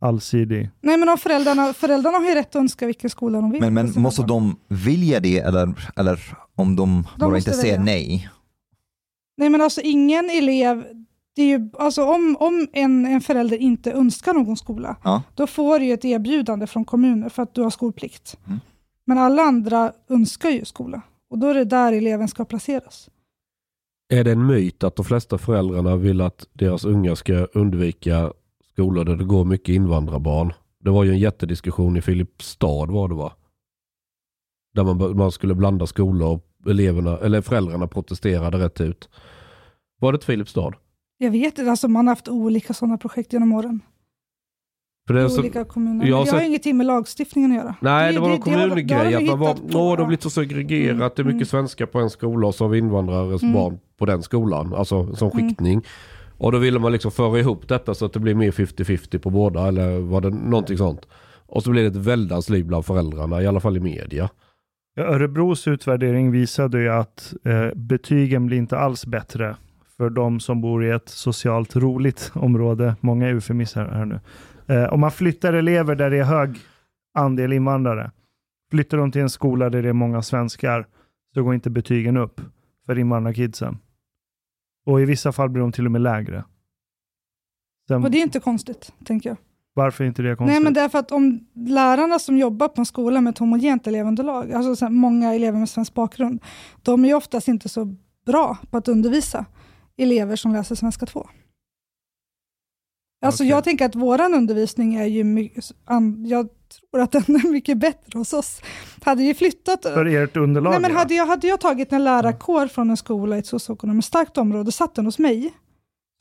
allsidig... 0.00 0.70
Nej, 0.80 0.96
men 0.96 1.08
om 1.08 1.18
föräldrarna, 1.18 1.72
föräldrarna 1.72 2.18
har 2.18 2.24
ju 2.28 2.34
rätt 2.34 2.48
att 2.48 2.56
önska 2.56 2.86
vilken 2.86 3.10
skola 3.10 3.40
de 3.40 3.50
vill. 3.50 3.60
Men, 3.60 3.74
men 3.74 3.92
måste 4.02 4.22
barn. 4.22 4.56
de 4.68 4.74
vilja 4.76 5.20
det 5.20 5.38
eller, 5.38 5.90
eller 5.96 6.20
om 6.54 6.76
de, 6.76 7.06
bara 7.18 7.30
måste 7.30 7.50
inte 7.50 7.60
säger 7.60 7.78
nej? 7.78 8.28
Nej, 9.36 9.48
men 9.50 9.60
alltså 9.60 9.80
ingen 9.80 10.30
elev... 10.30 10.84
Det 11.36 11.42
är 11.42 11.58
ju, 11.58 11.70
alltså 11.78 12.04
om 12.04 12.36
om 12.40 12.66
en, 12.72 13.06
en 13.06 13.20
förälder 13.20 13.56
inte 13.58 13.92
önskar 13.92 14.34
någon 14.34 14.56
skola, 14.56 14.96
Ja. 15.04 15.22
då 15.34 15.46
får 15.46 15.78
du 15.78 15.84
ju 15.84 15.92
ett 15.92 16.04
erbjudande 16.04 16.66
från 16.66 16.84
kommunen 16.84 17.30
för 17.30 17.42
att 17.42 17.54
du 17.54 17.62
har 17.62 17.70
skolplikt. 17.70 18.38
Mm. 18.46 18.60
Men 19.08 19.18
alla 19.18 19.42
andra 19.42 19.92
önskar 20.08 20.50
ju 20.50 20.64
skola 20.64 21.02
och 21.30 21.38
då 21.38 21.46
är 21.46 21.54
det 21.54 21.64
där 21.64 21.92
eleven 21.92 22.28
ska 22.28 22.44
placeras. 22.44 23.10
Är 24.08 24.24
det 24.24 24.32
en 24.32 24.46
myt 24.46 24.84
att 24.84 24.96
de 24.96 25.04
flesta 25.04 25.38
föräldrarna 25.38 25.96
vill 25.96 26.20
att 26.20 26.48
deras 26.52 26.84
unga 26.84 27.16
ska 27.16 27.34
undvika 27.34 28.32
skolor 28.72 29.04
där 29.04 29.16
det 29.16 29.24
går 29.24 29.44
mycket 29.44 29.68
invandrarbarn? 29.68 30.52
Det 30.80 30.90
var 30.90 31.04
ju 31.04 31.10
en 31.10 31.18
jättediskussion 31.18 31.96
i 31.96 32.02
Filipstad 32.02 32.86
var 32.86 33.08
det 33.08 33.14
va? 33.14 33.32
Där 34.74 34.84
man, 34.84 35.16
man 35.16 35.32
skulle 35.32 35.54
blanda 35.54 35.86
skolor 35.86 36.28
och 36.32 36.70
eleverna, 36.70 37.18
eller 37.18 37.40
föräldrarna 37.40 37.86
protesterade 37.86 38.58
rätt 38.58 38.80
ut. 38.80 39.08
Var 40.00 40.12
det 40.12 40.16
ett 40.16 40.24
Filipstad? 40.24 40.72
Jag 41.18 41.30
vet 41.30 41.58
inte, 41.58 41.70
alltså 41.70 41.88
man 41.88 42.06
har 42.06 42.12
haft 42.12 42.28
olika 42.28 42.74
sådana 42.74 42.98
projekt 42.98 43.32
genom 43.32 43.52
åren. 43.52 43.80
För 45.08 45.14
det 45.14 45.30
så, 45.30 45.40
olika 45.40 45.64
kommuner. 45.64 46.06
jag 46.06 46.16
har 46.16 46.24
Men 46.24 46.32
det 46.34 46.38
har 46.40 46.46
ingenting 46.46 46.76
med 46.76 46.86
lagstiftningen 46.86 47.50
att 47.50 47.56
göra. 47.56 47.74
nej, 47.80 48.12
det 48.12 48.20
var 48.20 48.28
någon 48.28 48.38
har- 48.38 48.44
då 48.52 48.58
har 48.60 48.68
kommungrej. 48.68 49.10
de 49.12 49.16
Att 49.16 49.26
man 49.26 49.38
var, 49.38 49.48
åh, 49.50 49.96
det 49.96 50.02
har 50.02 50.06
blivit 50.06 50.22
så 50.22 50.30
segregerat. 50.30 51.16
Det 51.16 51.22
är 51.22 51.24
mycket 51.24 51.36
Mm. 51.36 51.46
svenska 51.46 51.86
på 51.86 51.98
en 51.98 52.10
skola 52.10 52.46
och 52.46 52.54
så 52.54 52.64
har 52.64 52.68
vi 52.68 52.78
invandrares 52.78 53.42
Mm. 53.42 53.54
barn 53.54 53.78
på 53.98 54.06
den 54.06 54.22
skolan. 54.22 54.74
Alltså 54.74 55.14
som 55.16 55.30
Mm. 55.30 55.48
skiktning. 55.48 55.82
Och 56.38 56.52
då 56.52 56.58
ville 56.58 56.78
man 56.78 56.92
liksom 56.92 57.10
föra 57.10 57.38
ihop 57.38 57.68
detta 57.68 57.94
så 57.94 58.04
att 58.06 58.12
det 58.12 58.20
blir 58.20 58.34
mer 58.34 58.50
50-50 58.50 59.18
på 59.18 59.30
båda. 59.30 59.68
Eller 59.68 59.98
var 60.00 60.20
det 60.20 60.30
någonting 60.30 60.78
sånt. 60.78 61.06
Och 61.46 61.62
så 61.62 61.70
blev 61.70 61.84
det 61.92 61.98
ett 62.00 62.06
väldans 62.06 62.50
liv 62.50 62.64
bland 62.66 62.84
föräldrarna. 62.86 63.42
I 63.42 63.46
alla 63.46 63.60
fall 63.60 63.76
i 63.76 63.80
media. 63.80 64.28
Ja, 64.94 65.02
Örebros 65.02 65.68
utvärdering 65.68 66.30
visade 66.32 66.80
ju 66.82 66.88
att 66.88 67.34
eh, 67.44 67.74
betygen 67.74 68.46
blir 68.46 68.58
inte 68.58 68.78
alls 68.78 69.06
bättre 69.06 69.56
för 69.96 70.10
de 70.10 70.40
som 70.40 70.60
bor 70.60 70.84
i 70.84 70.90
ett 70.90 71.08
socialt 71.08 71.76
roligt 71.76 72.30
område. 72.34 72.94
Många 73.00 73.28
eufemismer 73.28 73.84
här 73.84 74.04
nu. 74.04 74.20
Eh, 74.68 74.84
om 74.92 75.00
man 75.00 75.10
flyttar 75.10 75.52
elever 75.52 75.94
där 75.94 76.10
det 76.10 76.18
är 76.18 76.24
hög 76.24 76.58
andel 77.14 77.52
invandrare, 77.52 78.10
flyttar 78.70 78.98
de 78.98 79.12
till 79.12 79.20
en 79.20 79.30
skola 79.30 79.70
där 79.70 79.82
det 79.82 79.88
är 79.88 79.92
många 79.92 80.22
svenskar, 80.22 80.86
så 81.34 81.42
går 81.42 81.54
inte 81.54 81.70
betygen 81.70 82.16
upp 82.16 82.40
för 82.86 82.98
invandrarkidsen. 82.98 83.78
Och 84.86 85.00
i 85.00 85.04
vissa 85.04 85.32
fall 85.32 85.48
blir 85.48 85.60
de 85.60 85.72
till 85.72 85.86
och 85.86 85.92
med 85.92 86.00
lägre. 86.00 86.44
Sen, 87.88 88.04
Och 88.04 88.10
det 88.10 88.18
är 88.18 88.22
inte 88.22 88.40
konstigt, 88.40 88.92
tänker 89.04 89.30
jag. 89.30 89.36
varför 89.74 90.04
är 90.04 90.08
inte 90.08 90.22
det 90.22 90.36
konstigt? 90.36 90.54
Nej, 90.54 90.64
men 90.64 90.74
därför 90.74 90.98
att 90.98 91.12
om 91.12 91.46
lärarna 91.54 92.18
som 92.18 92.36
jobbar 92.38 92.68
på 92.68 92.80
en 92.80 92.86
skola 92.86 93.20
med 93.20 93.30
ett 93.30 93.38
homogent 93.38 93.86
elevunderlag, 93.86 94.52
alltså 94.52 94.76
så 94.76 94.90
många 94.90 95.34
elever 95.34 95.58
med 95.58 95.68
svensk 95.68 95.94
bakgrund, 95.94 96.42
de 96.82 97.04
är 97.04 97.08
ju 97.08 97.14
oftast 97.14 97.48
inte 97.48 97.68
så 97.68 97.96
bra 98.26 98.58
på 98.70 98.76
att 98.76 98.88
undervisa 98.88 99.44
elever 99.96 100.36
som 100.36 100.52
läser 100.52 100.74
svenska 100.74 101.06
2. 101.06 101.28
Alltså 103.26 103.42
Okej. 103.42 103.50
jag 103.50 103.64
tänker 103.64 103.86
att 103.86 103.94
våran 103.94 104.34
undervisning 104.34 104.94
är 104.94 105.06
ju 105.06 105.50
jag 106.26 106.48
tror 106.90 107.02
att 107.02 107.12
den 107.12 107.22
är 107.22 107.52
mycket 107.52 107.78
bättre 107.78 108.18
hos 108.18 108.32
oss. 108.32 108.60
Hade 109.02 109.22
vi 109.22 109.34
flyttat 109.34 109.82
För 109.82 110.06
ert 110.06 110.36
underlag? 110.36 110.70
Nej, 110.70 110.80
men 110.80 110.90
ja. 110.90 110.98
hade, 110.98 111.14
jag, 111.14 111.26
hade 111.26 111.46
jag 111.46 111.60
tagit 111.60 111.92
en 111.92 112.04
lärarkår 112.04 112.66
från 112.66 112.90
en 112.90 112.96
skola 112.96 113.36
i 113.36 113.38
ett 113.38 113.46
socioekonomiskt 113.46 114.08
starkt 114.08 114.38
område 114.38 114.66
och 114.66 114.74
satt 114.74 114.94
den 114.94 115.04
hos 115.04 115.18
mig, 115.18 115.54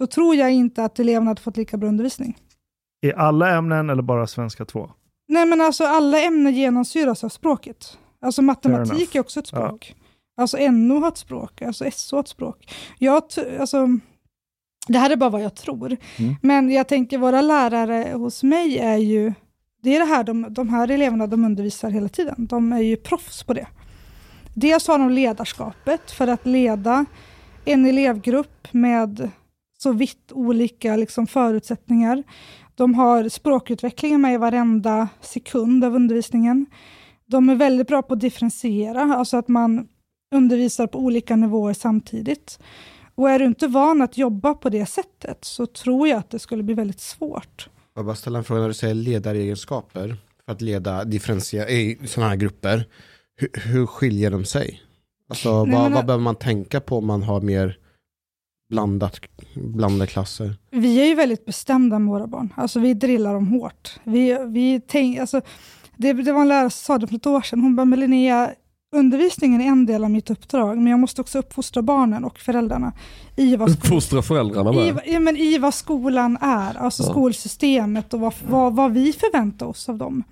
så 0.02 0.08
tror 0.08 0.36
jag 0.36 0.52
inte 0.52 0.84
att 0.84 1.00
eleverna 1.00 1.30
hade 1.30 1.42
fått 1.42 1.58
lika 1.58 1.78
bra 1.78 1.90
undervisning. 1.90 2.38
I 3.06 3.14
alla 3.14 3.56
ämnen 3.56 3.90
eller 3.90 4.02
bara 4.02 4.28
svenska 4.28 4.66
2? 4.66 4.92
Nej, 5.28 5.46
men 5.46 5.62
alltså 5.62 5.84
alla 5.84 6.22
ämnen 6.22 6.54
genomsyras 6.54 7.24
av 7.24 7.30
språket. 7.30 7.98
Alltså 8.22 8.42
matematik 8.42 9.16
är 9.16 9.20
också 9.20 9.40
ett 9.40 9.48
språk. 9.48 9.96
Alltså 10.42 10.58
NO 10.72 11.00
har 11.00 11.08
ett 11.08 11.18
språk, 11.18 11.62
alltså 11.62 11.92
SO 11.92 12.16
har 12.16 12.24
ett 12.24 12.28
språk. 12.28 12.74
Jag, 13.00 13.24
alltså, 13.60 13.88
det 14.88 15.00
här 15.00 15.10
är 15.10 15.16
bara 15.16 15.30
vad 15.30 15.42
jag 15.42 15.56
tror. 15.56 15.98
Mm. 16.18 16.36
Men 16.42 16.72
jag 16.72 16.88
tänker 16.88 17.18
våra 17.18 17.42
lärare 17.42 18.14
hos 18.14 18.44
mig 18.44 18.78
är 18.80 18.98
ju, 18.98 19.34
det 19.84 19.96
är 19.96 20.00
det 20.00 20.06
här, 20.06 20.24
de, 20.24 20.54
de 20.54 20.70
här 20.70 20.92
eleverna 20.92 21.28
de 21.28 21.46
undervisar 21.46 21.90
hela 21.90 22.10
tiden. 22.10 22.48
De 22.50 22.74
är 22.74 22.82
ju 22.82 22.96
proffs 22.96 23.44
på 23.44 23.54
det. 23.54 23.68
Dels 24.54 24.88
har 24.88 25.00
de 25.00 25.10
ledarskapet 25.10 26.12
för 26.12 26.28
att 26.28 26.46
leda 26.46 27.06
en 27.66 27.86
elevgrupp 27.86 28.68
med 28.72 29.30
så 29.78 29.92
vitt 29.92 30.32
olika 30.32 30.96
liksom, 30.96 31.28
förutsättningar. 31.28 32.24
De 32.76 32.94
har 32.94 33.30
språkutvecklingen 33.30 34.22
med 34.22 34.34
i 34.34 34.38
varenda 34.38 35.08
sekund 35.22 35.84
av 35.84 35.96
undervisningen. 35.96 36.66
De 37.26 37.50
är 37.50 37.56
väldigt 37.56 37.88
bra 37.88 38.02
på 38.02 38.14
att 38.14 38.20
differentiera, 38.20 39.02
alltså 39.02 39.38
att 39.38 39.48
man 39.48 39.88
undervisar 40.36 40.88
på 40.88 41.00
olika 41.00 41.36
nivåer 41.36 41.74
samtidigt. 41.74 42.60
Och 43.18 43.30
är 43.30 43.40
du 43.40 43.46
inte 43.46 43.68
van 43.68 44.02
att 44.02 44.18
jobba 44.18 44.54
på 44.54 44.70
det 44.70 44.86
sättet 44.86 45.46
så 45.46 45.66
tror 45.66 46.08
jag 46.08 46.18
att 46.18 46.30
det 46.30 46.40
skulle 46.40 46.64
bli 46.64 46.74
väldigt 46.74 47.00
svårt. 47.00 47.70
Jag 47.96 48.06
bara 48.06 48.16
ställa 48.16 48.38
en 48.38 48.44
fråga 48.44 48.62
när 48.62 48.68
du 48.68 48.74
säger 48.74 48.94
ledaregenskaper 48.94 50.16
för 50.46 50.52
att 50.52 50.62
leda 50.62 51.04
i 51.70 51.98
sådana 52.08 52.30
här 52.30 52.36
grupper. 52.38 52.86
Hur, 53.36 53.50
hur 53.62 53.86
skiljer 53.86 54.32
de 54.32 54.46
sig? 54.46 54.82
Alltså 55.30 55.66
Nej, 55.66 55.74
vad, 55.76 55.84
men- 55.84 55.94
vad 55.94 56.06
behöver 56.06 56.24
man 56.24 56.36
tänka 56.36 56.80
på 56.82 56.98
om 56.98 57.06
man 57.08 57.24
har 57.24 57.42
mer 57.42 57.78
blandat, 58.70 59.20
blandade 59.56 60.08
klasser? 60.08 60.56
Vi 60.72 61.02
är 61.02 61.06
ju 61.06 61.16
väldigt 61.16 61.46
bestämda 61.46 62.00
med 62.00 62.10
våra 62.14 62.28
barn. 62.28 62.54
Alltså 62.56 62.80
vi 62.80 62.94
drillar 62.94 63.34
dem 63.34 63.48
hårt. 63.48 64.00
Vi, 64.04 64.38
vi 64.48 64.82
tänk, 64.88 65.20
alltså, 65.20 65.42
det, 65.98 66.14
det 66.14 66.32
var 66.32 66.42
en 66.42 66.48
lärare 66.48 66.70
som 66.70 66.86
sa 66.86 66.98
det 66.98 67.08
för 67.08 67.16
ett 67.16 67.26
år 67.28 67.42
sedan. 67.42 67.62
Hon 67.62 67.76
bara, 67.76 67.86
Linnea, 67.96 68.52
undervisningen 68.96 69.62
är 69.62 69.66
en 69.66 69.86
del 69.86 70.04
av 70.04 70.10
mitt 70.12 70.30
uppdrag, 70.30 70.78
men 70.78 70.88
jag 70.88 71.00
måste 71.00 71.22
också 71.22 71.40
uppfostra 71.40 71.82
barnen 71.82 72.24
och 72.26 72.40
föräldrarna 72.40 72.94
i 73.36 73.56
vad, 73.56 73.70
Uppfostra 73.70 74.22
föräldrarna 74.22 74.74
i, 74.82 74.94
med. 74.94 75.02
ja, 75.06 75.20
men 75.20 75.38
i 75.38 75.58
vad 75.58 75.74
skolan 75.74 76.38
är, 76.42 76.76
alltså 76.78 77.04
Ja. 77.04 77.10
skolsystemet 77.10 78.14
och 78.14 78.20
vad, 78.20 78.34
vad, 78.50 78.76
vad 78.76 78.92
vi 78.92 79.14
förväntar 79.14 79.66
oss 79.66 79.90
av 79.90 79.98
dem. 79.98 80.24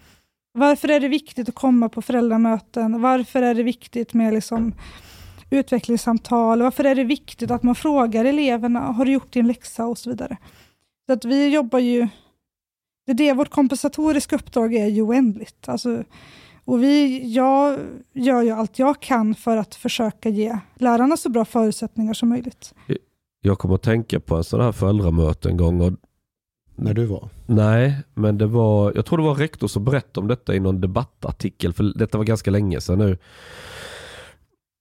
Varför 0.57 0.88
är 0.91 0.99
det 0.99 1.07
viktigt 1.07 1.49
att 1.49 1.56
komma 1.56 1.90
på 1.90 2.02
föräldramöten? 2.02 3.02
Varför 3.02 3.41
är 3.41 3.53
det 3.56 3.64
viktigt 3.64 4.14
med 4.14 4.34
liksom 4.34 4.73
utvecklingssamtal? 5.49 6.61
Varför 6.61 6.84
är 6.84 6.95
det 6.95 7.03
viktigt 7.03 7.52
att 7.52 7.64
man 7.64 7.76
frågar 7.76 8.26
eleverna, 8.26 8.80
har 8.80 9.06
du 9.06 9.11
gjort 9.11 9.34
din 9.34 9.48
läxa 9.48 9.86
och 9.86 9.98
så 9.98 10.10
vidare. 10.10 10.38
Så 11.06 11.14
att 11.14 11.26
vi 11.26 11.48
jobbar 11.48 11.80
ju, 11.80 12.07
det 13.06 13.11
är 13.11 13.15
det, 13.15 13.34
vårt 13.34 13.49
kompensatoriska 13.49 14.36
uppdrag 14.36 14.73
är 14.76 14.88
ju 14.88 15.02
oändligt. 15.02 15.69
Alltså, 15.69 16.03
och 16.66 16.84
vi, 16.84 17.28
jag 17.34 17.80
gör 18.14 18.42
ju 18.42 18.50
allt 18.52 18.80
jag 18.80 19.00
kan 19.02 19.36
för 19.36 19.58
att 19.58 19.76
försöka 19.76 20.30
ge 20.30 20.60
lärarna 20.76 21.18
så 21.18 21.30
bra 21.30 21.46
förutsättningar 21.46 22.14
som 22.14 22.30
möjligt. 22.30 22.74
Jag 23.42 23.60
kommer 23.60 23.76
att 23.76 23.82
tänka 23.82 24.20
på 24.20 24.36
en 24.36 24.44
sån 24.44 24.62
här 24.62 24.72
föräldramöte 24.72 25.50
en 25.50 25.58
gång. 25.58 25.82
Och, 25.82 25.94
När 26.76 26.94
du 26.94 27.06
var? 27.06 27.30
nej, 27.46 27.98
men 28.14 28.38
det 28.38 28.48
var, 28.48 28.92
jag 28.96 29.06
tror 29.06 29.18
det 29.18 29.24
var 29.24 29.36
rektor 29.36 29.68
som 29.68 29.84
berättade 29.86 30.20
om 30.20 30.28
detta 30.28 30.56
i 30.56 30.60
någon 30.60 30.82
debattartikel. 30.82 31.74
För 31.74 31.84
detta 32.00 32.18
var 32.18 32.26
ganska 32.26 32.52
länge 32.52 32.82
sedan 32.82 33.00
nu. 33.00 33.18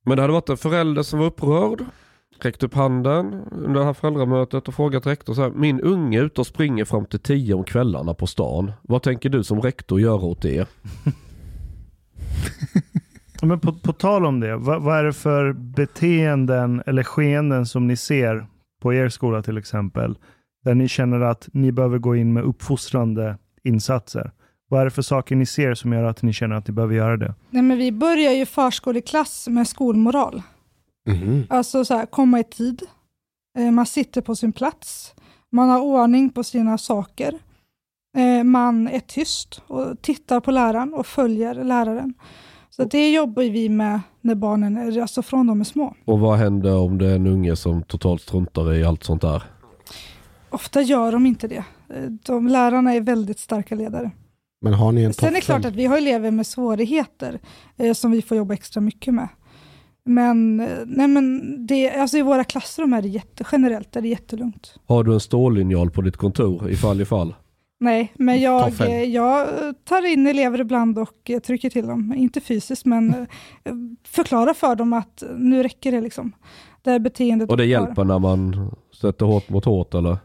Men 0.07 0.17
det 0.17 0.23
hade 0.23 0.33
varit 0.33 0.49
en 0.49 0.57
förälder 0.57 1.03
som 1.03 1.19
var 1.19 1.27
upprörd. 1.27 1.85
Räckt 2.41 2.63
upp 2.63 2.75
handen 2.75 3.35
under 3.53 3.81
det 3.81 3.87
här 3.87 3.93
föräldramötet 3.95 4.69
och 4.69 4.75
frågat 4.75 5.07
rektor 5.07 5.35
så 5.35 5.43
här. 5.43 5.51
Min 5.51 5.81
unge 5.81 6.19
är 6.19 6.25
ute 6.25 6.41
och 6.41 6.47
springer 6.47 6.85
fram 6.85 7.07
till 7.07 7.19
tio 7.21 7.55
om 7.55 7.65
kvällarna 7.65 8.15
på 8.15 8.27
stan. 8.27 8.73
Vad 8.83 9.03
tänker 9.03 9.29
du 9.29 9.45
som 9.45 9.61
rektor 9.63 10.01
göra 10.01 10.25
åt 10.25 10.43
det? 10.43 10.69
Men 13.43 13.61
på, 13.61 13.73
på 13.73 13.93
tal 13.93 14.27
om 14.27 14.41
det, 14.41 14.57
vad, 14.57 14.83
vad 14.83 14.99
är 14.99 15.05
det 15.05 15.13
för 15.13 15.53
beteenden 15.53 16.83
eller 16.87 17.03
skeenden 17.03 17.67
som 17.67 17.87
ni 17.87 17.97
ser 17.97 18.47
på 18.83 18.95
er 18.95 19.09
skola 19.09 19.43
till 19.43 19.59
exempel, 19.59 20.19
där 20.65 20.75
ni 20.75 20.89
känner 20.89 21.21
att 21.21 21.49
ni 21.53 21.73
behöver 21.73 21.99
gå 21.99 22.17
in 22.17 22.33
med 22.33 22.45
uppfostrande 22.45 23.39
insatser? 23.65 24.31
Vad 24.69 24.81
är 24.81 24.85
det 24.85 24.91
för 24.91 25.03
saker 25.03 25.37
ni 25.37 25.47
ser 25.47 25.75
som 25.75 25.93
gör 25.93 26.05
att 26.05 26.23
ni 26.23 26.33
känner 26.33 26.57
att 26.57 26.69
ni 26.69 26.75
behöver 26.75 26.95
göra 26.95 27.17
det? 27.17 27.35
Nej, 27.51 27.63
men 27.63 27.79
vi 27.79 27.93
börjar 27.93 28.33
ju 28.33 28.47
förskoleklass 28.47 29.49
med 29.49 29.69
skolmoral. 29.69 30.43
Mhm. 31.07 31.47
Alltså 31.49 31.85
så 31.85 31.95
här, 31.95 32.07
komma 32.07 32.41
i 32.41 32.45
tid, 32.45 32.83
eh, 33.59 33.71
man 33.71 33.87
sitter 33.87 34.21
på 34.21 34.37
sin 34.37 34.53
plats, 34.53 35.15
man 35.53 35.69
har 35.69 35.81
ordning 35.81 36.31
på 36.31 36.45
sina 36.45 36.79
saker, 36.79 37.39
man 38.45 38.89
är 38.89 39.01
tyst 39.01 39.63
och 39.67 40.03
tittar 40.03 40.41
på 40.41 40.51
läraren 40.51 40.95
och 40.95 41.07
följer 41.07 41.65
läraren. 41.65 42.15
Så 42.71 42.85
det 42.85 43.11
jobbar 43.13 43.43
vi 43.43 43.69
med 43.69 44.01
när 44.21 44.35
barnen 44.35 44.77
är, 44.77 45.01
alltså 45.01 45.23
från 45.23 45.47
de 45.47 45.61
är 45.61 45.65
små. 45.65 45.95
Och 46.05 46.21
vad 46.21 46.39
händer 46.39 46.77
om 46.77 46.99
det 46.99 47.07
är 47.07 47.15
en 47.15 47.27
unge 47.27 47.57
som 47.57 47.83
totalt 47.83 48.23
struntar 48.23 48.75
i 48.75 48.85
allt 48.85 49.05
sånt 49.05 49.23
där? 49.23 49.43
Ofta 50.51 50.83
gör 50.83 51.13
de 51.13 51.27
inte 51.27 51.49
det. 51.49 51.65
Eh, 51.95 52.03
De, 52.27 52.49
lärarna 52.49 52.95
är 52.95 53.01
väldigt 53.01 53.39
starka 53.39 53.75
ledare. 53.75 54.11
Men 54.61 54.73
har 54.75 54.93
ni 54.93 55.03
en 55.03 55.15
Sen 55.15 55.29
är 55.29 55.33
det 55.33 55.41
klart 55.41 55.65
att 55.65 55.75
vi 55.75 55.87
har 55.87 55.99
elever 55.99 56.31
med 56.31 56.47
svårigheter 56.47 57.41
eh, 57.77 57.93
som 57.93 58.11
vi 58.11 58.23
får 58.23 58.37
jobba 58.37 58.55
extra 58.55 58.81
mycket 58.81 59.15
med. 59.15 59.29
Men, 60.05 60.61
eh, 60.61 60.69
nej 60.87 61.09
men 61.09 61.57
det, 61.67 61.91
alltså 61.91 62.17
i 62.17 62.23
våra 62.23 62.45
klassrum 62.45 62.93
är 62.93 63.03
det 63.03 63.09
jätte, 63.09 63.45
generellt 63.53 63.97
är 63.97 64.03
det 64.03 64.09
jättelugnt. 64.09 64.75
Har 64.87 65.05
du 65.05 65.15
en 65.15 65.21
stållinjal 65.21 65.91
på 65.91 66.03
ditt 66.03 66.17
kontor 66.17 66.71
ifall 66.71 67.01
ifall? 67.01 67.35
Nej, 67.85 68.13
men 68.15 68.41
jag, 68.41 68.65
Toffel. 68.65 69.13
jag 69.13 69.49
tar 69.85 70.07
in 70.13 70.27
elever 70.27 70.61
ibland 70.61 70.99
och 70.99 71.31
trycker 71.47 71.71
till 71.71 71.87
dem. 71.87 72.15
Inte 72.17 72.41
fysiskt, 72.41 72.85
men 72.85 73.15
eh, 73.65 73.75
förklarar 74.09 74.55
för 74.55 74.77
dem 74.77 74.93
att 74.93 75.23
nu 75.37 75.63
räcker 75.63 75.93
det. 75.93 76.01
liksom. 76.01 76.33
Det 76.83 76.91
här 76.91 76.99
beteendet 76.99 77.51
Och 77.51 77.57
det 77.57 77.65
hjälper 77.65 78.05
när 78.05 78.19
man 78.19 78.71
sätter 79.01 79.27
hårt 79.27 79.49
mot 79.49 79.65
hårt 79.65 79.95
eller? 79.95 80.19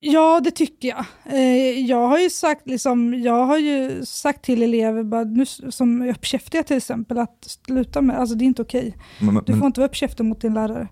Ja, 0.00 0.40
det 0.44 0.50
tycker 0.50 0.88
jag. 0.88 1.04
Eh, 1.34 1.80
jag, 1.80 2.08
har 2.08 2.18
ju 2.18 2.30
sagt, 2.30 2.68
liksom, 2.68 3.14
jag 3.14 3.44
har 3.44 3.58
ju 3.58 4.04
sagt 4.04 4.42
till 4.44 4.62
elever, 4.62 5.02
bara, 5.02 5.24
nu, 5.24 5.46
som 5.46 6.02
är 6.02 6.08
uppkäftiga 6.08 6.62
till 6.62 6.76
exempel, 6.76 7.18
att 7.18 7.58
sluta 7.66 8.00
med 8.00 8.18
alltså 8.18 8.34
det 8.34 8.44
är 8.44 8.46
inte 8.46 8.62
okej. 8.62 8.96
Men, 9.20 9.34
men, 9.34 9.44
Du 9.46 9.56
får 9.56 9.66
inte 9.66 9.80
vara 9.80 9.88
uppkäftig 9.88 10.24
mot 10.24 10.40
din 10.40 10.54
lärare. 10.54 10.88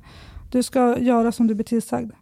Du 0.51 0.63
ska 0.63 0.99
göra 0.99 1.33
som 1.33 1.47
du 1.47 1.55
blir 1.55 1.65
tillsagd. 1.65 2.13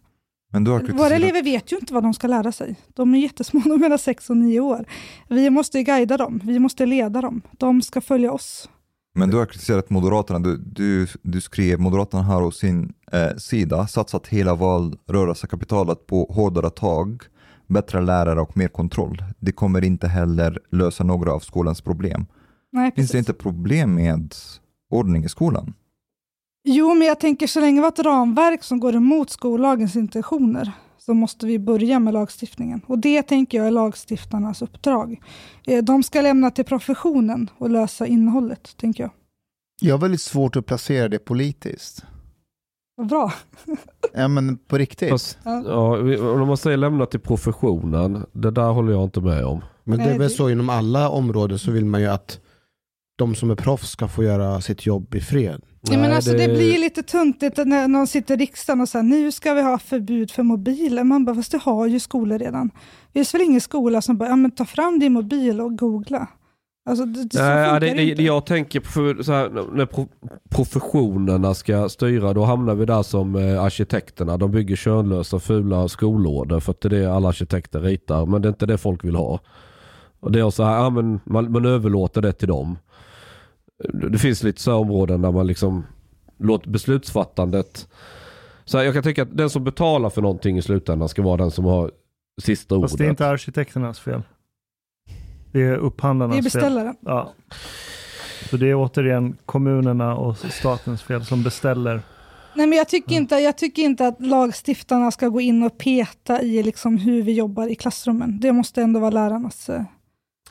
Men 0.51 0.63
du 0.63 0.71
har 0.71 0.79
Våra 0.79 1.15
elever 1.15 1.43
vet 1.43 1.71
ju 1.71 1.77
inte 1.77 1.93
vad 1.93 2.03
de 2.03 2.13
ska 2.13 2.27
lära 2.27 2.51
sig. 2.51 2.75
De 2.93 3.13
är 3.13 3.19
jättesmå, 3.19 3.59
de 3.63 3.71
är 3.71 3.77
mellan 3.77 3.99
6 3.99 4.29
och 4.29 4.37
9 4.37 4.59
år. 4.59 4.85
Vi 5.27 5.49
måste 5.49 5.83
guida 5.83 6.17
dem, 6.17 6.41
vi 6.43 6.59
måste 6.59 6.85
leda 6.85 7.21
dem. 7.21 7.41
De 7.51 7.81
ska 7.81 8.01
följa 8.01 8.31
oss. 8.31 8.69
men 9.15 9.29
du 9.29 9.37
har 9.37 9.45
kritiserat 9.45 9.89
Moderaterna. 9.89 10.39
Du, 10.39 10.57
du, 10.57 11.07
du 11.21 11.41
skrev 11.41 11.79
Moderaterna 11.79 12.23
har 12.23 12.41
hos 12.41 12.57
sin 12.57 12.93
eh, 13.11 13.37
sida 13.37 13.87
satsat 13.87 14.27
hela 14.27 14.55
valrörelsekapitalet 14.55 16.07
på 16.07 16.31
hårdare 16.33 16.69
tag 16.69 17.23
bättre 17.69 18.01
lärare 18.01 18.41
och 18.41 18.57
mer 18.57 18.67
kontroll. 18.67 19.23
Det 19.39 19.51
kommer 19.51 19.83
inte 19.83 20.07
heller 20.07 20.59
lösa 20.71 21.03
några 21.03 21.33
av 21.33 21.39
skolans 21.39 21.81
problem. 21.81 22.25
Nej, 22.71 22.91
Finns 22.95 23.11
det 23.11 23.17
inte 23.17 23.33
problem 23.33 23.95
med 23.95 24.35
ordning 24.89 25.23
i 25.23 25.29
skolan? 25.29 25.73
Jo, 26.71 26.93
men 26.95 27.07
jag 27.07 27.19
tänker 27.19 27.47
så 27.47 27.59
länge 27.59 27.79
vi 27.79 27.83
har 27.83 27.91
ett 27.91 27.99
ramverk 27.99 28.63
som 28.63 28.79
går 28.79 28.95
emot 28.95 29.29
skollagens 29.29 29.95
intentioner 29.95 30.71
så 30.97 31.13
måste 31.13 31.45
vi 31.45 31.59
börja 31.59 31.99
med 31.99 32.13
lagstiftningen. 32.13 32.81
Och 32.87 32.99
det 32.99 33.21
tänker 33.23 33.57
jag 33.57 33.67
är 33.67 33.71
lagstiftarnas 33.71 34.61
uppdrag. 34.61 35.21
Eh, 35.67 35.83
De 35.83 36.03
ska 36.03 36.21
lämna 36.21 36.51
till 36.51 36.65
professionen 36.65 37.49
och 37.57 37.69
lösa 37.69 38.07
innehållet, 38.07 38.77
tänker 38.77 39.03
jag. 39.03 39.11
Jag 39.81 39.93
har 39.93 39.99
väldigt 39.99 40.21
svårt 40.21 40.55
att 40.55 40.65
placera 40.65 41.07
det 41.07 41.19
politiskt. 41.19 42.05
Vad 42.95 43.07
bra. 43.07 43.33
Ja, 44.13 44.27
men 44.27 44.57
på 44.57 44.77
riktigt. 44.77 45.09
Fast, 45.09 45.37
Ja. 45.43 45.97
om 46.41 46.47
man 46.47 46.57
säger 46.57 46.77
lämna 46.77 47.05
till 47.05 47.19
professionen, 47.19 48.25
det 48.31 48.51
där 48.51 48.71
håller 48.71 48.91
jag 48.93 49.03
inte 49.03 49.21
med 49.21 49.45
om. 49.45 49.61
Men 49.83 49.97
det 49.97 50.03
är 50.05 50.19
väl 50.19 50.29
så 50.29 50.49
inom 50.49 50.69
alla 50.69 51.09
områden 51.09 51.59
så 51.59 51.71
vill 51.71 51.85
man 51.85 52.01
ju 52.01 52.07
att 52.07 52.39
de 53.17 53.35
som 53.35 53.51
är 53.51 53.55
proffs 53.55 53.89
ska 53.89 54.07
få 54.07 54.23
göra 54.23 54.61
sitt 54.61 54.85
jobb 54.85 55.15
i 55.15 55.21
fred. 55.21 55.61
Ja, 55.81 55.91
men 55.91 56.01
Nej, 56.01 56.15
alltså, 56.15 56.31
det... 56.31 56.47
blir 56.47 56.79
lite 56.79 57.03
tungt 57.03 57.39
det, 57.39 57.65
när 57.65 57.87
någon 57.87 58.07
sitter 58.07 58.33
i 58.33 58.37
riksdagen 58.37 58.81
och 58.81 58.89
säger 58.89 59.03
nu 59.03 59.31
ska 59.31 59.53
vi 59.53 59.61
ha 59.61 59.79
förbud 59.79 60.31
för 60.31 60.43
mobiler. 60.43 61.03
Man 61.03 61.25
bara, 61.25 61.35
fast 61.35 61.51
det 61.51 61.57
har 61.57 61.87
ju 61.87 61.99
skolor 61.99 62.39
redan. 62.39 62.67
Det 62.67 63.19
finns 63.19 63.33
väl 63.33 63.41
ingen 63.41 63.61
skola 63.61 64.01
som 64.01 64.17
bara, 64.17 64.29
ja 64.29 64.35
men 64.35 64.51
ta 64.51 64.65
fram 64.65 64.99
din 64.99 65.13
mobil 65.13 65.61
och 65.61 65.77
googla. 65.77 66.27
Alltså, 66.89 67.05
det, 67.05 67.23
det, 67.23 67.39
Nej, 67.39 67.65
funkar 67.65 67.79
det, 67.79 67.93
det 67.93 68.15
det, 68.15 68.23
jag 68.23 68.45
tänker 68.45 68.79
på 68.79 69.23
så 69.23 69.31
här, 69.31 69.49
när 69.73 69.85
pro, 69.85 70.07
professionerna 70.49 71.53
ska 71.53 71.89
styra, 71.89 72.33
då 72.33 72.43
hamnar 72.43 72.75
vi 72.75 72.85
där 72.85 73.03
som 73.03 73.35
eh, 73.35 73.63
arkitekterna. 73.63 74.37
De 74.37 74.51
bygger 74.51 74.75
könlösa 74.75 75.39
fula 75.39 75.87
skolorder 75.87 76.59
för 76.59 76.71
att 76.71 76.81
det 76.81 76.87
är 76.87 76.89
det 76.89 77.13
alla 77.13 77.29
arkitekter 77.29 77.79
ritar. 77.79 78.25
Men 78.25 78.41
det 78.41 78.47
är 78.47 78.49
inte 78.49 78.65
det 78.65 78.77
folk 78.77 79.03
vill 79.03 79.15
ha. 79.15 79.39
Och 80.19 80.31
det 80.31 80.39
är 80.39 80.49
så 80.49 80.63
här, 80.63 80.75
ja, 80.75 80.89
men 80.89 81.19
man, 81.23 81.51
man 81.51 81.65
överlåter 81.65 82.21
det 82.21 82.33
till 82.33 82.47
dem. 82.47 82.77
Det 84.11 84.17
finns 84.17 84.43
lite 84.43 84.61
så 84.61 84.75
områden 84.75 85.21
där 85.21 85.31
man 85.31 85.47
liksom 85.47 85.85
låter 86.37 86.69
beslutsfattandet. 86.69 87.87
Så 88.65 88.77
här, 88.77 88.85
jag 88.85 88.93
kan 88.93 89.03
tycka 89.03 89.23
att 89.23 89.37
den 89.37 89.49
som 89.49 89.63
betalar 89.63 90.09
för 90.09 90.21
någonting 90.21 90.57
i 90.57 90.61
slutändan 90.61 91.09
ska 91.09 91.21
vara 91.21 91.37
den 91.37 91.51
som 91.51 91.65
har 91.65 91.91
sista 92.41 92.75
ordet. 92.75 92.89
Fast 92.89 92.97
det 92.97 93.05
är 93.05 93.09
inte 93.09 93.27
arkitekternas 93.27 93.99
fel. 93.99 94.21
Det 95.51 95.61
är 95.61 95.75
upphandlarnas 95.75 96.35
Det 96.35 96.39
är 96.39 96.41
fel. 96.41 96.61
beställaren. 96.61 96.95
Ja. 97.01 97.33
Så 98.49 98.57
det 98.57 98.69
är 98.69 98.75
återigen 98.75 99.37
kommunerna 99.45 100.15
och 100.15 100.37
statens 100.37 101.03
fel 101.03 101.25
som 101.25 101.43
beställer. 101.43 102.01
Nej, 102.53 102.67
men 102.67 102.77
jag, 102.77 102.89
tycker 102.89 103.15
inte, 103.15 103.35
jag 103.35 103.57
tycker 103.57 103.81
inte 103.81 104.07
att 104.07 104.21
lagstiftarna 104.21 105.11
ska 105.11 105.27
gå 105.27 105.41
in 105.41 105.63
och 105.63 105.77
peta 105.77 106.41
i 106.41 106.63
liksom 106.63 106.97
hur 106.97 107.21
vi 107.23 107.33
jobbar 107.33 107.67
i 107.67 107.75
klassrummen. 107.75 108.39
Det 108.39 108.51
måste 108.51 108.81
ändå 108.81 108.99
vara 108.99 109.09
lärarnas... 109.11 109.69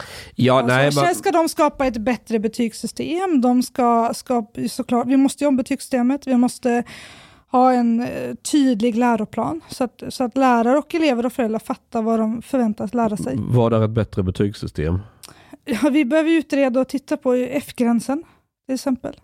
eh, 0.01 0.33
Ja, 0.35 0.55
alltså, 0.59 0.77
nej, 0.77 0.93
Sen 0.93 1.05
men, 1.05 1.15
ska 1.15 1.31
de 1.31 1.49
skapa 1.49 1.87
ett 1.87 1.97
bättre 1.97 2.39
betygssystem. 2.39 3.41
De 3.41 3.63
ska 3.63 4.11
skapa, 4.15 4.61
såklart, 4.69 5.07
vi 5.07 5.17
måste 5.17 5.45
ju 5.45 5.49
om 5.49 5.57
betygssystemet. 5.57 6.27
Vi 6.27 6.37
måste 6.37 6.85
ha 7.51 7.73
en 7.73 8.01
eh, 8.01 8.35
tydlig 8.53 8.97
läroplan 8.97 9.61
så 9.69 9.85
att, 9.85 10.03
så 10.09 10.25
att 10.25 10.37
lärare 10.37 10.79
och 10.79 10.95
elever 10.95 11.27
och 11.27 11.33
föräldrar 11.33 11.59
fattar 11.59 12.03
vad 12.03 12.19
de 12.19 12.43
förväntas 12.43 12.95
lära 12.95 13.17
sig. 13.17 13.37
vad 13.39 13.73
är 13.73 13.85
ett 13.85 13.91
bättre 13.91 14.23
betygssystem? 14.23 14.99
Ja, 15.65 15.91
vi 15.91 16.05
behöver 16.05 16.31
utreda 16.31 16.81
och 16.81 16.89
titta 16.89 17.17
på 17.17 17.35
F-gränsen 17.35 18.25
till 18.67 18.75
exempel. 18.75 19.17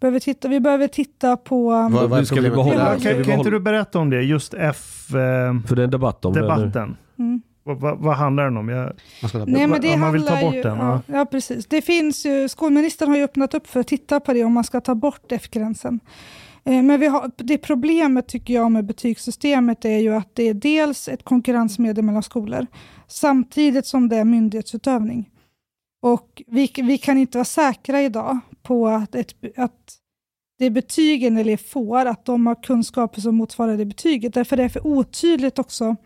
Behöver 0.00 0.20
titta, 0.20 0.48
vi 0.48 0.60
behöver 0.60 0.88
titta 0.88 1.36
på... 1.36 1.70
Vad, 1.70 2.10
vad 2.10 2.26
ska 2.26 2.40
vi 2.40 2.50
behålla- 2.50 2.94
det? 2.94 3.00
Ska 3.00 3.14
Kan, 3.14 3.24
kan 3.24 3.38
inte 3.38 3.50
du 3.50 3.60
berätta 3.60 3.98
om 3.98 4.10
det? 4.10 4.22
Just 4.22 4.54
F-debatten. 4.54 5.62
För 5.68 5.76
det 5.76 5.82
är 5.82 5.84
en 5.84 5.90
debatt 5.90 6.24
om 6.24 6.32
det 6.32 6.56
nu. 6.56 6.94
Mm. 7.18 7.42
Vad, 7.74 7.98
vad, 7.98 8.16
handlar 8.16 8.44
den 8.44 8.56
om? 8.56 8.68
Jag, 8.68 8.92
Nej, 9.46 9.66
men 9.66 9.80
det 9.80 9.94
om 9.94 10.00
man 10.00 10.12
vill 10.12 10.22
ta 10.22 10.34
handlar 10.34 10.50
bort 10.50 10.56
ju, 10.56 10.62
den, 10.62 10.78
Ja, 10.78 11.02
ja, 11.06 11.24
precis. 11.24 11.66
Det 11.66 11.82
finns 11.82 12.26
ju, 12.26 12.48
skolministern 12.48 13.08
har 13.08 13.16
ju 13.16 13.24
öppnat 13.24 13.54
upp 13.54 13.66
för 13.66 13.80
att 13.80 13.86
titta 13.86 14.20
på 14.20 14.32
det 14.32 14.44
om 14.44 14.52
man 14.52 14.64
ska 14.64 14.80
ta 14.80 14.94
bort 14.94 15.32
F-gränsen. 15.32 16.00
Eh, 16.64 16.82
Men 16.82 17.00
vi 17.00 17.06
har, 17.06 17.30
det 17.36 17.58
problemet 17.58 18.28
tycker 18.28 18.54
jag 18.54 18.72
med 18.72 18.84
betygssystemet 18.84 19.84
är 19.84 19.98
ju 19.98 20.14
att 20.14 20.34
det 20.34 20.42
är 20.42 20.54
dels 20.54 21.08
ett 21.08 21.24
konkurrensmedel 21.24 22.04
mellan 22.04 22.22
skolor 22.22 22.66
samtidigt 23.06 23.86
som 23.86 24.08
det 24.08 24.16
är 24.16 24.24
myndighetsutövning. 24.24 25.30
Och 26.02 26.42
vi, 26.46 26.70
vi 26.76 26.98
kan 26.98 27.18
inte 27.18 27.38
vara 27.38 27.44
säkra 27.44 28.02
idag 28.02 28.38
på 28.62 28.88
att, 28.88 29.14
ett, 29.14 29.34
att 29.56 29.96
det 30.58 30.70
betygen 30.70 31.32
en 31.32 31.38
elev 31.38 31.56
får, 31.56 32.06
att 32.06 32.24
de 32.24 32.46
har 32.46 32.62
kunskaper 32.62 33.20
som 33.20 33.34
motsvarar 33.34 33.76
det 33.76 33.84
betyget. 33.84 34.34
Därför 34.34 34.56
är 34.56 34.62
det 34.62 34.68
för 34.68 34.86
otydligt 34.86 35.58
också 35.58 35.96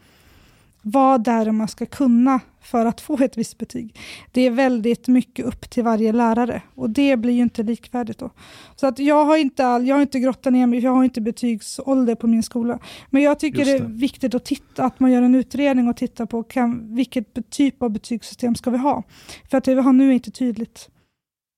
vad 0.85 1.24
det 1.24 1.31
är 1.31 1.52
man 1.52 1.69
ska 1.69 1.86
kunna 1.86 2.40
för 2.61 2.86
att 2.86 3.01
få 3.01 3.19
ett 3.19 3.39
visst 3.39 3.59
betyg. 3.59 4.01
Det 4.32 4.40
är 4.40 4.51
väldigt 4.51 5.09
mycket 5.09 5.44
upp 5.44 5.70
till 5.70 5.85
varje 5.85 6.12
lärare 6.12 6.62
och 6.74 6.90
det 6.90 7.16
blir 7.16 7.35
ju 7.35 7.43
inte 7.43 7.62
likvärdigt 7.62 8.19
då. 8.19 8.31
Så 8.77 8.86
att 8.86 8.98
jag 8.98 9.24
har 9.24 9.36
inte, 9.36 9.66
all, 9.66 9.86
jag 9.86 9.94
har 9.94 10.02
inte 10.02 10.20
grottat 10.20 10.52
ner 10.52 10.66
mig, 10.66 10.78
jag 10.78 10.93
har 10.93 11.05
inte 11.05 11.20
betygsålder 11.20 12.15
på 12.15 12.27
min 12.27 12.43
skola. 12.43 12.78
Men 13.11 13.23
jag 13.23 13.39
tycker 13.39 13.65
det 13.65 13.78
det. 13.78 13.85
är 13.85 13.89
viktigt 13.89 14.35
att 14.35 14.44
titta, 14.44 14.85
att 14.85 15.01
man 15.01 15.12
gör 15.12 15.23
en 15.23 15.35
utredning 15.35 15.89
och 15.89 15.97
tittar 15.97 16.27
på 16.27 16.43
kan, 16.43 16.94
vilket 16.94 17.51
typ 17.51 17.82
av 17.82 17.90
betygssystem 17.90 18.55
ska 18.55 18.70
vi 18.70 18.78
ha. 18.78 19.02
För 19.51 19.59
att 19.59 19.65
det 19.65 19.74
vi 19.74 19.81
har 19.81 19.93
nu 19.93 20.09
är 20.09 20.12
inte 20.12 20.31
tydligt. 20.31 20.89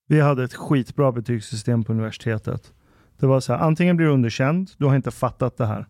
vi 0.08 0.20
hade 0.20 0.44
ett 0.44 0.54
skitbra 0.54 1.12
betygssystem 1.12 1.84
på 1.84 1.92
universitetet. 1.92 2.72
Det 3.18 3.26
var 3.26 3.40
så 3.40 3.52
här, 3.52 3.60
antingen 3.60 3.96
blir 3.96 4.06
du 4.06 4.12
underkänd, 4.12 4.70
du 4.76 4.86
har 4.86 4.96
inte 4.96 5.10
fattat 5.10 5.56
det 5.56 5.66
här. 5.66 5.86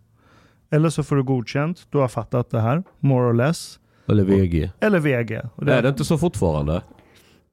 Eller 0.71 0.89
så 0.91 1.03
får 1.03 1.17
du 1.17 1.23
godkänt, 1.23 1.87
du 1.91 1.99
har 1.99 2.09
fattat 2.09 2.51
det 2.51 2.61
här, 2.61 2.83
more 3.01 3.31
or 3.31 3.35
less. 3.35 3.79
Eller 4.09 4.25
VG. 4.25 4.71
Eller 4.81 4.99
VG. 4.99 5.41
Och 5.55 5.65
det, 5.65 5.75
är 5.75 5.83
det 5.83 5.89
inte 5.89 6.05
så 6.05 6.19
fortfarande? 6.19 6.83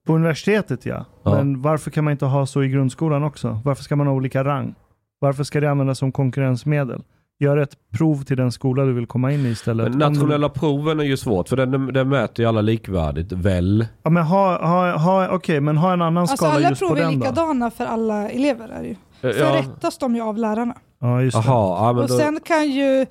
På 0.07 0.13
universitetet 0.15 0.85
ja. 0.85 1.05
Ja. 1.23 1.35
Men 1.35 1.61
varför 1.61 1.91
kan 1.91 2.03
man 2.03 2.11
inte 2.11 2.25
ha 2.25 2.45
så 2.45 2.63
i 2.63 2.69
grundskolan 2.69 3.23
också? 3.23 3.59
Varför 3.65 3.83
ska 3.83 3.95
man 3.95 4.07
ha 4.07 4.13
olika 4.13 4.43
rang? 4.43 4.75
Varför 5.19 5.43
ska 5.43 5.59
det 5.61 5.71
användas 5.71 5.97
som 5.99 6.11
konkurrensmedel? 6.11 7.01
Gör 7.39 7.57
ett 7.57 7.73
prov 7.97 8.23
till 8.23 8.37
den 8.37 8.51
skola 8.51 8.83
du 8.85 8.93
vill 8.93 9.05
komma 9.07 9.31
in 9.31 9.45
i 9.45 9.49
istället. 9.49 9.83
Men 9.83 9.93
Om 9.93 9.99
du- 10.13 10.19
nationella 10.19 10.49
proven 10.49 10.99
är 10.99 11.03
ju 11.03 11.17
svårt 11.17 11.49
för 11.49 11.57
den, 11.57 11.93
den 11.93 12.09
mäter 12.09 12.43
ju 12.43 12.49
alla 12.49 12.61
likvärdigt. 12.61 13.31
Väl? 13.31 13.87
Ja, 14.03 14.09
men 14.09 14.23
ha, 14.23 14.67
ha, 14.67 14.97
ha, 14.97 15.29
okej, 15.29 15.61
men 15.61 15.77
ha 15.77 15.93
en 15.93 16.01
annan 16.01 16.17
Alltså 16.21 16.37
skala 16.37 16.53
alla 16.53 16.69
just 16.69 16.81
på 16.81 16.87
prov 16.87 16.97
är 16.97 17.01
den 17.01 17.19
då. 17.19 17.25
likadana 17.25 17.71
för 17.71 17.85
alla 17.85 18.29
elever. 18.29 18.69
Är 18.69 18.83
ju. 18.83 18.95
Sen 19.21 19.33
Ja. 19.39 19.55
rättas 19.59 19.97
de 19.97 20.15
ju 20.15 20.21
av 20.21 20.37
lärarna. 20.37 20.75
Ja, 21.03 21.21
just 21.21 21.37
det. 21.37 21.43
Jaha, 21.45 21.85
ja, 21.87 21.93
men 21.93 22.03
Och 22.03 22.09
då, 22.09 22.17
sen 22.17 22.39
kan 22.39 22.71
ju 22.71 23.05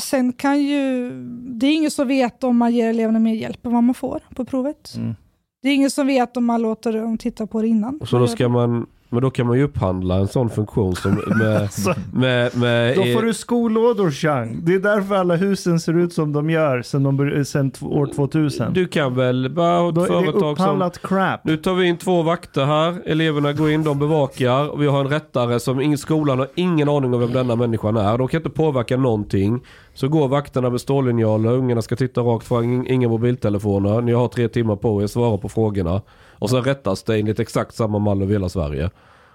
Sen 0.00 0.32
kan 0.32 0.62
ju, 0.62 1.10
det 1.28 1.66
är 1.66 1.74
ingen 1.74 1.90
som 1.90 2.08
vet 2.08 2.44
om 2.44 2.56
man 2.56 2.74
ger 2.74 2.88
eleverna 2.88 3.18
mer 3.18 3.34
hjälp 3.34 3.66
än 3.66 3.72
vad 3.72 3.82
man 3.82 3.94
får 3.94 4.20
på 4.34 4.44
provet. 4.44 4.94
Mm. 4.96 5.14
Det 5.62 5.68
är 5.68 5.74
ingen 5.74 5.90
som 5.90 6.06
vet 6.06 6.36
om 6.36 6.44
man 6.44 6.62
låter 6.62 6.92
dem 6.92 7.18
titta 7.18 7.46
på 7.46 7.62
det 7.62 7.68
innan. 7.68 8.00
så 8.04 8.18
då 8.18 8.26
ska 8.26 8.48
man, 8.48 8.86
men 9.12 9.22
då 9.22 9.30
kan 9.30 9.46
man 9.46 9.56
ju 9.58 9.64
upphandla 9.64 10.16
en 10.16 10.28
sån 10.28 10.50
funktion 10.50 10.96
som 10.96 11.14
med, 11.38 11.72
Så, 11.72 11.94
med, 12.12 12.56
med 12.56 12.96
då 12.96 13.02
får 13.04 13.22
du 13.22 13.34
skolådor 13.34 14.10
Chang. 14.10 14.60
Det 14.62 14.74
är 14.74 14.78
därför 14.78 15.14
alla 15.14 15.36
husen 15.36 15.80
ser 15.80 15.98
ut 15.98 16.12
som 16.12 16.32
de 16.32 16.50
gör 16.50 16.82
sedan, 16.82 17.02
de, 17.02 17.70
t- 17.70 17.86
år 17.86 18.06
2000. 18.14 18.72
Du 18.74 18.86
kan 18.86 19.14
väl 19.14 19.50
bara 19.50 19.78
ha 19.80 19.88
ett 19.88 19.94
då 19.94 20.00
är 20.00 20.08
det 20.08 20.12
företag 20.12 20.40
som 20.40 20.50
upphandlat 20.50 21.02
crap. 21.02 21.44
Nu 21.44 21.56
tar 21.56 21.74
vi 21.74 21.86
in 21.86 21.96
två 21.96 22.22
vakter 22.22 22.64
här. 22.64 23.02
Eleverna 23.06 23.52
går 23.52 23.70
in, 23.70 23.84
de 23.84 23.98
bevakar. 23.98 24.68
Och 24.68 24.82
vi 24.82 24.86
har 24.86 25.00
en 25.00 25.08
rättare 25.08 25.60
som 25.60 25.80
ingen, 25.80 25.98
skolan 25.98 26.38
har 26.38 26.48
ingen 26.54 26.88
aning 26.88 27.14
om 27.14 27.20
vem 27.20 27.32
denna 27.32 27.56
människan 27.56 27.96
är. 27.96 28.18
De 28.18 28.28
kan 28.28 28.38
inte 28.38 28.50
påverka 28.50 28.96
någonting. 28.96 29.60
Så 29.94 30.08
går 30.08 30.28
vakterna 30.28 30.70
med 30.70 30.80
stållinjaler, 30.80 31.50
ungarna 31.52 31.82
ska 31.82 31.96
titta 31.96 32.20
rakt 32.20 32.46
fram, 32.46 32.62
ing- 32.64 32.88
inga 32.88 33.08
mobiltelefoner. 33.08 34.00
Ni 34.02 34.12
har 34.12 34.28
tre 34.28 34.48
timmar 34.48 34.76
på 34.76 35.00
er 35.00 35.04
att 35.04 35.10
svara 35.10 35.38
på 35.38 35.48
frågorna. 35.48 36.02
Och 36.38 36.50
sen 36.50 36.62
rättas 36.64 37.02
det 37.02 37.18
enligt 37.18 37.40
exakt 37.40 37.74
samma 37.74 37.98
mall 37.98 38.22
över 38.22 38.32
hela 38.32 38.48
Sverige. 38.48 38.90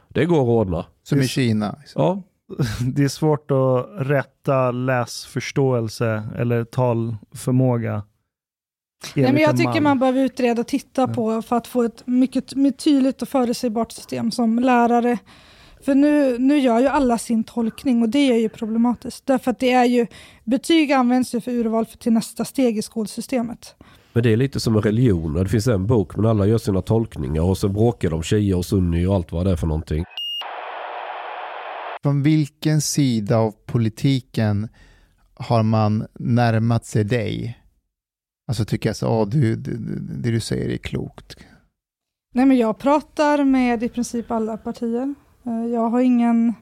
Det 0.10 0.26
går 0.26 0.38
att 0.42 0.68
ordna. 0.68 0.86
Som 1.04 1.22
i 1.22 1.28
Kina. 1.28 1.76
liksom. 1.80 2.02
Ja, 2.02 2.22
Det 2.96 3.04
är 3.04 3.08
svårt 3.08 3.52
att 3.52 3.88
rätta 4.08 4.72
läsförståelse 4.72 6.24
eller 6.38 6.64
talförmåga. 6.64 8.04
Nej, 9.16 9.34
men 9.34 9.42
jag 9.42 9.58
tycker 9.58 9.82
man 9.82 10.00
behöver 10.00 10.20
utreda 10.22 10.62
och 10.62 10.68
titta 10.68 11.08
på 11.08 11.42
för 11.42 11.56
att 11.56 11.68
få 11.68 11.84
ett 11.84 12.04
mycket 12.08 12.56
mer 12.56 12.72
tydligt 12.72 13.22
och 13.22 13.28
förutsägbart 13.30 13.92
system 13.92 14.32
som 14.32 14.60
lärare. 14.60 15.18
För 15.88 15.96
nu, 15.96 16.38
nu 16.38 16.60
gör 16.60 16.80
ju 16.80 16.88
alla 16.88 17.18
sin 17.18 17.44
tolkning 17.44 18.02
och 18.02 18.10
det 18.10 18.32
är 18.32 18.40
ju 18.40 18.50
problematiskt. 18.50 19.26
Därför 19.26 19.52
att 19.52 19.60
det 19.60 19.72
är 19.72 19.86
ju, 19.86 20.08
betyg 20.44 20.92
används 20.92 21.36
ju 21.36 21.42
för 21.42 21.52
urval 21.52 21.86
för, 21.86 21.98
till 21.98 22.14
nästa 22.14 22.46
steg 22.46 22.78
i 22.78 22.82
skolsystemet. 22.82 23.76
men 24.14 24.24
det 24.24 24.34
är 24.34 24.38
lite 24.38 24.60
som 24.60 24.76
en 24.76 24.82
religion. 24.82 25.34
Det 25.34 25.50
finns 25.50 25.68
en 25.68 25.88
bok 25.88 26.16
men 26.16 26.26
alla 26.26 26.46
gör 26.46 26.58
sina 26.58 26.82
tolkningar 26.82 27.42
och 27.42 27.58
sen 27.58 27.74
bråkar 27.74 28.10
de 28.10 28.24
shia 28.24 28.58
och 28.58 28.66
sunni 28.66 29.06
och 29.06 29.16
allt 29.16 29.32
vad 29.32 29.46
det 29.46 29.52
är 29.52 29.56
för 29.56 29.68
någonting. 29.68 30.06
Från 32.04 32.24
vilken 32.24 32.82
sida 32.82 33.38
av 33.38 33.54
politiken 33.66 34.68
har 35.34 35.64
man 35.64 36.08
närmat 36.20 36.86
sig 36.86 37.04
dig? 37.04 37.60
Alltså 38.48 38.66
tycker 38.66 38.90
jag 38.90 38.96
så, 38.96 39.08
ah, 39.08 39.26
du, 39.26 39.56
du, 39.56 39.78
det 40.00 40.32
du 40.32 40.40
säger 40.40 40.70
är 40.70 40.78
klokt. 40.78 41.36
Nej, 42.34 42.46
men 42.46 42.58
jag 42.58 42.78
pratar 42.78 43.44
med 43.44 43.84
i 43.84 43.90
princip 43.90 44.32
alla 44.32 44.58
partier. 44.58 45.16
Eh, 45.48 45.66
Jag 45.74 45.90
har 45.90 46.02
ingen 46.02 46.54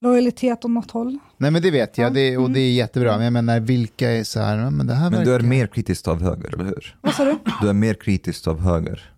lojalitet 0.00 0.64
åt 0.64 0.70
något 0.70 0.90
håll. 0.90 1.18
Nej 1.36 1.50
men 1.50 1.62
det 1.62 1.70
vet 1.70 1.98
jag, 1.98 2.06
Ja, 2.06 2.10
det, 2.10 2.36
och 2.36 2.42
mm. 2.42 2.52
det 2.52 2.60
är 2.60 2.72
jättebra. 2.72 3.14
Men 3.16 3.24
jag 3.24 3.32
menar, 3.32 3.60
vilka 3.60 4.10
är 4.10 4.24
så 4.24 4.40
här, 4.40 4.70
men 4.70 4.86
det 4.86 4.94
här 4.94 5.10
Men 5.10 5.24
du 5.24 5.28
är 5.30 5.32
verkar- 5.32 5.46
mer 5.48 5.66
kritisk 5.66 6.08
av 6.08 6.22
höger, 6.22 6.54
eller 6.54 6.64
hur? 6.64 6.96
Vad 7.00 7.14
sa 7.14 7.24
du? 7.24 7.38
Du 7.62 7.68
är 7.68 7.72
mer 7.72 7.94
kritisk 7.94 8.46
av 8.48 8.60
höger. 8.60 9.10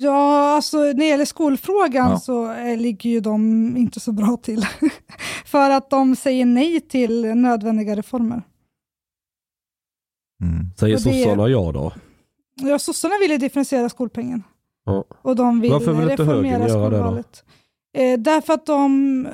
Ja, 0.00 0.54
alltså 0.56 0.76
när 0.78 0.94
det 0.94 1.06
gäller 1.08 1.24
skolfrågan 1.24 2.10
Ja. 2.10 2.18
så 2.18 2.52
eh, 2.52 2.76
ligger 2.76 3.10
ju 3.10 3.20
de 3.20 3.76
inte 3.76 4.00
så 4.00 4.12
bra 4.12 4.36
till. 4.42 4.66
För 5.44 5.70
att 5.70 5.90
de 5.90 6.16
säger 6.16 6.46
nej 6.46 6.80
till 6.80 7.34
nödvändiga 7.34 7.96
reformer. 7.96 8.42
Mm. 10.42 10.64
Säger 10.78 10.96
Och 10.96 11.02
det- 11.02 11.22
sossarna 11.24 11.48
ja 11.48 11.72
då? 11.72 11.92
Ja, 12.54 12.78
sossarna 12.78 13.14
vill 13.20 13.30
ju 13.30 13.38
differentiera 13.38 13.88
skolpengen. 13.88 14.42
Ja. 14.88 15.04
Och 15.22 15.36
de 15.36 15.60
vill 15.60 15.70
Varför 15.72 15.92
vill 15.92 16.10
inte 16.10 16.22
reformera 16.22 16.58
det 16.58 16.70
skolvalet. 16.70 17.44
Eh, 17.96 18.18
därför 18.18 18.52
att 18.52 18.66
de... 18.66 19.28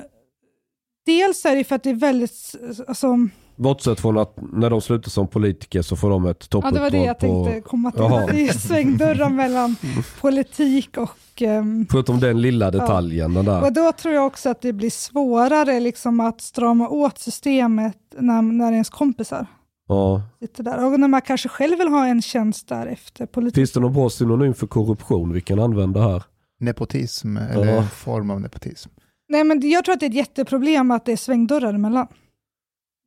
Dels 1.07 1.45
är 1.45 1.57
det 1.57 1.65
för 1.65 1.77
att 1.77 1.83
det 1.83 1.91
är 1.91 1.95
väldigt... 1.95 2.55
Alltså, 2.89 3.17
Bortsett 3.57 4.01
från 4.01 4.19
att 4.19 4.37
när 4.53 4.71
de 4.71 4.81
slutar 4.81 5.11
som 5.11 5.29
politiker 5.29 5.83
så 5.83 5.97
får 5.97 6.11
de 6.11 6.27
ett 6.27 6.49
ja, 6.51 6.71
det 6.71 6.81
var 6.81 6.91
det 6.91 6.99
jag 7.05 7.19
toppuppdrag 7.19 7.45
tänkte 7.45 7.63
på... 7.63 7.69
komma 7.69 7.91
till. 7.91 8.01
Jaha. 8.01 8.27
Det 8.27 8.49
är 8.49 8.53
svängdörrar 8.53 9.29
mellan 9.29 9.77
politik 10.21 10.97
och... 10.97 11.43
ehm, 11.43 11.87
Förutom 11.91 12.21
den 12.21 12.41
lilla 12.41 12.71
detaljen. 12.71 13.35
Den 13.35 13.45
där. 13.45 13.63
Och 13.63 13.73
då 13.73 13.93
tror 13.93 14.15
jag 14.15 14.27
också 14.27 14.51
att 14.51 14.61
det 14.61 14.73
blir 14.73 14.91
svårare 14.91 15.81
liksom 15.81 16.21
att 16.21 16.41
strama 16.41 16.89
åt 16.89 17.19
systemet 17.19 17.97
när, 18.19 18.43
när 18.43 18.73
ens 18.73 18.91
kompisar 18.91 19.47
Ja. 19.89 20.23
sitter 20.41 20.63
där. 20.63 20.85
Och 20.85 21.01
när 21.01 21.09
man 21.09 21.21
kanske 21.23 21.49
själv 21.49 21.79
vill 21.79 21.89
ha 21.89 22.07
en 22.07 22.23
tjänst 22.23 22.69
där 22.69 22.87
efter 22.87 23.27
politik. 23.27 23.55
Finns 23.55 23.73
det 23.73 23.81
någon 23.81 23.93
bra 23.93 24.11
synonym 24.11 24.55
för 24.55 24.67
korruption 24.67 25.33
vi 25.33 25.41
kan 25.41 25.59
använda 25.61 26.03
här? 26.09 26.23
Nepotism, 26.61 27.37
eller 27.37 27.67
Ja. 27.75 27.83
form 27.83 28.31
av 28.31 28.41
nepotism. 28.41 28.91
Nej, 29.29 29.45
men 29.45 29.71
jag 29.71 29.85
tror 29.85 29.93
att 29.93 30.01
det 30.01 30.07
är 30.07 30.11
ett 30.11 30.17
jätteproblem 30.17 30.91
att 30.91 31.05
det 31.05 31.13
är 31.13 31.17
svängdörrar 31.17 31.75
emellan. 31.75 32.07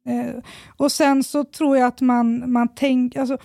Eh, 0.05 0.43
och 0.77 0.91
sen 0.91 1.23
så 1.23 1.43
tror 1.43 1.77
jag 1.77 1.87
att 1.87 2.01
man, 2.01 2.51
man 2.51 2.67
tänker, 2.67 3.19
alltså, 3.19 3.37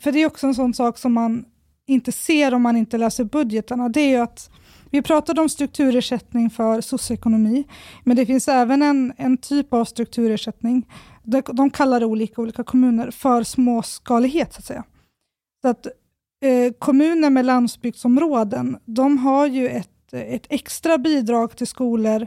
för 0.00 0.12
det 0.12 0.18
är 0.22 0.26
också 0.26 0.46
en 0.46 0.54
sån 0.54 0.74
sak 0.74 0.98
som 0.98 1.12
man 1.12 1.44
inte 1.86 2.12
ser 2.12 2.54
om 2.54 2.62
man 2.62 2.76
inte 2.76 2.98
läser 2.98 3.24
budgetarna, 3.24 3.88
det 3.88 4.00
är 4.00 4.08
ju 4.08 4.16
att 4.16 4.50
vi 4.90 5.02
pratade 5.02 5.40
om 5.40 5.48
strukturersättning 5.48 6.50
för 6.50 6.80
socioekonomi, 6.80 7.64
men 8.04 8.16
det 8.16 8.26
finns 8.26 8.48
även 8.48 8.82
en, 8.82 9.12
en 9.16 9.36
typ 9.36 9.72
av 9.72 9.84
strukturersättning, 9.84 10.88
de, 11.22 11.42
de 11.52 11.70
kallar 11.70 12.00
det 12.00 12.06
olika 12.06 12.42
olika 12.42 12.64
kommuner, 12.64 13.10
för 13.10 13.42
småskalighet 13.42 14.52
så 14.52 14.58
att 14.58 14.64
säga. 14.64 14.84
Så 15.62 15.68
att 15.68 15.86
eh, 16.44 16.72
kommuner 16.78 17.30
med 17.30 17.44
landsbygdsområden, 17.44 18.78
de 18.84 19.18
har 19.18 19.46
ju 19.46 19.68
ett, 19.68 20.12
ett 20.12 20.46
extra 20.48 20.98
bidrag 20.98 21.56
till 21.56 21.66
skolor 21.66 22.26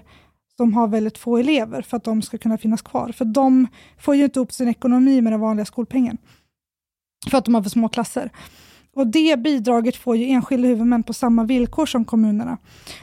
som 0.57 0.73
har 0.73 0.87
väldigt 0.87 1.17
få 1.17 1.37
elever 1.37 1.81
för 1.81 1.97
att 1.97 2.03
de 2.03 2.21
ska 2.21 2.37
kunna 2.37 2.57
finnas 2.57 2.81
kvar. 2.81 3.11
För 3.11 3.25
de 3.25 3.67
får 3.97 4.15
ju 4.15 4.23
inte 4.23 4.39
upp 4.39 4.51
sin 4.51 4.67
ekonomi 4.67 5.21
med 5.21 5.33
den 5.33 5.39
vanliga 5.39 5.65
skolpengen. 5.65 6.17
För 7.29 7.37
att 7.37 7.45
de 7.45 7.55
har 7.55 7.63
för 7.63 7.69
små 7.69 7.89
klasser. 7.89 8.31
Och 8.95 9.07
det 9.07 9.39
bidraget 9.39 9.95
får 9.95 10.17
ju 10.17 10.25
enskilda 10.25 10.67
huvudmän 10.67 11.03
på 11.03 11.13
samma 11.13 11.43
villkor 11.43 11.85
som 11.85 12.05
kommunerna. 12.05 12.57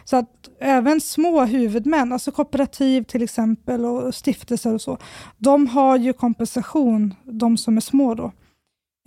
Så 0.04 0.16
att 0.16 0.48
även 0.60 1.00
små 1.00 1.44
huvudmän, 1.44 2.12
alltså 2.12 2.30
kooperativ 2.30 3.02
till 3.02 3.22
exempel 3.22 3.84
och 3.84 4.14
stiftelser 4.14 4.74
och 4.74 4.80
så, 4.80 4.98
de 5.38 5.66
har 5.66 5.96
ju 5.96 6.12
kompensation, 6.12 7.14
de 7.24 7.56
som 7.56 7.76
är 7.76 7.80
små 7.80 8.14
då. 8.14 8.32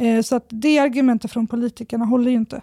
Eh, 0.01 0.21
Så 0.21 0.35
att 0.35 0.45
det 0.49 0.79
argumentet 0.79 1.31
från 1.31 1.47
politikerna 1.47 2.05
håller 2.05 2.31
ju 2.31 2.37
inte. 2.37 2.61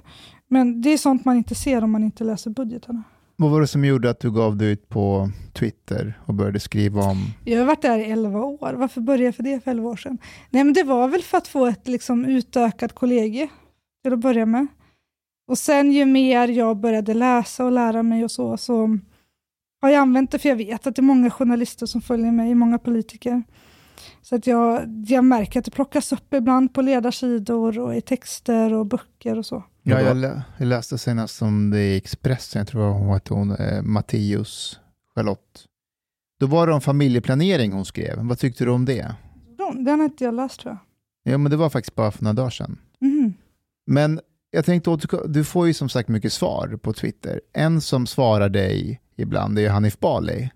Men 0.50 0.82
det 0.82 0.90
är 0.90 0.98
sånt 0.98 1.24
man 1.24 1.36
inte 1.36 1.54
ser 1.54 1.84
om 1.84 1.90
man 1.90 2.04
inte 2.04 2.24
läser 2.24 2.50
budgetarna. 2.50 3.02
Vad 3.36 3.50
var 3.50 3.60
det 3.60 3.66
som 3.66 3.84
gjorde 3.84 4.10
att 4.10 4.20
du 4.20 4.30
gav 4.32 4.56
dig 4.56 4.70
ut 4.70 4.88
på 4.88 5.30
Twitter 5.52 6.20
och 6.26 6.34
började 6.34 6.60
skriva 6.60 7.02
om... 7.02 7.16
Jag 7.44 7.58
har 7.58 7.66
varit 7.66 7.82
där 7.82 7.98
i 7.98 8.10
11 8.10 8.40
år. 8.44 8.72
Varför 8.72 9.00
började 9.00 9.24
jag 9.24 9.34
för 9.34 9.42
det 9.42 9.64
för 9.64 9.70
11 9.70 9.88
år 9.88 9.96
sedan? 9.96 10.18
Nej, 10.50 10.64
men 10.64 10.72
det 10.74 10.82
var 10.82 11.08
väl 11.08 11.22
för 11.22 11.38
att 11.38 11.48
få 11.48 11.66
ett 11.66 11.88
liksom, 11.88 12.24
utökat 12.24 12.92
kollegie 12.94 13.48
till 14.02 14.12
att 14.12 14.18
börja 14.18 14.46
med. 14.46 14.66
Och 15.48 15.58
sen 15.58 15.92
ju 15.92 16.04
mer 16.06 16.48
jag 16.48 16.76
började 16.76 17.14
läsa 17.14 17.64
och 17.64 17.72
lära 17.72 18.02
mig 18.02 18.24
och 18.24 18.30
så, 18.30 18.56
så 18.56 18.98
har 19.80 19.88
jag 19.90 20.00
använt 20.00 20.30
det, 20.30 20.38
för 20.38 20.48
jag 20.48 20.56
vet 20.56 20.86
att 20.86 20.96
det 20.96 21.00
är 21.00 21.04
många 21.04 21.30
journalister 21.30 21.86
som 21.86 22.00
följer 22.02 22.32
mig, 22.32 22.54
många 22.54 22.78
politiker. 22.78 23.42
Så 24.22 24.34
att 24.34 24.46
jag, 24.46 24.82
jag 25.08 25.24
märker 25.24 25.58
att 25.58 25.64
det 25.64 25.70
plockas 25.70 26.12
upp 26.12 26.34
ibland 26.34 26.74
på 26.74 26.82
ledarsidor 26.82 27.78
och 27.78 27.94
i 27.96 28.00
texter 28.00 28.72
och 28.72 28.86
böcker 28.86 29.38
och 29.38 29.46
så. 29.46 29.64
Ja, 29.82 30.00
jag, 30.00 30.16
lä- 30.16 30.42
jag 30.58 30.66
läste 30.68 30.98
senast 30.98 31.42
om 31.42 31.70
det 31.70 31.80
i 31.80 31.96
Expressen, 31.96 32.60
jag 32.60 32.68
tror 32.68 32.90
hon 32.90 33.08
hette 33.12 33.34
hon, 33.34 33.50
eh, 33.56 33.82
Matteus 33.82 34.80
Charlotte. 35.14 35.64
Då 36.40 36.46
var 36.46 36.66
det 36.66 36.72
om 36.72 36.80
familjeplanering 36.80 37.72
hon 37.72 37.84
skrev. 37.84 38.18
Vad 38.18 38.38
tyckte 38.38 38.64
du 38.64 38.70
om 38.70 38.84
det? 38.84 39.14
De- 39.58 39.84
Den 39.84 39.98
har 40.00 40.04
inte 40.06 40.24
jag 40.24 40.34
läst 40.34 40.60
tror 40.60 40.78
jag. 41.24 41.32
Ja, 41.32 41.38
men 41.38 41.50
det 41.50 41.56
var 41.56 41.70
faktiskt 41.70 41.94
bara 41.94 42.10
för 42.10 42.24
några 42.24 42.34
dagar 42.34 42.50
sedan. 42.50 42.78
Mhm. 43.00 43.34
Men 43.89 44.20
jag 44.51 44.65
tänkte 44.65 44.90
återko- 44.90 45.28
du 45.28 45.44
får 45.44 45.66
ju 45.66 45.74
som 45.74 45.89
sagt 45.89 46.09
mycket 46.09 46.32
svar 46.32 46.78
på 46.82 46.93
Twitter. 46.93 47.40
En 47.52 47.81
som 47.81 48.06
svarar 48.06 48.48
dig 48.48 49.01
ibland 49.16 49.59
är 49.59 49.62
ju 49.62 49.69
Hanif 49.69 49.98
Bali. 49.98 50.51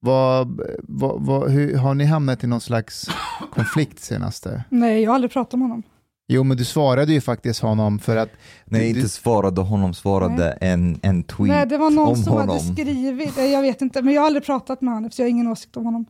Vad, 0.00 0.60
vad, 0.82 1.26
vad, 1.26 1.50
hur, 1.50 1.76
har 1.76 1.94
ni 1.94 2.04
hamnat 2.04 2.44
i 2.44 2.46
någon 2.46 2.60
slags 2.60 3.08
konflikt 3.52 4.00
senaste? 4.00 4.64
Nej, 4.70 5.02
jag 5.02 5.10
har 5.10 5.14
aldrig 5.14 5.32
pratat 5.32 5.58
med 5.58 5.68
honom. 5.68 5.82
Jo, 6.28 6.44
men 6.44 6.56
du 6.56 6.64
svarade 6.64 7.12
ju 7.12 7.20
faktiskt 7.20 7.60
honom 7.60 7.98
för 7.98 8.16
att... 8.16 8.30
Nej, 8.64 8.92
du, 8.92 8.98
inte 8.98 9.08
svarade 9.08 9.60
honom, 9.60 9.94
svarade 9.94 10.50
en, 10.50 11.00
en 11.02 11.22
tweet 11.22 11.48
Nej, 11.48 11.66
det 11.66 11.78
var 11.78 11.90
någon 11.90 12.08
om 12.08 12.16
som 12.16 12.32
honom. 12.32 12.48
hade 12.48 12.60
skrivit, 12.74 13.36
nej, 13.36 13.52
jag 13.52 13.62
vet 13.62 13.82
inte, 13.82 14.02
men 14.02 14.14
jag 14.14 14.20
har 14.22 14.26
aldrig 14.26 14.44
pratat 14.44 14.80
med 14.80 14.94
honom, 14.94 15.10
så 15.10 15.22
jag 15.22 15.26
har 15.26 15.30
ingen 15.30 15.48
åsikt 15.48 15.76
om 15.76 15.84
honom. 15.84 16.06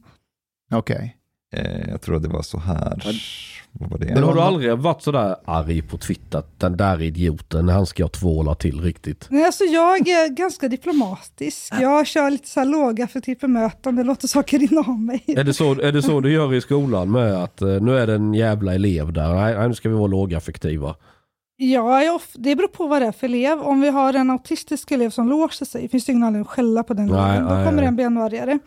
Okej. 0.73 0.97
Eh, 1.05 1.18
jag 1.89 2.01
tror 2.01 2.21
det 2.21 2.29
var 2.29 2.43
så 2.43 2.59
här. 2.59 3.03
Vad 3.73 3.91
var 3.91 3.99
det? 3.99 4.15
Men 4.15 4.23
har 4.23 4.35
du 4.35 4.41
aldrig 4.41 4.79
varit 4.79 5.03
sådär 5.03 5.37
arg 5.45 5.83
på 5.83 5.99
Twitter? 5.99 6.39
att 6.39 6.61
Den 6.61 6.77
där 6.77 7.03
idioten, 7.03 7.69
han 7.69 7.87
ska 7.87 8.03
jag 8.03 8.13
tvåla 8.13 8.55
till 8.55 8.81
riktigt. 8.81 9.27
Nej, 9.31 9.45
alltså 9.45 9.65
jag 9.65 10.09
är 10.09 10.29
ganska 10.29 10.69
diplomatisk. 10.69 11.73
Jag 11.81 12.07
kör 12.07 12.31
lite 12.31 12.49
så 12.49 12.61
här 12.61 12.67
lågaffektivt 12.67 13.41
bemötande, 13.41 14.05
låter 14.05 14.29
saker 14.29 14.59
rinna 14.59 14.81
av 14.81 14.99
mig. 15.01 15.25
Är 15.27 15.45
det, 15.45 15.55
så, 15.55 15.81
är 15.81 15.93
det 15.93 16.03
så 16.03 16.21
du 16.21 16.33
gör 16.33 16.55
i 16.55 16.61
skolan 16.61 17.11
med 17.11 17.35
att 17.35 17.63
eh, 17.63 17.69
nu 17.69 17.99
är 17.99 18.07
det 18.07 18.15
en 18.15 18.35
jävla 18.35 18.75
elev 18.75 19.13
där, 19.13 19.35
nej 19.35 19.69
nu 19.69 19.75
ska 19.75 19.89
vi 19.89 19.95
vara 19.95 20.07
lågaffektiva. 20.07 20.95
Ja, 21.61 22.21
det 22.35 22.57
beror 22.57 22.69
på 22.69 22.87
vad 22.87 23.03
det 23.03 23.07
är 23.07 23.13
för 23.13 23.27
elev. 23.27 23.59
Om 23.61 23.81
vi 23.81 23.89
har 23.89 24.15
en 24.15 24.31
autistisk 24.31 24.91
elev 24.91 25.11
som 25.11 25.29
låser 25.29 25.67
sig, 25.67 25.89
finns 25.89 26.05
det 26.05 26.13
ingen 26.13 26.23
anledning 26.25 26.43
att 26.43 26.49
skälla 26.55 26.83
på 26.83 26.95
den 26.95 27.07
Nej, 27.07 27.19
eleven. 27.31 27.49
Då 27.49 27.55
nej, 27.55 27.65
kommer 27.65 27.77
nej. 27.77 27.85
den 27.85 27.95
bli 27.97 28.05
ännu 28.05 28.21
argare. 28.23 28.59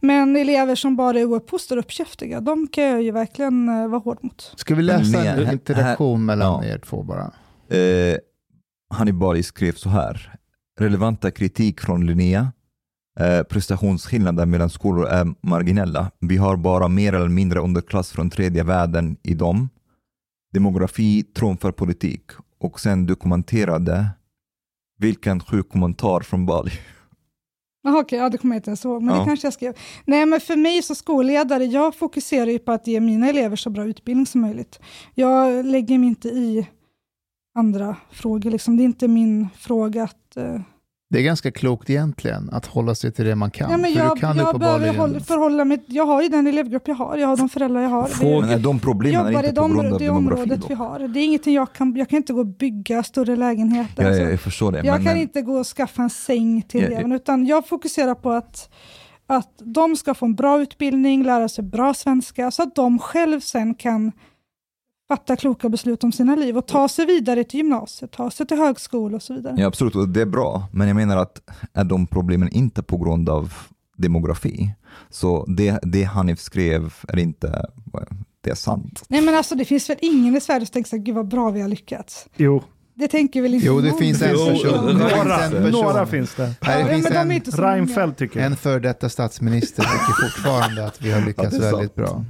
Men 0.00 0.36
elever 0.36 0.74
som 0.74 0.96
bara 0.96 1.20
är 1.20 1.24
ouppfostrade 1.24 1.78
och 1.78 1.84
uppkäftiga, 1.84 2.40
de 2.40 2.66
kan 2.68 2.84
jag 2.84 3.02
ju 3.02 3.10
verkligen 3.10 3.68
eh, 3.68 3.88
vara 3.88 4.00
hård 4.00 4.18
mot. 4.22 4.52
Ska 4.56 4.74
vi 4.74 4.82
läsa 4.82 5.18
Men 5.18 5.26
en 5.38 5.46
här- 5.46 5.52
interaktion 5.52 6.24
mellan 6.24 6.66
ja. 6.66 6.74
er 6.74 6.78
två 6.78 7.02
bara? 7.02 7.30
Eh, 7.78 8.16
Hannibal 8.94 9.42
skrev 9.44 9.72
så 9.72 9.88
här. 9.88 10.34
Relevanta 10.80 11.30
kritik 11.30 11.80
från 11.80 12.06
Linnea. 12.06 12.52
Eh, 13.20 13.42
prestationsskillnader 13.42 14.46
mellan 14.46 14.70
skolor 14.70 15.06
är 15.08 15.34
marginella. 15.46 16.10
Vi 16.20 16.36
har 16.36 16.56
bara 16.56 16.88
mer 16.88 17.12
eller 17.12 17.28
mindre 17.28 17.60
underklass 17.60 18.10
från 18.10 18.30
tredje 18.30 18.62
världen 18.62 19.16
i 19.22 19.34
dem. 19.34 19.68
Demografi 20.52 21.22
trumfar 21.22 21.72
politik. 21.72 22.22
Och 22.58 22.80
sen 22.80 23.06
du 23.06 23.14
kommenterade. 23.14 24.06
Vilken 24.98 25.40
sjuk 25.40 25.68
kommentar 25.68 26.20
från 26.20 26.46
Bali. 26.46 26.70
Jaha, 27.82 27.98
okej, 28.00 28.18
ja, 28.18 28.28
det 28.28 28.38
kommer 28.38 28.54
jag 28.54 28.58
inte 28.58 28.70
ens 28.70 28.84
ihåg, 28.84 29.02
men 29.02 29.14
Ja. 29.14 29.20
det 29.20 29.26
kanske 29.26 29.46
jag 29.46 29.54
skrev. 29.54 29.74
Nej, 30.04 30.26
men 30.26 30.40
för 30.40 30.56
mig 30.56 30.82
som 30.82 30.96
skolledare, 30.96 31.64
jag 31.64 31.94
fokuserar 31.94 32.46
ju 32.50 32.58
på 32.58 32.72
att 32.72 32.86
ge 32.86 33.00
mina 33.00 33.28
elever 33.28 33.56
så 33.56 33.70
bra 33.70 33.84
utbildning 33.84 34.26
som 34.26 34.40
möjligt. 34.40 34.80
Jag 35.14 35.66
lägger 35.66 35.98
mig 35.98 36.08
inte 36.08 36.28
i 36.28 36.68
andra 37.54 37.96
frågor, 38.10 38.50
liksom. 38.50 38.76
det 38.76 38.82
är 38.82 38.84
inte 38.84 39.08
min 39.08 39.48
fråga 39.56 40.02
att... 40.04 40.36
eh, 40.36 40.60
Det 41.12 41.18
är 41.18 41.22
ganska 41.22 41.50
klokt 41.50 41.90
egentligen 41.90 42.50
att 42.52 42.66
hålla 42.66 42.94
sig 42.94 43.12
till 43.12 43.24
det 43.24 43.34
man 43.34 43.50
kan. 43.50 43.70
Ja, 43.70 43.76
men 43.76 43.92
För 43.92 43.98
jag 44.00 44.16
du 44.16 44.20
kan 44.20 44.36
jag 44.36 44.36
behöver 44.36 44.50
uppenbarligen- 44.88 44.96
hålla, 44.96 45.20
förhålla 45.20 45.64
mig, 45.64 45.82
jag 45.86 46.06
har 46.06 46.22
ju 46.22 46.28
den 46.28 46.46
elevgrupp 46.46 46.88
jag 46.88 46.94
har, 46.94 47.16
jag 47.16 47.28
har 47.28 47.36
de 47.36 47.48
föräldrar 47.48 47.80
jag 47.82 47.88
har. 47.88 48.40
Men 48.40 48.50
är 48.50 48.58
de 48.58 48.78
problemen 48.78 49.26
är 49.26 49.30
inte 49.38 49.48
på 49.48 49.60
de, 49.60 49.74
grund 49.74 49.92
av 49.92 49.98
det 49.98 50.08
området 50.10 50.60
då? 50.60 50.66
vi 50.68 50.74
har. 50.74 50.98
Det 50.98 51.20
är 51.20 51.24
ingenting 51.24 51.54
jag 51.54 51.72
kan, 51.72 51.96
jag 51.96 52.08
kan 52.08 52.16
inte 52.16 52.32
gå 52.32 52.40
och 52.40 52.46
bygga 52.46 53.02
större 53.02 53.36
lägenheter. 53.36 54.02
Ja, 54.02 54.08
alltså. 54.08 54.22
jag, 54.22 54.32
jag 54.32 54.40
förstår 54.40 54.72
det. 54.72 54.78
jag 54.78 54.84
men, 54.86 54.94
kan 55.04 55.04
men- 55.12 55.22
inte 55.22 55.42
gå 55.42 55.52
och 55.58 55.66
skaffa 55.66 56.02
en 56.02 56.10
säng 56.10 56.62
till 56.62 56.80
Ja, 56.80 56.86
eleven, 56.86 57.12
utan 57.12 57.46
jag 57.46 57.66
fokuserar 57.68 58.14
på 58.14 58.30
att, 58.30 58.70
att 59.26 59.52
de 59.64 59.96
ska 59.96 60.14
få 60.14 60.26
en 60.26 60.34
bra 60.34 60.60
utbildning, 60.62 61.22
lära 61.24 61.48
sig 61.48 61.64
bra 61.64 61.94
svenska, 61.94 62.50
så 62.50 62.62
att 62.62 62.74
de 62.74 62.98
själv 62.98 63.40
sen 63.40 63.74
kan 63.74 64.12
fatta 65.10 65.36
kloka 65.36 65.68
beslut 65.68 66.04
om 66.04 66.12
sina 66.12 66.34
liv 66.36 66.56
och 66.58 66.66
ta 66.66 66.88
sig 66.88 67.06
vidare 67.06 67.44
till 67.44 67.58
gymnasiet, 67.58 68.10
ta 68.10 68.30
sig 68.30 68.46
till 68.46 68.56
högskola 68.56 69.16
och 69.16 69.22
så 69.22 69.34
vidare. 69.34 69.54
Ja, 69.58 69.66
absolut, 69.66 69.94
och 69.94 70.08
det 70.08 70.20
är 70.20 70.26
bra. 70.26 70.68
Men 70.72 70.88
jag 70.88 70.94
menar 70.96 71.16
att 71.16 71.40
är 71.74 71.84
de 71.84 72.06
problemen 72.06 72.48
inte 72.48 72.82
på 72.82 72.96
grund 72.98 73.28
av 73.28 73.52
demografi, 73.96 74.74
så 75.10 75.46
det, 75.46 75.78
det 75.82 76.02
Hanif 76.04 76.40
skrev 76.40 76.94
är 77.08 77.18
inte, 77.18 77.66
det 78.44 78.50
är 78.50 78.54
sant. 78.54 79.04
Nej 79.08 79.20
men 79.20 79.34
alltså 79.34 79.54
det 79.54 79.64
finns 79.64 79.90
väl 79.90 79.96
ingen 80.00 80.36
i 80.36 80.40
Sverige 80.40 80.66
som 80.66 80.72
tänker 80.72 80.88
sig, 80.90 80.98
gud 80.98 81.14
vad 81.14 81.28
bra 81.28 81.50
vi 81.50 81.60
har 81.60 81.68
lyckats. 81.68 82.26
Jo, 82.36 82.62
det 82.94 83.08
tänker 83.08 83.42
väl 83.42 83.54
inte 83.54 83.66
Jo, 83.66 83.80
det 83.80 83.92
finns 83.92 84.22
en 84.22 84.30
Jo, 84.32 84.46
person. 84.46 84.86
Det 84.86 84.98
finns 84.98 85.16
Några, 85.16 85.44
en 85.44 85.50
person. 85.52 85.70
några 85.70 86.06
finns 86.06 86.34
det. 86.34 86.54
Ja, 86.60 86.66
Här 86.66 86.84
men 86.84 87.30
finns 87.30 87.54
en. 87.58 87.64
Reinfeldt 87.64 88.18
tycker 88.18 88.40
jag. 88.40 88.46
en 88.46 88.56
för 88.56 88.80
detta 88.80 89.08
statsminister 89.08 89.82
tycker 89.82 90.22
fortfarande 90.32 90.86
att 90.86 91.02
vi 91.02 91.12
har 91.12 91.20
lyckats 91.20 91.58
det 91.58 91.66
är 91.66 91.72
väldigt 91.72 91.94
bra. 91.94 92.24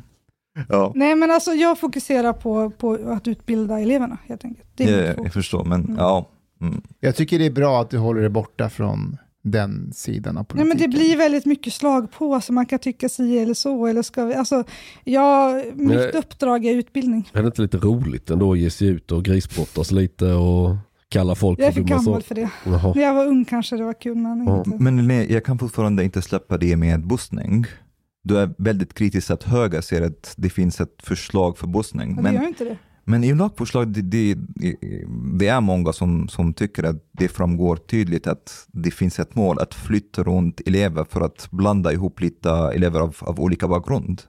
Ja, 0.69 0.93
Nej, 0.95 1.15
men 1.15 1.31
alltså 1.31 1.51
jag 1.53 1.79
fokuserar 1.79 2.33
på, 2.33 2.71
på 2.71 2.99
att 3.07 3.29
utbilda 3.29 3.81
eleverna 3.81 4.19
helt 4.29 4.45
enkelt. 4.45 4.69
Det 4.75 4.85
är 4.85 5.07
jag, 5.17 5.27
jag 5.27 5.33
förstår, 5.33 5.65
men 5.65 5.85
Mm. 5.85 5.97
ja. 5.99 6.29
Mm. 6.61 6.83
Jag 7.01 7.17
tycker 7.17 7.39
det 7.39 7.47
är 7.47 7.51
bra 7.51 7.81
att 7.81 7.91
du 7.91 7.99
håller 7.99 8.21
dig 8.21 8.31
borta 8.31 8.71
från 8.71 9.17
den 9.43 9.93
sidan 9.93 10.37
av 10.37 10.43
Nej, 10.43 10.47
politiken. 10.47 10.69
men 10.69 10.77
det 10.91 10.99
blir 10.99 11.17
väldigt 11.17 11.47
mycket 11.47 11.73
slag 11.73 12.11
på, 12.13 12.41
så 12.41 12.53
man 12.53 12.67
kan 12.67 12.79
tycka 12.79 13.09
si 13.09 13.39
eller 13.39 13.55
så. 13.55 13.87
Eller 13.87 14.03
ska 14.03 14.25
vi, 14.25 14.35
alltså, 14.35 14.65
jag, 15.05 15.55
mitt 15.77 15.89
Nej. 15.97 16.11
uppdrag 16.13 16.65
är 16.67 16.75
utbildning. 16.75 17.31
Är 17.33 17.43
det 17.43 17.47
inte 17.47 17.63
lite 17.63 17.77
roligt 17.79 18.31
ändå 18.31 18.53
att 18.53 18.59
ge 18.59 18.71
sig 18.71 18.89
ut 18.89 19.13
och 19.13 19.25
grisbrottas 19.25 19.91
lite 19.91 20.33
och 20.33 20.77
kalla 21.09 21.35
folk 21.35 21.59
Jag 21.61 21.67
är 21.69 21.73
för 21.73 21.81
dumma 21.81 21.97
gammal 21.97 22.23
för 22.23 22.35
det. 22.35 22.51
Jaha. 22.65 22.93
När 22.95 23.03
jag 23.03 23.15
var 23.15 23.27
ung 23.27 23.45
kanske 23.45 23.77
det 23.77 23.85
var 23.85 24.01
kul, 24.01 24.17
men 24.17 24.47
Ja, 24.47 24.59
inte. 24.59 24.71
Men 24.83 24.97
Linné, 24.97 25.25
jag 25.25 25.45
kan 25.45 25.59
fortfarande 25.59 26.05
inte 26.05 26.23
släppa 26.23 26.59
det 26.59 26.77
med 26.77 27.07
bussning. 27.07 27.65
Du 28.23 28.39
är 28.39 28.55
väldigt 28.59 28.95
kritisk 28.95 29.31
att 29.31 29.43
höger 29.43 29.81
ser 29.81 30.03
att 30.03 30.35
det 30.37 30.51
finns 30.51 30.81
ett 30.81 31.03
förslag 31.03 31.59
för 31.59 31.67
bussning. 31.67 32.15
Men, 32.15 32.25
det 32.25 32.33
gör 32.33 32.39
Men, 32.41 32.49
inte 32.49 32.65
det. 32.65 32.77
men 33.05 33.25
i 33.25 33.35
lagförslag, 33.35 33.89
det, 33.89 34.03
det, 34.03 34.39
det 35.39 35.49
är 35.49 35.61
många 35.61 35.93
som, 35.93 36.29
som 36.29 36.55
tycker 36.55 36.83
att 36.85 37.09
det 37.13 37.29
framgår 37.29 37.77
tydligt 37.77 38.27
att 38.27 38.67
det 38.73 38.91
finns 38.91 39.19
ett 39.19 39.35
mål 39.35 39.59
att 39.59 39.75
flytta 39.75 40.23
runt 40.23 40.61
elever 40.67 41.05
för 41.05 41.21
att 41.21 41.49
blanda 41.51 41.93
ihop 41.93 42.21
lite 42.21 42.51
elever 42.51 43.01
av, 43.01 43.17
av 43.21 43.41
olika 43.41 43.69
bakgrund. 43.69 44.23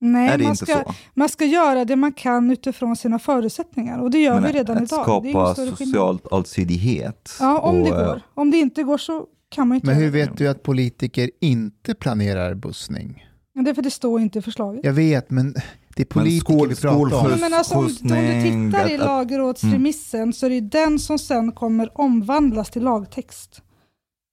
Nej, 0.00 0.38
det 0.38 0.44
man, 0.44 0.56
ska, 0.56 0.84
man 1.14 1.28
ska 1.28 1.44
göra 1.44 1.84
det 1.84 1.96
man 1.96 2.12
kan 2.12 2.50
utifrån 2.50 2.96
sina 2.96 3.18
förutsättningar. 3.18 3.98
Och 3.98 4.10
det 4.10 4.18
gör 4.18 4.34
Men 4.40 4.42
vi 4.52 4.58
redan 4.58 4.76
att 4.76 4.82
idag. 4.82 5.22
det 5.22 5.28
är 5.30 5.32
skapa 5.32 5.54
skillnad. 5.54 5.78
socialt 5.78 6.32
allsidighet. 6.32 7.36
Ja, 7.40 7.58
om 7.58 7.82
det 7.84 7.90
och, 7.92 8.00
eh, 8.00 8.06
går. 8.06 8.22
Om 8.34 8.50
det 8.50 8.56
inte 8.56 8.82
går 8.82 8.98
så 8.98 9.26
kan 9.48 9.68
man 9.68 9.74
inte 9.74 9.86
Men 9.86 9.96
hur 9.96 10.10
vet 10.10 10.36
du 10.36 10.48
att 10.48 10.62
politiker 10.62 11.30
inte 11.40 11.94
planerar 11.94 12.54
bussning? 12.54 13.24
Det 13.64 13.70
är 13.70 13.74
för 13.74 13.82
det 13.82 13.90
står 13.90 14.20
inte 14.20 14.38
i 14.38 14.42
förslaget. 14.42 14.80
Jag 14.84 14.92
vet, 14.92 15.30
men 15.30 15.54
det 15.96 16.02
är 16.02 16.06
politiker 16.06 16.66
vi 16.68 16.74
pratar 16.76 16.96
om. 16.98 17.08
skolskjuts- 17.10 17.28
Nej, 17.30 17.40
men 17.40 17.54
alltså, 17.54 17.74
om, 17.74 17.84
om 17.84 17.88
du 18.08 18.42
tittar 18.70 18.90
i 18.90 18.98
lagrådsremissen 18.98 20.32
så 20.32 20.46
är 20.46 20.50
det 20.50 20.60
den 20.60 20.98
som 20.98 21.18
sen 21.18 21.52
kommer 21.52 22.00
omvandlas 22.00 22.70
till 22.70 22.82
lagtext. 22.82 23.62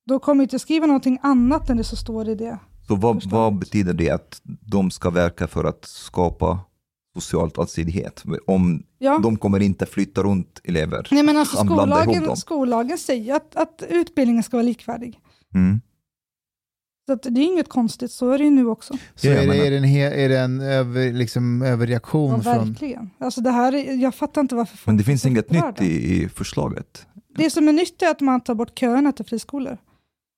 Då 0.08 0.20
kommer 0.20 0.44
inte 0.44 0.60
skriva 0.60 0.86
någonting 0.86 1.20
annat 1.24 1.70
än 1.70 1.78
det 1.78 1.84
som 1.84 1.98
står 1.98 2.30
i 2.30 2.36
det. 2.36 2.60
Så 2.88 2.96
vad, 2.96 3.24
vad 3.30 3.60
betyder 3.60 3.94
det 3.94 4.10
att 4.10 4.42
de 4.62 4.92
ska 4.92 5.10
verka 5.10 5.48
för 5.48 5.64
att 5.64 5.86
skapa 5.86 6.60
socialt 7.22 7.58
allsidighet? 7.60 8.24
Om 8.48 8.84
Ja. 9.00 9.20
de 9.24 9.38
kommer 9.38 9.60
inte 9.60 9.86
flytta 9.86 10.24
runt 10.24 10.62
elever. 10.64 11.08
Nej, 11.12 11.24
men 11.24 11.38
alltså, 11.38 11.58
skollagen, 11.58 12.36
skollagen 12.38 12.98
säger 12.98 13.36
att, 13.36 13.56
att 13.56 13.84
utbildningen 13.90 14.44
ska 14.44 14.58
vara 14.58 14.66
likvärdig. 14.68 15.20
Mm. 15.54 15.82
Så 17.08 17.14
att 17.14 17.24
det 17.24 17.42
är 17.42 17.44
inget 17.46 17.70
konstigt, 17.70 18.12
så 18.12 18.30
är 18.32 18.38
det 18.38 18.44
ju 18.44 18.50
nu 18.50 18.68
också. 18.68 18.94
Så 19.16 19.28
Ja, 19.28 19.34
är, 19.34 19.48
det, 19.48 19.68
är, 19.68 19.72
det 19.72 19.78
en, 19.78 19.84
he, 19.84 20.24
är 20.26 20.30
det 20.30 20.40
en 20.40 20.62
över, 20.62 21.14
liksom, 21.14 21.62
Ja, 21.62 21.68
överreaktion 21.72 22.44
från... 22.44 22.66
verkligen. 22.68 23.10
Alltså 23.18 23.42
det 23.42 23.52
här, 23.52 23.76
är- 23.76 23.94
jag 23.96 24.16
fattar 24.16 24.42
inte 24.42 24.56
varför 24.56 24.78
folk 24.78 24.86
Men 24.88 24.98
det 24.98 25.04
finns 25.04 25.26
inget 25.26 25.52
nytt 25.52 25.82
i, 25.82 26.16
i 26.24 26.30
förslaget. 26.30 27.08
Det 27.38 27.50
som 27.50 27.68
är 27.68 27.74
nytt 27.74 28.02
är 28.02 28.12
att 28.12 28.22
man 28.22 28.42
tar 28.42 28.56
bort 28.56 28.80
köerna 28.80 29.12
till 29.12 29.26
friskolor. 29.26 29.78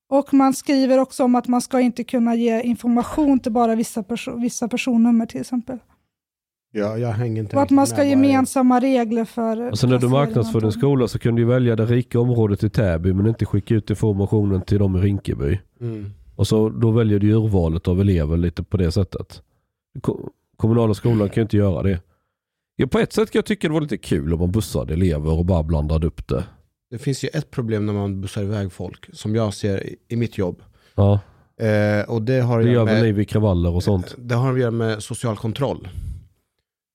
Och 0.10 0.34
man 0.34 0.54
skriver 0.54 0.98
också 0.98 1.24
om 1.24 1.36
att 1.36 1.48
man 1.48 1.62
ska 1.62 1.80
inte 1.80 2.04
kunna 2.04 2.36
ge 2.36 2.62
information 2.62 3.40
till 3.40 3.52
bara 3.52 3.76
vissa, 3.76 4.02
perso- 4.02 4.42
vissa 4.42 4.68
personnummer 4.68 5.26
till 5.26 5.42
exempel. 5.42 5.80
Ja, 6.78 6.98
jag 6.98 7.10
hänger 7.12 7.42
inte 7.42 7.56
Och 7.56 7.62
att 7.62 7.70
man 7.70 7.88
ska 7.88 7.96
ha 7.98 8.04
gemensamma 8.04 8.80
regler 8.80 9.26
för 9.26 9.68
Alltså 9.68 9.88
när 9.88 9.98
du 10.00 10.08
marknadsför 10.08 10.62
din 10.62 10.72
skola 10.72 11.08
så 11.08 11.20
kunde 11.20 11.42
du 11.42 11.46
välja 11.46 11.76
det 11.76 11.86
rika 11.86 12.20
området 12.20 12.64
i 12.64 12.70
Täby 12.70 13.14
men 13.14 13.28
inte 13.28 13.46
skicka 13.46 13.76
ut 13.76 13.90
informationen 13.90 14.62
till 14.62 14.80
dem 14.80 14.96
i 14.96 15.00
Rinkeby. 15.00 15.60
Mm. 15.82 16.12
Och 16.36 16.48
så 16.48 16.70
då 16.70 16.92
väljer 16.92 17.20
du 17.20 17.34
urvalet 17.34 17.88
av 17.88 18.02
elever 18.02 18.38
lite 18.38 18.64
på 18.64 18.78
det 18.78 18.92
sättet. 18.92 19.42
Ko- 20.02 20.30
Kommunala 20.58 20.94
skolan 20.94 21.30
kan 21.30 21.36
ju 21.36 21.42
inte 21.42 21.58
göra 21.58 21.84
det. 21.84 22.00
Ja, 22.76 22.88
på 22.88 23.00
ett 23.00 23.14
sätt 23.14 23.32
kan 23.32 23.38
jag 23.40 23.46
tycka 23.46 23.68
det 23.68 23.74
var 23.74 23.82
lite 23.82 23.98
kul 23.98 24.34
om 24.34 24.40
man 24.40 24.52
bussade 24.52 24.94
elever 24.94 25.32
och 25.40 25.46
bara 25.46 25.64
blandade 25.64 26.08
upp 26.08 26.28
det. 26.28 26.44
Det 26.92 26.98
finns 26.98 27.24
ju 27.24 27.28
ett 27.34 27.52
problem 27.52 27.86
när 27.86 27.94
man 27.94 28.22
bussar 28.22 28.42
iväg 28.42 28.72
folk, 28.72 29.10
som 29.14 29.36
jag 29.36 29.54
ser 29.54 29.84
i- 30.08 30.16
mitt 30.16 30.38
jobb. 30.38 30.62
Ja, 30.96 31.20
Eh, 31.60 32.10
och 32.10 32.22
det 32.22 32.40
har, 32.42 32.58
det 32.60 32.64
göra 32.72 32.74
gör 32.74 32.86
väl 32.86 33.04
ni 33.04 33.12
vid 33.12 33.30
kravaller 33.30 33.70
och 33.76 33.84
sånt. 33.84 34.16
det 34.18 34.36
har 34.36 34.54
att 34.54 34.60
göra 34.60 34.72
med 34.72 35.04
social 35.04 35.36
kontroll. 35.38 35.88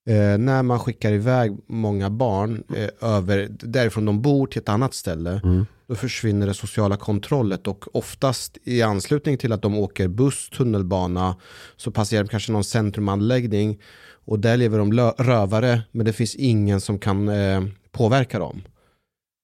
Eh, 0.09 0.39
när 0.39 0.62
man 0.62 0.79
skickar 0.81 1.12
iväg 1.12 1.57
många 1.66 2.11
barn 2.11 2.62
eh, 2.77 3.09
över 3.16 3.49
därifrån 3.51 4.05
de 4.05 4.23
bor 4.23 4.47
till 4.47 4.61
ett 4.62 4.69
annat 4.69 4.95
ställe, 4.95 5.41
Mm. 5.45 5.66
då 5.89 5.95
försvinner 5.95 6.47
det 6.47 6.55
sociala 6.55 6.97
kontrollet 6.97 7.66
och 7.66 7.97
oftast 7.97 8.59
i 8.65 8.83
anslutning 8.83 9.39
till 9.39 9.53
att 9.53 9.62
de 9.62 9.79
åker 9.79 10.09
buss, 10.09 10.51
tunnelbana, 10.51 11.37
så 11.77 11.91
passerar 11.91 12.24
de 12.24 12.29
kanske 12.29 12.53
någon 12.53 12.65
centrumanläggning 12.65 13.81
och 14.24 14.39
där 14.39 14.57
lever 14.57 14.79
de 14.79 14.93
rövare, 15.19 15.83
men 15.93 16.07
det 16.07 16.12
finns 16.12 16.35
ingen 16.35 16.81
som 16.81 16.99
kan 16.99 17.29
eh, 17.29 17.62
påverka 17.93 18.39
dem. 18.39 18.62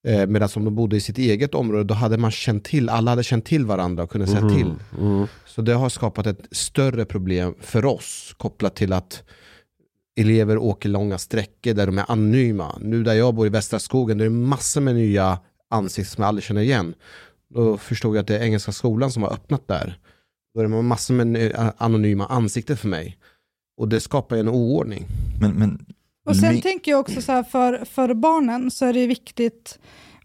Eh, 0.08 0.26
Medan 0.26 0.48
om 0.56 0.64
de 0.64 0.74
bodde 0.74 0.96
i 0.96 1.00
sitt 1.00 1.18
eget 1.18 1.54
område, 1.54 1.84
då 1.84 1.94
hade 1.94 2.18
man 2.18 2.30
känt 2.30 2.64
till, 2.64 2.88
alla 2.88 3.10
hade 3.10 3.22
känt 3.24 3.44
till 3.44 3.66
varandra 3.66 4.02
och 4.02 4.10
kunde 4.10 4.26
säga 4.26 4.40
Mhm. 4.40 4.54
till. 4.56 4.74
Mm. 5.00 5.26
Så 5.46 5.62
det 5.62 5.72
har 5.74 5.88
skapat 5.88 6.26
ett 6.26 6.40
större 6.50 7.04
problem 7.04 7.54
för 7.60 7.84
oss 7.84 8.34
kopplat 8.38 8.76
till 8.76 8.92
att 8.92 9.22
elever 10.20 10.58
åker 10.58 10.88
långa 10.88 11.18
sträckor 11.18 11.74
där 11.74 11.86
de 11.86 11.98
är 11.98 12.04
anonyma. 12.10 12.78
Nu 12.80 13.02
där 13.02 13.14
jag 13.14 13.34
bor 13.34 13.46
i 13.46 13.50
Västra 13.50 13.78
skogen, 13.78 14.18
där 14.18 14.24
är 14.24 14.30
det 14.30 14.36
massor 14.36 14.80
med 14.80 14.94
nya 14.94 15.38
ansikten 15.70 16.10
som 16.14 16.22
jag 16.22 16.28
aldrig 16.28 16.44
känner 16.44 16.62
igen. 16.62 16.94
Då 17.54 17.78
förstod 17.78 18.16
jag 18.16 18.20
att 18.20 18.26
det 18.26 18.38
är 18.38 18.42
Engelska 18.42 18.72
skolan 18.72 19.12
som 19.12 19.22
har 19.22 19.32
öppnat 19.32 19.68
där. 19.68 19.98
Då 20.54 20.60
är 20.60 20.64
det 20.68 20.82
massor 20.82 21.14
med 21.14 21.72
anonyma 21.76 22.26
ansikten 22.26 22.76
för 22.76 22.88
mig. 22.88 23.18
Och 23.80 23.88
det 23.88 24.00
skapar 24.00 24.36
en 24.36 24.48
oordning. 24.48 25.06
Men, 25.40 25.50
men 25.50 25.86
Och 26.26 26.36
sen 26.36 26.54
Ni- 26.54 26.62
tänker 26.62 26.90
jag 26.90 27.00
också 27.00 27.22
så 27.22 27.32
här, 27.32 27.42
för, 27.42 27.84
för 27.84 28.14
barnen 28.14 28.70
så 28.70 28.86
är 28.86 28.92
det 28.92 29.06
viktigt 29.06 29.78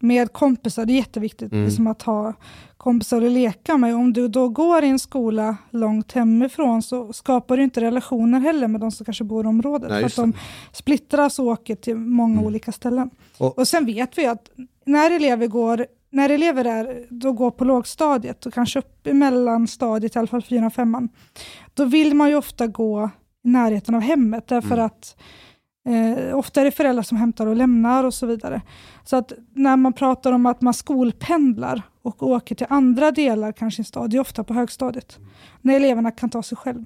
med 0.04 0.32
kompisar, 0.32 0.86
det 0.86 0.92
är 0.92 0.96
jätteviktigt 0.96 1.52
Mm. 1.52 1.64
liksom 1.64 1.86
att 1.86 2.02
ha 2.02 2.32
kompisar 2.76 3.22
att 3.22 3.30
leka 3.32 3.76
med. 3.76 3.94
Om 3.94 4.12
du 4.12 4.28
då 4.28 4.48
går 4.48 4.84
i 4.84 4.88
en 4.88 4.98
skola 4.98 5.56
långt 5.70 6.12
hemifrån 6.12 6.82
så 6.82 7.12
skapar 7.12 7.56
du 7.56 7.62
inte 7.62 7.80
relationer 7.80 8.40
heller 8.40 8.68
med 8.68 8.80
de 8.80 8.92
som 8.92 9.04
kanske 9.04 9.24
bor 9.24 9.44
i 9.44 9.48
området. 9.48 9.90
Nej, 9.90 10.00
för 10.00 10.06
att 10.06 10.16
de 10.16 10.32
splittras 10.72 11.38
och 11.38 11.46
åker 11.46 11.74
till 11.76 11.96
många 11.96 12.32
Mm. 12.34 12.44
olika 12.46 12.72
ställen. 12.72 13.10
Och- 13.38 13.58
Och, 13.58 13.68
sen 13.68 13.86
vet 13.86 14.18
vi 14.18 14.26
att 14.26 14.50
när 14.84 15.10
elever 15.10 15.46
går 15.46 15.86
när 16.10 16.28
elever 16.30 16.64
är, 16.64 17.06
då 17.10 17.32
går 17.32 17.50
på 17.50 17.64
lågstadiet 17.64 18.46
och 18.46 18.54
kanske 18.54 18.78
upp 18.78 19.06
i 19.06 19.12
mellanstadiet, 19.12 20.16
i 20.16 20.18
alla 20.18 20.28
fall 20.28 20.42
fyran, 20.42 20.70
femman, 20.70 21.08
då 21.74 21.84
vill 21.84 22.14
man 22.14 22.28
ju 22.28 22.36
ofta 22.36 22.66
gå 22.66 23.10
i 23.44 23.48
närheten 23.48 23.94
av 23.94 24.00
hemmet, 24.00 24.46
därför 24.46 24.72
Mm. 24.74 24.86
att 24.86 25.16
Eh, 25.88 26.38
ofta 26.38 26.60
är 26.60 26.64
det 26.64 26.70
föräldrar 26.70 27.02
som 27.02 27.16
hämtar 27.16 27.46
och 27.46 27.56
lämnar 27.56 28.04
och 28.04 28.14
så 28.14 28.26
vidare. 28.26 28.62
Så 29.04 29.16
att 29.16 29.32
när 29.54 29.76
man 29.76 29.92
pratar 29.92 30.32
om 30.32 30.46
att 30.46 30.60
man 30.60 30.74
skolpendlar 30.74 31.82
och 32.02 32.22
åker 32.22 32.54
till 32.54 32.66
andra 32.70 33.10
delar, 33.10 33.52
kanske 33.52 33.80
i 33.80 33.82
en 33.82 33.84
stad, 33.84 34.10
det 34.10 34.16
är 34.16 34.20
ofta 34.20 34.44
på 34.44 34.54
högstadiet. 34.54 35.18
När 35.60 35.76
eleverna 35.76 36.10
kan 36.10 36.30
ta 36.30 36.42
sig 36.42 36.56
själv. 36.56 36.84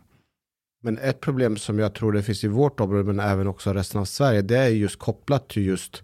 Men 0.82 0.98
ett 0.98 1.20
problem 1.20 1.56
som 1.56 1.78
jag 1.78 1.94
tror 1.94 2.12
det 2.12 2.22
finns 2.22 2.44
i 2.44 2.48
vårt 2.48 2.80
område, 2.80 3.04
men 3.04 3.20
även 3.20 3.46
också 3.46 3.72
resten 3.72 4.00
av 4.00 4.04
Sverige, 4.04 4.42
det 4.42 4.58
är 4.58 4.68
just 4.68 4.98
kopplat 4.98 5.48
till 5.48 5.66
just 5.66 6.02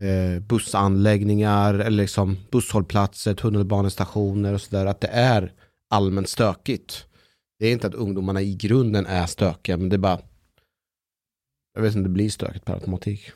eh, 0.00 0.42
bussanläggningar, 0.42 1.74
eller 1.74 2.02
liksom 2.02 2.36
busshållplatser, 2.50 3.34
tunnelbanestationer 3.34 4.54
och 4.54 4.60
sådär, 4.60 4.86
att 4.86 5.00
det 5.00 5.08
är 5.08 5.52
allmänt 5.90 6.28
stökigt. 6.28 7.04
Det 7.58 7.66
är 7.66 7.72
inte 7.72 7.86
att 7.86 7.94
ungdomarna 7.94 8.42
i 8.42 8.54
grunden 8.54 9.06
är 9.06 9.26
stökiga, 9.26 9.76
men 9.76 9.88
det 9.88 9.96
är 9.96 9.98
bara, 9.98 10.18
jag 11.78 11.82
vet 11.82 11.94
inte, 11.94 12.08
det 12.08 12.12
blir 12.12 12.30
stökigt 12.30 12.64
per 12.64 12.74
automatik. 12.74 13.30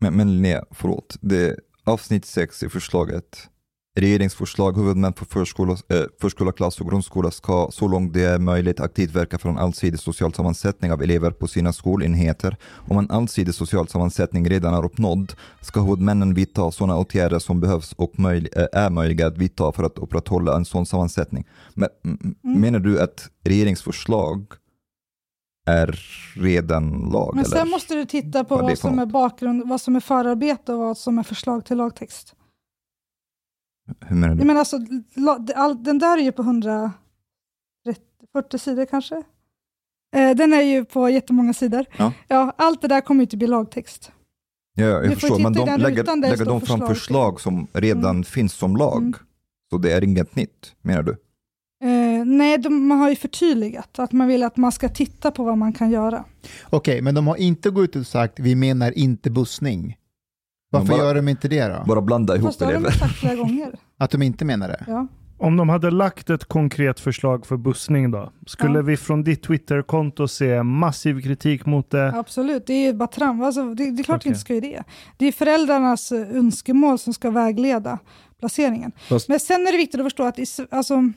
Men, 0.00 0.16
men 0.16 0.32
Linnea, 0.32 0.64
förlåt. 0.70 1.16
Det 1.20 1.48
är 1.48 1.56
avsnitt 1.84 2.24
6 2.24 2.62
i 2.62 2.68
förslaget. 2.68 3.48
Regeringsförslag, 3.96 4.76
huvudmän 4.76 5.12
för 5.12 5.24
förskola, 5.24 5.76
eh, 5.88 6.02
förskola, 6.20 6.52
klass 6.52 6.80
och 6.80 6.90
grundskola 6.90 7.30
ska 7.30 7.68
så 7.72 7.88
långt 7.88 8.14
det 8.14 8.22
är 8.22 8.38
möjligt 8.38 8.80
aktivt 8.80 9.14
verka 9.14 9.38
för 9.38 9.48
en 9.48 9.58
allsidig 9.58 10.00
social 10.00 10.34
sammansättning 10.34 10.92
av 10.92 11.02
elever 11.02 11.30
på 11.30 11.46
sina 11.46 11.72
skolenheter. 11.72 12.56
Om 12.88 12.98
en 12.98 13.10
allsidig 13.10 13.54
social 13.54 13.88
sammansättning 13.88 14.50
redan 14.50 14.74
är 14.74 14.84
uppnådd 14.84 15.32
ska 15.60 15.80
huvudmännen 15.80 16.34
vidta 16.34 16.70
sådana 16.70 16.98
åtgärder 16.98 17.38
som 17.38 17.60
behövs 17.60 17.92
och 17.92 18.18
möj, 18.18 18.48
eh, 18.56 18.66
är 18.72 18.90
möjliga 18.90 19.26
att 19.26 19.38
vidta 19.38 19.72
för 19.72 19.84
att 19.84 19.98
upprätthålla 19.98 20.56
en 20.56 20.64
sån 20.64 20.86
sammansättning. 20.86 21.48
Men, 21.74 21.88
mm. 22.04 22.34
Mm. 22.44 22.60
Menar 22.60 22.78
du 22.78 23.00
att 23.00 23.28
regeringsförslag 23.44 24.46
är 25.66 26.00
redan 26.36 27.10
lag? 27.12 27.34
Men 27.34 27.44
eller? 27.44 27.56
sen 27.56 27.70
måste 27.70 27.94
du 27.94 28.04
titta 28.04 28.44
på 28.44 28.54
Vad 28.54 28.64
är 28.64 28.68
vad 28.68 28.78
som 28.78 28.98
är 28.98 29.04
något. 29.04 29.12
bakgrund, 29.12 29.68
vad 29.68 29.80
som 29.80 29.96
är 29.96 30.00
förarbete 30.00 30.72
och 30.72 30.78
vad 30.78 30.98
som 30.98 31.18
är 31.18 31.22
förslag 31.22 31.64
till 31.64 31.76
lagtext. 31.76 32.34
Hur 34.00 34.16
menar 34.16 34.34
du? 34.34 34.40
Jag 34.40 34.46
menar 34.46 34.60
alltså, 34.60 34.78
den 35.78 35.98
där 35.98 36.18
är 36.18 36.22
ju 36.22 36.32
på 36.32 36.42
140 36.42 38.58
sidor 38.58 38.86
kanske. 38.86 39.16
Eh, 40.16 40.30
den 40.36 40.52
är 40.52 40.62
ju 40.62 40.84
på 40.84 41.08
jättemånga 41.10 41.54
sidor. 41.54 41.84
Ja. 41.98 42.12
Ja, 42.28 42.54
allt 42.58 42.82
det 42.82 42.88
där 42.88 43.00
kommer 43.00 43.20
ju 43.20 43.24
inte 43.24 43.36
bli 43.36 43.46
lagtext. 43.46 44.12
Ja, 44.74 44.84
jag 44.86 45.02
Du 45.10 45.16
förstår, 45.16 45.38
men 45.38 45.52
de 45.52 45.60
lägger, 45.80 46.16
lägger 46.16 46.44
de 46.44 46.60
fram 46.60 46.78
förslag. 46.78 46.88
förslag 46.88 47.40
som 47.40 47.66
redan 47.72 48.10
Mm. 48.10 48.24
finns 48.24 48.52
som 48.52 48.76
lag. 48.76 48.98
Mm. 49.02 49.14
Så 49.70 49.78
det 49.78 49.92
är 49.92 50.04
inget 50.04 50.36
nytt, 50.36 50.74
menar 50.82 51.02
du? 51.02 51.16
Eh, 52.20 52.24
nej, 52.26 52.58
de, 52.58 52.88
man 52.88 52.98
har 52.98 53.10
ju 53.10 53.16
förtydligat 53.16 53.98
att 53.98 54.12
man 54.12 54.28
vill 54.28 54.42
att 54.42 54.56
man 54.56 54.72
ska 54.72 54.88
titta 54.88 55.30
på 55.30 55.44
vad 55.44 55.58
man 55.58 55.72
kan 55.72 55.90
göra. 55.90 56.24
Okej, 56.70 57.02
men 57.02 57.14
de 57.14 57.26
har 57.26 57.36
inte 57.36 57.70
gått 57.70 57.84
ut 57.84 57.96
och 57.96 58.06
sagt 58.06 58.40
vi 58.40 58.54
menar 58.54 58.98
inte 58.98 59.30
bussning. 59.30 59.96
Varför 60.70 60.88
bara- 60.88 60.98
gör 60.98 61.14
de 61.14 61.28
inte 61.28 61.48
det 61.48 61.68
då? 61.68 61.84
Bara 61.86 62.00
blanda 62.00 62.36
ihop 62.36 62.46
Fast 62.48 62.58
det 62.58 62.64
har 62.64 62.72
de 62.72 62.76
elever. 62.78 62.92
sagt 62.98 63.14
flera 63.14 63.34
gånger. 63.34 63.74
Att 63.98 64.10
de 64.10 64.22
inte 64.22 64.44
menar 64.44 64.68
det? 64.68 64.84
Ja. 64.86 65.06
Om 65.38 65.56
de 65.56 65.68
hade 65.68 65.90
lagt 65.90 66.30
ett 66.30 66.44
konkret 66.44 67.00
förslag 67.00 67.46
för 67.46 67.56
bussning 67.56 68.10
då, 68.10 68.32
skulle 68.46 68.78
Ja. 68.78 68.82
vi 68.82 68.96
från 68.96 69.22
ditt 69.24 69.42
Twitterkonto 69.42 70.28
se 70.28 70.62
massiv 70.62 71.20
kritik 71.22 71.66
mot 71.66 71.90
det? 71.90 72.08
Absolut, 72.18 72.66
det 72.66 72.72
är 72.72 72.86
ju 72.86 72.92
bara 72.92 73.06
tram. 73.08 73.42
Alltså, 73.42 73.74
det, 73.74 73.90
det 73.90 74.02
är 74.02 74.04
klart 74.04 74.16
Okej. 74.16 74.24
vi 74.24 74.28
inte 74.30 74.40
ska 74.40 74.54
göra 74.54 74.64
det. 74.66 74.82
Det 75.16 75.26
är 75.26 75.32
föräldrarnas 75.32 76.12
eh, 76.12 76.36
önskemål 76.36 76.98
som 76.98 77.12
ska 77.14 77.30
vägleda 77.30 77.98
placeringen. 78.40 78.92
Fast- 79.08 79.28
Men 79.28 79.40
sen 79.40 79.66
är 79.66 79.72
det 79.72 79.78
viktigt 79.78 80.00
att 80.00 80.06
förstå 80.06 80.22
att 80.22 80.38
i, 80.38 80.44
alltså, 80.70 81.12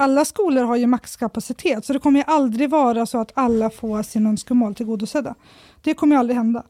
alla 0.00 0.24
skolor 0.24 0.62
har 0.62 0.76
ju 0.76 0.86
maxkapacitet, 0.86 1.84
så 1.84 1.92
det 1.92 1.98
kommer 1.98 2.20
ju 2.20 2.24
aldrig 2.26 2.70
vara 2.70 3.06
så 3.06 3.20
att 3.20 3.32
alla 3.34 3.70
får 3.70 4.02
sina 4.02 4.30
önskemål 4.30 4.74
tillgodosedda. 4.74 5.34
Det 5.82 5.94
kommer 5.94 6.16
ju 6.16 6.20
aldrig 6.20 6.36
hända, 6.36 6.62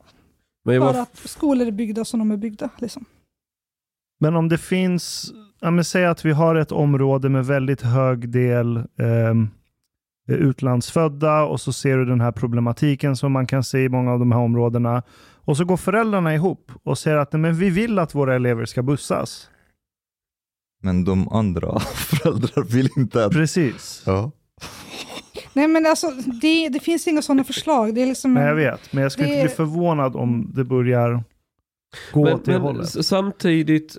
Men 0.64 0.80
för 0.80 1.00
att 1.00 1.16
skolor 1.16 1.66
är 1.66 1.70
byggda 1.70 2.04
som 2.04 2.18
de 2.18 2.30
är 2.30 2.36
byggda. 2.36 2.68
Liksom. 2.78 3.04
Men 4.20 4.36
om 4.36 4.48
det 4.48 4.58
finns, 4.58 5.32
ja, 5.60 5.70
men 5.70 5.84
säg 5.84 6.06
att 6.06 6.24
vi 6.24 6.32
har 6.32 6.54
ett 6.54 6.72
område 6.72 7.28
med 7.28 7.46
väldigt 7.46 7.82
hög 7.82 8.28
del 8.28 8.76
ehm, 8.76 9.48
utlandsfödda 10.28 11.44
och 11.44 11.60
så 11.60 11.72
ser 11.72 11.96
du 11.96 12.04
den 12.04 12.20
här 12.20 12.32
problematiken 12.32 13.16
som 13.16 13.32
man 13.32 13.46
kan 13.46 13.64
se 13.64 13.84
i 13.84 13.88
många 13.88 14.12
av 14.12 14.18
de 14.18 14.32
här 14.32 14.40
områdena. 14.40 15.02
Och 15.44 15.56
så 15.56 15.64
går 15.64 15.76
föräldrarna 15.76 16.34
ihop 16.34 16.72
och 16.82 16.98
säger 16.98 17.16
att 17.16 17.32
nej, 17.32 17.42
men 17.42 17.54
vi 17.54 17.70
vill 17.70 17.98
att 17.98 18.14
våra 18.14 18.34
elever 18.34 18.64
ska 18.64 18.82
bussas. 18.82 19.50
Men 20.80 21.04
de 21.04 21.28
andra 21.28 21.80
föräldrar 21.94 22.62
vill 22.64 22.88
inte 22.96 23.24
att... 23.24 23.32
Precis. 23.32 24.02
Ja. 24.06 24.30
Nej, 25.52 25.68
men 25.68 25.86
alltså, 25.86 26.10
det, 26.42 26.68
det 26.68 26.80
finns 26.80 27.08
inga 27.08 27.22
sådana 27.22 27.44
förslag. 27.44 27.94
Det 27.94 28.02
är 28.02 28.06
liksom 28.06 28.34
Nej, 28.34 28.44
jag 28.44 28.54
vet, 28.54 28.92
men 28.92 29.02
jag 29.02 29.12
skulle 29.12 29.28
Det 29.28 29.34
inte 29.34 29.44
bli 29.46 29.56
förvånad 29.56 30.16
om 30.16 30.52
det 30.54 30.64
börjar 30.64 31.24
gå 32.12 32.24
men, 32.24 32.34
åt 32.34 32.44
det 32.44 32.52
men 32.52 32.60
hållet. 32.60 33.06
samtidigt, 33.06 33.96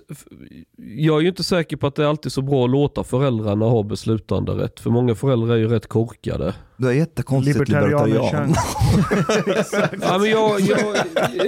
jag 0.76 1.16
är 1.16 1.20
ju 1.20 1.28
inte 1.28 1.44
säker 1.44 1.76
på 1.76 1.86
att 1.86 1.94
det 1.94 2.02
är 2.02 2.06
alltid 2.06 2.32
så 2.32 2.42
bra 2.42 2.64
att 2.64 2.70
låta 2.70 3.04
föräldrarna 3.04 3.66
ha 3.66 3.82
beslutande 3.82 4.52
rätt. 4.52 4.80
För 4.80 4.90
många 4.90 5.14
föräldrar 5.14 5.54
är 5.54 5.58
ju 5.58 5.68
rätt 5.68 5.86
korkade. 5.86 6.54
Du 6.76 6.88
är 6.88 6.92
jättekonstigt 6.92 7.68
Libertarianer 7.68 8.06
libertarian. 8.06 8.54
Ja, 10.02 10.18
men 10.18 10.30
jag, 10.30 10.60
jag, 10.60 10.96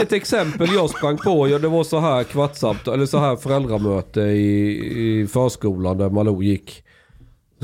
ett 0.02 0.12
exempel 0.12 0.68
jag 0.74 0.90
sprang 0.90 1.16
på, 1.16 1.48
ja, 1.48 1.58
det 1.58 1.68
var 1.68 1.84
så 1.84 2.00
här 2.00 2.24
kvartssamt, 2.24 2.88
eller 2.88 3.06
så 3.06 3.18
här 3.18 3.36
föräldramöte 3.36 4.20
i, 4.20 5.20
i 5.20 5.26
förskolan 5.26 5.98
där 5.98 6.10
Malou 6.10 6.42
gick. 6.42 6.84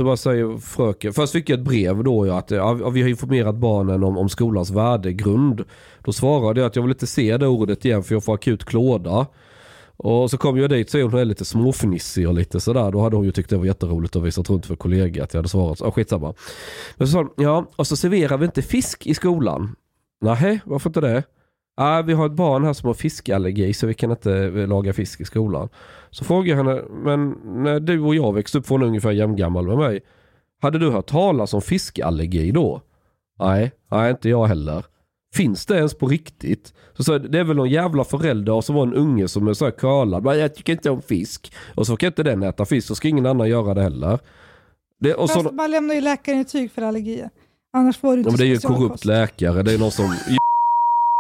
Så 0.01 0.05
bara 0.05 0.17
säger 0.17 0.59
fröken, 0.59 1.13
först 1.13 1.33
fick 1.33 1.49
jag 1.49 1.59
ett 1.59 1.65
brev 1.65 2.05
då 2.05 2.27
ja, 2.27 2.39
att 2.39 2.51
ja, 2.51 2.73
vi 2.73 3.03
har 3.03 3.09
informerat 3.09 3.55
barnen 3.55 4.05
om, 4.05 4.19
om 4.19 4.29
skolans 4.29 4.71
värdegrund. 4.71 5.65
Då 6.05 6.13
svarade 6.13 6.61
jag 6.61 6.67
att 6.67 6.77
jag 6.77 6.83
vill 6.83 6.91
inte 6.93 7.07
se 7.07 7.37
det 7.37 7.47
ordet 7.47 7.85
igen 7.85 8.03
för 8.03 8.15
jag 8.15 8.25
får 8.25 8.35
akut 8.35 8.65
klåda. 8.65 9.27
Och 9.97 10.31
så 10.31 10.39
kom 10.39 10.59
jag 10.59 10.71
dit 10.71 10.91
så 10.91 10.99
är 10.99 11.03
hon 11.03 11.15
är 11.15 11.25
lite 11.25 11.45
småfnissig 11.45 12.29
och 12.29 12.35
lite 12.35 12.61
sådär. 12.61 12.91
Då 12.91 13.01
hade 13.01 13.17
hon 13.17 13.25
ju 13.25 13.33
tyckt 13.33 13.51
det 13.51 13.57
var 13.57 13.65
jätteroligt 13.65 14.17
att 14.17 14.23
visa 14.23 14.43
runt 14.43 14.67
för 14.67 14.77
kollegor 14.77 15.23
att 15.23 15.35
jag 15.35 15.39
hade 15.39 15.49
svarat. 15.49 15.81
Ja, 15.81 15.91
skitsamma. 15.91 16.35
Men 16.97 17.07
så 17.07 17.13
sa 17.13 17.19
hon, 17.19 17.31
ja, 17.37 17.67
och 17.77 17.87
så 17.87 17.97
serverar 17.97 18.39
vi 18.39 18.45
inte 18.45 18.63
fisk 18.63 19.07
i 19.07 19.15
skolan. 19.15 19.77
Nej, 20.21 20.61
varför 20.65 20.91
inte 20.91 21.01
det? 21.01 21.23
Ah, 21.83 22.03
vi 22.03 22.13
har 22.13 22.27
ett 22.27 22.33
barn 22.33 22.65
här 22.65 22.73
som 22.73 22.87
har 22.87 22.95
fiskallergi 22.95 23.73
så 23.73 23.87
vi 23.87 23.95
kan 23.95 24.11
inte 24.11 24.51
laga 24.51 24.93
fisk 24.93 25.21
i 25.21 25.25
skolan. 25.25 25.69
Så 26.11 26.25
frågar 26.25 26.57
jag 26.57 26.65
henne, 26.65 26.83
men 26.91 27.31
när 27.45 27.81
du 27.81 28.01
och 28.01 28.15
jag 28.15 28.35
växte 28.35 28.59
upp, 28.59 28.67
för 28.67 28.75
hon 28.75 28.83
är 28.83 28.87
ungefär 28.87 29.11
jämngammal 29.11 29.67
med 29.67 29.77
mig. 29.77 30.01
Hade 30.63 30.79
du 30.79 30.91
hört 30.91 31.07
talas 31.07 31.55
om 31.55 31.63
fiskallergi 31.63 32.51
då? 32.51 32.83
Nej, 33.39 33.73
nej 33.91 34.11
inte 34.11 34.29
jag 34.29 34.47
heller. 34.47 34.85
Finns 35.35 35.67
det 35.67 35.77
ens 35.77 35.95
på 35.95 36.07
riktigt? 36.07 36.75
Så 36.99 37.13
jag, 37.13 37.31
det 37.31 37.39
är 37.39 37.45
väl 37.45 37.57
någon 37.57 37.71
jävla 37.71 38.05
förälder 38.05 38.61
som 38.61 38.75
var 38.75 38.83
en 38.83 38.95
unge 38.95 39.29
som 39.29 39.49
är 39.49 39.55
så 39.55 39.65
här 39.65 39.73
curlad. 39.73 40.25
Men 40.25 40.39
jag 40.39 40.55
tycker 40.55 40.73
inte 40.73 40.91
om 40.91 41.03
fisk. 41.03 41.53
Och 41.75 41.87
så 41.87 41.97
kan 41.97 42.07
inte 42.07 42.23
den 42.23 42.43
äta 42.43 42.65
fisk, 42.65 42.87
så 42.87 42.95
ska 42.95 43.09
ingen 43.09 43.27
annan 43.27 43.49
göra 43.49 43.75
det 43.75 43.83
heller. 43.83 44.19
Det, 45.01 45.15
och 45.15 45.31
så, 45.31 45.43
Fast 45.43 45.55
man 45.55 45.71
lämnar 45.71 45.95
ju 45.95 46.01
läkarintyg 46.01 46.71
för 46.71 46.83
allergier. 46.83 47.31
Annars 47.73 47.99
får 47.99 48.09
du 48.09 48.15
ja, 48.15 48.19
inte 48.19 48.31
men 48.31 48.39
det 48.39 48.45
är 48.45 48.55
ju 48.55 48.59
korrupt 48.59 49.05
läkare. 49.05 49.63
Det 49.63 49.75
är 49.75 49.79
någon 49.79 49.91
som 49.91 50.15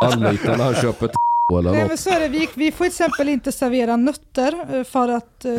anlitar 0.00 0.56
när 0.56 0.64
han 0.64 0.74
köper 0.74 1.06
ett 1.06 1.12
eller 1.58 1.70
Nej, 1.70 1.80
något. 1.80 1.88
men 1.88 1.98
så 1.98 2.10
är 2.10 2.20
det. 2.20 2.28
Vi, 2.28 2.48
vi 2.54 2.72
får 2.72 2.84
till 2.84 2.86
exempel 2.86 3.28
inte 3.28 3.52
servera 3.52 3.96
nötter 3.96 4.76
eh, 4.78 4.84
för 4.84 5.08
att 5.08 5.44
eh, 5.44 5.52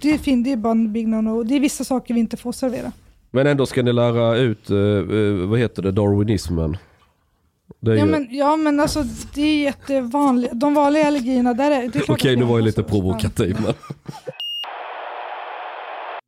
det 0.00 0.10
är, 0.14 0.18
fin, 0.18 0.42
det 0.42 0.52
är 0.52 0.56
bara 0.56 0.70
en 0.70 0.92
big 0.92 1.08
no-no. 1.08 1.44
Det 1.44 1.54
är 1.56 1.60
vissa 1.60 1.84
saker 1.84 2.14
vi 2.14 2.20
inte 2.20 2.36
får 2.36 2.52
servera. 2.52 2.92
Men 3.30 3.46
ändå 3.46 3.66
ska 3.66 3.82
ni 3.82 3.92
lära 3.92 4.36
ut, 4.36 4.70
eh, 4.70 4.76
eh, 4.76 5.48
vad 5.48 5.58
heter 5.58 5.82
det, 5.82 5.92
darwinismen. 5.92 6.76
Det 7.80 7.90
är 7.90 7.96
Ja 7.96 8.04
ju... 8.04 8.10
men, 8.10 8.28
ja 8.30 8.56
men 8.56 8.80
alltså 8.80 9.04
det 9.34 9.42
är 9.42 9.62
jättevanligt. 9.62 10.52
De 10.54 10.74
vanliga 10.74 11.06
allergierna 11.06 11.54
där 11.54 11.70
är 11.70 11.80
det 11.88 11.98
är 11.98 12.02
klart 12.02 12.18
Okej 12.20 12.32
att 12.32 12.38
nu 12.38 12.44
var 12.44 12.58
jag 12.58 12.64
lite 12.64 12.82
provokativ 12.82 13.56
men. 13.64 13.74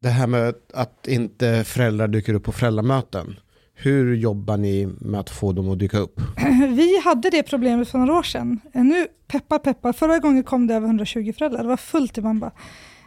Det 0.03 0.09
här 0.09 0.27
med 0.27 0.55
att 0.75 1.07
inte 1.07 1.65
föräldrar 1.65 2.09
dyker 2.09 2.35
upp 2.35 2.45
på 2.45 2.53
föräldramöten. 2.53 3.37
Hur 3.79 4.17
jobbar 4.17 4.57
ni 4.57 4.87
med 5.01 5.21
att 5.21 5.31
få 5.31 5.53
dem 5.53 5.71
att 5.71 5.79
dyka 5.79 5.99
upp? 5.99 6.21
Vi 6.71 7.01
hade 7.05 7.31
det 7.31 7.43
problemet 7.43 7.89
för 7.89 7.99
några 7.99 8.15
år 8.19 8.23
sedan. 8.23 8.61
Eh, 8.75 8.85
Nu, 8.85 9.07
peppar 9.27 9.59
peppar, 9.59 9.93
förra 9.93 10.19
gången 10.19 10.43
kom 10.43 10.67
det 10.67 10.75
över 10.75 10.87
120 10.87 11.33
föräldrar. 11.39 11.63
Det 11.63 11.69
var 11.69 11.77
fullt 11.77 12.19
i 12.19 12.21
Bamba. 12.21 12.51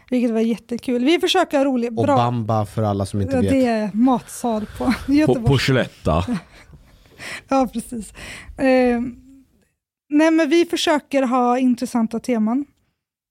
Vilket 0.10 0.32
var 0.32 0.40
jättekul. 0.40 1.06
Vi 1.06 1.20
försöker 1.20 1.58
ha 1.58 1.66
roligt, 1.66 1.90
Och 1.98 2.04
bra. 2.06 2.16
Bamba 2.16 2.66
för 2.66 2.84
alla 2.84 3.06
som 3.06 3.22
inte 3.22 3.40
vet. 3.40 3.50
det 3.50 3.66
är 3.66 3.90
matsal 3.94 4.66
på 4.78 4.94
På, 5.06 5.14
Göteborg. 5.14 5.46
på 5.48 5.58
Skellefta. 5.58 6.26
Ja, 7.50 7.68
precis. 7.74 8.14
Eh, 8.58 9.02
nej, 10.10 10.32
men 10.32 10.50
vi 10.50 10.66
försöker 10.66 11.24
ha 11.24 11.60
intressanta 11.60 12.20
teman. 12.20 12.66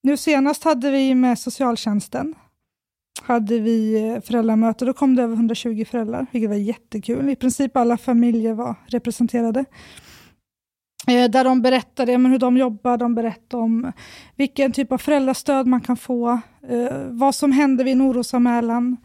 Nu 0.03 0.17
senast 0.17 0.65
hade 0.65 0.91
vi 0.91 1.15
med 1.15 1.39
socialtjänsten. 1.39 2.35
Hade 3.23 3.59
vi 3.59 4.09
eh, 4.09 4.21
föräldramöte, 4.21 4.85
då 4.85 4.93
kom 4.93 5.17
det 5.17 5.23
över 5.23 5.35
120 5.35 5.85
föräldrar, 5.91 6.27
vilket 6.33 6.51
var 6.51 6.57
jättekul. 6.57 7.29
I 7.29 7.37
princip 7.37 7.77
alla 7.77 7.97
familjer 7.97 8.55
var 8.55 8.75
representerade. 8.87 9.65
Eh, 11.09 11.31
där 11.31 11.45
de 11.45 11.63
berättade 11.63 12.13
ja, 12.13 12.19
men 12.19 12.33
hur 12.33 12.39
de 12.39 12.57
jobbar, 12.57 12.97
de 12.97 13.15
berättade 13.15 13.63
om 13.63 13.93
vilken 14.37 14.73
typ 14.73 14.93
av 14.93 14.99
föräldrastöd 14.99 15.67
man 15.67 15.81
kan 15.81 15.97
få, 15.97 16.41
eh, 16.69 16.97
vad 17.09 17.35
som 17.35 17.53
händer 17.53 17.85
vid 17.85 17.93
en 17.93 18.03
orosanmälan, 18.03 18.97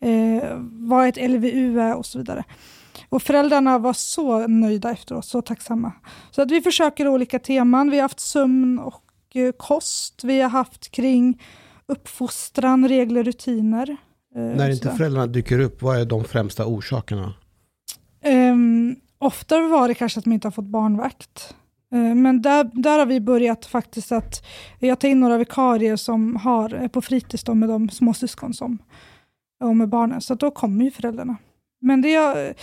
eh, 0.00 0.58
vad 0.70 1.08
ett 1.08 1.30
LVU 1.30 1.80
är 1.80 1.96
och 1.96 2.06
så 2.06 2.18
vidare. 2.18 2.44
Och 3.08 3.22
föräldrarna 3.22 3.78
var 3.78 3.92
så 3.92 4.46
nöjda 4.46 4.90
efteråt, 4.90 5.24
så 5.24 5.42
tacksamma. 5.42 5.92
Så 6.30 6.42
att 6.42 6.50
vi 6.50 6.60
försöker 6.60 7.08
olika 7.08 7.38
teman. 7.38 7.90
Vi 7.90 7.96
har 7.96 8.02
haft 8.02 8.20
sömn 8.20 8.78
och 8.78 9.04
eh, 9.34 9.52
kost. 9.52 10.24
Vi 10.24 10.40
har 10.40 10.50
haft 10.50 10.90
kring 10.90 11.42
uppfostran, 11.90 12.88
regler, 12.88 13.24
rutiner. 13.24 13.96
eh, 14.36 14.42
När 14.42 14.70
inte 14.70 14.90
föräldrarna 14.90 15.26
dyker 15.26 15.58
upp, 15.60 15.82
vad 15.82 16.00
är 16.00 16.04
de 16.04 16.24
främsta 16.24 16.66
orsakerna? 16.66 17.34
Um, 18.24 18.96
ofta 19.18 19.60
var 19.60 19.88
det 19.88 19.94
kanske 19.94 20.18
att 20.18 20.24
de 20.24 20.32
inte 20.32 20.46
har 20.46 20.52
fått 20.52 20.64
barnvakt. 20.64 21.54
Eh, 21.92 22.14
men 22.14 22.42
där, 22.42 22.70
där 22.72 22.98
har 22.98 23.06
vi 23.06 23.20
börjat 23.20 23.66
faktiskt 23.66 24.12
att 24.12 24.46
jag 24.78 24.98
tar 25.00 25.08
in 25.08 25.20
några 25.20 25.38
vikarier 25.38 25.96
som 25.96 26.36
har 26.36 26.70
är 26.74 26.88
på 26.88 27.02
fritids 27.02 27.48
med 27.48 27.68
de 27.68 27.88
småsyskon 27.88 28.54
som 28.54 28.78
och 29.64 29.76
med 29.76 29.88
barnen. 29.88 30.20
Så 30.20 30.34
då 30.34 30.50
kommer 30.50 30.84
ju 30.84 30.90
föräldrarna. 30.90 31.36
Men 31.80 32.02
det, 32.02 32.54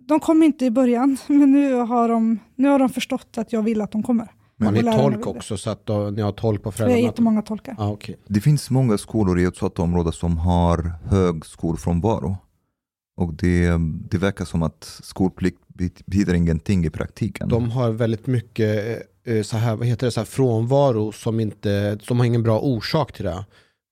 de 0.00 0.20
kom 0.20 0.42
inte 0.42 0.64
i 0.64 0.70
början, 0.70 1.16
men 1.26 1.52
nu 1.52 1.74
har, 1.74 2.08
de, 2.08 2.38
nu 2.56 2.68
har 2.68 2.78
de 2.78 2.88
förstått 2.88 3.38
att 3.38 3.52
jag 3.52 3.62
vill 3.62 3.80
att 3.80 3.92
de 3.92 4.02
kommer. 4.02 4.28
Har 4.64 4.72
ni 4.72 4.82
lärarna 4.82 5.02
tolk 5.02 5.26
också 5.26 5.56
så 5.56 5.70
att 5.70 5.86
då, 5.86 6.10
ni 6.10 6.22
har 6.22 6.32
tolk 6.32 6.62
på 6.62 6.72
Vi 6.78 6.82
har 6.82 6.90
jättemånga 6.90 7.42
tolkar. 7.42 7.74
Ah, 7.78 7.88
okay. 7.88 8.16
Det 8.26 8.40
finns 8.40 8.70
många 8.70 8.98
skolor 8.98 9.38
i 9.38 9.42
utsatta 9.42 9.82
områden 9.82 10.12
som 10.12 10.38
har 10.38 10.92
hög 11.04 11.46
skolfrånvaro. 11.46 12.36
Och 13.16 13.34
det, 13.34 13.70
det 14.10 14.18
verkar 14.18 14.44
som 14.44 14.62
att 14.62 15.00
skolplikt 15.02 15.58
betyder 15.68 16.34
ingenting 16.34 16.84
i 16.84 16.90
praktiken. 16.90 17.48
De 17.48 17.70
har 17.70 17.90
väldigt 17.90 18.26
mycket 18.26 19.02
eh, 19.24 19.42
så 19.42 19.56
här, 19.56 19.76
vad 19.76 19.86
heter 19.86 20.06
det, 20.06 20.10
så 20.10 20.20
här 20.20 20.24
frånvaro 20.24 21.12
som 21.12 21.40
inte, 21.40 21.98
som 22.02 22.18
har 22.18 22.26
ingen 22.26 22.42
bra 22.42 22.60
orsak 22.60 23.12
till 23.12 23.24
det. 23.24 23.44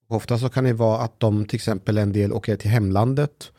Ofta 0.09 0.39
så 0.39 0.49
kan 0.49 0.65
det 0.65 0.73
vara 0.73 0.99
att 1.01 1.20
de 1.20 1.45
till 1.45 1.57
exempel 1.57 1.99
en 1.99 2.12
del 2.12 2.32
åker 2.32 2.57
till 2.57 2.70
hemlandet 2.70 3.53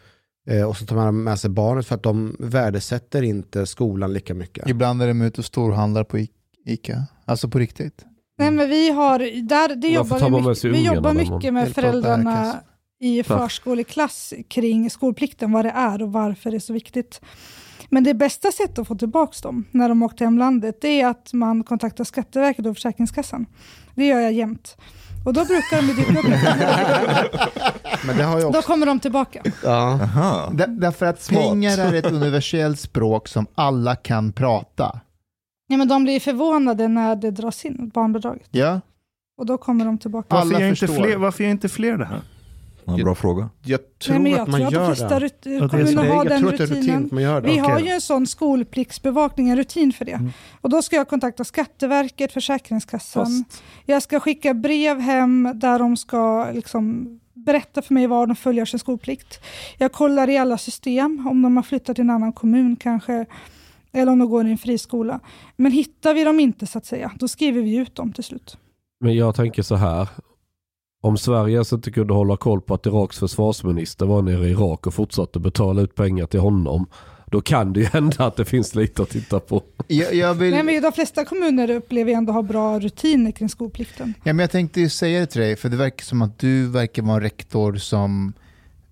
eh, 0.49 0.63
och 0.63 0.77
så 0.77 0.85
tar 0.85 0.95
man 0.95 1.23
med 1.23 1.39
sig 1.39 1.49
barnet 1.49 1.87
för 1.87 1.95
att 1.95 2.03
de 2.03 2.35
värdesätter 2.39 3.21
inte 3.21 3.65
skolan 3.65 4.13
lika 4.13 4.33
mycket. 4.33 4.69
Ibland 4.69 5.01
är 5.01 5.07
de 5.07 5.21
ute 5.21 5.41
och 5.41 5.45
storhandlar 5.45 6.03
på 6.03 6.19
I- 6.19 6.29
Ica. 6.69 7.03
Alltså 7.25 7.49
på 7.49 7.59
riktigt. 7.59 8.05
Nej, 8.37 8.51
men 8.51 8.69
vi 8.69 8.91
har, 8.91 9.19
där, 9.47 9.75
det 9.75 9.87
jobbar 9.87 10.19
vi, 10.19 10.49
mycket, 10.49 10.65
vi 10.65 10.85
jobbar 10.95 11.13
mycket 11.13 11.53
med 11.53 11.73
föräldrarna 11.73 12.55
i 12.99 13.23
förskoleklass 13.23 14.33
kring 14.49 14.89
skolplikten, 14.89 15.51
vad 15.51 15.65
det 15.65 15.71
är 15.71 16.01
och 16.01 16.11
varför 16.11 16.51
det 16.51 16.57
är 16.57 16.59
så 16.59 16.73
viktigt. 16.73 17.21
Men 17.89 18.03
det 18.03 18.13
bästa 18.13 18.51
sättet 18.51 18.79
att 18.79 18.87
få 18.87 18.95
tillbaka 18.95 19.37
dem 19.41 19.65
när 19.71 19.89
de 19.89 20.03
åkt 20.03 20.17
till 20.17 20.27
hemlandet, 20.27 20.81
det 20.81 21.01
är 21.01 21.07
att 21.07 21.33
man 21.33 21.63
kontaktar 21.63 22.03
Skatteverket 22.03 22.65
och 22.65 22.75
Försäkringskassan. 22.75 23.45
Det 23.95 24.05
gör 24.05 24.19
jag 24.19 24.33
jämt. 24.33 24.77
Och 25.25 25.33
då 25.33 25.45
brukar 25.45 25.77
de 25.77 25.87
dyka 25.87 26.19
upp. 26.19 26.25
Men 28.05 28.17
det 28.17 28.23
har 28.23 28.37
ju 28.37 28.41
Då 28.41 28.49
också... 28.49 28.61
kommer 28.61 28.85
de 28.85 28.99
tillbaka. 28.99 29.41
Ja. 29.63 30.49
Därför 30.53 31.05
att 31.05 31.21
Smart. 31.21 31.43
pengar 31.43 31.77
är 31.77 31.93
ett 31.93 32.11
universellt 32.11 32.79
språk 32.79 33.27
som 33.27 33.47
alla 33.55 33.95
kan 33.95 34.31
prata. 34.31 34.99
Ja, 35.71 35.77
men 35.77 35.87
de 35.87 36.03
blir 36.03 36.19
förvånade 36.19 36.87
när 36.87 37.15
det 37.15 37.31
dras 37.31 37.65
in, 37.65 37.91
barnbidraget. 37.93 38.47
Ja, 38.51 38.81
Och 39.37 39.45
då 39.45 39.57
kommer 39.57 39.85
de 39.85 39.97
tillbaka. 39.97 40.35
Alla 40.35 40.45
Varför 40.45 40.61
gör, 40.61 40.69
inte 40.69 40.87
förstår. 40.87 41.03
fler, 41.03 41.17
varför 41.17 41.43
gör 41.43 41.51
inte 41.51 41.69
fler 41.69 41.97
det 41.97 42.05
här? 42.05 42.21
Ja, 42.85 43.03
bra 43.03 43.15
fråga. 43.15 43.49
Jag 43.63 43.79
tror 43.99 44.13
Nej, 44.13 44.23
men 44.23 44.31
jag 44.31 44.41
att 44.41 44.47
man 44.47 44.59
tror 44.71 44.91
att 44.91 44.97
de 44.97 45.07
det. 45.07 45.19
rut- 45.19 45.41
det 45.41 45.49
har 45.59 46.15
jag 46.15 46.27
den 46.27 46.39
tror 46.39 46.51
att 46.51 46.57
det 46.57 46.63
är 46.63 46.67
rutin 46.67 46.77
rutinen. 46.77 47.05
att 47.05 47.11
man 47.11 47.23
gör 47.23 47.41
det. 47.41 47.47
Vi 47.47 47.57
har 47.57 47.73
Okej. 47.73 47.85
ju 47.85 47.91
en 47.91 48.01
sån 48.01 48.27
skolpliktsbevakning, 48.27 49.49
en 49.49 49.57
rutin 49.57 49.93
för 49.93 50.05
det. 50.05 50.11
Mm. 50.11 50.31
Och 50.61 50.69
då 50.69 50.81
ska 50.81 50.95
jag 50.95 51.07
kontakta 51.09 51.43
Skatteverket, 51.43 52.31
Försäkringskassan. 52.31 53.25
fast 53.25 53.63
Jag 53.85 54.01
ska 54.03 54.19
skicka 54.19 54.53
brev 54.53 54.99
hem 54.99 55.51
där 55.55 55.79
de 55.79 55.97
ska 55.97 56.51
liksom 56.51 57.07
berätta 57.33 57.81
för 57.81 57.93
mig 57.93 58.07
var 58.07 58.27
de 58.27 58.35
följer 58.35 58.65
sin 58.65 58.79
skolplikt. 58.79 59.39
Jag 59.77 59.91
kollar 59.91 60.29
i 60.29 60.37
alla 60.37 60.57
system, 60.57 61.27
om 61.27 61.41
de 61.41 61.55
har 61.55 61.63
flyttat 61.63 61.95
till 61.95 62.03
en 62.03 62.09
annan 62.09 62.33
kommun 62.33 62.75
kanske, 62.75 63.25
eller 63.93 64.11
om 64.11 64.19
de 64.19 64.29
går 64.29 64.47
i 64.47 64.51
en 64.51 64.57
friskola. 64.57 65.19
Men 65.55 65.71
hittar 65.71 66.13
vi 66.13 66.23
dem 66.23 66.39
inte 66.39 66.67
så 66.67 66.77
att 66.77 66.85
säga, 66.85 67.11
då 67.19 67.27
skriver 67.27 67.61
vi 67.61 67.75
ut 67.75 67.95
dem 67.95 68.13
till 68.13 68.23
slut. 68.23 68.57
Men 68.99 69.15
jag 69.15 69.35
tänker 69.35 69.61
så 69.63 69.75
här. 69.75 70.07
Om 71.01 71.17
Sverige 71.17 71.59
alltså 71.59 71.75
inte 71.75 71.91
kunde 71.91 72.13
hålla 72.13 72.37
koll 72.37 72.61
på 72.61 72.73
att 72.73 72.85
Iraks 72.85 73.19
försvarsminister 73.19 74.05
var 74.05 74.21
nere 74.21 74.47
i 74.47 74.51
Irak 74.51 74.87
och 74.87 74.93
fortsatte 74.93 75.39
betala 75.39 75.81
ut 75.81 75.95
pengar 75.95 76.25
till 76.25 76.39
honom. 76.39 76.85
Då 77.31 77.41
kan 77.41 77.73
det 77.73 77.79
ju 77.79 77.85
hända 77.93 78.25
att 78.25 78.35
det 78.35 78.45
finns 78.45 78.75
lite 78.75 79.01
att 79.01 79.09
titta 79.09 79.39
på. 79.39 79.63
jag, 79.87 80.13
jag, 80.13 80.33
vill, 80.33 80.51
Nej, 80.51 80.63
men 80.63 80.81
de 80.81 80.91
flesta 80.91 81.25
kommuner 81.25 81.69
upplever 81.69 82.11
jag 82.11 82.17
ändå 82.17 82.33
ha 82.33 82.41
bra 82.41 82.79
rutiner 82.79 83.31
kring 83.31 83.49
skolplikten. 83.49 84.13
ja, 84.23 84.33
men 84.33 84.39
jag 84.39 84.51
tänkte 84.51 84.81
ju 84.81 84.89
säga 84.89 85.19
det 85.19 85.25
till 85.25 85.41
dig, 85.41 85.55
för 85.55 85.69
det 85.69 85.77
verkar 85.77 86.03
som 86.03 86.21
att 86.21 86.39
du 86.39 86.67
verkar 86.67 87.01
vara 87.03 87.15
en 87.15 87.21
rektor 87.21 87.75
som 87.75 88.33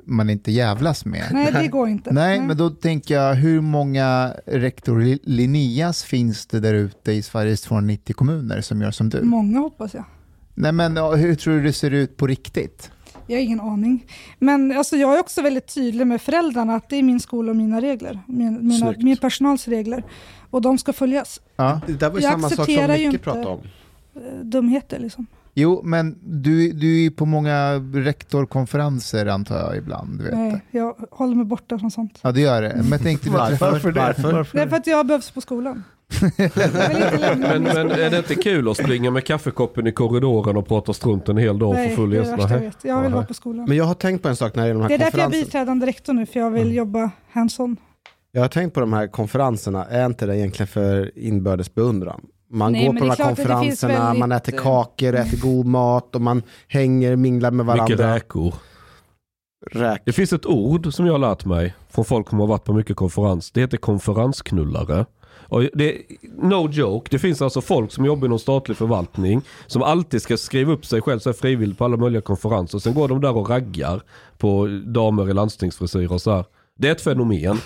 man 0.07 0.29
inte 0.29 0.51
jävlas 0.51 1.05
med. 1.05 1.23
Nej, 1.31 1.51
det 1.51 1.67
går 1.67 1.88
inte. 1.89 2.13
Nej, 2.13 2.41
men 2.41 2.57
då 2.57 2.69
tänker 2.69 3.13
jag, 3.15 3.35
hur 3.35 3.61
många 3.61 4.34
rektor 4.45 5.17
Linneas 5.29 6.03
finns 6.03 6.45
det 6.45 6.59
där 6.59 6.73
ute 6.73 7.11
i 7.11 7.21
Sveriges 7.21 7.61
290 7.61 8.15
kommuner 8.15 8.61
som 8.61 8.81
gör 8.81 8.91
som 8.91 9.09
du? 9.09 9.21
Många 9.23 9.59
hoppas 9.59 9.93
jag. 9.93 10.03
Nej, 10.53 10.71
men 10.71 10.95
ja, 10.95 11.15
hur 11.15 11.35
tror 11.35 11.53
du 11.53 11.63
det 11.63 11.73
ser 11.73 11.91
ut 11.91 12.17
på 12.17 12.27
riktigt? 12.27 12.91
Jag 13.27 13.38
har 13.38 13.41
ingen 13.43 13.61
aning. 13.61 14.05
Men 14.39 14.77
alltså, 14.77 14.95
jag 14.95 15.15
är 15.15 15.19
också 15.19 15.41
väldigt 15.41 15.73
tydlig 15.75 16.07
med 16.07 16.21
föräldrarna 16.21 16.75
att 16.75 16.89
det 16.89 16.95
är 16.95 17.03
min 17.03 17.19
skola 17.19 17.49
och 17.49 17.55
mina 17.55 17.81
regler. 17.81 18.19
Min, 18.27 18.67
mina, 18.67 18.85
Snyggt. 18.85 19.03
min 19.03 19.17
personals 19.17 19.67
regler. 19.67 20.03
Och 20.49 20.61
de 20.61 20.77
ska 20.77 20.93
följas. 20.93 21.41
Ja. 21.55 21.81
Det 21.88 21.93
där 21.93 22.09
var 22.09 22.17
ju 22.17 22.23
Jag 22.23 22.31
samma 22.31 22.49
sak 22.49 22.65
som 22.65 22.88
Micke 22.88 22.99
inte- 22.99 23.17
pratade 23.17 23.45
om. 23.47 23.59
Eh, 24.15 24.21
Dumheter 24.43 24.99
liksom. 24.99 25.27
Jo, 25.59 25.81
men 25.84 26.17
du, 26.21 26.71
du 26.71 26.95
är 26.95 27.01
ju 27.01 27.11
på 27.11 27.25
många 27.25 27.73
rektorkonferenser 27.93 29.25
antar 29.25 29.57
jag 29.57 29.77
ibland. 29.77 30.17
Du 30.17 30.23
vet. 30.23 30.34
Nej, 30.34 30.61
jag 30.71 30.95
håller 31.11 31.35
mig 31.35 31.45
borta 31.45 31.79
från 31.79 31.91
sånt. 31.91 32.19
Ja, 32.21 32.31
det 32.31 32.41
gör 32.41 32.61
det. 32.61 32.81
Men 32.89 32.99
tänkte 32.99 33.29
bara 33.29 33.47
träffa... 33.47 33.71
Varför 33.71 33.91
det? 33.91 33.99
Varför? 33.99 34.31
Varför 34.31 34.57
Det 34.57 34.61
är 34.61 34.65
det? 34.65 34.69
för 34.69 34.77
att 34.77 34.88
jag 34.88 35.07
behövs 35.07 35.31
på 35.31 35.41
skolan. 35.41 35.84
Men, 37.38 37.63
men 37.63 37.91
är 37.91 38.09
det 38.09 38.17
inte 38.17 38.35
kul 38.35 38.69
att 38.69 38.77
springa 38.77 39.11
med 39.11 39.25
kaffekoppen 39.25 39.88
i 39.88 39.91
korridoren 39.91 40.57
och 40.57 40.67
prata 40.67 40.93
strunt 40.93 41.29
en 41.29 41.38
hel 41.38 41.59
dag 41.59 41.73
Nej, 41.73 41.89
för 41.89 41.95
full 41.95 42.09
det 42.09 42.17
är 42.17 42.38
det 42.38 42.53
jag 42.53 42.59
vet. 42.59 42.77
Jag 42.84 43.01
vill 43.01 43.13
vara 43.13 43.25
på 43.25 43.34
skolan. 43.34 43.65
Men 43.67 43.77
jag 43.77 43.85
har 43.85 43.93
tänkt 43.93 44.21
på 44.21 44.27
en 44.29 44.35
sak 44.35 44.55
när 44.55 44.63
det 44.63 44.67
gäller 44.67 44.79
de 44.79 44.84
här 44.84 44.89
Det 44.89 44.95
är 44.95 44.99
därför 44.99 45.17
jag 45.17 45.23
är 45.25 45.29
konferenserna. 45.29 45.45
biträdande 45.45 45.85
rektor 45.85 46.13
nu, 46.13 46.25
för 46.25 46.39
jag 46.39 46.51
vill 46.51 46.73
jobba 46.75 47.11
hands-on. 47.31 47.77
Jag 48.31 48.41
har 48.41 48.49
tänkt 48.49 48.73
på 48.73 48.79
de 48.79 48.93
här 48.93 49.07
konferenserna, 49.07 49.85
är 49.85 50.05
inte 50.05 50.25
det 50.25 50.38
egentligen 50.38 50.67
för 50.67 51.11
inbördes 51.17 51.75
beundran? 51.75 52.21
Man 52.49 52.72
Nej, 52.72 52.86
går 52.86 52.94
på 52.94 52.99
de 52.99 53.06
är 53.11 53.15
här 53.15 53.26
konferenserna, 53.26 54.14
man 54.14 54.32
äter 54.32 54.57
kakor, 54.57 55.15
äter 55.15 55.41
god 55.41 55.65
mat 55.65 56.15
och 56.15 56.22
man 56.22 56.44
hänger, 56.68 57.15
minglar 57.15 57.52
med 57.52 57.65
Mycket 57.65 57.78
varandra. 57.80 58.15
räkor. 58.15 58.53
Räk. 59.72 60.02
Det 60.06 60.11
finns 60.14 60.34
ett 60.34 60.45
ord 60.45 60.94
som 60.94 61.06
jag 61.06 61.14
har 61.14 61.19
lärt 61.19 61.45
mig 61.45 61.76
från 61.90 62.06
folk 62.06 62.30
som 62.30 62.40
har 62.40 62.48
varit 62.48 62.64
på 62.64 62.74
mycket 62.74 62.95
konferens. 62.95 63.52
Det 63.52 63.61
heter 63.61 63.78
konferensknullare. 63.78 65.06
Och 65.49 65.61
det, 65.74 65.98
no 66.41 66.69
joke, 66.69 67.07
det 67.11 67.19
finns 67.19 67.41
alltså 67.41 67.61
folk 67.61 67.91
som 67.91 68.06
jobbar 68.06 68.26
inom 68.28 68.40
statlig 68.40 68.78
förvaltning 68.78 69.41
som 69.68 69.84
alltid 69.84 70.22
ska 70.22 70.38
skriva 70.38 70.74
upp 70.74 70.86
sig 70.86 71.02
själv 71.02 71.19
så 71.19 71.34
frivilligt 71.34 71.78
på 71.78 71.86
alla 71.86 71.98
möjliga 71.98 72.22
konferenser. 72.22 72.80
Sen 72.80 72.94
går 72.94 73.07
de 73.07 73.22
där 73.22 73.38
och 73.38 73.49
raggar 73.49 74.02
på 74.38 74.68
damer 74.86 75.30
i 75.30 75.34
landstingsfrisyr 75.34 76.11
och 76.11 76.22
så 76.22 76.32
här. 76.32 76.45
Det 76.78 76.88
är 76.88 76.91
ett 76.91 77.02
fenomen. 77.02 77.57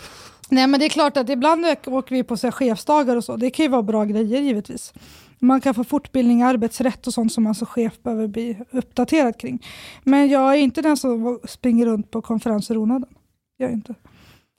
Nej, 0.52 0.68
men 0.68 0.80
det 0.80 0.86
är 0.86 0.90
klart 0.90 1.18
att 1.18 1.30
ibland 1.30 1.66
åker 1.88 2.16
vi 2.16 2.24
på 2.24 2.38
så 2.38 2.48
här 2.48 2.52
chefsdagar 2.52 3.16
och 3.16 3.24
så. 3.24 3.36
Det 3.38 3.50
kan 3.50 3.66
ju 3.66 3.70
vara 3.70 3.84
bra 3.84 4.06
grejer 4.06 4.42
givetvis. 4.42 4.94
Man 5.40 5.62
kan 5.62 5.74
få 5.74 5.84
fortbildning 5.84 6.42
i 6.42 6.44
arbetsrätt 6.44 7.08
och 7.08 7.14
sånt 7.14 7.34
som 7.34 7.44
man 7.44 7.56
som 7.56 7.68
chef 7.68 7.94
behöver 8.04 8.28
bli 8.28 8.58
uppdaterad 8.72 9.38
kring. 9.40 9.66
Men 10.04 10.30
jag 10.30 10.54
är 10.54 10.58
inte 10.58 10.82
den 10.82 10.98
som 10.98 11.40
springer 11.48 11.86
runt 11.86 12.12
på 12.12 12.22
konferenser 12.22 12.78
onödan. 12.78 13.10
Jag 13.58 13.70
är 13.70 13.74
inte. 13.74 13.96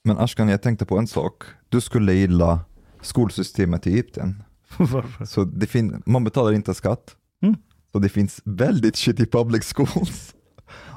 Men 0.05 0.19
Ashkan, 0.19 0.49
jag 0.49 0.63
tänkte 0.63 0.85
på 0.85 0.99
en 0.99 1.07
sak. 1.07 1.43
Du 1.69 1.81
skulle 1.81 2.15
gilla 2.15 2.61
skolsystemet 3.01 3.87
i 3.87 3.91
Egypten. 3.91 4.43
Varför? 4.79 5.25
Så 5.25 5.45
det 5.45 5.67
fin- 5.67 6.03
man 6.07 6.25
betalar 6.25 6.53
inte 6.53 6.75
skatt. 6.75 7.17
Mm. 7.43 7.57
Så 7.93 7.99
det 7.99 8.09
finns 8.09 8.41
väldigt 8.45 8.97
shitty 8.97 9.27
public 9.27 9.73
schools. 9.75 10.35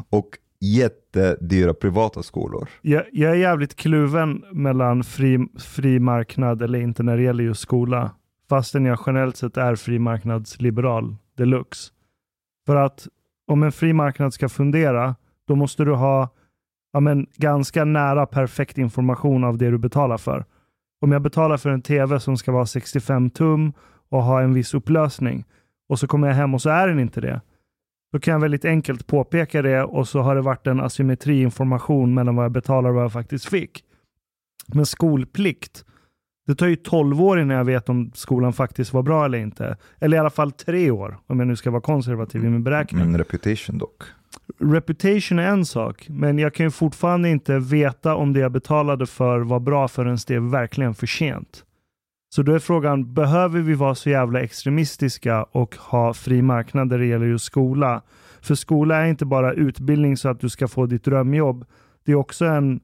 Och 0.09 0.37
jättedyra 0.59 1.73
privata 1.73 2.23
skolor. 2.23 2.69
Jag, 2.81 3.03
jag 3.11 3.31
är 3.31 3.35
jävligt 3.35 3.75
kluven 3.75 4.43
mellan 4.51 5.03
fri, 5.03 5.47
fri 5.59 5.99
marknad 5.99 6.61
eller 6.61 6.79
inte 6.79 7.03
när 7.03 7.17
det 7.17 7.23
gäller 7.23 7.43
just 7.43 7.61
skola. 7.61 8.11
Fastän 8.49 8.85
jag 8.85 8.99
generellt 9.05 9.37
sett 9.37 9.57
är 9.57 9.75
frimarknadsliberal 9.75 11.15
deluxe. 11.37 11.91
För 12.65 12.75
att 12.75 13.07
om 13.47 13.63
en 13.63 13.71
fri 13.71 13.93
marknad 13.93 14.33
ska 14.33 14.49
fundera, 14.49 15.15
då 15.47 15.55
måste 15.55 15.83
du 15.83 15.93
ha 15.93 16.29
ja, 16.93 16.99
men, 16.99 17.27
ganska 17.35 17.85
nära 17.85 18.25
perfekt 18.25 18.77
information 18.77 19.43
av 19.43 19.57
det 19.57 19.69
du 19.69 19.77
betalar 19.77 20.17
för. 20.17 20.45
Om 21.01 21.11
jag 21.11 21.21
betalar 21.21 21.57
för 21.57 21.69
en 21.69 21.81
tv 21.81 22.19
som 22.19 22.37
ska 22.37 22.51
vara 22.51 22.65
65 22.65 23.29
tum 23.29 23.73
och 24.09 24.23
ha 24.23 24.41
en 24.41 24.53
viss 24.53 24.73
upplösning 24.73 25.45
och 25.89 25.99
så 25.99 26.07
kommer 26.07 26.27
jag 26.27 26.35
hem 26.35 26.53
och 26.53 26.61
så 26.61 26.69
är 26.69 26.87
den 26.87 26.99
inte 26.99 27.21
det. 27.21 27.41
Då 28.15 28.19
kan 28.19 28.31
jag 28.31 28.39
väldigt 28.39 28.65
enkelt 28.65 29.07
påpeka 29.07 29.61
det 29.61 29.83
och 29.83 30.07
så 30.07 30.19
har 30.19 30.35
det 30.35 30.41
varit 30.41 30.67
en 30.67 30.79
asymmetri 30.79 31.37
i 31.37 31.41
information 31.41 32.13
mellan 32.13 32.35
vad 32.35 32.45
jag 32.45 32.51
betalar 32.51 32.89
och 32.89 32.95
vad 32.95 33.03
jag 33.03 33.11
faktiskt 33.11 33.45
fick. 33.45 33.83
Men 34.67 34.85
skolplikt, 34.85 35.85
det 36.47 36.55
tar 36.55 36.67
ju 36.67 36.75
12 36.75 37.21
år 37.21 37.39
innan 37.39 37.57
jag 37.57 37.65
vet 37.65 37.89
om 37.89 38.11
skolan 38.13 38.53
faktiskt 38.53 38.93
var 38.93 39.03
bra 39.03 39.25
eller 39.25 39.37
inte. 39.37 39.77
Eller 39.99 40.17
i 40.17 40.19
alla 40.19 40.29
fall 40.29 40.51
tre 40.51 40.91
år, 40.91 41.17
om 41.27 41.39
jag 41.39 41.47
nu 41.47 41.55
ska 41.55 41.71
vara 41.71 41.81
konservativ 41.81 42.45
i 42.45 42.49
min 42.49 42.63
beräkning. 42.63 43.05
Men 43.05 43.17
reputation 43.17 43.77
dock. 43.77 44.03
Reputation 44.59 45.39
är 45.39 45.47
en 45.47 45.65
sak, 45.65 46.05
men 46.09 46.39
jag 46.39 46.53
kan 46.53 46.65
ju 46.65 46.71
fortfarande 46.71 47.29
inte 47.29 47.59
veta 47.59 48.15
om 48.15 48.33
det 48.33 48.39
jag 48.39 48.51
betalade 48.51 49.05
för 49.05 49.39
var 49.39 49.59
bra 49.59 49.87
förrän 49.87 50.17
det 50.27 50.35
är 50.35 50.51
verkligen 50.51 50.95
för 50.95 51.07
sent. 51.07 51.63
Så 52.29 52.41
då 52.41 52.51
är 52.51 52.59
frågan, 52.59 53.13
behöver 53.13 53.61
vi 53.61 53.73
vara 53.73 53.95
så 53.95 54.09
jävla 54.09 54.41
extremistiska 54.41 55.43
och 55.43 55.75
ha 55.75 56.13
fri 56.13 56.41
marknad 56.41 56.87
när 56.87 56.97
det 56.97 57.05
gäller 57.05 57.25
just 57.25 57.45
skola? 57.45 58.01
För 58.41 58.55
skola 58.55 58.95
är 58.95 59.05
inte 59.05 59.25
bara 59.25 59.53
utbildning 59.53 60.17
så 60.17 60.29
att 60.29 60.39
du 60.39 60.49
ska 60.49 60.67
få 60.67 60.85
ditt 60.85 61.03
drömjobb. 61.03 61.65
Det 62.05 62.11
är 62.11 62.15
också 62.15 62.45
en 62.45 62.79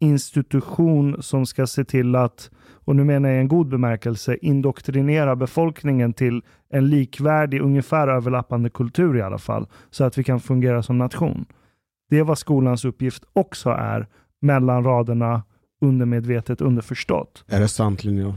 institution 0.00 1.22
som 1.22 1.46
ska 1.46 1.66
se 1.66 1.84
till 1.84 2.14
att, 2.14 2.50
och 2.84 2.96
nu 2.96 3.04
menar 3.04 3.28
jag 3.28 3.38
i 3.38 3.40
en 3.40 3.48
god 3.48 3.68
bemärkelse, 3.68 4.36
indoktrinera 4.42 5.36
befolkningen 5.36 6.12
till 6.12 6.42
en 6.70 6.88
likvärdig, 6.88 7.60
ungefär 7.60 8.08
överlappande 8.08 8.70
kultur 8.70 9.16
i 9.16 9.22
alla 9.22 9.38
fall, 9.38 9.66
så 9.90 10.04
att 10.04 10.18
vi 10.18 10.24
kan 10.24 10.40
fungera 10.40 10.82
som 10.82 10.98
nation. 10.98 11.46
Det 12.10 12.18
är 12.18 12.24
vad 12.24 12.38
skolans 12.38 12.84
uppgift 12.84 13.24
också 13.32 13.70
är, 13.70 14.06
mellan 14.40 14.84
raderna, 14.84 15.42
undermedvetet, 15.80 16.60
underförstått. 16.60 17.44
Är 17.48 17.60
det 17.60 17.68
sant 17.68 18.04
Linnea? 18.04 18.34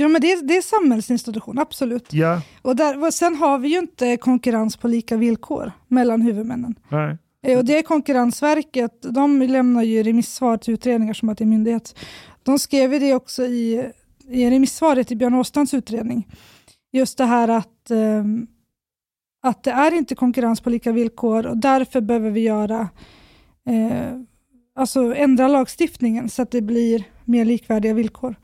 Ja, 0.00 0.08
men 0.08 0.20
det 0.20 0.32
är, 0.32 0.42
det 0.42 0.56
är 0.56 0.62
samhällsinstitution, 0.62 1.58
absolut. 1.58 2.12
Ja, 2.12 2.42
Och, 2.62 2.76
där, 2.76 3.04
och 3.04 3.14
sen 3.14 3.34
har 3.34 3.58
vi 3.58 3.68
ju 3.68 3.78
inte 3.78 4.16
konkurrens 4.16 4.76
på 4.76 4.88
lika 4.88 5.16
villkor 5.16 5.72
mellan 5.88 6.22
huvudmännen. 6.22 6.74
nej. 6.88 7.18
Eh, 7.42 7.58
Och 7.58 7.64
det 7.64 7.78
är 7.78 7.82
Konkurrensverket, 7.82 9.02
de 9.02 9.42
lämnar 9.42 9.82
ju 9.82 10.02
remissvar 10.02 10.56
till 10.56 10.74
utredningar 10.74 11.14
som 11.14 11.28
att 11.28 11.38
det 11.38 11.44
är 11.44 11.46
myndighet. 11.46 11.98
De 12.42 12.58
skrev 12.58 12.90
det 13.00 13.14
också 13.14 13.44
i, 13.44 13.90
i 14.28 14.50
remissvaret 14.50 15.12
i 15.12 15.16
Björn 15.16 15.34
Åstrands 15.34 15.74
utredning. 15.74 16.28
Just 16.92 17.18
det 17.18 17.24
här 17.24 17.48
att, 17.48 17.90
ehm, 17.90 18.46
att 19.42 19.62
det 19.62 19.70
är 19.70 19.94
inte 19.94 20.14
konkurrens 20.14 20.60
på 20.60 20.70
lika 20.70 20.92
villkor 20.92 21.46
och 21.46 21.56
därför 21.56 22.00
behöver 22.00 22.30
vi 22.30 22.40
göra 22.40 22.88
eh, 23.68 24.20
alltså 24.74 25.14
ändra 25.14 25.48
lagstiftningen 25.48 26.28
så 26.28 26.42
att 26.42 26.50
det 26.50 26.62
blir 26.62 27.04
mer 27.24 27.44
likvärdiga 27.44 27.94
villkor. 27.94 28.34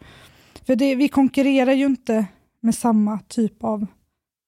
För 0.67 0.77
det, 0.77 0.95
vi 0.95 1.09
konkurrerar 1.09 1.73
ju 1.73 1.87
inte 1.87 2.27
med 2.63 2.75
samma 2.75 3.19
typ 3.29 3.65
av... 3.65 3.87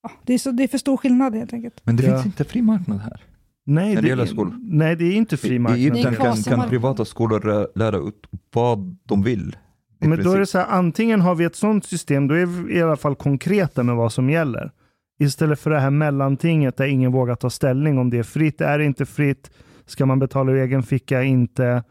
Ja, 0.02 0.10
det, 0.24 0.34
är 0.34 0.38
så, 0.38 0.51
det 0.51 0.62
är 0.62 0.68
för 0.68 0.78
stor 0.78 0.97
skillnad 0.97 1.34
helt 1.34 1.52
enkelt. 1.52 1.80
Men 1.84 1.97
det 1.97 2.02
Ja. 2.02 2.12
finns 2.12 2.26
inte 2.26 2.44
fri 2.44 2.62
marknad 2.62 2.98
här. 3.01 3.20
Nej, 3.66 3.94
När 3.94 4.02
det 4.02 4.09
gäller 4.09 4.24
är- 4.24 4.76
nej, 4.76 4.97
det 4.97 5.05
är 5.05 5.12
inte 5.16 5.36
fri 5.36 5.55
I 5.55 5.59
marknad. 5.59 5.78
Egypten 5.78 6.02
Det 6.02 6.09
är 6.09 6.32
kan, 6.34 6.43
kan 6.59 6.68
privata 6.68 7.05
skolor 7.05 7.40
lä- 7.40 7.66
lära 7.84 7.97
ut 7.97 8.26
vad 8.55 8.97
de 9.05 9.22
vill. 9.22 9.56
I 10.02 10.09
Men 10.09 10.22
då 10.22 10.32
är 10.32 10.38
det 10.38 10.47
så 10.47 10.59
här, 10.59 10.66
antingen 10.66 11.20
har 11.20 11.34
vi 11.34 11.44
ett 11.44 11.56
sånt 11.56 11.84
system, 11.84 12.28
då 12.28 12.34
är 12.34 12.47
vi 12.47 12.74
i 12.78 12.82
alla 12.82 12.97
fall 12.97 13.14
konkreta 13.14 13.82
med 13.82 13.97
vad 13.97 14.12
som 14.12 14.30
gäller. 14.30 14.70
Istället 15.18 15.60
för 15.60 15.70
det 15.70 15.80
här 15.80 15.90
mellantinget 15.90 16.76
där 16.76 16.86
ingen 16.86 17.12
vågar 17.12 17.34
ta 17.34 17.51
ställning 17.51 17.98
om 17.98 18.10
det 18.10 18.18
är 18.18 18.22
fritt, 18.22 18.60
är 18.60 18.78
det 18.78 18.84
inte 18.84 19.06
fritt, 19.06 19.51
ska 19.86 20.06
man 20.06 20.18
betala 20.18 20.52
ur 20.52 20.56
egen 20.59 20.82
ficka, 20.82 21.22
inte. 21.22 21.82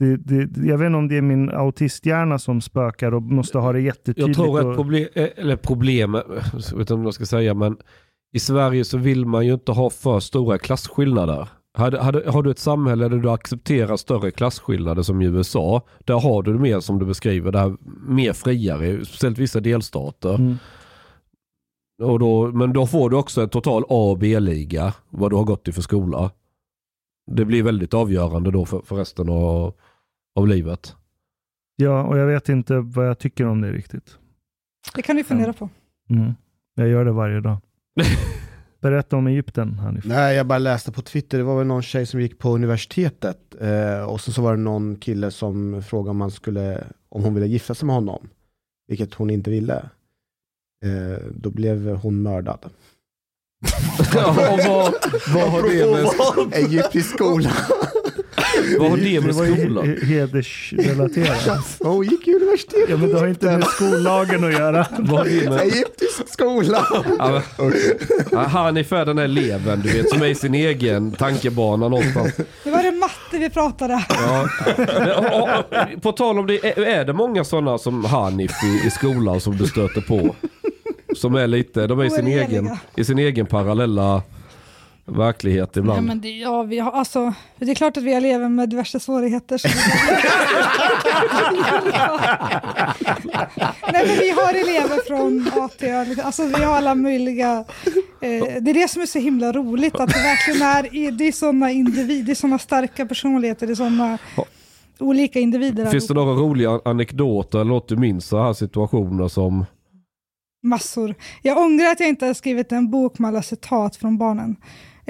Det, 0.00 0.16
det, 0.16 0.66
jag 0.66 0.78
vet 0.78 0.86
inte 0.86 0.98
om 0.98 1.08
det 1.08 1.16
är 1.16 1.22
min 1.22 1.50
autisthjärna 1.50 2.38
som 2.38 2.60
spökar 2.60 3.14
och 3.14 3.22
måste 3.22 3.58
ha 3.58 3.72
det 3.72 3.80
jättetydligt. 3.80 4.38
Jag 4.38 4.46
tror 4.46 4.64
och, 4.64 4.70
att 4.70 4.76
problem, 4.76 5.08
eller 5.14 5.56
problemet, 5.56 6.24
jag 6.52 6.58
vet 6.58 6.80
inte 6.80 6.94
om 6.94 7.04
jag 7.04 7.14
ska 7.14 7.26
säga, 7.26 7.54
men 7.54 7.76
i 8.32 8.38
Sverige 8.38 8.84
så 8.84 8.98
vill 8.98 9.26
man 9.26 9.46
ju 9.46 9.54
inte 9.54 9.72
ha 9.72 9.90
för 9.90 10.20
stora 10.20 10.58
klasskillnader. 10.58 11.48
Hade, 11.74 12.00
hade, 12.00 12.30
har 12.30 12.42
du 12.42 12.50
ett 12.50 12.58
samhälle 12.58 13.08
där 13.08 13.16
du 13.16 13.30
accepterar 13.30 13.96
större 13.96 14.30
klasskillnader 14.30 15.02
som 15.02 15.22
i 15.22 15.26
USA, 15.26 15.82
där 16.04 16.20
har 16.20 16.42
du 16.42 16.52
det 16.52 16.58
mer 16.58 16.80
som 16.80 16.98
du 16.98 17.06
beskriver, 17.06 17.52
där 17.52 17.76
mer 18.08 18.32
friare, 18.32 19.04
speciellt 19.04 19.38
vissa 19.38 19.60
delstater. 19.60 20.34
Mm. 20.34 20.56
Och 22.02 22.18
då, 22.18 22.46
men 22.46 22.72
då 22.72 22.86
får 22.86 23.10
du 23.10 23.16
också 23.16 23.42
en 23.42 23.48
total 23.48 23.82
A 23.82 24.10
och 24.10 24.18
B-liga, 24.18 24.94
vad 25.10 25.32
du 25.32 25.36
har 25.36 25.44
gått 25.44 25.68
i 25.68 25.72
för 25.72 25.82
skola. 25.82 26.30
Det 27.30 27.44
blir 27.44 27.62
väldigt 27.62 27.94
avgörande 27.94 28.50
då 28.50 28.64
för, 28.64 28.80
för 28.80 28.96
resten 28.96 29.28
av, 29.28 29.74
av 30.36 30.48
livet. 30.48 30.96
Ja, 31.76 32.02
och 32.02 32.18
jag 32.18 32.26
vet 32.26 32.48
inte 32.48 32.78
vad 32.78 33.08
jag 33.08 33.18
tycker 33.18 33.46
om 33.46 33.60
det 33.60 33.72
riktigt. 33.72 34.16
Det 34.94 35.02
kan 35.02 35.16
du 35.16 35.24
fundera 35.24 35.52
på. 35.52 35.68
Mm. 36.10 36.34
Jag 36.74 36.88
gör 36.88 37.04
det 37.04 37.12
varje 37.12 37.40
dag. 37.40 37.58
Berätta 38.80 39.16
om 39.16 39.26
Egypten, 39.26 39.78
Hanif. 39.78 40.04
Nej, 40.04 40.36
jag 40.36 40.46
bara 40.46 40.58
läste 40.58 40.92
på 40.92 41.02
Twitter, 41.02 41.38
det 41.38 41.44
var 41.44 41.58
väl 41.58 41.66
någon 41.66 41.82
tjej 41.82 42.06
som 42.06 42.20
gick 42.20 42.38
på 42.38 42.54
universitetet 42.54 43.54
eh, 43.60 44.02
och 44.02 44.20
så, 44.20 44.32
så 44.32 44.42
var 44.42 44.56
det 44.56 44.62
någon 44.62 44.96
kille 44.96 45.30
som 45.30 45.82
frågade 45.82 46.10
om, 46.10 46.16
man 46.16 46.30
skulle, 46.30 46.84
om 47.08 47.22
hon 47.22 47.34
ville 47.34 47.46
gifta 47.46 47.74
sig 47.74 47.86
med 47.86 47.94
honom, 47.94 48.28
vilket 48.88 49.14
hon 49.14 49.30
inte 49.30 49.50
ville. 49.50 49.76
Eh, 50.84 51.24
då 51.30 51.50
blev 51.50 51.96
hon 51.96 52.22
mördad. 52.22 52.58
Ja, 54.14 54.28
och 54.30 54.58
vad, 54.58 54.94
vad 55.34 55.50
har 55.50 55.62
det 55.62 56.46
med, 56.46 56.54
Egyptisk 56.54 57.14
skola. 57.14 57.50
Vad 58.78 58.90
har 58.90 58.96
det 58.96 59.20
med 59.20 59.28
Det 59.30 59.32
var 59.36 59.44
ju 59.44 59.56
skolan? 59.56 59.84
he- 59.84 60.04
hedersrelaterat. 60.04 61.76
Hon 61.78 62.04
gick 62.04 62.28
i 62.28 62.34
universitetet. 62.34 62.90
Ja, 62.90 62.96
men 62.96 63.08
det 63.08 63.18
har 63.18 63.26
inte 63.26 63.46
med 63.46 63.64
skollagen 63.64 64.44
att 64.44 64.52
göra. 64.52 64.86
Vad 64.98 65.18
har 65.18 65.24
det 65.24 65.50
med 65.50 65.60
Egyptisk 65.60 66.28
skola. 66.32 66.86
Ja, 67.18 67.42
men, 68.32 68.44
Hanif 68.44 68.92
är 68.92 69.06
den 69.06 69.16
där 69.16 69.24
eleven 69.24 69.80
du 69.80 69.88
vet 69.92 70.08
som 70.10 70.22
är 70.22 70.26
i 70.26 70.34
sin 70.34 70.54
egen 70.54 71.12
tankebana 71.12 71.88
någonstans. 71.88 72.32
Det 72.64 72.70
var 72.70 72.82
det 72.82 72.92
matte 72.92 73.38
vi 73.38 73.50
pratade. 73.50 74.04
Ja. 74.08 74.48
Men, 74.76 75.10
och, 75.10 75.42
och, 75.42 76.02
på 76.02 76.12
tal 76.12 76.38
om 76.38 76.46
det, 76.46 76.78
är, 76.78 77.04
det 77.04 77.12
många 77.12 77.44
sådana 77.44 77.78
som 77.78 78.04
Hanif 78.04 78.52
i, 78.64 78.86
i 78.86 78.90
skolan 78.90 79.40
som 79.40 79.56
du 79.56 79.66
stöter 79.66 80.00
på? 80.00 80.34
Som 81.16 81.34
är 81.34 81.46
lite, 81.46 81.86
de 81.86 82.00
är 82.00 82.04
i 82.04 82.10
sin, 82.10 82.26
egen, 82.26 82.70
i 82.96 83.04
sin 83.04 83.18
egen 83.18 83.46
parallella 83.46 84.22
verklighet 85.10 85.76
ibland. 85.76 86.06
men 86.06 86.20
det, 86.20 86.30
ja, 86.30 86.62
vi 86.62 86.78
har, 86.78 86.92
alltså, 86.92 87.34
det 87.56 87.70
är 87.70 87.74
klart 87.74 87.96
att 87.96 88.02
vi 88.02 88.10
har 88.10 88.18
elever 88.18 88.48
med 88.48 88.68
diverse 88.68 89.00
svårigheter. 89.00 89.60
Nej, 93.92 94.06
men 94.06 94.18
vi 94.18 94.30
har 94.30 94.54
elever 94.54 95.06
från 95.06 95.50
A 95.62 95.68
till 95.78 95.88
Ö, 95.88 96.04
liksom. 96.04 96.26
alltså, 96.26 96.44
vi 96.44 96.64
har 96.64 96.76
alla 96.76 96.94
möjliga. 96.94 97.64
Eh, 98.20 98.44
det 98.60 98.70
är 98.70 98.74
det 98.74 98.90
som 98.90 99.02
är 99.02 99.06
så 99.06 99.18
himla 99.18 99.52
roligt, 99.52 99.94
att 99.94 100.08
det 100.08 100.22
verkligen 100.22 100.62
är, 100.62 101.10
det 101.10 101.28
är 101.28 101.32
sådana 101.32 101.70
individer, 101.70 102.26
det 102.26 102.32
är 102.32 102.34
sådana 102.34 102.58
starka 102.58 103.06
personligheter, 103.06 103.66
det 103.66 103.72
är 103.72 103.74
sådana 103.74 104.18
olika 105.00 105.40
individer. 105.40 105.86
Finns 105.86 106.06
det 106.06 106.14
några 106.14 106.32
roliga 106.32 106.80
anekdoter 106.84 107.60
eller 107.60 107.70
något 107.70 107.88
du 107.88 107.96
minns 107.96 108.26
så 108.26 108.42
här 108.42 108.52
situationer 108.52 109.28
som... 109.28 109.64
Massor. 110.62 111.14
Jag 111.42 111.58
ångrar 111.58 111.86
att 111.86 112.00
jag 112.00 112.08
inte 112.08 112.26
har 112.26 112.34
skrivit 112.34 112.72
en 112.72 112.90
bok 112.90 113.18
med 113.18 113.28
alla 113.28 113.42
citat 113.42 113.96
från 113.96 114.18
barnen. 114.18 114.56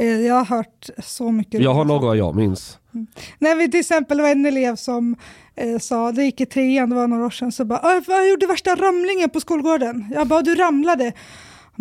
Eh, 0.00 0.20
jag 0.26 0.34
har 0.34 0.44
hört 0.56 0.88
så 0.98 1.32
mycket. 1.32 1.60
Jag 1.62 1.74
har 1.74 1.84
några 1.84 2.16
jag 2.16 2.34
minns. 2.36 2.78
Nej, 3.38 3.54
men 3.54 3.70
till 3.70 3.80
exempel 3.80 4.20
var 4.20 4.28
en 4.28 4.46
elev 4.46 4.76
som 4.76 5.16
eh, 5.56 5.78
sa, 5.78 6.12
det 6.12 6.24
gick 6.24 6.40
i 6.40 6.46
trean, 6.46 6.90
det 6.90 6.96
var 6.96 7.06
några 7.06 7.26
år 7.26 7.30
sedan, 7.30 7.52
så 7.52 7.64
bara, 7.64 7.78
"Ah, 7.82 8.00
jag 8.08 8.28
gjorde 8.28 8.46
värsta 8.46 8.74
ramlingen 8.74 9.30
på 9.30 9.40
skolgården. 9.40 10.06
Jag 10.14 10.26
bara, 10.26 10.42
du 10.42 10.54
ramlade. 10.54 11.12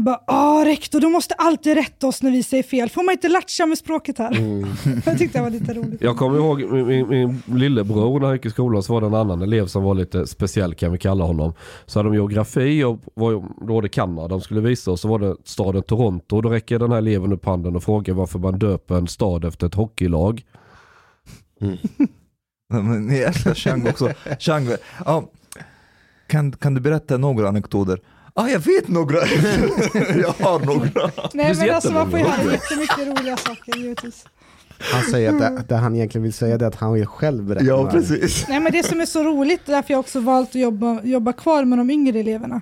Bara, 0.04 0.20
ah 0.28 0.66
rektor, 0.66 1.00
du 1.00 1.08
måste 1.08 1.34
alltid 1.34 1.74
rätta 1.74 2.08
oss 2.08 2.24
när 2.24 2.32
vi 2.32 2.44
säger 2.44 2.64
fel. 2.64 2.90
Får 2.90 3.04
man 3.04 3.12
inte 3.12 3.30
latcha 3.30 3.66
med 3.66 3.78
språket 3.78 4.18
här? 4.18 4.32
jag 5.06 5.18
tyckte 5.18 5.38
det 5.38 5.44
var 5.44 5.50
lite 5.50 5.74
roligt. 5.74 6.02
Jag 6.02 6.18
kommer 6.18 6.38
ihåg 6.38 6.72
min, 6.72 6.88
min, 6.88 7.42
min 7.46 7.60
lillebror 7.60 8.20
när 8.20 8.28
han 8.28 8.36
gick 8.36 8.46
i 8.46 8.50
skolan 8.50 8.84
så 8.84 8.94
var 8.94 9.02
det 9.02 9.08
en 9.08 9.14
annan 9.14 9.42
elev 9.42 9.68
som 9.68 9.84
var 9.84 9.96
lite 9.96 10.28
speciell 10.28 10.76
kan 10.76 10.92
vi 10.92 10.98
kalla 10.98 11.26
honom. 11.26 11.54
Så 11.86 12.00
hade 12.00 12.10
de 12.10 12.16
geografi 12.16 12.84
och 12.84 13.00
var, 13.14 13.32
då 13.68 13.74
var 13.74 13.82
det 13.82 13.90
Kanada 13.90 14.28
de 14.28 14.42
skulle 14.42 14.62
visa 14.62 14.92
och 14.92 15.00
så 15.00 15.08
var 15.08 15.20
det 15.20 15.36
staden 15.44 15.84
Toronto. 15.84 16.36
Och 16.36 16.42
då 16.42 16.50
räcker 16.50 16.80
den 16.80 16.92
här 16.92 16.98
eleven 16.98 17.34
upp 17.34 17.46
handen 17.46 17.76
och 17.76 17.84
frågar 17.84 18.14
varför 18.14 18.40
man 18.40 18.60
döper 18.60 18.96
en 18.96 19.08
stad 19.08 19.46
efter 19.46 19.68
ett 19.68 19.76
hockeylag. 19.76 20.46
Men 22.74 23.16
jävla 23.16 23.56
Chang 23.56 23.88
också. 23.88 24.10
Chang, 24.40 24.68
ja, 25.06 25.30
kan, 26.28 26.52
kan 26.52 26.74
du 26.74 26.82
berätta 26.82 27.18
några 27.18 27.48
anekdoter? 27.48 28.00
Ah, 28.34 28.48
jag 28.48 28.60
vet 28.60 28.88
några. 28.88 29.18
jag 30.22 30.34
har 30.46 30.66
några. 30.66 31.12
Nej, 31.34 31.56
men 31.56 31.70
alltså 31.76 31.92
man 31.92 32.12
får 32.12 32.20
ju 32.20 32.26
höra 32.26 32.52
jättemycket 32.52 32.98
roliga 33.08 33.38
saker 33.38 33.78
givetvis. 33.78 34.26
Han 34.94 35.04
säger 35.04 35.34
att 35.34 35.40
det, 35.40 35.64
det 35.68 35.76
han 35.76 35.96
egentligen 35.96 36.24
vill 36.24 36.34
säga 36.34 36.58
det 36.58 36.66
är 36.66 36.68
att 36.68 36.76
han 36.76 36.94
vill 36.94 37.06
själv 37.06 37.44
berätta. 37.44 37.66
Ja, 37.66 37.90
precis. 37.92 38.46
Nej, 38.50 38.60
men 38.60 38.72
det 38.72 38.84
som 38.84 39.02
är 39.02 39.06
så 39.06 39.24
roligt, 39.24 39.62
därför 39.66 39.94
jag 39.94 40.00
också 40.00 40.20
valt 40.20 40.50
att 40.50 40.56
jobba, 40.56 41.02
jobba 41.04 41.34
kvar 41.34 41.66
med 41.66 41.78
de 41.78 41.90
yngre 41.90 42.20
eleverna, 42.20 42.62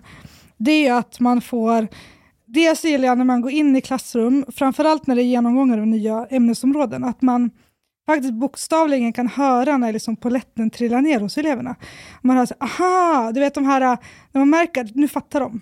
det 0.57 0.71
är 0.71 0.81
ju 0.81 0.89
att 0.89 1.19
man 1.19 1.41
får 1.41 1.87
Dels 2.49 2.83
gillar 2.83 3.07
jag 3.07 3.17
när 3.17 3.25
man 3.25 3.41
går 3.41 3.51
in 3.51 3.75
i 3.75 3.81
klassrum, 3.81 4.45
framförallt 4.55 5.07
när 5.07 5.15
det 5.15 5.21
är 5.21 5.25
genomgångar 5.25 5.77
av 5.77 5.87
nya 5.87 6.27
ämnesområden, 6.29 7.03
att 7.03 7.21
man 7.21 7.49
faktiskt 8.07 8.33
bokstavligen 8.33 9.13
kan 9.13 9.27
höra 9.27 9.77
när 9.77 9.93
liksom 9.93 10.15
poletten 10.15 10.69
trillar 10.69 11.01
ner 11.01 11.19
hos 11.19 11.37
eleverna. 11.37 11.75
Man 12.21 12.37
hör 12.37 12.45
så 12.45 12.55
aha, 12.59 13.31
du 13.31 13.39
vet 13.39 13.53
de 13.53 13.65
här, 13.65 13.81
äh, 13.81 13.97
när 14.31 14.39
man 14.39 14.49
märker 14.49 14.81
att 14.81 14.95
nu 14.95 15.07
fattar 15.07 15.39
de. 15.39 15.61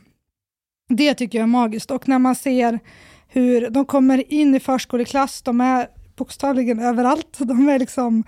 Det 0.90 1.14
tycker 1.14 1.38
jag 1.38 1.44
är 1.44 1.48
magiskt. 1.48 1.92
Och 1.92 2.08
när 2.08 2.20
man 2.20 2.36
ser 2.36 2.80
hur 3.28 3.70
de 3.70 3.86
kommer 3.86 4.34
in 4.34 4.56
i 4.56 4.60
förskoleklass, 4.60 5.42
de 5.42 5.62
är 5.62 5.88
bokstavligen 6.16 6.80
överallt. 6.80 7.38
De 7.40 7.70
är 7.70 7.80
liksom, 7.80 8.24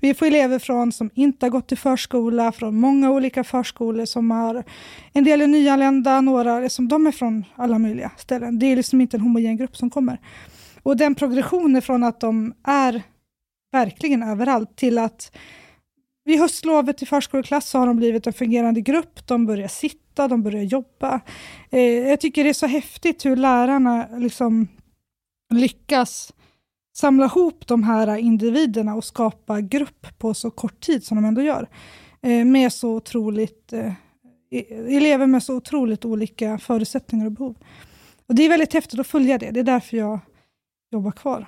vi 0.00 0.14
får 0.14 0.26
elever 0.26 0.58
från 0.58 0.92
som 0.92 1.10
inte 1.14 1.46
har 1.46 1.50
gått 1.50 1.72
i 1.72 1.76
förskola, 1.76 2.52
från 2.52 2.80
många 2.80 3.10
olika 3.10 3.44
förskolor 3.44 4.04
som 4.04 4.30
har, 4.30 4.64
en 5.12 5.24
del 5.24 5.40
är 5.40 5.46
nyanlända, 5.46 6.20
några, 6.20 6.60
liksom, 6.60 6.88
de 6.88 7.06
är 7.06 7.12
från 7.12 7.44
alla 7.54 7.78
möjliga 7.78 8.10
ställen. 8.16 8.58
Det 8.58 8.66
är 8.66 8.76
liksom 8.76 9.00
inte 9.00 9.16
en 9.16 9.20
homogen 9.20 9.56
grupp 9.56 9.76
som 9.76 9.90
kommer. 9.90 10.20
Och 10.82 10.96
den 10.96 11.14
progressionen 11.14 11.82
från 11.82 12.04
att 12.04 12.20
de 12.20 12.54
är 12.64 13.02
verkligen 13.72 14.22
överallt 14.22 14.76
till 14.76 14.98
att 14.98 15.32
vid 16.24 16.38
höstlovet 16.38 17.02
i 17.02 17.06
förskoleklass 17.06 17.68
så 17.68 17.78
har 17.78 17.86
de 17.86 17.96
blivit 17.96 18.26
en 18.26 18.32
fungerande 18.32 18.80
grupp, 18.80 19.26
de 19.26 19.46
börjar 19.46 19.68
sitta, 19.68 20.28
de 20.28 20.42
börjar 20.42 20.62
jobba. 20.62 21.20
Eh, 21.70 21.80
jag 21.80 22.20
tycker 22.20 22.44
det 22.44 22.50
är 22.50 22.54
så 22.54 22.66
häftigt 22.66 23.26
hur 23.26 23.36
lärarna 23.36 24.08
liksom 24.18 24.68
lyckas 25.54 26.32
samla 26.96 27.24
ihop 27.24 27.66
de 27.66 27.82
här 27.82 28.16
individerna 28.16 28.94
och 28.94 29.04
skapa 29.04 29.60
grupp 29.60 30.18
på 30.18 30.34
så 30.34 30.50
kort 30.50 30.80
tid 30.80 31.04
som 31.04 31.16
de 31.16 31.24
ändå 31.24 31.42
gör. 31.42 31.68
Eh, 32.22 32.44
med 32.44 32.72
så 32.72 32.94
otroligt, 32.94 33.72
eh, 33.72 33.92
e-, 34.50 34.96
elever 34.96 35.26
med 35.26 35.42
så 35.42 35.56
otroligt 35.56 36.04
olika 36.04 36.58
förutsättningar 36.58 37.26
och 37.26 37.32
behov. 37.32 37.54
Och 38.26 38.34
det 38.34 38.42
är 38.42 38.48
väldigt 38.48 38.72
häftigt 38.72 39.00
att 39.00 39.06
följa 39.06 39.38
det, 39.38 39.50
det 39.50 39.60
är 39.60 39.64
därför 39.64 39.96
jag 39.96 40.20
jobbar 40.92 41.12
kvar. 41.12 41.46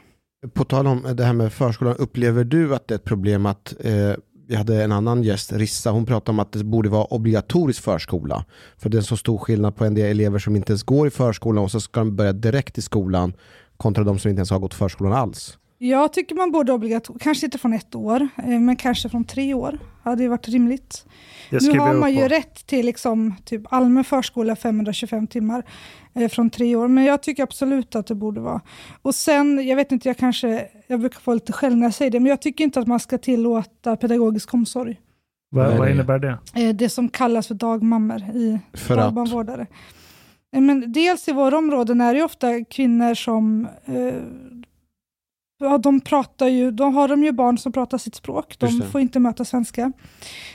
På 0.53 0.65
tal 0.65 0.87
om 0.87 1.07
det 1.15 1.25
här 1.25 1.33
med 1.33 1.53
förskolan, 1.53 1.97
upplever 1.97 2.45
du 2.45 2.75
att 2.75 2.89
det 2.89 2.95
är 2.95 2.97
ett 2.97 3.05
problem 3.05 3.47
att 3.47 3.75
eh, 3.81 4.15
vi 4.47 4.57
hade 4.57 4.85
en 4.85 4.93
annan 4.93 5.23
gäst, 5.23 5.53
Rissa, 5.53 5.91
hon 5.91 6.07
pratade 6.07 6.31
om 6.31 6.39
att 6.39 6.53
det 6.53 6.65
borde 6.65 6.89
vara 6.89 7.05
obligatorisk 7.05 7.83
förskola. 7.83 8.45
För 8.79 8.91
det 8.91 8.99
är 8.99 9.03
så 9.03 9.17
stor 9.17 9.39
skillnad 9.39 9.77
på 9.77 9.85
en 9.85 9.95
del 9.95 10.11
elever 10.11 10.39
som 10.39 10.57
inte 10.57 10.73
ens 10.73 10.83
går 10.83 11.07
i 11.07 11.11
förskolan 11.11 11.65
och 11.65 11.71
så 11.71 11.81
ska 11.81 12.01
de 12.01 12.17
börja 12.17 12.33
direkt 12.33 12.79
i 12.79 12.83
skolan 12.83 13.33
kontra 13.77 14.05
de 14.05 14.19
som 14.19 14.29
inte 14.29 14.39
ens 14.39 14.51
har 14.51 14.59
gått 14.59 14.75
förskolan 14.75 15.12
alls. 15.12 15.59
Jag 15.82 16.12
tycker 16.12 16.35
man 16.35 16.51
borde 16.52 16.73
obligatoriskt, 16.73 17.24
kanske 17.24 17.47
inte 17.47 17.59
från 17.59 17.73
ett 17.73 17.94
år, 17.94 18.28
eh, 18.36 18.61
men 18.61 18.77
kanske 18.77 19.09
från 19.09 19.24
tre 19.24 19.55
år. 19.55 19.78
hade 20.02 20.23
ju 20.23 20.28
varit 20.28 20.48
rimligt. 20.48 21.07
Nu 21.51 21.78
har 21.78 21.94
man 21.94 22.12
ju 22.12 22.23
på. 22.23 22.28
rätt 22.28 22.66
till 22.66 22.86
liksom, 22.86 23.35
typ 23.44 23.73
allmän 23.73 24.05
förskola 24.05 24.57
525 24.57 25.27
timmar 25.27 25.65
eh, 26.15 26.28
från 26.28 26.51
tre 26.51 26.77
år, 26.77 26.89
men 26.89 27.05
jag 27.05 27.23
tycker 27.23 27.43
absolut 27.43 27.94
att 27.94 28.07
det 28.07 28.15
borde 28.15 28.40
vara. 28.40 28.61
Och 29.02 29.15
sen, 29.15 29.66
jag 29.66 29.77
vet 29.77 29.93
inte, 29.93 30.09
jag 30.09 30.16
kanske, 30.16 30.69
jag 30.86 31.01
brukar 31.01 31.20
få 31.20 31.35
lite 31.35 31.52
skäll 31.52 31.77
när 31.77 31.86
jag 31.86 31.94
säger 31.94 32.11
det, 32.11 32.20
men 32.20 32.31
jag 32.31 32.43
tycker 32.43 32.65
inte 32.65 32.81
att 32.81 32.86
man 32.86 33.01
ska 33.01 33.19
tillåta 33.19 33.97
pedagogisk 33.97 34.55
omsorg. 34.55 35.01
Vad, 35.51 35.78
vad 35.78 35.90
innebär 35.90 36.19
det? 36.19 36.39
Eh, 36.55 36.74
det 36.74 36.89
som 36.89 37.09
kallas 37.09 37.47
för 37.47 37.55
dagmammor 37.55 38.20
i 38.20 38.59
För 38.73 38.97
dagbarnvårdare. 38.97 39.66
Eh, 40.52 40.61
Men 40.61 40.93
dels 40.93 41.28
i 41.28 41.32
våra 41.32 41.59
områden 41.59 42.01
är 42.01 42.12
det 42.12 42.19
ju 42.19 42.24
ofta 42.24 42.65
kvinnor 42.65 43.15
som 43.15 43.69
eh, 43.85 44.15
ja, 45.61 45.78
de 45.78 46.01
pratar 46.01 46.49
ju, 46.49 46.70
då 46.70 46.85
har 46.85 47.09
de 47.09 47.24
ju 47.24 47.32
barn 47.32 47.59
som 47.59 47.73
pratar 47.73 47.99
sitt 47.99 48.15
språk. 48.15 48.57
De 48.59 48.82
får 48.93 49.01
inte 49.01 49.20
möta 49.20 49.45
svenska. 49.45 49.93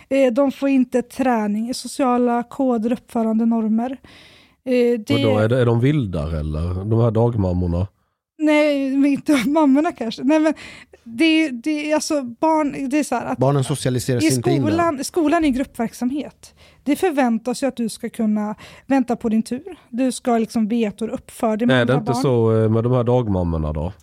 Eh, 0.10 0.34
de 0.34 0.52
får 0.52 0.70
inte 0.70 1.02
träning 1.02 1.70
i 1.70 1.74
sociala 1.74 2.44
koder, 2.44 2.92
uppförande, 2.94 3.46
normer. 3.46 3.98
Eh, 4.66 5.00
det, 5.00 5.14
Och 5.14 5.20
då 5.22 5.38
är, 5.38 5.50
det, 5.50 5.62
är 5.62 5.66
de 5.66 5.80
vildare 5.80 6.40
eller? 6.40 6.86
De 6.86 7.00
här 7.00 7.12
dagmammorna? 7.12 7.88
Nej, 8.38 8.98
men 8.98 9.12
inte 9.12 9.44
mammorna 9.50 9.92
kanske. 9.92 10.24
Nej, 10.24 10.40
men 10.40 10.54
det, 11.04 11.50
det, 11.50 11.92
är 11.92 11.96
alltså 11.96 12.24
barn, 12.24 12.90
det 12.90 13.00
är 13.00 13.04
så 13.04 13.16
här 13.16 13.26
att 13.26 13.38
Barnen 13.38 13.64
socialiseras 13.64 14.24
i 14.24 14.36
inte 14.36 14.52
in 14.52 14.62
där. 14.62 14.70
skolan, 14.70 15.04
skolan 15.04 15.46
är 15.46 15.50
gruppverksamhet. 15.50 16.56
Det 16.84 16.96
förväntas 16.96 17.64
ju 17.64 17.68
att 17.68 17.78
du 17.78 17.90
ska 17.90 18.10
kunna 18.10 18.56
vänta 18.86 19.16
på 19.16 19.30
din 19.30 19.44
tur. 19.44 19.78
Du 19.90 20.12
ska 20.12 20.38
liksom 20.38 20.68
veta 20.68 21.06
hur 21.06 21.08
du 21.08 21.14
uppför 21.14 21.58
dig 21.58 21.68
med 21.68 21.82
Är 21.82 21.86
det 21.86 21.94
andra 21.94 22.02
inte 22.02 22.12
barn. 22.12 22.22
så 22.22 22.64
eh, 22.64 22.70
med 22.70 22.84
de 22.84 22.94
här 22.94 23.04
dagmammorna 23.04 23.74
då? 23.74 23.94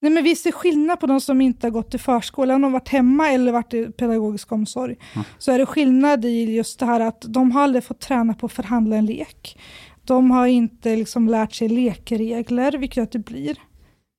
Nej, 0.00 0.12
men 0.12 0.24
vi 0.24 0.36
ser 0.36 0.52
skillnad 0.52 1.00
på 1.00 1.06
de 1.06 1.20
som 1.20 1.40
inte 1.40 1.66
har 1.66 1.70
gått 1.70 1.94
i 1.94 1.98
förskolan 1.98 2.64
och 2.64 2.72
varit 2.72 2.88
hemma 2.88 3.28
eller 3.30 3.52
varit 3.52 3.74
i 3.74 3.84
pedagogisk 3.84 4.52
omsorg. 4.52 4.96
Så 5.38 5.52
är 5.52 5.58
det 5.58 5.66
skillnad 5.66 6.24
i 6.24 6.54
just 6.54 6.78
det 6.78 6.86
här 6.86 7.00
att 7.00 7.24
de 7.28 7.52
har 7.52 7.62
aldrig 7.62 7.84
fått 7.84 8.00
träna 8.00 8.34
på 8.34 8.46
att 8.46 8.52
förhandla 8.52 8.96
en 8.96 9.06
lek. 9.06 9.58
De 10.04 10.30
har 10.30 10.46
inte 10.46 10.96
liksom 10.96 11.28
lärt 11.28 11.54
sig 11.54 11.68
lekregler, 11.68 12.72
vilket 12.72 12.96
gör 12.96 13.04
att 13.04 13.12
det 13.12 13.18
blir 13.18 13.56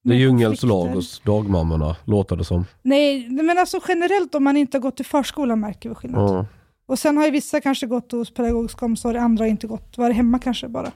Det 0.04 0.14
är 0.14 0.18
djungelns 0.18 0.64
lag 0.64 0.88
hos 0.88 1.20
dagmammorna, 1.20 1.95
låter 2.06 2.36
det 2.36 2.44
som. 2.44 2.66
Nej, 2.82 3.30
men 3.30 3.58
alltså 3.58 3.80
generellt 3.88 4.36
om 4.36 4.44
man 4.44 4.58
inte 4.58 4.78
har 4.78 4.82
gått 4.82 4.99
i 4.99 5.04
förskolan 5.04 5.60
märker 5.60 5.90
vi 5.90 5.95
skillnad. 5.95 6.30
Ja. 6.30 6.45
Och 6.88 6.99
sen 6.99 7.18
har 7.18 7.26
ju 7.26 7.32
vissa 7.32 7.62
kanske 7.62 7.88
gått 7.88 8.12
hos 8.12 8.34
pedagogisk 8.34 8.84
omsorg, 8.84 9.18
andra 9.18 9.44
har 9.44 9.49
inte 9.49 9.68
gått, 9.68 9.98
varit 9.98 10.16
hemma 10.16 10.40
kanske 10.40 10.68
bara. 10.68 10.91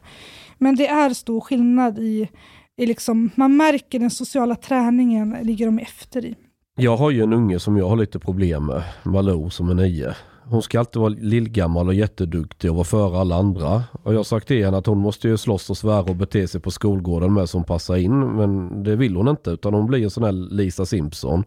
Men 0.58 0.76
det 0.76 0.88
är 0.88 1.10
stor 1.14 1.42
skillnad 1.42 2.00
i, 2.00 2.30
i 2.78 2.86
liksom, 2.86 3.30
man 3.36 3.58
märker 3.58 4.00
den 4.00 4.10
sociala 4.10 4.56
träningen 4.56 5.38
ligger 5.42 5.66
de 5.66 5.80
efter 5.80 6.26
i. 6.26 6.36
Jag 6.76 6.98
har 6.98 7.12
ju 7.12 7.24
en 7.24 7.34
unge 7.34 7.60
som 7.60 7.78
jag 7.78 7.90
har 7.90 7.96
lite 7.96 8.20
problem 8.20 8.66
med, 8.66 8.84
Malou 9.04 9.50
som 9.50 9.70
är 9.70 9.74
nio. 9.74 10.16
Hon 10.44 10.62
ska 10.62 10.80
alltid 10.80 11.00
vara 11.00 11.10
lillgammal 11.10 11.88
och 11.88 11.94
jätteduktig 11.94 12.70
och 12.70 12.76
vara 12.76 12.86
före 12.86 13.20
alla 13.20 13.36
andra. 13.36 13.84
Och 14.04 14.14
jag 14.14 14.20
har 14.20 14.24
sagt 14.24 14.48
till 14.48 14.66
henne 14.66 14.78
att 14.78 14.86
hon 14.86 14.98
måste 14.98 15.28
ju 15.28 15.38
slåss 15.38 15.70
och 15.70 15.78
svära 15.78 16.02
och 16.02 16.16
bete 16.16 16.48
sig 16.48 16.62
på 16.62 16.72
skolgården 16.72 17.34
med 17.34 17.50
som 17.50 17.64
passar 17.64 17.96
in. 17.96 18.20
Men 18.20 18.84
det 18.84 18.96
vill 18.96 19.16
hon 19.16 19.28
inte 19.28 19.50
utan 19.50 19.74
hon 19.74 19.88
blir 19.88 20.04
en 20.04 20.10
sån 20.10 20.24
här 20.24 20.32
Lisa 20.32 20.86
Simpson. 20.86 21.44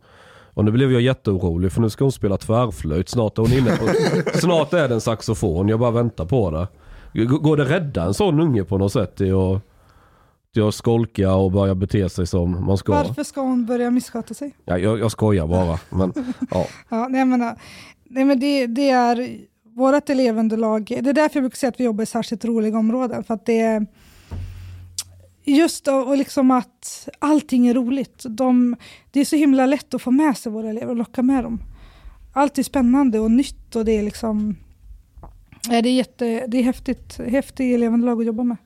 Och 0.55 0.65
nu 0.65 0.71
blev 0.71 0.93
jag 0.93 1.03
jätteorolig 1.03 1.73
för 1.73 1.81
nu 1.81 1.91
ska 1.91 2.05
hon 2.05 2.13
spela 2.13 2.37
tvärflöjt. 2.37 3.09
Snart 3.09 3.39
är 3.39 3.43
hon 3.43 3.53
inne 3.53 3.71
på, 3.71 3.89
snart 4.39 4.73
är 4.73 4.89
det 4.89 4.95
en 4.95 5.01
saxofon. 5.01 5.69
Jag 5.69 5.81
bara 5.81 5.91
väntar 5.91 6.25
på 6.25 6.51
det. 6.51 6.69
Går 7.25 7.57
det 7.57 7.65
rädda 7.65 8.05
en 8.05 8.15
sån 8.15 8.41
unge 8.41 8.65
på 8.65 8.79
något 8.79 8.93
sätt 8.93 9.17
till 9.17 9.27
till 10.55 10.63
att 10.63 10.75
skolka 10.75 11.35
och 11.35 11.53
börja 11.53 11.75
bete 11.75 12.09
sig 12.09 12.27
som 12.27 12.67
man 12.67 12.79
ska? 12.79 12.93
Varför 12.93 13.25
ska 13.25 13.41
hon 13.41 13.67
börja 13.67 13.91
missköta 13.91 14.35
sig? 14.35 14.55
Ja, 14.65 14.79
jag, 14.79 14.99
jag 14.99 15.11
skojar 15.11 15.47
bara. 15.47 15.79
Men, 15.91 16.13
ja. 16.51 16.67
Ja, 16.89 17.09
nej, 17.09 17.25
men, 17.25 17.41
nej, 18.05 18.25
men 18.25 18.41
det, 18.41 18.67
det 18.67 18.91
är 18.91 19.39
vårt 19.63 20.11
elevunderlag. 20.11 20.85
Det 20.85 21.11
är 21.11 21.13
därför 21.13 21.37
jag 21.37 21.43
brukar 21.43 21.57
säga 21.57 21.69
att 21.69 21.81
vi 21.81 21.85
jobbar 21.85 22.03
i 22.03 22.07
särskilt 22.07 22.45
roliga 22.45 22.79
områden. 22.79 23.25
För 23.25 23.35
att 23.35 23.47
det 23.47 23.61
är 23.61 23.87
just 25.45 25.89
och, 25.89 26.09
och 26.09 26.17
liksom 26.17 26.51
att 26.51 27.09
allting 27.19 27.67
är 27.67 27.75
roligt. 27.75 28.25
De, 28.29 28.77
det 29.11 29.21
är 29.21 29.25
så 29.25 29.37
himla 29.37 29.67
lätt 29.67 29.95
att 29.95 30.03
få 30.03 30.11
med 30.11 30.37
sig 30.37 30.53
våra 30.53 30.71
elever 30.71 30.89
och 30.89 30.97
locka 30.97 31.23
med 31.23 31.45
dem. 31.45 31.61
Allt 32.33 32.59
är 32.59 32.63
spännande 32.63 33.19
och 33.19 33.31
nytt 33.31 33.77
och 33.77 33.85
det 33.85 33.93
är 33.93 34.03
liksom 34.03 34.57
det 35.69 35.77
är, 35.77 35.83
jätte, 35.83 36.47
det 36.47 36.59
är 36.59 36.63
häftigt, 36.63 37.19
häftigt 37.19 37.75
elevunderlag 37.75 38.21
att 38.21 38.27
jobba 38.27 38.43
med. 38.43 38.57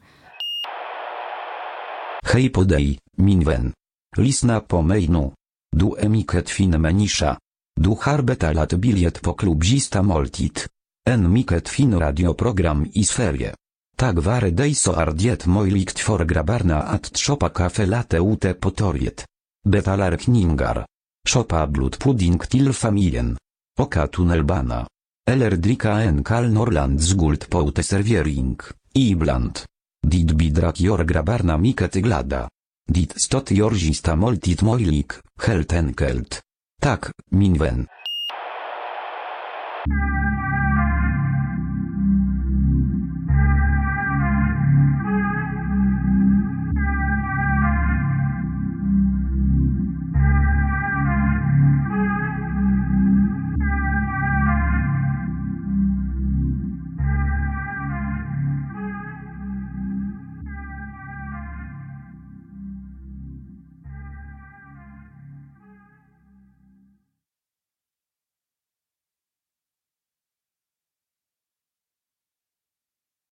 Hej 2.32 2.48
på 2.48 2.64
dig, 2.64 2.98
min 3.16 3.44
vän. 3.44 3.72
Lisna 4.16 4.60
po 4.60 4.82
mejnu. 4.82 5.32
Du 5.76 5.96
emiket 5.98 6.50
fin 6.50 6.80
menisza. 6.80 7.38
Du 7.80 7.96
harbeta 8.00 8.52
lat 8.52 8.74
biliet 8.74 9.20
po 9.22 9.34
klubzista 9.34 10.02
moltit. 10.02 10.68
En 11.10 11.32
miket 11.32 11.68
fin 11.68 11.98
radioprogram 11.98 12.86
i 12.92 13.04
sferie. 13.04 13.54
Tak 13.96 14.16
ware 14.26 14.50
dejso 14.50 14.92
ardiet 14.92 15.46
mojlikt 15.46 16.00
for 16.00 16.24
grabarna 16.24 16.82
at 16.82 17.12
tropa 17.12 17.48
kafe 17.48 17.86
late 17.86 18.20
ute 18.20 18.54
potoriet. 18.54 19.24
Betalar 19.68 20.16
kningar. 20.16 20.84
Shopa 21.28 21.66
blut 21.66 21.98
pudding 21.98 22.48
til 22.48 22.72
familien. 22.72 23.36
Oka 23.80 24.06
tunnelbana. 24.06 24.86
Eller 25.30 25.56
drika 25.56 26.00
en 26.02 26.24
kal 26.24 26.52
norland 26.52 27.00
zgult 27.00 27.50
po 27.50 27.62
ute 27.62 27.82
serviering. 27.82 28.60
Ibland. 28.94 29.64
Dit 30.00 30.36
bidrak 30.36 30.76
jor 30.76 31.04
grabarna 31.04 31.56
miket 31.56 31.98
glada. 32.02 32.48
Dit 32.84 33.12
stot 33.16 33.50
jorzista 33.50 34.14
moltit 34.14 34.62
mojlik, 34.62 35.20
helt 35.42 35.72
enkelt. 35.72 36.40
Tak, 36.80 37.10
minwen. 37.28 37.86